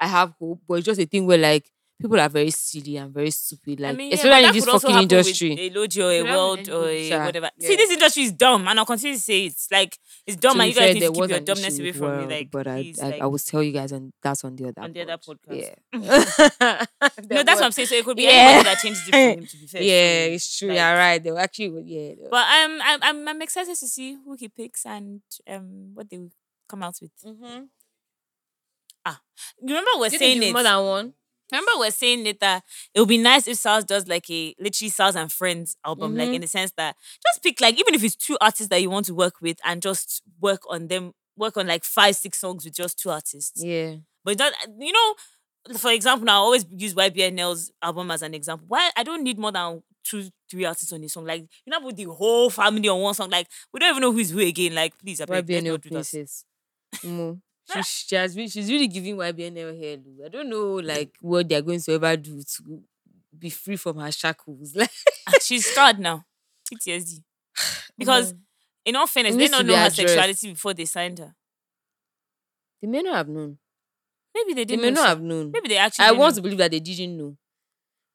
i 0.00 0.06
have 0.08 0.32
hope 0.40 0.60
but 0.66 0.74
it's 0.74 0.86
just 0.86 1.00
a 1.00 1.06
thing 1.06 1.26
where 1.26 1.38
like 1.38 1.70
people 2.00 2.20
are 2.20 2.28
very 2.28 2.50
silly 2.50 2.96
and 2.96 3.12
very 3.12 3.30
stupid 3.30 3.80
like 3.80 3.92
I 3.94 3.96
mean, 3.96 4.08
yeah, 4.10 4.14
especially 4.14 4.44
in 4.48 4.52
this 4.54 4.64
fucking 4.64 4.90
happen 4.90 5.08
with 5.08 5.12
industry 5.26 5.52
a 5.52 5.70
Lojay 5.70 5.98
or 6.24 6.28
a 6.28 6.32
WurlD 6.32 6.72
or 6.72 6.88
a 6.88 7.08
sha. 7.08 7.24
whatever. 7.24 7.50
Yeah. 7.58 7.68
See, 7.68 7.76
this 7.76 7.90
industry 7.90 8.22
is 8.24 8.32
dumb, 8.32 8.68
and 8.68 8.78
I'll 8.78 8.86
continue 8.86 9.16
to 9.16 9.20
say 9.22 9.46
it's 9.46 9.68
like 9.72 9.98
it's 10.26 10.36
dumb, 10.36 10.54
To 10.56 10.60
and 10.60 10.68
you 10.68 10.74
guys 10.74 10.84
fair, 10.84 10.94
need 10.94 11.00
there 11.02 11.08
to 11.08 11.12
keep 11.14 11.20
was 11.20 11.30
your 11.30 11.40
dumbness 11.40 11.74
issue 11.74 11.82
away 11.82 11.90
with 11.90 11.96
from 11.98 12.28
me. 12.28 12.34
Like, 12.36 12.50
but 12.52 12.66
I, 12.68 12.82
please, 12.82 13.00
I, 13.00 13.10
like, 13.10 13.20
I 13.22 13.26
will 13.26 13.38
tell 13.38 13.62
you 13.62 13.72
guys 13.72 13.92
and 13.92 14.12
that's 14.22 14.44
on 14.44 14.54
the 14.56 14.68
other 14.68 14.80
on 14.82 14.92
the 14.92 15.02
other 15.02 15.18
podcast. 15.18 15.74
yeah 15.90 15.90
no, 17.30 17.42
that's 17.42 17.60
what 17.60 17.64
I'm 17.64 17.72
saying. 17.72 17.88
So 17.88 17.94
it 17.96 18.04
could 18.04 18.16
be 18.16 18.22
Yeah. 18.24 18.30
anybody 18.30 18.64
that 18.64 18.78
changes 18.80 19.02
it 19.08 19.40
for. 19.40 19.46
To 19.46 19.56
be 19.56 19.66
fair, 19.72 19.82
yeah 19.82 20.26
so, 20.28 20.32
it's 20.34 20.58
true 20.58 20.68
like- 20.68 20.76
you're 20.78 20.94
right 20.96 21.22
they 21.24 21.32
were 21.32 21.40
actually 21.40 21.82
yeah 21.84 22.14
they 22.14 22.22
were- 22.22 22.28
But 22.30 22.44
I'm 22.48 22.80
I'm 22.80 22.98
I'm, 23.02 23.28
I'm 23.28 23.42
excited 23.42 23.76
to 23.76 23.86
see 23.88 24.16
who 24.24 24.34
he 24.38 24.48
picks 24.48 24.86
and 24.86 25.20
um 25.48 25.90
what 25.94 26.08
they 26.08 26.18
will 26.18 26.30
come 26.68 26.82
out 26.84 26.96
with. 27.02 27.10
Mhm. 27.26 27.68
You 29.60 29.68
remember 29.68 29.90
we're 29.96 30.08
Do 30.10 30.14
you 30.16 30.18
saying 30.18 30.36
you've 30.36 30.44
it. 30.50 30.52
more 30.52 30.62
than 30.62 30.84
one 30.84 31.12
Remember 31.50 31.72
we're 31.76 31.90
saying 31.90 32.26
it 32.26 32.40
that 32.40 32.62
it 32.94 33.00
would 33.00 33.08
be 33.08 33.18
nice 33.18 33.48
if 33.48 33.56
Sarz 33.56 33.86
does 33.86 34.06
like 34.06 34.28
a 34.30 34.54
literally 34.58 34.90
Sarz 34.90 35.16
and 35.16 35.32
Friends 35.32 35.76
album, 35.84 36.16
like 36.16 36.28
Mhm. 36.30 36.34
in 36.36 36.40
the 36.42 36.46
sense 36.48 36.72
that 36.76 36.96
just 37.26 37.42
pick 37.42 37.60
like 37.60 37.78
even 37.78 37.94
if 37.94 38.04
it's 38.04 38.16
two 38.16 38.36
artists 38.40 38.68
that 38.68 38.82
you 38.82 38.90
want 38.90 39.06
to 39.06 39.14
work 39.14 39.40
with 39.40 39.58
and 39.64 39.80
just 39.82 40.22
work 40.40 40.60
on 40.68 40.88
them, 40.88 41.12
work 41.36 41.56
on 41.56 41.66
like 41.66 41.84
five, 41.84 42.16
six 42.16 42.38
songs 42.38 42.64
with 42.64 42.74
just 42.74 42.98
two 42.98 43.10
artists. 43.10 43.62
yeah 43.64 43.96
But 44.24 44.38
that 44.38 44.52
you 44.78 44.92
know, 44.92 45.14
for 45.78 45.90
example, 45.90 46.24
now 46.26 46.34
I 46.40 46.44
always 46.44 46.66
use 46.70 46.94
YBNL's 46.94 47.72
album 47.82 48.10
as 48.10 48.22
an 48.22 48.34
example. 48.34 48.66
Why 48.68 48.90
I 48.96 49.02
don't 49.02 49.22
need 49.22 49.38
more 49.38 49.52
than 49.52 49.82
two, 50.04 50.30
three 50.50 50.64
artists 50.64 50.92
on 50.92 51.02
a 51.04 51.08
song. 51.08 51.24
Like 51.26 51.42
you 51.64 51.70
know, 51.70 51.80
put 51.80 51.96
the 51.96 52.04
whole 52.04 52.50
family 52.50 52.88
on 52.88 53.00
one 53.00 53.14
song. 53.14 53.30
Like 53.30 53.48
we 53.72 53.80
don't 53.80 53.90
even 53.90 54.00
know 54.02 54.12
who's 54.12 54.30
who 54.30 54.40
again. 54.40 54.74
Like 54.74 54.98
please, 54.98 55.20
I 55.20 55.24
beg, 55.26 55.46
YBNL 55.46 55.76
do 55.82 55.88
that. 55.90 56.06
She, 57.72 57.82
she 58.08 58.16
has 58.16 58.34
been, 58.34 58.48
she's 58.48 58.70
really 58.70 58.88
giving 58.88 59.16
YBNL 59.16 59.78
hair. 59.80 59.96
Lou. 59.98 60.24
I 60.24 60.28
don't 60.28 60.48
know 60.48 60.74
like 60.76 61.12
what 61.20 61.48
they're 61.48 61.62
going 61.62 61.80
to 61.80 61.92
ever 61.92 62.16
do 62.16 62.42
to 62.42 62.82
be 63.38 63.50
free 63.50 63.76
from 63.76 63.98
her 63.98 64.10
shackles. 64.12 64.74
Like 64.74 64.90
Ah, 65.28 65.32
She's 65.42 65.66
scarred 65.66 65.98
now. 65.98 66.24
PTSD. 66.72 67.22
Because 67.98 68.32
in 68.84 68.96
all 68.96 69.06
fairness, 69.06 69.36
they 69.36 69.48
don't 69.48 69.66
know 69.66 69.74
her 69.74 69.80
addressed. 69.80 69.96
sexuality 69.96 70.52
before 70.52 70.72
they 70.74 70.84
signed 70.84 71.18
her. 71.18 71.34
they 72.80 72.88
may 72.88 73.02
not 73.02 73.16
have 73.16 73.28
known. 73.28 73.58
Maybe 74.34 74.54
they 74.54 74.64
didn't. 74.64 74.82
They 74.82 74.90
may 74.90 74.94
know 74.94 75.02
not 75.02 75.08
have 75.08 75.20
known. 75.22 75.50
Maybe 75.50 75.68
they 75.68 75.76
actually. 75.78 76.04
I 76.06 76.12
want 76.12 76.34
to 76.36 76.42
believe 76.42 76.58
that 76.58 76.70
they 76.70 76.80
didn't 76.80 77.16
know. 77.16 77.36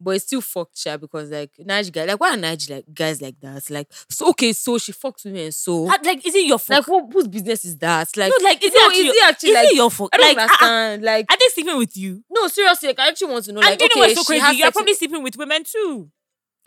But 0.03 0.11
it's 0.17 0.25
still 0.25 0.41
fucked, 0.41 0.77
sha, 0.77 0.97
because 0.97 1.29
like 1.31 1.51
Naj 1.61 1.91
guy, 1.91 2.03
like 2.05 2.19
why 2.19 2.33
are 2.33 2.37
Naj 2.37 2.69
like 2.69 2.85
guys 2.93 3.21
like 3.21 3.39
that? 3.39 3.69
Like 3.69 3.87
so 4.09 4.29
okay, 4.31 4.51
so 4.51 4.77
she 4.77 4.91
fucks 4.91 5.23
women, 5.25 5.51
so 5.51 5.87
How- 5.87 5.97
like, 6.03 6.25
is 6.25 6.35
it 6.35 6.45
your 6.45 6.59
fault? 6.59 6.79
like 6.79 6.87
what 6.87 7.13
whose 7.13 7.27
business 7.27 7.63
is 7.63 7.77
that? 7.77 8.09
Like 8.17 8.33
no, 8.37 8.43
like, 8.43 8.63
is 8.63 8.73
no, 8.73 8.79
it 8.81 8.87
actually? 8.87 9.07
is 9.07 9.15
it 9.15 9.23
actually 9.23 9.49
is 9.49 9.55
like 9.55 9.67
it 9.69 9.75
your 9.75 9.91
fault? 9.91 10.09
I 10.13 10.17
don't 10.17 10.35
like, 10.37 10.37
ah, 10.37 10.57
ah, 10.61 10.65
understand. 10.65 11.03
like 11.03 11.31
are 11.31 11.37
they 11.37 11.47
sleeping 11.49 11.77
with 11.77 11.95
you? 11.97 12.23
no, 12.29 12.47
seriously, 12.47 12.89
like 12.89 12.99
I 12.99 13.07
actually 13.09 13.31
want 13.31 13.45
to 13.45 13.53
know. 13.53 13.61
and 13.61 13.69
Like 13.69 13.79
do 13.79 13.85
you 13.85 13.89
know 13.95 14.01
okay, 14.03 14.13
what's 14.13 14.21
so 14.21 14.23
crazy? 14.25 14.57
You're 14.57 14.65
sex 14.67 14.75
probably 14.75 14.93
sleeping 14.95 15.23
with 15.23 15.37
women 15.37 15.63
too. 15.63 16.09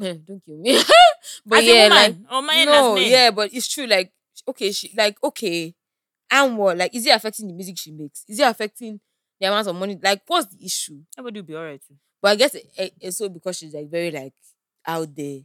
Eh, 0.01 0.15
don't 0.27 0.45
kill 0.45 0.59
me. 0.59 0.79
but 1.47 1.59
as 1.59 1.65
yeah, 1.65 1.89
like 1.91 2.17
or 2.31 2.43
man 2.43 2.67
no, 2.67 2.97
yeah, 2.97 3.31
but 3.31 3.53
it's 3.53 3.69
true. 3.69 3.87
Like 3.87 4.13
okay, 4.49 4.73
she 4.73 4.93
like 4.97 5.17
okay, 5.23 5.75
and 6.31 6.57
what? 6.59 6.77
Like, 6.77 6.95
is 6.95 7.07
it 7.07 7.11
affecting 7.15 7.49
the 7.49 7.55
music 7.55 7.79
she 7.79 7.93
makes? 7.93 8.25
Is 8.29 8.39
it 8.41 8.45
affecting 8.47 9.01
the 9.41 9.47
amount 9.47 9.67
of 9.69 9.77
money? 9.77 9.99
Like, 10.03 10.23
what's 10.27 10.55
the 10.55 10.65
issue? 10.65 11.01
Everybody 11.19 11.41
will 11.41 11.47
be 11.47 11.57
alright 11.57 11.81
too. 11.87 11.97
But 12.27 12.33
I 12.33 12.37
guess 12.37 12.55
it, 12.55 12.67
it- 12.77 12.95
it's 13.01 13.19
so 13.19 13.29
because 13.29 13.59
she's 13.59 13.75
like 13.75 13.89
very 13.91 14.11
like 14.11 14.35
out 14.87 15.15
there, 15.15 15.41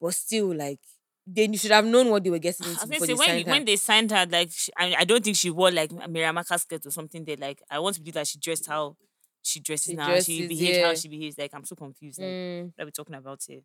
but 0.00 0.14
still 0.14 0.54
like 0.54 0.80
they 1.26 1.52
should 1.56 1.70
have 1.72 1.84
known 1.86 2.10
what 2.10 2.24
they 2.24 2.30
were 2.30 2.38
getting 2.38 2.66
ah, 2.66 2.70
I 2.82 2.84
into 2.84 2.86
was 2.86 2.88
before 2.88 3.06
gonna 3.06 3.16
they 3.16 3.16
when 3.18 3.26
signed 3.26 3.46
when 3.48 3.64
they 3.64 3.76
signed 3.76 4.10
her, 4.12 4.26
like 4.30 4.50
she, 4.52 4.72
I, 4.76 4.94
I 5.00 5.04
don't 5.04 5.24
think 5.24 5.36
she 5.36 5.50
wore 5.50 5.70
like 5.70 5.92
a 5.92 6.08
Miramaka 6.08 6.58
skirt 6.60 6.86
or 6.86 6.90
something. 6.90 7.24
There, 7.24 7.36
like 7.36 7.62
I 7.70 7.78
want 7.80 7.96
to 7.96 8.00
believe 8.02 8.14
that 8.14 8.28
she 8.28 8.38
dressed 8.38 8.66
how 8.66 8.96
she 9.42 9.60
dresses 9.60 9.90
She 9.90 9.94
now. 9.96 10.06
she 10.06 10.12
dresses, 10.38 10.48
behaves 10.48 10.84
how 10.86 10.94
she 10.94 11.08
behaves. 11.08 11.38
Like 11.38 11.50
I'm 11.54 11.64
so 11.64 11.76
confused. 11.76 12.20
Like 12.20 12.28
Mm. 12.28 12.72
what 12.76 12.82
are 12.82 12.86
we 12.86 12.92
talking 12.92 13.14
about 13.14 13.40
here? 13.46 13.60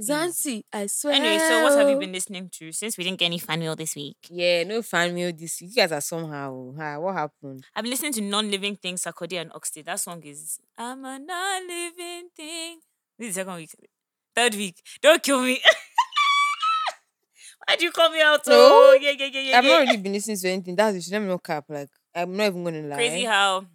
Zanti, 0.00 0.64
I 0.72 0.86
swear. 0.86 1.14
Anyway, 1.14 1.38
so 1.38 1.62
what 1.62 1.78
have 1.78 1.88
you 1.88 1.98
been 1.98 2.12
listening 2.12 2.50
to 2.58 2.72
since 2.72 2.98
we 2.98 3.04
didn't 3.04 3.18
get 3.18 3.26
any 3.26 3.38
fan 3.38 3.60
mail 3.60 3.76
this 3.76 3.94
week? 3.94 4.16
Yeah, 4.28 4.64
no 4.64 4.82
fan 4.82 5.14
mail 5.14 5.32
this 5.32 5.60
week. 5.60 5.70
You 5.70 5.76
guys 5.76 5.92
are 5.92 6.00
somehow. 6.00 6.74
Ah, 6.78 6.98
what 6.98 7.14
happened? 7.14 7.64
I've 7.74 7.84
been 7.84 7.90
listening 7.90 8.12
to 8.14 8.20
non-living 8.20 8.76
things, 8.76 9.02
Sarkodie 9.04 9.40
and 9.40 9.52
Oxlade. 9.52 9.84
That 9.84 10.00
song 10.00 10.22
is 10.24 10.58
I'm 10.76 11.04
a 11.04 11.18
non-living 11.18 12.28
thing. 12.36 12.80
This 13.18 13.30
is 13.30 13.34
the 13.36 13.40
second 13.40 13.54
week. 13.56 13.70
Third 14.34 14.54
week. 14.54 14.82
Don't 15.00 15.22
kill 15.22 15.42
me. 15.42 15.60
Why'd 17.68 17.82
you 17.82 17.90
call 17.90 18.10
me 18.10 18.22
out? 18.22 18.40
No. 18.46 18.54
Oh, 18.54 18.98
yeah, 19.00 19.12
yeah, 19.18 19.26
yeah, 19.32 19.40
yeah. 19.40 19.58
I've 19.58 19.64
yeah. 19.64 19.70
not 19.70 19.78
really 19.80 19.96
been 19.98 20.12
listening 20.12 20.36
to 20.38 20.48
anything. 20.48 20.76
That's 20.76 20.96
issue. 20.96 21.12
Let 21.12 21.22
me 21.22 21.28
not 21.28 21.42
cap. 21.42 21.64
Like, 21.68 21.88
I'm 22.14 22.36
not 22.36 22.46
even 22.46 22.64
gonna 22.64 22.80
lie. 22.82 22.96
Crazy 22.96 23.24
how 23.24 23.66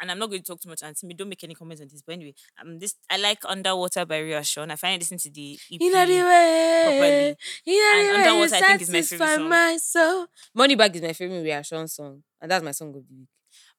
and 0.00 0.10
I'm 0.10 0.18
not 0.18 0.28
going 0.30 0.42
to 0.42 0.46
talk 0.46 0.60
too 0.60 0.68
much 0.68 0.82
and 0.82 0.94
me 1.04 1.14
don't 1.14 1.28
make 1.28 1.42
any 1.44 1.54
comments 1.54 1.80
on 1.82 1.88
this. 1.88 2.02
But 2.02 2.14
anyway, 2.14 2.34
um 2.60 2.78
this 2.78 2.94
I 3.10 3.16
like 3.16 3.38
Underwater 3.44 4.04
by 4.06 4.18
Ria 4.18 4.42
Sean. 4.44 4.70
I 4.70 4.76
finally 4.76 4.98
listened 4.98 5.20
to 5.20 5.30
the 5.30 5.58
EP. 5.72 5.80
In 5.80 5.94
a 5.94 6.04
way, 6.04 6.82
properly. 6.84 7.36
in 7.66 7.82
And 7.94 8.08
way, 8.08 8.30
Underwater, 8.30 8.54
I 8.56 8.60
think, 8.60 8.82
is 8.82 8.90
my 8.90 9.02
favorite 9.02 9.36
song. 9.36 9.48
my 9.48 9.76
soul. 9.76 10.26
Money 10.54 10.74
Bag 10.74 10.96
is 10.96 11.02
my 11.02 11.12
favorite 11.12 11.42
reaction 11.42 11.88
song, 11.88 12.22
and 12.40 12.50
that's 12.50 12.64
my 12.64 12.72
song 12.72 12.88
of 12.88 12.94
the 12.94 13.14
week. 13.14 13.28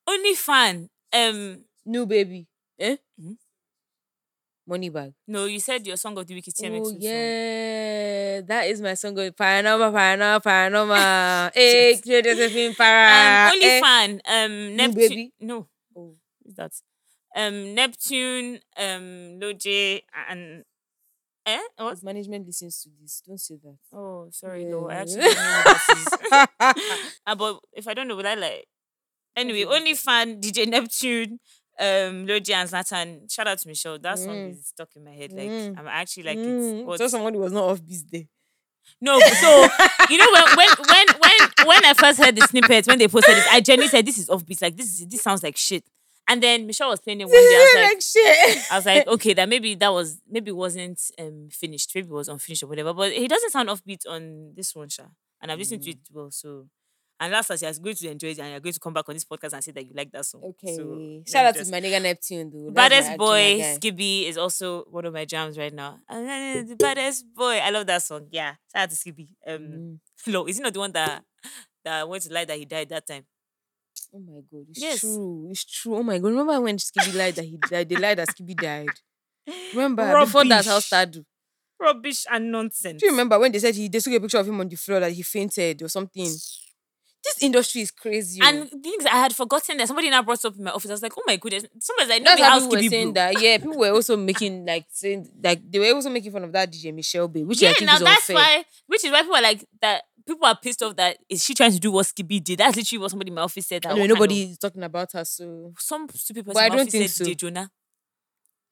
Only 0.07 0.33
fan. 0.33 0.89
Um 1.13 1.63
New 1.85 2.05
baby, 2.05 2.47
eh? 2.79 2.97
Mhm. 3.21 3.37
Money 4.67 4.89
bag. 4.89 5.13
No, 5.25 5.45
you 5.45 5.61
said 5.61 5.87
your 5.87 5.95
song 5.95 6.17
of 6.17 6.27
the 6.27 6.33
week 6.35 6.45
is 6.49 6.53
TMX. 6.53 6.81
Oh 6.85 6.95
yeah, 6.99 8.41
that 8.41 8.67
is 8.67 8.81
my 8.81 8.95
song. 8.95 9.17
Of 9.17 9.33
Paranoma, 9.33 9.87
Paranoma, 9.95 10.43
Paranoma. 10.43 11.51
Hey, 11.53 11.95
Josephine 11.95 12.75
Para. 12.75 13.47
Um, 13.47 13.53
only 13.53 13.65
eh. 13.65 13.79
fan. 13.79 14.21
Um, 14.27 14.51
New 14.51 14.75
Neptune. 14.75 14.93
Baby? 15.09 15.33
No, 15.39 15.67
Who's 16.47 16.55
that? 16.55 16.71
Um, 17.35 17.75
Neptune. 17.75 18.59
Um, 18.77 19.39
Lojay 19.39 20.01
and 20.29 20.63
eh 21.45 21.59
what? 21.77 21.93
If 21.97 22.03
management 22.03 22.47
listens 22.47 22.81
to 22.83 22.89
this, 23.01 23.21
don't 23.27 23.39
say 23.39 23.57
that. 23.63 23.77
Oh, 23.93 24.29
sorry, 24.31 24.63
Yeah. 24.63 24.69
no, 24.71 24.89
I 24.89 24.95
actually 24.95 25.21
don't 25.21 25.35
know 25.35 25.41
who 25.41 25.63
that 25.63 26.77
is. 26.77 27.15
Ah, 27.27 27.35
but 27.35 27.59
if 27.73 27.87
I 27.87 27.93
don't 27.93 28.07
know, 28.07 28.15
will 28.15 28.27
I 28.27 28.35
like? 28.35 28.65
Anyway, 29.35 29.65
only 29.65 29.93
fan 29.93 30.39
DJ 30.41 30.65
Neptune, 30.67 31.39
um, 31.79 32.25
Lojay 32.25 32.53
and 32.53 32.69
Zlatan. 32.69 33.31
Shout 33.31 33.47
out 33.47 33.59
to 33.59 33.67
Michelle. 33.67 33.99
That 33.99 34.17
song 34.17 34.35
Mm. 34.35 34.51
is 34.51 34.67
stuck 34.67 34.89
in 34.95 35.03
my 35.03 35.11
head. 35.11 35.31
Like 35.33 35.49
Mm. 35.49 35.77
I'm 35.79 35.87
actually 35.87 36.23
like 36.23 36.37
Mm, 36.39 36.97
so 36.97 37.07
somebody 37.07 37.37
was 37.37 37.51
not 37.51 37.65
off 37.65 37.81
this 37.85 38.01
day. 38.03 38.27
no, 39.01 39.19
so 39.19 39.67
you 40.09 40.17
know 40.17 40.27
when 40.31 40.45
when 40.57 40.69
when 40.89 41.07
when 41.19 41.67
when 41.67 41.85
I 41.85 41.93
first 41.93 42.17
heard 42.19 42.35
the 42.35 42.41
snippet 42.47 42.87
when 42.87 42.97
they 42.99 43.07
posted 43.07 43.37
it, 43.37 43.45
I 43.51 43.59
genuinely 43.61 43.89
said 43.89 44.05
this 44.05 44.17
is 44.17 44.27
offbeat. 44.29 44.61
Like 44.61 44.75
this 44.77 44.87
is 45.01 45.07
this 45.07 45.21
sounds 45.21 45.43
like 45.43 45.57
shit. 45.57 45.83
And 46.29 46.43
then 46.43 46.67
Michelle 46.67 46.89
was 46.89 46.99
playing 46.99 47.21
it 47.21 47.25
one 47.29 47.33
day. 47.33 47.39
I 47.39 47.93
was 47.95 48.15
like. 48.15 48.71
I 48.71 48.75
was 48.75 48.85
like, 48.85 49.07
okay, 49.15 49.33
that 49.33 49.47
maybe 49.49 49.75
that 49.75 49.93
was 49.93 50.21
maybe 50.29 50.49
it 50.51 50.55
wasn't 50.55 50.99
um 51.19 51.49
finished, 51.51 51.91
maybe 51.95 52.07
it 52.07 52.13
was 52.13 52.27
unfinished 52.27 52.63
or 52.63 52.67
whatever. 52.67 52.93
But 52.93 53.13
he 53.13 53.27
doesn't 53.27 53.51
sound 53.51 53.69
offbeat 53.69 54.01
on 54.09 54.53
this 54.55 54.75
one, 54.75 54.89
Sha. 54.89 55.03
And 55.41 55.51
I've 55.51 55.59
listened 55.59 55.83
to 55.83 55.91
it 55.91 55.99
well. 56.11 56.29
So 56.31 56.67
and 57.19 57.31
last 57.33 57.49
as 57.49 57.61
you're 57.63 57.73
going 57.73 57.95
to 57.95 58.09
enjoy 58.11 58.27
it 58.27 58.39
and 58.39 58.51
you're 58.51 58.59
going 58.59 58.73
to 58.73 58.79
come 58.79 58.93
back 58.93 59.09
on 59.09 59.15
this 59.15 59.25
podcast 59.25 59.53
and 59.53 59.63
say 59.63 59.71
that 59.71 59.83
you 59.83 59.91
like 59.95 60.11
that 60.11 60.23
song. 60.23 60.41
Okay. 60.43 60.75
So, 60.75 61.21
Shout 61.25 61.45
out 61.47 61.55
just- 61.55 61.71
to 61.71 61.71
my 61.71 61.81
nigga 61.81 61.99
Neptune. 61.99 62.51
That's 62.71 62.73
Baddest 62.75 63.17
boy. 63.17 63.59
Skiibii 63.59 64.27
is 64.27 64.37
also 64.37 64.83
one 64.91 65.03
of 65.05 65.13
my 65.13 65.25
jams 65.25 65.57
right 65.57 65.73
now. 65.73 65.97
The 66.09 66.75
baddest 66.77 67.25
boy, 67.33 67.57
I 67.57 67.71
love 67.71 67.87
that 67.87 68.03
song. 68.03 68.27
Yeah, 68.29 68.53
shout 68.71 68.83
out 68.83 68.89
to 68.91 68.95
Skiibii. 68.95 69.29
Um, 69.47 69.61
Mm. 69.61 69.99
no, 70.27 70.47
is 70.47 70.57
he 70.57 70.63
not 70.63 70.73
the 70.73 70.79
one 70.79 70.91
that 70.91 71.23
that 71.85 72.07
went 72.07 72.21
to 72.23 72.33
lie 72.33 72.45
that 72.45 72.57
he 72.57 72.65
died 72.65 72.89
that 72.89 73.07
time? 73.07 73.25
Oh 74.17 74.19
my 74.19 74.41
god, 74.51 74.65
it's 74.71 74.81
Yes. 74.81 74.99
true. 75.01 75.47
It's 75.51 75.63
true. 75.63 75.95
Oh 75.97 76.03
my 76.03 76.17
god. 76.17 76.29
Remember 76.29 76.59
when 76.61 76.77
Skiibii 76.77 77.13
lied 77.13 77.35
that 77.35 77.45
he 77.45 77.57
died? 77.57 77.87
They 77.89 77.97
lied 77.97 78.17
that 78.17 78.29
Skiibii 78.29 78.59
died. 78.59 78.99
Remember 79.71 80.17
before 80.17 80.43
that 80.45 80.65
Rubbish. 80.65 80.85
sad. 80.85 81.17
Rubbish 81.79 82.25
and 82.31 82.51
nonsense. 82.51 82.99
Do 82.99 83.05
you 83.05 83.11
remember 83.11 83.37
when 83.37 83.51
they 83.51 83.59
said 83.59 83.75
he 83.75 83.87
they 83.87 83.99
took 83.99 84.13
a 84.13 84.19
picture 84.19 84.39
of 84.39 84.47
him 84.47 84.59
on 84.59 84.67
the 84.69 84.75
floor 84.75 84.99
that 85.01 85.11
he 85.11 85.21
fainted 85.21 85.83
or 85.83 85.87
something? 85.89 86.23
This 87.23 87.41
industry 87.41 87.81
is 87.81 87.91
crazy. 87.91 88.41
oh. 88.41 88.47
And 88.47 88.69
things 88.83 89.05
I 89.05 89.17
had 89.17 89.35
forgotten 89.35 89.77
that 89.77 89.87
somebody 89.87 90.09
now 90.09 90.23
brought 90.23 90.43
up 90.45 90.55
in 90.57 90.63
my 90.63 90.71
office. 90.71 90.89
I 90.89 90.93
was 90.93 91.03
like, 91.03 91.13
oh 91.17 91.23
my 91.27 91.35
goodness. 91.35 91.65
Somebody's 91.79 92.09
like, 92.09 92.23
no, 92.23 92.29
that's 92.31 92.41
how 92.41 92.49
house 92.51 92.61
people 92.63 92.77
were 92.77 92.83
saying 92.83 93.05
bro. 93.05 93.13
that. 93.13 93.37
Yeah, 93.37 93.57
people 93.57 93.77
were 93.77 93.89
also 93.91 94.17
making 94.31 94.65
like 94.65 94.85
saying 94.89 95.29
like 95.43 95.69
they 95.69 95.79
were 95.79 95.93
also 95.93 96.09
making 96.09 96.31
fun 96.31 96.43
of 96.45 96.51
that 96.53 96.71
DJ 96.71 96.91
Michelle 96.93 97.27
Bay, 97.27 97.43
which 97.43 97.61
I 97.61 97.67
Yeah, 97.67 97.73
think 97.73 97.85
now 97.91 97.95
is 97.95 98.01
that's 98.01 98.29
unfair. 98.29 98.35
why, 98.35 98.63
which 98.87 99.05
is 99.05 99.11
why 99.11 99.21
people 99.21 99.35
are 99.35 99.41
like 99.41 99.65
that. 99.81 100.03
People 100.27 100.45
are 100.45 100.57
pissed 100.61 100.83
off 100.83 100.95
that 100.97 101.17
is 101.29 101.43
she 101.43 101.53
trying 101.55 101.71
to 101.71 101.79
do 101.79 101.91
what 101.91 102.05
Skiibii 102.07 102.43
did? 102.43 102.59
That's 102.59 102.75
literally 102.75 103.01
what 103.01 103.11
somebody 103.11 103.29
in 103.31 103.35
my 103.35 103.41
office 103.43 103.67
said. 103.67 103.83
That 103.83 103.95
kind 103.95 104.09
nobody 104.09 104.43
is 104.43 104.57
talking 104.57 104.83
about 104.83 105.13
her, 105.13 105.25
so 105.25 105.73
some 105.79 106.07
stupid 106.13 106.45
person 106.45 106.53
But 106.53 106.63
I 106.63 106.65
in 106.67 106.71
my 106.71 106.75
don't 106.77 106.81
office 106.87 106.91
think 106.91 107.09
said 107.09 107.25
so. 107.25 107.31
DJ 107.31 107.35
Jonah. 107.37 107.71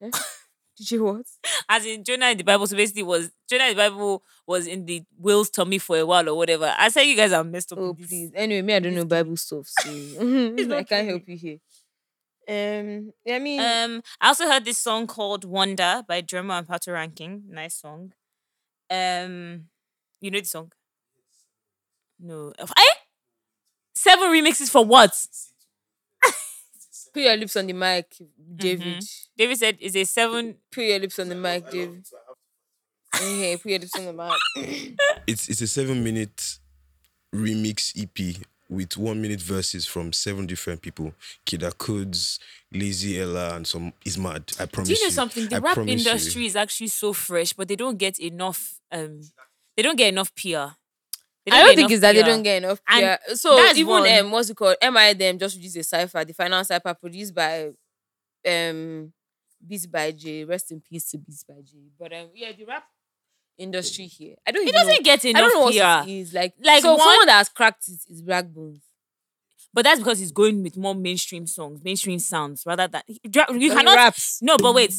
did 0.76 0.90
you 0.90 1.04
what? 1.04 1.26
As 1.68 1.86
in 1.86 2.04
Jonah 2.04 2.26
in 2.26 2.36
the 2.38 2.44
Bible, 2.44 2.66
so 2.66 2.76
basically 2.76 3.02
was 3.02 3.30
Jonah 3.48 3.64
in 3.64 3.76
the 3.76 3.82
Bible 3.88 4.22
was 4.46 4.66
in 4.66 4.84
the 4.84 5.02
whale's 5.18 5.50
tummy 5.50 5.78
for 5.78 5.96
a 5.96 6.04
while 6.04 6.28
or 6.28 6.36
whatever. 6.36 6.74
I 6.76 6.88
said 6.90 7.02
you 7.02 7.16
guys 7.16 7.32
are 7.32 7.44
messed 7.44 7.72
up. 7.72 7.78
Oh 7.78 7.94
please. 7.94 8.30
Anyway, 8.34 8.62
me, 8.62 8.74
I 8.74 8.78
don't 8.80 8.94
know 8.94 9.04
Bible 9.06 9.36
stuff, 9.36 9.66
so 9.80 9.88
I 10.76 10.82
can't 10.84 11.08
help 11.08 11.22
you 11.26 11.36
here. 11.36 11.58
Um, 12.48 13.12
I 13.28 13.38
mean, 13.40 13.60
Um, 13.60 14.02
I 14.20 14.28
also 14.28 14.46
heard 14.46 14.64
this 14.64 14.78
song 14.78 15.06
called 15.06 15.44
Wonder 15.44 16.02
by 16.06 16.22
Dremo 16.22 16.58
and 16.58 16.66
Patoranking. 16.68 17.48
Nice 17.48 17.74
song. 17.80 18.12
Um, 18.90 19.68
you 20.20 20.30
know 20.30 20.40
the 20.40 20.46
song? 20.46 20.72
No. 22.18 22.52
Eh? 22.58 22.82
Seven 23.94 24.30
remixes 24.30 24.70
for 24.70 24.84
what? 24.84 25.12
put 27.12 27.22
your 27.22 27.36
lips 27.36 27.56
on 27.56 27.66
the 27.66 27.72
mic, 27.72 28.14
David. 28.56 29.02
David 29.36 29.58
said 29.58 29.76
is 29.80 29.96
a 29.96 30.04
seven. 30.04 30.56
Put 30.72 30.84
your 30.84 30.98
lips 30.98 31.18
on 31.18 31.28
the 31.28 31.34
mic, 31.34 31.70
David. 31.70 32.06
Okay, 33.14 33.56
put 33.56 33.70
your 33.70 33.78
lips 33.80 33.96
on 33.98 34.04
the 34.06 34.12
mic. 34.12 34.96
It's 35.26 35.48
it's 35.48 35.60
a 35.60 35.66
seven 35.66 36.04
minute 36.04 36.58
remix 37.34 37.92
EP 38.00 38.36
with 38.68 38.96
one 38.96 39.20
minute 39.20 39.40
verses 39.40 39.86
from 39.86 40.12
seven 40.12 40.46
different 40.46 40.82
people. 40.82 41.12
Kida 41.44 41.72
Kudz, 41.74 42.38
Lazy 42.72 43.20
Ella, 43.20 43.56
and 43.56 43.66
some 43.66 43.92
is 44.04 44.16
mad. 44.18 44.52
I 44.60 44.66
promise 44.66 44.88
Do 44.88 44.94
you 44.94 45.00
know 45.00 45.06
you. 45.06 45.10
something? 45.10 45.48
The 45.48 45.56
I 45.56 45.58
rap 45.58 45.74
promise 45.74 46.04
you. 46.04 46.10
industry 46.10 46.46
is 46.46 46.54
actually 46.56 46.88
so 46.88 47.12
fresh, 47.12 47.52
but 47.54 47.66
they 47.68 47.76
don't 47.76 47.98
get 47.98 48.20
enough. 48.20 48.78
Um, 48.92 49.20
they 49.76 49.82
don't 49.82 49.96
get 49.96 50.08
enough 50.08 50.32
PR. 50.34 50.76
I 51.52 51.62
don't 51.62 51.76
think 51.76 51.90
it's 51.90 52.00
that 52.00 52.14
they 52.14 52.22
don't 52.22 52.42
get 52.42 52.62
enough. 52.62 52.80
And 52.88 53.00
Yeah. 53.02 53.16
So 53.34 53.56
that's 53.56 53.78
even 53.78 53.90
one. 53.90 54.08
um, 54.10 54.30
what's 54.32 54.50
it 54.50 54.56
called? 54.56 54.76
MIDM 54.82 55.38
just 55.38 55.56
released 55.56 55.76
a 55.76 55.82
cipher, 55.84 56.24
the 56.24 56.34
final 56.34 56.62
cipher 56.64 56.94
produced 56.94 57.34
by 57.34 57.70
um 58.48 59.12
Beats 59.66 59.86
by 59.86 60.12
J. 60.12 60.44
Rest 60.44 60.70
in 60.72 60.80
peace 60.80 61.10
to 61.10 61.18
Beats 61.18 61.44
by 61.44 61.54
J. 61.64 61.78
But 61.98 62.12
um 62.12 62.28
yeah, 62.34 62.52
the 62.56 62.64
rap 62.64 62.84
industry 63.58 64.06
here. 64.06 64.36
I 64.46 64.50
don't 64.52 64.66
It 64.68 64.72
doesn't 64.72 64.88
know. 64.94 65.02
get 65.02 65.24
I 65.24 65.28
enough 65.30 65.40
don't 65.50 65.54
know 65.54 65.60
what 65.80 66.04
PR. 66.04 66.08
it 66.10 66.12
is. 66.12 66.32
Like, 66.34 66.54
Like 66.62 66.82
so 66.82 66.90
one- 66.94 67.00
someone 67.00 67.26
that 67.26 67.38
has 67.38 67.48
cracked 67.48 67.88
it 67.88 68.00
is 68.10 68.22
Blaqbonez. 68.22 68.80
But 69.72 69.82
that's 69.84 69.98
because 70.00 70.18
he's 70.18 70.32
going 70.32 70.62
with 70.62 70.76
more 70.76 70.94
mainstream 70.94 71.46
songs, 71.46 71.82
mainstream 71.84 72.18
sounds, 72.18 72.64
rather 72.66 72.88
than 72.88 73.02
you 73.08 73.18
he 73.60 73.68
cannot. 73.70 73.96
raps. 73.96 74.38
No, 74.42 74.56
but 74.56 74.74
wait. 74.74 74.94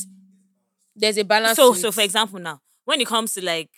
There's 0.96 1.18
a 1.18 1.24
balance. 1.24 1.56
So, 1.56 1.74
so 1.74 1.92
for 1.92 2.02
example, 2.02 2.40
now 2.40 2.60
when 2.86 3.00
it 3.02 3.08
comes 3.08 3.34
to 3.36 3.44
like, 3.46 3.70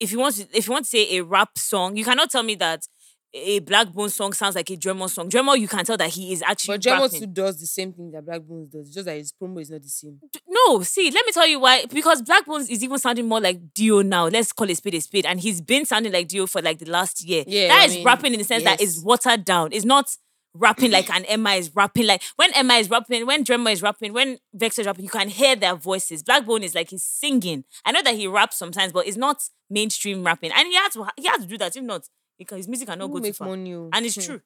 if 0.00 0.12
you 0.12 0.18
want 0.18 0.34
to, 0.36 0.48
if 0.52 0.66
you 0.66 0.72
want 0.72 0.86
to 0.86 0.90
say 0.90 1.18
a 1.18 1.22
rap 1.22 1.56
song, 1.56 1.96
you 1.96 2.04
cannot 2.04 2.30
tell 2.30 2.42
me 2.42 2.54
that 2.56 2.86
a 3.32 3.60
Black 3.60 3.92
Bone 3.92 4.08
song 4.08 4.32
sounds 4.32 4.56
like 4.56 4.70
a 4.70 4.76
Dremo 4.76 5.08
song. 5.08 5.30
Dremo, 5.30 5.58
you 5.58 5.68
can 5.68 5.84
tell 5.84 5.96
that 5.96 6.10
he 6.10 6.32
is 6.32 6.42
actually. 6.42 6.78
But 6.78 6.86
rapping. 6.86 7.20
too 7.20 7.26
does 7.26 7.60
the 7.60 7.66
same 7.66 7.92
thing 7.92 8.10
that 8.10 8.26
Blaqbonez 8.26 8.72
does. 8.72 8.86
It's 8.86 8.94
just 8.94 9.06
that 9.06 9.16
his 9.16 9.32
promo 9.32 9.60
is 9.60 9.70
not 9.70 9.82
the 9.82 9.88
same. 9.88 10.18
No, 10.48 10.82
see, 10.82 11.10
let 11.10 11.24
me 11.24 11.32
tell 11.32 11.46
you 11.46 11.60
why. 11.60 11.84
Because 11.86 12.22
Blaqbonez 12.22 12.68
is 12.70 12.82
even 12.82 12.98
sounding 12.98 13.28
more 13.28 13.40
like 13.40 13.72
Dio 13.74 14.02
now. 14.02 14.26
Let's 14.26 14.52
call 14.52 14.68
it 14.68 14.76
spade 14.76 14.94
a 14.94 15.00
spade. 15.00 15.26
And 15.26 15.40
he's 15.40 15.60
been 15.60 15.84
sounding 15.84 16.12
like 16.12 16.28
Dio 16.28 16.46
for 16.46 16.60
like 16.60 16.78
the 16.78 16.90
last 16.90 17.24
year. 17.24 17.44
Yeah, 17.46 17.68
that 17.68 17.82
I 17.82 17.84
is 17.84 17.94
mean, 17.96 18.04
rapping 18.04 18.32
in 18.32 18.38
the 18.38 18.44
sense 18.44 18.64
that 18.64 18.80
is 18.80 18.96
yes. 18.96 19.04
watered 19.04 19.44
down. 19.44 19.72
It's 19.72 19.84
not 19.84 20.06
rapping 20.54 20.90
like 20.90 21.08
and 21.10 21.24
Emma 21.28 21.50
is 21.50 21.70
rapping. 21.74 22.06
Like 22.06 22.22
when 22.36 22.52
Emma 22.54 22.74
is 22.74 22.90
rapping, 22.90 23.26
when 23.26 23.44
Dremo 23.44 23.72
is 23.72 23.82
rapping, 23.82 24.12
when 24.12 24.38
Vex 24.54 24.78
is 24.78 24.86
rapping, 24.86 25.04
you 25.04 25.10
can 25.10 25.28
hear 25.28 25.54
their 25.56 25.74
voices. 25.74 26.22
Blackbone 26.22 26.62
is 26.62 26.74
like 26.74 26.90
he's 26.90 27.04
singing. 27.04 27.64
I 27.84 27.92
know 27.92 28.02
that 28.02 28.14
he 28.14 28.26
raps 28.26 28.56
sometimes, 28.56 28.92
but 28.92 29.06
it's 29.06 29.16
not 29.16 29.40
mainstream 29.68 30.24
rapping. 30.24 30.50
And 30.54 30.66
he 30.68 30.74
had 30.74 30.90
to 30.92 31.06
he 31.16 31.26
had 31.26 31.40
to 31.42 31.46
do 31.46 31.56
that. 31.58 31.76
If 31.76 31.82
not, 31.82 32.02
because 32.38 32.58
his 32.58 32.68
music 32.68 32.88
cannot 32.88 33.08
go 33.08 33.18
too 33.20 33.32
far. 33.32 33.48
money? 33.48 33.74
oh? 33.74 33.90
And 33.92 34.04
it's 34.06 34.24
true. 34.24 34.40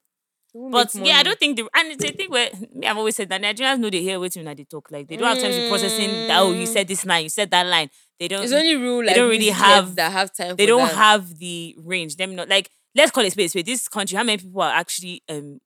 But 0.70 0.94
yeah, 0.94 1.16
I 1.16 1.24
don't 1.24 1.38
think 1.38 1.56
the 1.56 1.68
and 1.74 1.90
it's 1.92 2.04
a 2.04 2.12
thing 2.12 2.30
where 2.30 2.48
me, 2.72 2.86
I've 2.86 2.96
always 2.96 3.16
said 3.16 3.28
that 3.30 3.42
Nigerians 3.42 3.80
know 3.80 3.90
they 3.90 4.02
hear 4.02 4.20
waiting 4.20 4.44
when 4.44 4.56
they 4.56 4.62
talk. 4.62 4.88
Like 4.90 5.08
they 5.08 5.16
don't 5.16 5.26
have 5.26 5.40
time 5.42 5.50
to 5.50 5.68
processing 5.68 6.28
that 6.28 6.38
oh 6.40 6.52
you 6.52 6.64
Mm. 6.64 6.72
said 6.72 6.86
this 6.86 7.04
line, 7.04 7.24
you 7.24 7.28
said 7.28 7.50
that 7.50 7.66
line. 7.66 7.90
They 8.20 8.28
don't 8.28 8.44
It's 8.44 8.52
only 8.52 8.76
real 8.76 8.98
like 8.98 9.08
they 9.08 9.14
don't 9.20 9.30
really 9.30 9.48
have- 9.48 9.96
that 9.96 10.12
have 10.12 10.32
time. 10.32 10.54
they 10.54 10.66
don't 10.66 10.86
that. 10.86 10.94
have 10.94 11.38
the 11.38 11.74
range. 11.82 12.14
Them 12.14 12.36
not 12.36 12.48
like 12.48 12.70
let's 12.94 13.10
call 13.10 13.24
it 13.24 13.32
space. 13.32 13.50
Space. 13.50 13.64
This 13.64 13.88
country, 13.88 14.16
how 14.16 14.22
many 14.22 14.38
people 14.38 14.62
are 14.62 14.70
actually 14.70 15.24
um 15.28 15.58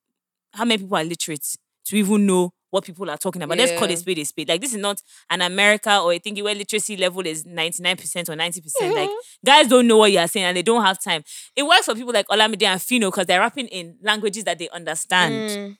how 0.52 0.64
many 0.64 0.78
people 0.82 0.96
are 0.96 1.04
literate 1.04 1.46
to 1.86 1.96
even 1.96 2.26
know 2.26 2.52
what 2.70 2.84
people 2.84 3.08
are 3.10 3.16
talking 3.16 3.42
about? 3.42 3.56
Let's 3.58 3.72
call 3.78 3.88
Yeah. 3.88 3.94
it 3.94 3.98
spade 3.98 4.18
a 4.18 4.24
spade. 4.24 4.48
Like 4.48 4.60
this 4.60 4.72
is 4.74 4.80
not 4.80 5.00
an 5.30 5.40
America 5.42 6.00
or 6.00 6.12
a 6.12 6.18
thingy 6.20 6.42
where 6.42 6.54
literacy 6.54 6.96
level 6.96 7.24
is 7.26 7.44
99% 7.44 8.28
or 8.28 8.34
90%. 8.36 8.94
Like 8.94 9.10
guys 9.44 9.68
don't 9.68 9.86
know 9.86 9.96
what 9.98 10.12
you 10.12 10.18
are 10.18 10.28
saying 10.28 10.46
and 10.46 10.56
they 10.56 10.62
don't 10.62 10.84
have 10.84 11.02
time. 11.02 11.22
It 11.56 11.62
works 11.64 11.86
for 11.86 11.94
people 11.94 12.12
like 12.12 12.26
Olamide 12.28 12.62
and 12.64 12.80
Phyno 12.80 13.08
because 13.10 13.26
they're 13.26 13.40
rapping 13.40 13.68
in 13.68 13.96
languages 14.02 14.44
that 14.44 14.58
they 14.58 14.68
understand. 14.68 15.34
Mm. 15.50 15.76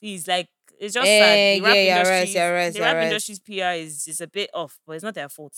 Please, 0.00 0.26
like 0.26 0.48
it's 0.80 0.94
just 0.94 1.06
Eh, 1.06 1.18
sad. 1.18 1.60
The 1.62 1.64
rap 1.66 1.74
yeah, 1.76 1.82
you're 1.82 2.10
right, 2.10 2.54
right, 2.64 2.72
the 2.74 2.80
rap 2.80 2.96
right. 2.96 3.04
industry's 3.04 3.38
PR 3.38 3.76
is, 3.76 4.08
is 4.08 4.20
a 4.20 4.26
bit 4.26 4.50
off, 4.54 4.78
but 4.86 4.94
it's 4.94 5.04
not 5.04 5.14
their 5.14 5.28
fault. 5.28 5.54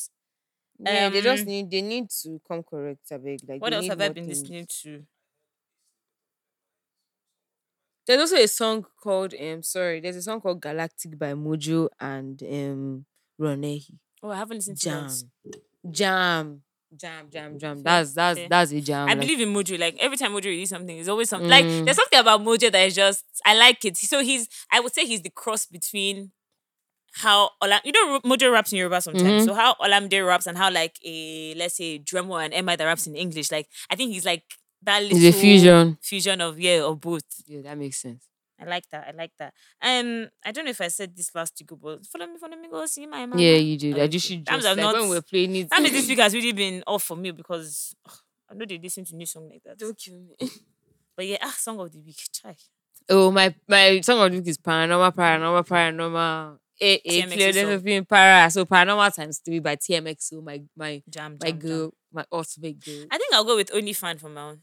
Yeah, 0.81 1.09
they 1.09 1.21
just 1.21 1.43
Um, 1.43 1.49
need 1.49 1.71
they 1.71 1.83
need 1.83 2.11
to 2.25 2.41
come 2.49 2.63
correct. 2.65 3.01
I 3.13 3.17
beg. 3.19 3.39
Like 3.49 3.63
What 3.63 3.73
else 3.73 3.87
have 3.87 4.01
I 4.01 4.09
been 4.09 4.27
things. 4.27 4.41
listening 4.41 4.67
to? 4.83 5.07
There's 8.07 8.21
also 8.21 8.37
a 8.37 8.49
song 8.49 8.85
called 9.03 9.35
um 9.41 9.63
sorry, 9.63 10.01
there's 10.01 10.17
a 10.17 10.23
song 10.23 10.41
called 10.41 10.61
Galactic 10.61 11.19
by 11.19 11.33
Mojo 11.35 11.89
and 12.01 12.43
um 12.43 13.07
Ronehi. 13.41 13.99
Oh, 14.23 14.31
I 14.31 14.37
haven't 14.37 14.59
listened 14.59 14.79
to 14.79 14.85
Jam. 14.91 15.09
that. 15.45 15.61
Jam. 15.91 16.63
Jam, 16.97 17.27
jam, 17.29 17.59
jam. 17.59 17.83
That's 17.83 18.15
that's 18.15 18.39
that's 18.49 18.71
a 18.71 18.81
jam. 18.81 19.09
I 19.09 19.15
like- 19.15 19.21
believe 19.23 19.41
in 19.41 19.53
Mojo. 19.53 19.77
Like 19.79 19.97
every 19.99 20.17
time 20.17 20.31
Mojo 20.33 20.45
releases 20.45 20.71
something, 20.71 20.97
it's 20.97 21.09
always 21.09 21.29
something. 21.29 21.51
Like 21.51 21.65
Mm. 21.65 21.85
there's 21.85 21.97
something 21.97 22.21
about 22.21 22.41
Mojo 22.41 22.71
that 22.71 22.87
is 22.87 22.95
just 22.95 23.25
I 23.45 23.57
like 23.57 23.85
it. 23.85 23.97
So 23.97 24.21
he's 24.23 24.49
I 24.71 24.79
would 24.81 24.95
say 24.95 25.05
he's 25.05 25.23
the 25.23 25.31
cross 25.31 25.67
between 25.67 26.31
how 27.15 27.51
you 27.85 27.91
know 27.93 28.21
Mojo 28.21 28.53
raps 28.53 28.71
in 28.73 28.79
Yoruba 28.79 29.01
sometimes. 29.01 29.43
Mhm. 29.43 29.47
So 29.47 29.55
how 29.55 29.75
Olamide 29.81 30.25
raps 30.27 30.47
and 30.47 30.57
how 30.57 30.71
like 30.71 30.97
a 31.05 31.55
let's 31.57 31.77
say 31.77 31.99
Dremo 31.99 32.45
and 32.45 32.55
Emma 32.55 32.77
that 32.77 32.85
raps 32.85 33.07
in 33.09 33.17
English. 33.17 33.51
Like 33.51 33.69
I 33.91 33.97
think 33.97 34.13
he's 34.13 34.25
like 34.25 34.45
that 34.85 35.03
little 35.03 35.19
It's 35.19 35.37
a 35.37 35.41
fusion. 35.41 35.99
fusion 36.01 36.41
of 36.41 36.59
yeah 36.59 36.83
of 36.83 37.01
both. 37.01 37.25
Yeah, 37.47 37.63
that 37.63 37.79
makes 37.79 37.99
sense. 37.99 38.27
I 38.61 38.65
like 38.67 38.89
that. 38.91 39.09
I 39.09 39.11
like 39.17 39.33
that. 39.39 39.53
Um, 39.83 40.29
I 40.45 40.53
don't 40.53 40.65
know 40.65 40.71
if 40.71 40.81
I 40.81 40.89
said 40.89 41.15
this 41.17 41.35
last 41.35 41.55
week, 41.61 41.71
but 41.81 42.07
follow 42.07 42.27
me, 42.27 42.39
follow 42.39 42.57
me, 42.57 42.69
go 42.71 42.87
see 42.87 43.05
my 43.07 43.27
mama. 43.27 43.41
Yeah, 43.43 43.57
you 43.57 43.77
did. 43.77 43.99
I 43.99 44.07
just 44.07 44.27
should 44.27 44.47
just 44.47 44.65
like 44.65 44.77
not- 44.77 44.95
when 44.95 45.09
we're 45.09 45.23
playing 45.23 45.57
it. 45.57 45.71
That 45.71 45.83
this 45.83 46.09
week 46.11 46.21
has 46.21 46.33
really 46.35 46.53
been 46.53 46.83
off 46.87 47.03
for 47.03 47.17
me 47.17 47.33
because 47.33 47.95
ugh, 48.07 48.19
I 48.51 48.55
know 48.55 48.65
they 48.65 48.79
listen 48.79 49.05
to 49.07 49.17
new 49.17 49.27
song 49.27 49.49
like 49.51 49.63
that. 49.65 49.79
Don't 49.79 49.99
kill 49.99 50.15
me. 50.21 50.37
But 51.17 51.27
yeah, 51.27 51.37
ah, 51.43 51.55
song 51.57 51.79
of 51.79 51.93
the 51.93 52.01
week. 52.01 52.19
Try. 52.35 52.57
Oh, 53.09 53.31
my 53.31 53.55
my 53.69 54.01
song 54.01 54.21
of 54.25 54.33
the 54.33 54.39
week 54.39 54.49
is 54.49 54.59
paranormal, 54.59 55.15
paranormal, 55.15 55.65
paranormal. 55.67 56.59
Eh, 56.81 56.99
eh, 57.05 57.23
TMX 57.23 57.33
clear 57.33 57.53
song. 57.53 57.79
being 57.85 58.05
para. 58.05 58.51
So 58.51 58.65
paranormal 58.65 59.15
times 59.15 59.39
three 59.45 59.61
by 59.61 59.77
TMX. 59.77 60.23
So 60.23 60.41
my 60.41 60.61
my 60.77 61.03
Jam, 61.09 61.37
my 61.41 61.51
jam, 61.51 61.61
jam. 61.61 61.69
girl, 61.69 61.95
my 62.13 62.25
ultimate 62.33 62.85
girl. 62.85 63.05
I 63.13 63.19
think 63.19 63.33
I'll 63.33 63.45
go 63.45 63.55
with 63.57 63.71
only 63.73 63.93
fan 63.93 64.19
for 64.19 64.29
my 64.29 64.41
own. 64.43 64.63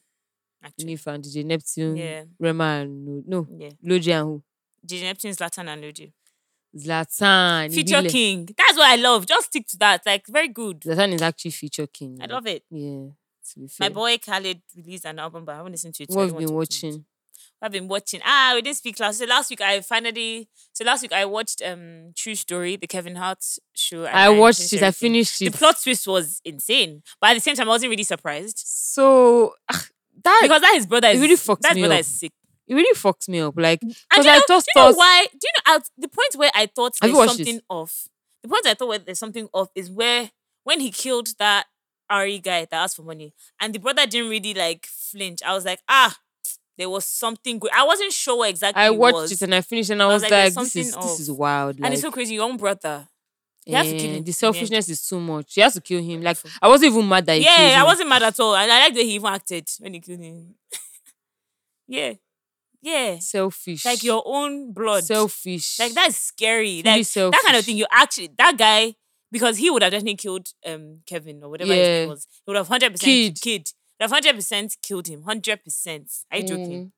Actually, 0.63 0.95
fan 0.95 1.21
DJ 1.21 1.43
Neptune, 1.45 1.95
Yeah. 1.97 2.23
Rema 2.39 2.63
and 2.81 3.05
no, 3.05 3.23
no 3.27 3.47
yeah. 3.57 3.69
Lojay 3.83 4.13
and 4.19 4.27
who? 4.27 4.43
DJ 4.85 5.01
Neptune, 5.03 5.31
Zlatan, 5.31 5.67
and 5.67 5.83
Lojay. 5.83 6.11
Zlatan. 6.77 7.73
Feature. 7.73 8.03
King. 8.09 8.47
That's 8.57 8.77
what 8.77 8.87
I 8.89 8.95
love. 8.95 9.25
Just 9.25 9.47
stick 9.47 9.67
to 9.67 9.77
that. 9.77 10.05
Like 10.05 10.25
very 10.27 10.47
good. 10.47 10.81
Zlatan 10.81 11.13
is 11.13 11.21
actually 11.21 11.51
feature 11.51 11.87
king. 11.87 12.17
I 12.21 12.25
love 12.27 12.47
it. 12.47 12.63
Yeah. 12.69 13.07
My 13.79 13.89
boy 13.89 14.17
Khaled 14.17 14.61
released 14.77 15.05
an 15.05 15.19
album, 15.19 15.43
but 15.43 15.53
I 15.53 15.57
haven't 15.57 15.73
listened 15.73 15.95
to 15.95 16.03
it. 16.03 16.09
I 16.11 16.15
What 16.15 16.21
have 16.29 16.37
been 16.37 16.53
want 16.53 16.69
to 16.69 16.77
talk 16.77 16.81
to 16.81 16.87
it. 16.87 16.89
watching? 16.91 17.05
I've 17.63 17.71
been 17.71 17.87
watching. 17.87 18.21
Ah, 18.23 18.51
we 18.55 18.61
didn't 18.61 18.77
speak 18.77 18.99
last. 18.99 19.17
So 19.19 19.25
last 19.25 19.49
week 19.49 19.61
I 19.61 19.81
finally. 19.81 20.47
So 20.73 20.85
last 20.85 21.01
week 21.01 21.11
I 21.11 21.25
watched 21.25 21.61
um 21.65 22.11
True 22.15 22.35
Story, 22.35 22.75
the 22.77 22.87
Kevin 22.87 23.15
Hart 23.15 23.43
show. 23.75 24.05
and 24.05 24.15
I 24.15 24.29
watched 24.29 24.71
it. 24.73 24.81
I 24.81 24.87
everything. 24.87 25.09
finished 25.13 25.39
The 25.39 25.49
plot 25.51 25.75
twist 25.83 26.07
was 26.07 26.39
insane, 26.45 27.03
but 27.19 27.31
at 27.31 27.33
the 27.33 27.39
same 27.41 27.55
time 27.55 27.67
I 27.67 27.71
wasn't 27.73 27.89
really 27.89 28.03
surprised 28.03 28.57
So 28.65 29.53
ah, 29.71 29.85
that 30.23 30.39
because 30.43 30.61
that 30.61 30.73
his 30.75 30.85
brother 30.85 31.07
It 31.07 31.15
is 31.15 31.21
really 31.21 31.35
fucked 31.35 31.63
that 31.63 31.75
me 31.75 31.81
brother 31.81 31.95
up. 31.95 31.99
is 32.01 32.07
sick. 32.07 32.31
it 32.67 32.75
really 32.75 32.95
fucks 32.95 33.27
me 33.29 33.39
up. 33.39 33.53
Like 33.57 33.79
because 33.81 33.97
do 34.15 34.23
you 34.23 34.29
I 34.29 34.35
know, 34.37 34.43
just 34.47 34.65
do 34.73 34.79
you 34.79 34.85
know 34.85 34.93
why? 34.93 35.27
Do 35.31 35.39
you 35.43 35.51
know 35.67 35.75
at 35.75 35.83
the 35.97 36.07
point 36.07 36.35
where 36.35 36.51
I 36.55 36.65
thought 36.67 36.93
Have 37.01 37.09
you 37.09 37.15
there's 37.17 37.27
watched 37.27 37.39
it? 37.41 37.45
something 37.45 37.61
off? 37.69 38.07
The 38.43 38.49
point 38.49 38.65
I 38.65 38.73
thought 38.73 38.87
where 38.87 38.99
there's 38.99 39.19
something 39.19 39.47
off 39.53 39.69
is 39.75 39.89
where 39.91 40.31
when 40.63 40.79
he 40.79 40.91
killed 40.91 41.29
that 41.39 41.65
Ari 42.09 42.39
guy 42.39 42.61
that 42.65 42.73
asked 42.73 42.97
for 42.97 43.03
money, 43.03 43.33
and 43.59 43.73
the 43.73 43.79
brother 43.79 44.05
didn't 44.05 44.29
really 44.29 44.53
like 44.53 44.85
flinch. 44.85 45.39
I 45.45 45.53
was 45.53 45.63
like, 45.65 45.79
ah, 45.87 46.17
there 46.77 46.89
was 46.89 47.05
something 47.05 47.57
good. 47.59 47.71
I 47.73 47.83
wasn't 47.85 48.11
sure 48.11 48.45
exactly 48.47 48.81
I 48.83 48.87
it 48.87 48.97
watched 48.97 49.15
was. 49.15 49.31
it 49.31 49.41
and 49.43 49.55
I 49.55 49.61
finished 49.61 49.91
and 49.91 50.01
I 50.01 50.05
I 50.05 50.07
was, 50.07 50.21
was 50.23 50.31
like, 50.31 50.31
like, 50.31 50.53
this 50.55 50.75
is 50.75 50.95
this 50.95 51.19
is 51.21 51.31
wild. 51.31 51.75
and 51.75 51.83
Like, 51.85 51.93
it's 51.93 52.01
so 52.01 52.11
crazy. 52.11 52.35
Your 52.35 52.43
own 52.49 52.57
brother. 52.57 53.07
He 53.65 53.73
has 53.73 53.87
to 53.87 53.97
kill 53.97 54.09
him 54.09 54.17
eh, 54.21 54.23
the 54.25 54.31
selfishness 54.31 54.89
is 54.89 55.07
too 55.07 55.19
much. 55.19 55.53
He 55.53 55.61
has 55.61 55.73
to 55.73 55.81
kill 55.81 56.01
him. 56.01 56.21
Like 56.21 56.37
I 56.61 56.67
wasn't 56.67 56.93
even 56.93 57.07
mad 57.07 57.25
that 57.27 57.37
he 57.37 57.43
killed 57.43 57.57
Yeah, 57.57 57.75
I 57.77 57.79
him. 57.81 57.85
wasn't 57.85 58.09
mad 58.09 58.23
at 58.23 58.39
all. 58.39 58.55
And 58.55 58.71
I 58.71 58.79
like 58.85 58.93
the 58.93 59.01
way 59.01 59.05
he 59.07 59.15
even 59.15 59.33
acted 59.33 59.67
when 59.79 59.93
he 59.93 59.99
killed 59.99 60.19
him. 60.19 60.55
yeah. 61.87 62.13
Yeah. 62.81 63.19
selfish. 63.19 63.85
Like 63.85 64.03
your 64.03 64.23
own 64.25 64.73
blood. 64.73 65.03
selfish. 65.03 65.79
Like 65.79 65.93
that's 65.93 66.17
scary. 66.17 66.81
Really 66.83 66.99
Like 66.99 67.07
that 67.07 67.43
kind 67.45 67.57
of 67.57 67.65
thing. 67.65 67.77
You 67.77 67.85
actually 67.91 68.29
that 68.37 68.57
guy 68.57 68.95
because 69.31 69.57
he 69.57 69.69
would 69.69 69.83
have 69.83 69.91
definitely 69.91 70.15
killed 70.15 70.47
um 70.65 71.01
Kevin 71.05 71.43
or 71.43 71.49
whatever 71.49 71.71
his 71.73 71.87
Yeah. 71.87 71.99
name 72.01 72.09
was. 72.09 72.27
He 72.45 72.49
would 72.49 72.57
have 72.57 72.67
hundred 72.67 72.91
percent 72.93 73.05
Kid. 73.11 73.41
kid. 73.41 73.67
Would 73.99 74.05
have 74.05 74.11
hundred 74.11 74.35
percent 74.35 74.75
killed 74.81 75.07
him. 75.07 75.21
Hundred 75.23 75.63
percent. 75.63 76.11
Are 76.31 76.39
you 76.39 76.43
joking? 76.47 76.91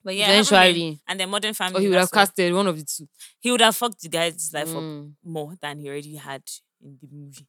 Mm. 0.00 0.04
But 0.04 0.16
yeah, 0.16 0.24
I 0.24 0.28
haven't 0.32 0.48
been- 0.50 0.58
Eventually. 0.58 1.00
and 1.08 1.20
the 1.20 1.26
Modern 1.26 1.54
Family. 1.54 1.78
Or 1.78 1.80
he 1.82 1.88
would 1.88 1.98
have 1.98 2.10
casted 2.10 2.52
one 2.54 2.66
of 2.66 2.76
the 2.78 2.84
two. 2.84 3.08
He 3.38 3.50
would 3.50 3.60
have 3.60 3.76
fucked 3.76 4.00
the 4.00 4.08
guy's 4.08 4.50
life 4.52 4.68
up 4.70 4.82
Mm. 4.82 5.12
more 5.24 5.54
than 5.60 5.78
he 5.78 5.88
already 5.88 6.16
had 6.16 6.42
in 6.82 6.98
the 7.00 7.08
movie. 7.12 7.46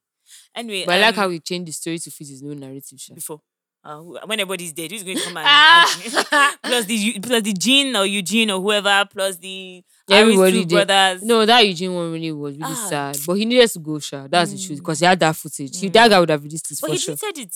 Anyway, 0.56 0.84
But 0.86 0.96
I 0.96 1.02
like 1.02 1.18
um, 1.18 1.24
how 1.24 1.30
he 1.30 1.40
changed 1.40 1.68
the 1.70 1.74
story 1.74 2.00
to 2.00 2.12
fit 2.12 2.28
his 2.28 2.44
own 2.44 2.60
narrative. 2.60 3.00
Sha. 3.00 3.14
before. 3.14 3.42
Uh, 3.84 3.98
when 4.00 4.40
everybody's 4.40 4.74
dead, 4.74 4.92
who's 4.92 5.02
going 5.04 5.18
to 5.18 5.24
come 5.24 5.38
and 5.38 5.46
Ah. 5.50 6.56
plus 6.64 6.86
the 6.86 7.20
plus 7.20 7.42
the 7.42 7.52
Jean 7.54 7.96
or 7.96 8.06
Eugene 8.06 8.52
or 8.52 8.62
whoever 8.62 9.08
plus 9.12 9.38
the 9.38 9.84
Everybody 10.08 10.66
brothers. 10.66 11.24
No, 11.24 11.46
that 11.48 11.62
Eugene 11.66 11.92
one 11.96 12.12
really 12.14 12.32
was 12.32 12.56
really 12.58 12.72
Ah. 12.78 12.88
sad. 12.90 13.18
But 13.26 13.34
he 13.34 13.46
needed 13.46 13.72
to 13.72 13.80
go, 13.80 13.98
Sha. 13.98 14.28
That's 14.28 14.52
the 14.52 14.58
truth. 14.60 14.78
Mm. 14.78 14.82
Because 14.84 15.00
he 15.00 15.06
had 15.08 15.20
that 15.22 15.36
footage. 15.36 15.80
He, 15.80 15.90
that 15.90 16.10
guy 16.10 16.20
would 16.20 16.30
have 16.30 16.44
released 16.44 16.72
it 16.72 16.78
but 16.80 16.88
for 16.90 16.94
he 16.94 17.00
sure. 17.00 17.16
deleted 17.16 17.48
it. 17.48 17.56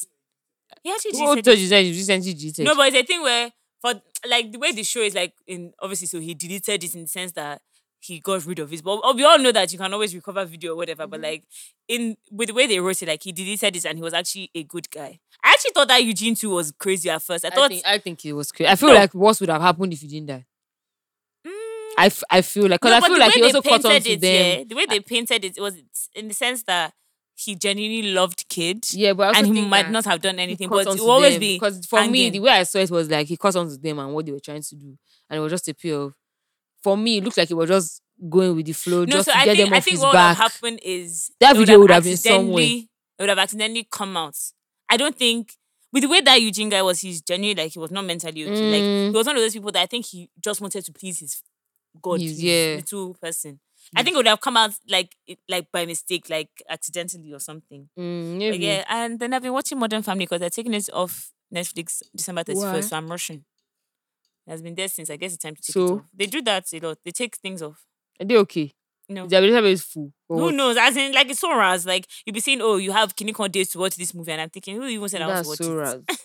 He 0.83 0.91
actually 0.91 1.11
told 1.11 1.37
it. 1.37 1.45
he 1.45 1.91
recently? 1.91 2.63
No, 2.63 2.75
but 2.75 2.87
it's 2.87 2.97
a 2.97 3.03
thing 3.03 3.21
where 3.21 3.51
for 3.93 4.01
like 4.27 4.51
the 4.51 4.59
way 4.59 4.71
the 4.71 4.83
show 4.83 5.01
is 5.01 5.13
like 5.15 5.33
in 5.47 5.73
obviously 5.81 6.07
so 6.07 6.19
he 6.19 6.33
deleted 6.33 6.83
it 6.83 6.95
in 6.95 7.01
the 7.03 7.07
sense 7.07 7.31
that 7.33 7.61
he 7.99 8.19
got 8.19 8.45
rid 8.45 8.59
of 8.59 8.71
it. 8.71 8.83
But 8.83 9.15
we 9.15 9.23
all 9.23 9.39
know 9.39 9.51
that 9.51 9.71
you 9.71 9.79
can 9.79 9.91
always 9.91 10.13
recover 10.13 10.45
video 10.45 10.73
or 10.73 10.75
whatever. 10.75 11.07
But 11.07 11.21
like 11.21 11.43
in 11.87 12.15
with 12.31 12.49
the 12.49 12.53
way 12.53 12.67
they 12.67 12.79
wrote 12.79 13.01
it, 13.01 13.07
like 13.07 13.23
he 13.23 13.31
deleted 13.31 13.75
it 13.75 13.85
and 13.85 13.97
he 13.97 14.03
was 14.03 14.13
actually 14.13 14.51
a 14.53 14.63
good 14.63 14.89
guy. 14.91 15.19
I 15.43 15.49
actually 15.51 15.71
thought 15.73 15.87
that 15.87 16.03
Eugene 16.03 16.35
too 16.35 16.51
was 16.51 16.71
crazy 16.71 17.09
at 17.09 17.21
first. 17.23 17.45
I 17.45 17.49
I 17.49 17.51
thought 17.51 17.69
think, 17.69 17.83
I 17.85 17.97
think 17.97 18.21
he 18.21 18.33
was 18.33 18.51
crazy. 18.51 18.69
I 18.69 18.75
feel 18.75 18.89
No. 18.89 18.95
like 18.95 19.13
what 19.13 19.39
would 19.39 19.49
have 19.49 19.61
happened 19.61 19.93
if 19.93 20.01
he 20.01 20.07
didn't 20.07 20.27
die? 20.27 20.45
mm, 21.47 21.51
I, 21.97 22.05
f- 22.07 22.23
I 22.29 22.41
feel 22.41 22.67
like, 22.67 22.81
because 22.81 22.91
No, 22.91 23.05
I 23.05 23.09
feel 23.09 23.19
like 23.19 23.33
he 23.33 23.41
also 23.43 23.61
caught 23.61 23.85
on 23.85 24.01
to 24.01 24.09
it, 24.11 24.21
them. 24.21 24.59
Yeah, 24.59 24.63
the 24.67 24.75
way 24.75 24.85
they 24.85 24.99
painted 24.99 25.45
it, 25.45 25.57
it 25.57 25.61
was 25.61 25.75
in 26.13 26.27
the 26.27 26.33
sense 26.33 26.63
that 26.63 26.93
he 27.37 27.55
genuinely 27.55 28.13
loved 28.13 28.47
kid. 28.49 28.85
Yeah, 28.93 29.13
but 29.13 29.35
I 29.35 29.39
and 29.39 29.47
he 29.55 29.61
might 29.65 29.91
not 29.91 30.05
have 30.05 30.21
done 30.21 30.39
anything, 30.39 30.69
but 30.69 30.87
it 30.87 30.99
will 30.99 31.11
always 31.11 31.33
them. 31.33 31.39
be 31.41 31.55
because 31.55 31.85
for 31.85 32.05
me, 32.07 32.29
the 32.29 32.39
way 32.39 32.51
I 32.51 32.63
saw 32.63 32.79
it 32.79 32.89
was 32.91 33.09
like 33.09 33.27
he 33.27 33.37
caught 33.37 33.55
on 33.55 33.67
to 33.69 33.77
them 33.77 33.99
and 33.99 34.13
what 34.13 34.25
they 34.25 34.31
were 34.31 34.39
trying 34.39 34.61
to 34.61 34.75
do, 34.75 34.97
and 35.29 35.37
it 35.37 35.39
was 35.39 35.51
just 35.51 35.67
a 35.67 35.73
pure. 35.73 36.13
For 36.83 36.95
me, 36.97 37.17
it 37.17 37.23
looked 37.23 37.37
like 37.37 37.49
it 37.51 37.55
was 37.55 37.67
just 37.69 38.01
going 38.29 38.55
with 38.55 38.65
the 38.67 38.73
flow, 38.73 38.99
no. 39.05 39.07
just 39.17 39.25
So 39.25 39.31
to 39.33 39.37
I 39.37 39.45
get 39.45 39.57
think 39.57 39.67
them 39.69 39.73
I 39.73 39.77
off 39.77 39.83
think 39.83 39.91
his 39.95 40.01
what 40.01 40.13
back. 40.13 40.37
would 40.37 40.41
have 40.43 40.51
happened 40.53 40.79
is 40.83 41.31
That 41.39 41.57
video 41.57 41.79
would 41.79 41.91
have 41.91 42.03
been 42.03 42.15
somewhere. 42.17 42.63
It 42.63 42.87
would 43.19 43.29
have 43.29 43.39
accidentally 43.39 43.87
come 43.91 44.15
out. 44.17 44.37
I 44.89 44.97
don't 44.97 45.17
think 45.17 45.53
with 45.91 46.03
the 46.03 46.09
way 46.09 46.21
that 46.21 46.41
Eugene 46.41 46.69
guy 46.69 46.81
was, 46.81 46.99
he's 47.01 47.21
genuinely 47.21 47.63
like 47.63 47.73
he 47.73 47.79
was 47.79 47.91
not 47.91 48.05
mentally 48.05 48.43
okay. 48.45 48.71
Like 48.71 48.81
Mm. 48.81 49.09
he 49.11 49.17
was 49.17 49.25
one 49.27 49.35
of 49.35 49.41
those 49.41 49.53
people 49.53 49.71
that 49.71 49.81
I 49.81 49.85
think 49.87 50.05
he 50.05 50.29
just 50.41 50.61
wanted 50.61 50.85
to 50.85 50.93
please 50.93 51.19
his 51.19 51.41
God, 52.01 52.21
His- 52.21 52.31
his 52.31 52.43
yeah. 52.43 52.75
little 52.77 53.13
person. 53.15 53.59
I 53.95 54.03
think 54.03 54.15
it 54.15 54.17
would 54.17 54.27
have 54.27 54.41
come 54.41 54.57
out 54.57 54.71
like 54.89 55.15
like 55.49 55.71
by 55.71 55.85
mistake, 55.85 56.29
like 56.29 56.49
accidentally 56.69 57.33
or 57.33 57.39
something. 57.39 57.89
Mm, 57.97 58.37
maybe. 58.37 58.57
yeah, 58.65 58.83
and 58.89 59.19
then 59.19 59.33
I've 59.33 59.41
been 59.43 59.53
watching 59.53 59.79
Modern 59.79 60.01
Family 60.01 60.25
because 60.25 60.39
they're 60.39 60.49
taking 60.49 60.73
it 60.73 60.89
off 60.93 61.31
Netflix 61.53 62.01
December 62.15 62.43
31st, 62.43 62.73
Why? 62.73 62.81
so 62.81 62.97
I'm 62.97 63.07
rushing. 63.09 63.43
It 64.47 64.51
has 64.51 64.61
been 64.61 64.75
there 64.75 64.87
since 64.87 65.09
I 65.09 65.15
guess 65.17 65.33
it's 65.33 65.43
time 65.43 65.55
to 65.55 65.61
take 65.61 65.73
So? 65.73 65.85
it 65.85 65.91
off. 65.91 66.05
They 66.13 66.25
do 66.27 66.41
that 66.43 66.71
a 66.73 66.79
lot. 66.79 66.97
They 67.03 67.11
take 67.11 67.35
things 67.37 67.61
off. 67.61 67.83
Are 68.19 68.25
they 68.25 68.37
okay? 68.37 68.71
No. 69.09 69.27
The 69.27 69.35
database 69.37 69.71
is 69.73 69.83
full. 69.83 70.13
Who 70.29 70.35
what? 70.35 70.53
knows? 70.55 70.77
As 70.77 70.97
in, 70.97 71.11
like 71.13 71.29
it's 71.29 71.39
so 71.39 71.55
raz. 71.55 71.85
Like 71.85 72.07
you'll 72.25 72.33
be 72.33 72.39
saying, 72.39 72.61
"Oh, 72.61 72.77
you 72.77 72.91
have 72.91 73.15
Kinikon 73.15 73.51
days 73.51 73.69
to 73.71 73.79
watch 73.79 73.95
this 73.97 74.13
movie," 74.15 74.31
and 74.31 74.41
I'm 74.41 74.49
thinking, 74.49 74.75
"Who 74.77 74.85
even 74.85 75.07
said 75.09 75.21
I 75.21 75.27
want 75.27 75.45
That's 75.45 75.47
to 75.47 75.49
watch 75.49 75.57
so 75.59 75.73
it?" 75.73 75.75
raz. 75.75 76.01
But 76.07 76.17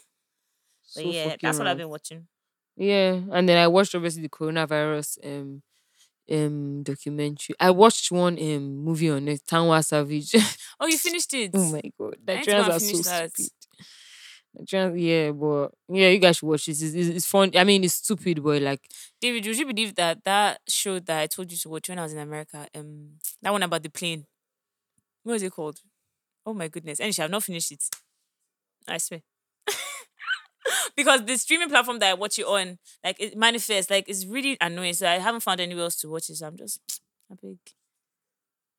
So 0.87 1.01
yeah, 1.03 1.37
that's 1.41 1.59
what 1.59 1.69
I've 1.69 1.77
been 1.77 1.89
watching. 1.89 2.27
Yeah, 2.77 3.20
and 3.32 3.49
then 3.49 3.59
I 3.59 3.69
watched 3.69 3.95
obviously 3.95 4.23
the 4.23 4.28
coronavirus 4.28 5.19
um 5.24 5.62
um 6.31 6.82
documentary. 6.82 7.55
I 7.61 7.70
watched 7.70 8.11
one 8.12 8.39
um 8.39 8.77
movie 8.85 9.11
on 9.11 9.28
it, 9.28 9.43
Tanwa 9.47 9.85
Savage. 9.85 10.35
Oh, 10.81 10.86
you 10.86 10.98
finished 11.09 11.35
it? 11.35 11.55
oh 11.55 11.73
my 11.73 11.82
god, 11.98 12.16
I 12.28 12.35
need 12.40 12.48
to 12.51 12.51
Nigerians 12.52 12.69
are 12.69 12.81
so 12.81 13.02
that. 13.02 13.31
stupid. 13.32 13.52
Nigerians, 14.59 15.01
yeah, 15.01 15.31
but 15.31 15.70
yeah, 15.89 16.09
you 16.09 16.19
guys 16.19 16.36
should 16.39 16.48
watch 16.48 16.69
it. 16.69 16.73
It's, 16.73 16.82
it's, 16.82 17.09
it's 17.09 17.27
fun. 17.27 17.52
I 17.57 17.65
mean, 17.65 17.85
it's 17.85 17.94
stupid, 17.94 18.43
but 18.43 18.61
like 18.62 18.81
David, 19.20 19.47
would 19.47 19.59
you 19.59 19.66
believe 19.66 19.94
that 19.97 20.24
that 20.24 20.61
show 20.69 20.98
that 20.98 21.20
I 21.20 21.27
told 21.27 21.52
you 21.52 21.59
to 21.59 21.69
watch 21.69 21.89
when 21.89 21.98
I 21.98 22.02
was 22.02 22.12
in 22.12 22.19
America, 22.19 22.66
um, 22.74 23.11
that 23.43 23.52
one 23.52 23.62
about 23.62 23.82
the 23.82 23.90
plane, 23.90 24.27
what 25.24 25.35
is 25.35 25.43
it 25.43 25.52
called? 25.52 25.81
Oh 26.47 26.55
my 26.55 26.69
goodness! 26.69 27.01
And 27.01 27.15
I've 27.20 27.31
not 27.31 27.44
finished 27.44 27.73
it. 27.73 27.85
I 28.89 28.98
swear. 28.98 29.23
because 30.97 31.24
the 31.24 31.36
streaming 31.36 31.68
platform 31.68 31.98
that 32.01 32.10
I 32.10 32.14
watch 32.14 32.38
it 32.38 32.47
on, 32.47 32.78
like 33.05 33.16
it 33.20 33.36
manifests, 33.36 33.90
like 33.90 34.09
it's 34.09 34.24
really 34.26 34.56
annoying. 34.60 34.94
So 34.94 35.09
I 35.09 35.18
haven't 35.18 35.40
found 35.42 35.60
anywhere 35.60 35.84
else 35.84 35.97
to 35.97 36.09
watch 36.09 36.30
it. 36.30 36.36
So 36.36 36.47
I'm 36.47 36.56
just, 36.56 36.80
I 37.32 37.34
beg. 37.40 37.59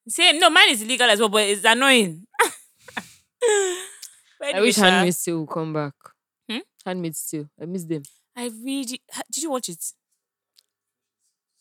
Same. 0.07 0.39
No, 0.39 0.49
mine 0.49 0.69
is 0.71 0.81
illegal 0.81 1.09
as 1.09 1.19
well, 1.19 1.29
but 1.29 1.43
it's 1.43 1.63
annoying. 1.63 2.25
I 4.41 4.59
wish 4.61 4.75
Handmaid's 4.75 5.23
Tale 5.23 5.37
will 5.39 5.47
come 5.47 5.73
back. 5.73 5.93
Hmm? 6.49 6.59
Handmaid's 6.85 7.25
Tale, 7.29 7.49
I 7.61 7.65
miss 7.65 7.85
them. 7.85 8.03
I 8.35 8.49
really 8.63 9.01
did 9.31 9.43
you 9.43 9.51
watch 9.51 9.69
it? 9.69 9.83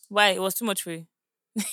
Why? 0.09 0.31
It 0.31 0.41
was 0.43 0.55
too 0.55 0.65
much 0.65 0.83
for 0.83 0.93
you. 0.93 1.07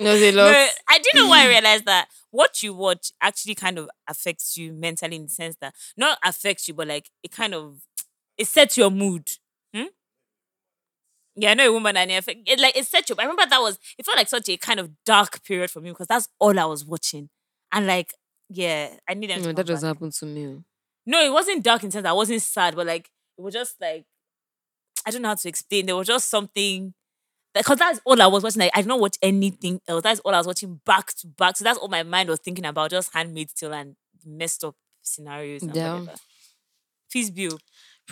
No, 0.00 0.18
they 0.18 0.30
No, 0.30 0.44
love. 0.44 0.70
I 0.88 0.98
do 0.98 1.10
know 1.14 1.28
why 1.28 1.42
I 1.44 1.48
realized 1.48 1.84
that 1.84 2.08
what 2.30 2.62
you 2.62 2.72
watch 2.72 3.12
actually 3.20 3.54
kind 3.54 3.78
of 3.78 3.90
affects 4.08 4.56
you 4.56 4.72
mentally 4.72 5.16
in 5.16 5.24
the 5.24 5.28
sense 5.28 5.56
that 5.60 5.74
not 5.96 6.18
affects 6.24 6.66
you, 6.66 6.74
but 6.74 6.88
like 6.88 7.10
it 7.22 7.30
kind 7.30 7.52
of 7.54 7.82
it 8.42 8.46
sets 8.48 8.76
your 8.76 8.90
mood. 8.90 9.28
Hmm? 9.74 9.84
Yeah, 11.34 11.52
I 11.52 11.54
know 11.54 11.68
a 11.68 11.72
woman 11.72 11.96
and 11.96 12.10
it 12.10 12.24
it 12.28 12.60
like 12.60 12.76
it 12.76 12.86
sets 12.86 13.08
you. 13.08 13.16
I 13.18 13.22
remember 13.22 13.46
that 13.48 13.60
was 13.60 13.78
it 13.98 14.04
felt 14.04 14.16
like 14.18 14.28
such 14.28 14.48
a 14.50 14.56
kind 14.58 14.78
of 14.80 14.90
dark 15.04 15.42
period 15.44 15.70
for 15.70 15.80
me 15.80 15.90
because 15.90 16.06
that's 16.06 16.28
all 16.38 16.58
I 16.58 16.64
was 16.66 16.84
watching. 16.84 17.30
And 17.72 17.86
like, 17.86 18.12
yeah, 18.50 18.90
I 19.08 19.14
need 19.14 19.30
them 19.30 19.40
to 19.40 19.46
No, 19.46 19.52
that 19.52 19.66
doesn't 19.66 19.86
happen 19.88 20.10
to 20.10 20.26
me. 20.26 20.62
No, 21.06 21.24
it 21.24 21.32
wasn't 21.32 21.64
dark 21.64 21.84
in 21.84 21.90
sense 21.90 22.06
I 22.06 22.12
wasn't 22.12 22.42
sad, 22.42 22.76
but 22.76 22.86
like 22.86 23.08
it 23.38 23.42
was 23.42 23.54
just 23.54 23.80
like 23.80 24.04
I 25.06 25.10
don't 25.10 25.22
know 25.22 25.28
how 25.28 25.34
to 25.34 25.48
explain. 25.48 25.86
There 25.86 25.96
was 25.96 26.06
just 26.06 26.28
something 26.28 26.94
because 27.54 27.78
that's 27.78 28.00
all 28.04 28.20
I 28.20 28.26
was 28.26 28.42
watching. 28.44 28.60
Like 28.60 28.72
I 28.74 28.82
did 28.82 28.88
not 28.88 29.00
watch 29.00 29.16
anything 29.22 29.80
else. 29.88 30.02
That's 30.02 30.20
all 30.20 30.34
I 30.34 30.38
was 30.38 30.46
watching 30.46 30.80
back 30.84 31.14
to 31.16 31.26
back. 31.28 31.56
So 31.56 31.64
that's 31.64 31.78
all 31.78 31.88
my 31.88 32.02
mind 32.02 32.28
was 32.28 32.40
thinking 32.40 32.66
about, 32.66 32.90
just 32.90 33.12
Handmaid 33.14 33.50
Tale 33.56 33.72
and 33.74 33.96
messed 34.26 34.64
up 34.64 34.76
scenarios 35.02 35.62
and 35.62 35.74
Yeah. 35.74 36.00
whatever. 36.00 36.18
Peace 37.10 37.30
be, 37.30 37.48
oh. 37.48 37.58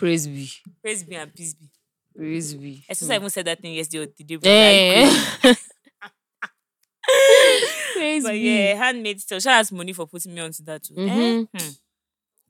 Praise 0.01 0.27
be. 0.27 0.51
praise 0.83 1.05
be, 1.05 1.15
and 1.15 1.35
peace 1.35 1.53
be. 1.55 1.69
Praise 2.17 2.55
be. 2.55 2.83
I 2.89 2.95
suppose 2.95 3.11
I 3.11 3.15
even 3.17 3.31
said 3.31 3.45
that 3.47 3.61
thing 3.61 3.75
yesterday 3.75 4.05
or 4.05 4.07
the 4.17 4.25
day 4.25 4.37
before. 4.37 4.53
Eh. 4.53 5.55
Praise 7.95 8.23
But 8.23 8.33
be. 8.33 8.39
yeah, 8.39 8.75
handmade 8.75 9.21
still. 9.21 9.41
Shout 9.41 9.61
out 9.61 9.67
to 9.67 9.75
Moni 9.75 9.93
for 9.93 10.07
putting 10.07 10.35
me 10.35 10.41
onto 10.41 10.63
that 10.65 10.83
too. 10.85 10.95
Eh? 10.97 11.01
Mhm. 11.09 11.49
Hmm. 11.53 11.69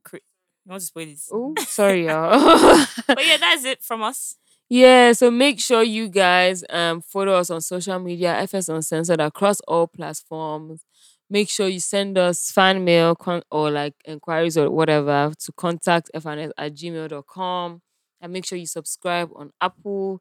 Cra- 0.04 0.20
You 0.64 0.70
want 0.70 0.80
to 0.80 0.86
spoil 0.86 1.06
this? 1.06 1.28
Oh, 1.32 1.54
sorry, 1.66 2.06
y'all. 2.06 2.86
But 3.06 3.26
yeah, 3.26 3.36
that's 3.38 3.64
it 3.64 3.82
from 3.82 4.02
us. 4.02 4.36
Yeah, 4.68 5.12
so 5.12 5.30
make 5.30 5.58
sure 5.60 5.82
you 5.82 6.08
guys 6.08 6.62
um 6.70 7.00
follow 7.00 7.32
us 7.34 7.50
on 7.50 7.60
social 7.60 7.98
media, 7.98 8.34
FNS 8.42 8.68
Uncensored 8.74 9.20
across 9.20 9.60
all 9.66 9.86
platforms. 9.88 10.82
Make 11.30 11.48
sure 11.48 11.68
you 11.68 11.80
send 11.80 12.18
us 12.18 12.50
fan 12.50 12.84
mail 12.84 13.14
con- 13.14 13.42
or 13.50 13.70
like 13.70 13.94
inquiries 14.04 14.58
or 14.58 14.70
whatever 14.70 15.32
to 15.38 15.52
contact 15.52 16.10
fns 16.14 16.50
at 16.58 16.74
gmail.com. 16.74 17.80
And 18.20 18.32
make 18.32 18.44
sure 18.44 18.58
you 18.58 18.66
subscribe 18.66 19.30
on 19.36 19.52
Apple, 19.60 20.20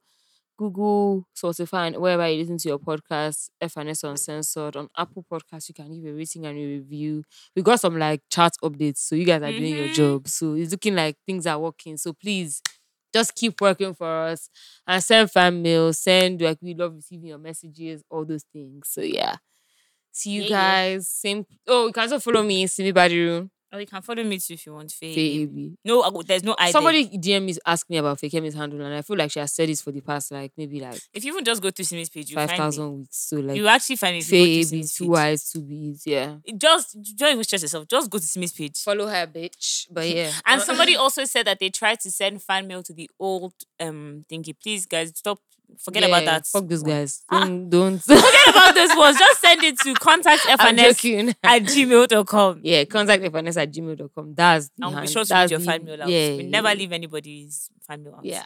Google, 0.58 1.26
Spotify, 1.38 1.88
and 1.88 1.98
wherever 1.98 2.28
you 2.30 2.40
listen 2.40 2.58
to 2.60 2.70
your 2.70 2.80
podcast, 2.80 3.50
FNS 3.62 4.04
Uncensored. 4.04 4.76
On 4.76 4.90
Apple 4.98 5.26
Podcasts, 5.32 5.70
you 5.70 5.74
can 5.76 5.90
leave 5.92 6.06
a 6.06 6.14
rating 6.14 6.46
and 6.46 6.58
a 6.58 6.62
review. 6.66 7.24
We 7.56 7.62
got 7.62 7.80
some 7.80 7.98
like 7.98 8.22
chat 8.30 8.54
updates, 8.64 9.00
so 9.00 9.16
you 9.16 9.26
guys 9.26 9.42
are 9.42 9.52
doing 9.52 9.76
your 9.78 9.88
Mhm. 9.88 9.94
job. 9.94 10.28
So 10.28 10.54
it's 10.56 10.72
looking 10.72 10.96
like 10.96 11.18
things 11.26 11.48
are 11.48 11.60
working. 11.60 11.98
So 11.98 12.14
please 12.14 12.62
just 13.14 13.36
keep 13.36 13.60
working 13.62 13.94
for 13.94 14.08
us 14.28 14.50
and 14.86 15.04
send 15.04 15.32
fan 15.32 15.62
mail, 15.62 15.94
send 15.94 16.42
like 16.42 16.60
we 16.62 16.74
love 16.76 16.96
receiving 16.96 17.28
your 17.30 17.38
messages, 17.40 18.04
all 18.10 18.26
those 18.26 18.44
things. 18.54 18.90
So 18.90 19.02
yeah. 19.02 19.38
See 20.20 20.32
you 20.32 20.42
Yeah, 20.44 20.48
yeah. 20.50 20.94
guys. 20.94 21.08
Same 21.08 21.46
oh, 21.68 21.88
you 21.88 21.94
can 21.94 22.04
also 22.04 22.20
follow 22.20 22.44
me, 22.44 22.68
Simi 22.68 22.92
Badiru, 22.94 23.50
Oh, 23.72 23.78
you 23.78 23.86
can 23.86 24.02
follow 24.02 24.24
me 24.24 24.40
too 24.40 24.56
if 24.56 24.66
you 24.66 24.74
want. 24.74 24.92
Faye. 24.92 25.48
No, 25.86 26.22
there's 26.26 26.44
no 26.44 26.56
I. 26.58 26.72
Somebody 26.72 27.08
DM 27.08 27.44
me 27.46 27.56
ask 27.68 27.88
me 27.88 27.98
about 27.98 28.18
Fakemi's 28.18 28.56
handle, 28.56 28.82
and 28.84 28.96
I 28.96 29.04
feel 29.04 29.16
like 29.16 29.30
she 29.32 29.40
has 29.40 29.54
said 29.54 29.70
this 29.70 29.82
for 29.82 29.92
the 29.92 30.02
past 30.02 30.32
like 30.32 30.52
maybe 30.58 30.80
like 30.80 31.00
If 31.14 31.24
you 31.24 31.34
even 31.34 31.46
just 31.46 31.62
go 31.62 31.70
to 31.70 31.86
Simi's 31.86 32.10
page, 32.10 32.32
you 32.32 32.36
five 32.36 32.50
find 32.52 32.76
me. 32.76 32.86
weeks. 32.88 33.18
So 33.30 33.36
like 33.38 33.58
You 33.58 33.68
actually 33.68 33.98
find 33.98 34.14
me. 34.16 34.20
if 34.20 34.32
you 34.32 34.40
go 34.40 34.46
to 34.46 34.70
Faye 34.70 34.78
AB, 34.80 34.88
two. 34.88 35.08
Y's, 35.10 35.52
two 35.52 35.62
B's, 35.62 36.04
yeah. 36.08 36.36
Just 36.58 36.98
don't 37.16 37.34
even 37.34 37.44
stress 37.44 37.62
yourself. 37.62 37.88
Just 37.88 38.10
go 38.10 38.18
to 38.18 38.26
Simi's 38.26 38.54
page. 38.54 38.80
Follow 38.80 39.06
her, 39.06 39.28
bitch. 39.28 39.86
But 39.92 40.10
yeah. 40.16 40.32
And 40.48 40.62
somebody 40.64 40.96
also 40.96 41.26
said 41.26 41.46
that 41.46 41.60
they 41.60 41.70
tried 41.70 42.00
to 42.02 42.10
send 42.12 42.42
fan 42.42 42.68
mail 42.68 42.82
to 42.84 42.94
the 42.94 43.08
old 43.20 43.54
um 43.80 44.26
thingy. 44.32 44.56
Please, 44.60 44.88
guys, 44.88 45.12
stop. 45.16 45.40
Forget 45.78 46.04
about 46.04 46.26
that. 46.26 46.48
Fuck 46.48 46.68
guys. 46.84 47.24
Ah. 47.30 47.46
Don't 47.46 47.70
don't 47.70 47.98
Forget 48.04 48.48
about 48.50 48.76
those 48.76 48.96
ones. 48.96 49.18
Just 49.18 49.42
send 49.42 49.64
it 49.64 49.80
to 49.80 49.94
contact 49.96 50.42
FNS 50.44 51.36
at 51.44 51.64
gmail.com. 51.64 52.62
Yeah, 52.64 52.84
contact 52.86 53.24
FNS 53.24 53.58
at 53.62 53.72
gmail.com. 53.72 54.34
That's 54.36 54.70
the 54.70 54.86
And 54.86 54.96
we'll 54.96 55.02
be 55.04 55.08
sure 55.08 55.24
to 55.24 55.34
put 55.34 55.52
your 55.52 55.60
fan 55.60 55.86
mail 55.86 56.02
out. 56.04 56.10
Yeah, 56.10 56.36
we 56.36 56.44
never 56.44 56.70
yeah. 56.70 56.74
leave 56.74 56.92
anybody's 56.92 57.70
fan 57.88 58.04
mail 58.04 58.16
out. 58.16 58.26
Yeah. 58.26 58.44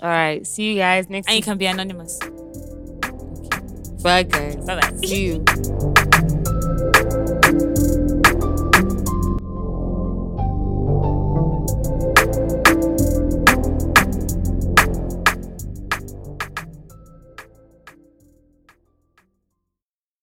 All 0.00 0.08
right. 0.08 0.46
See 0.46 0.72
you 0.72 0.76
guys 0.76 1.08
next 1.08 1.26
And 1.26 1.36
you 1.36 1.42
can 1.42 1.58
be 1.58 1.66
anonymous. 1.66 2.18
Bye, 4.02 4.22
guys. 4.22 4.56
Bye 4.64 4.80
bye. 4.80 4.96
See 5.04 5.26
you. 5.26 5.94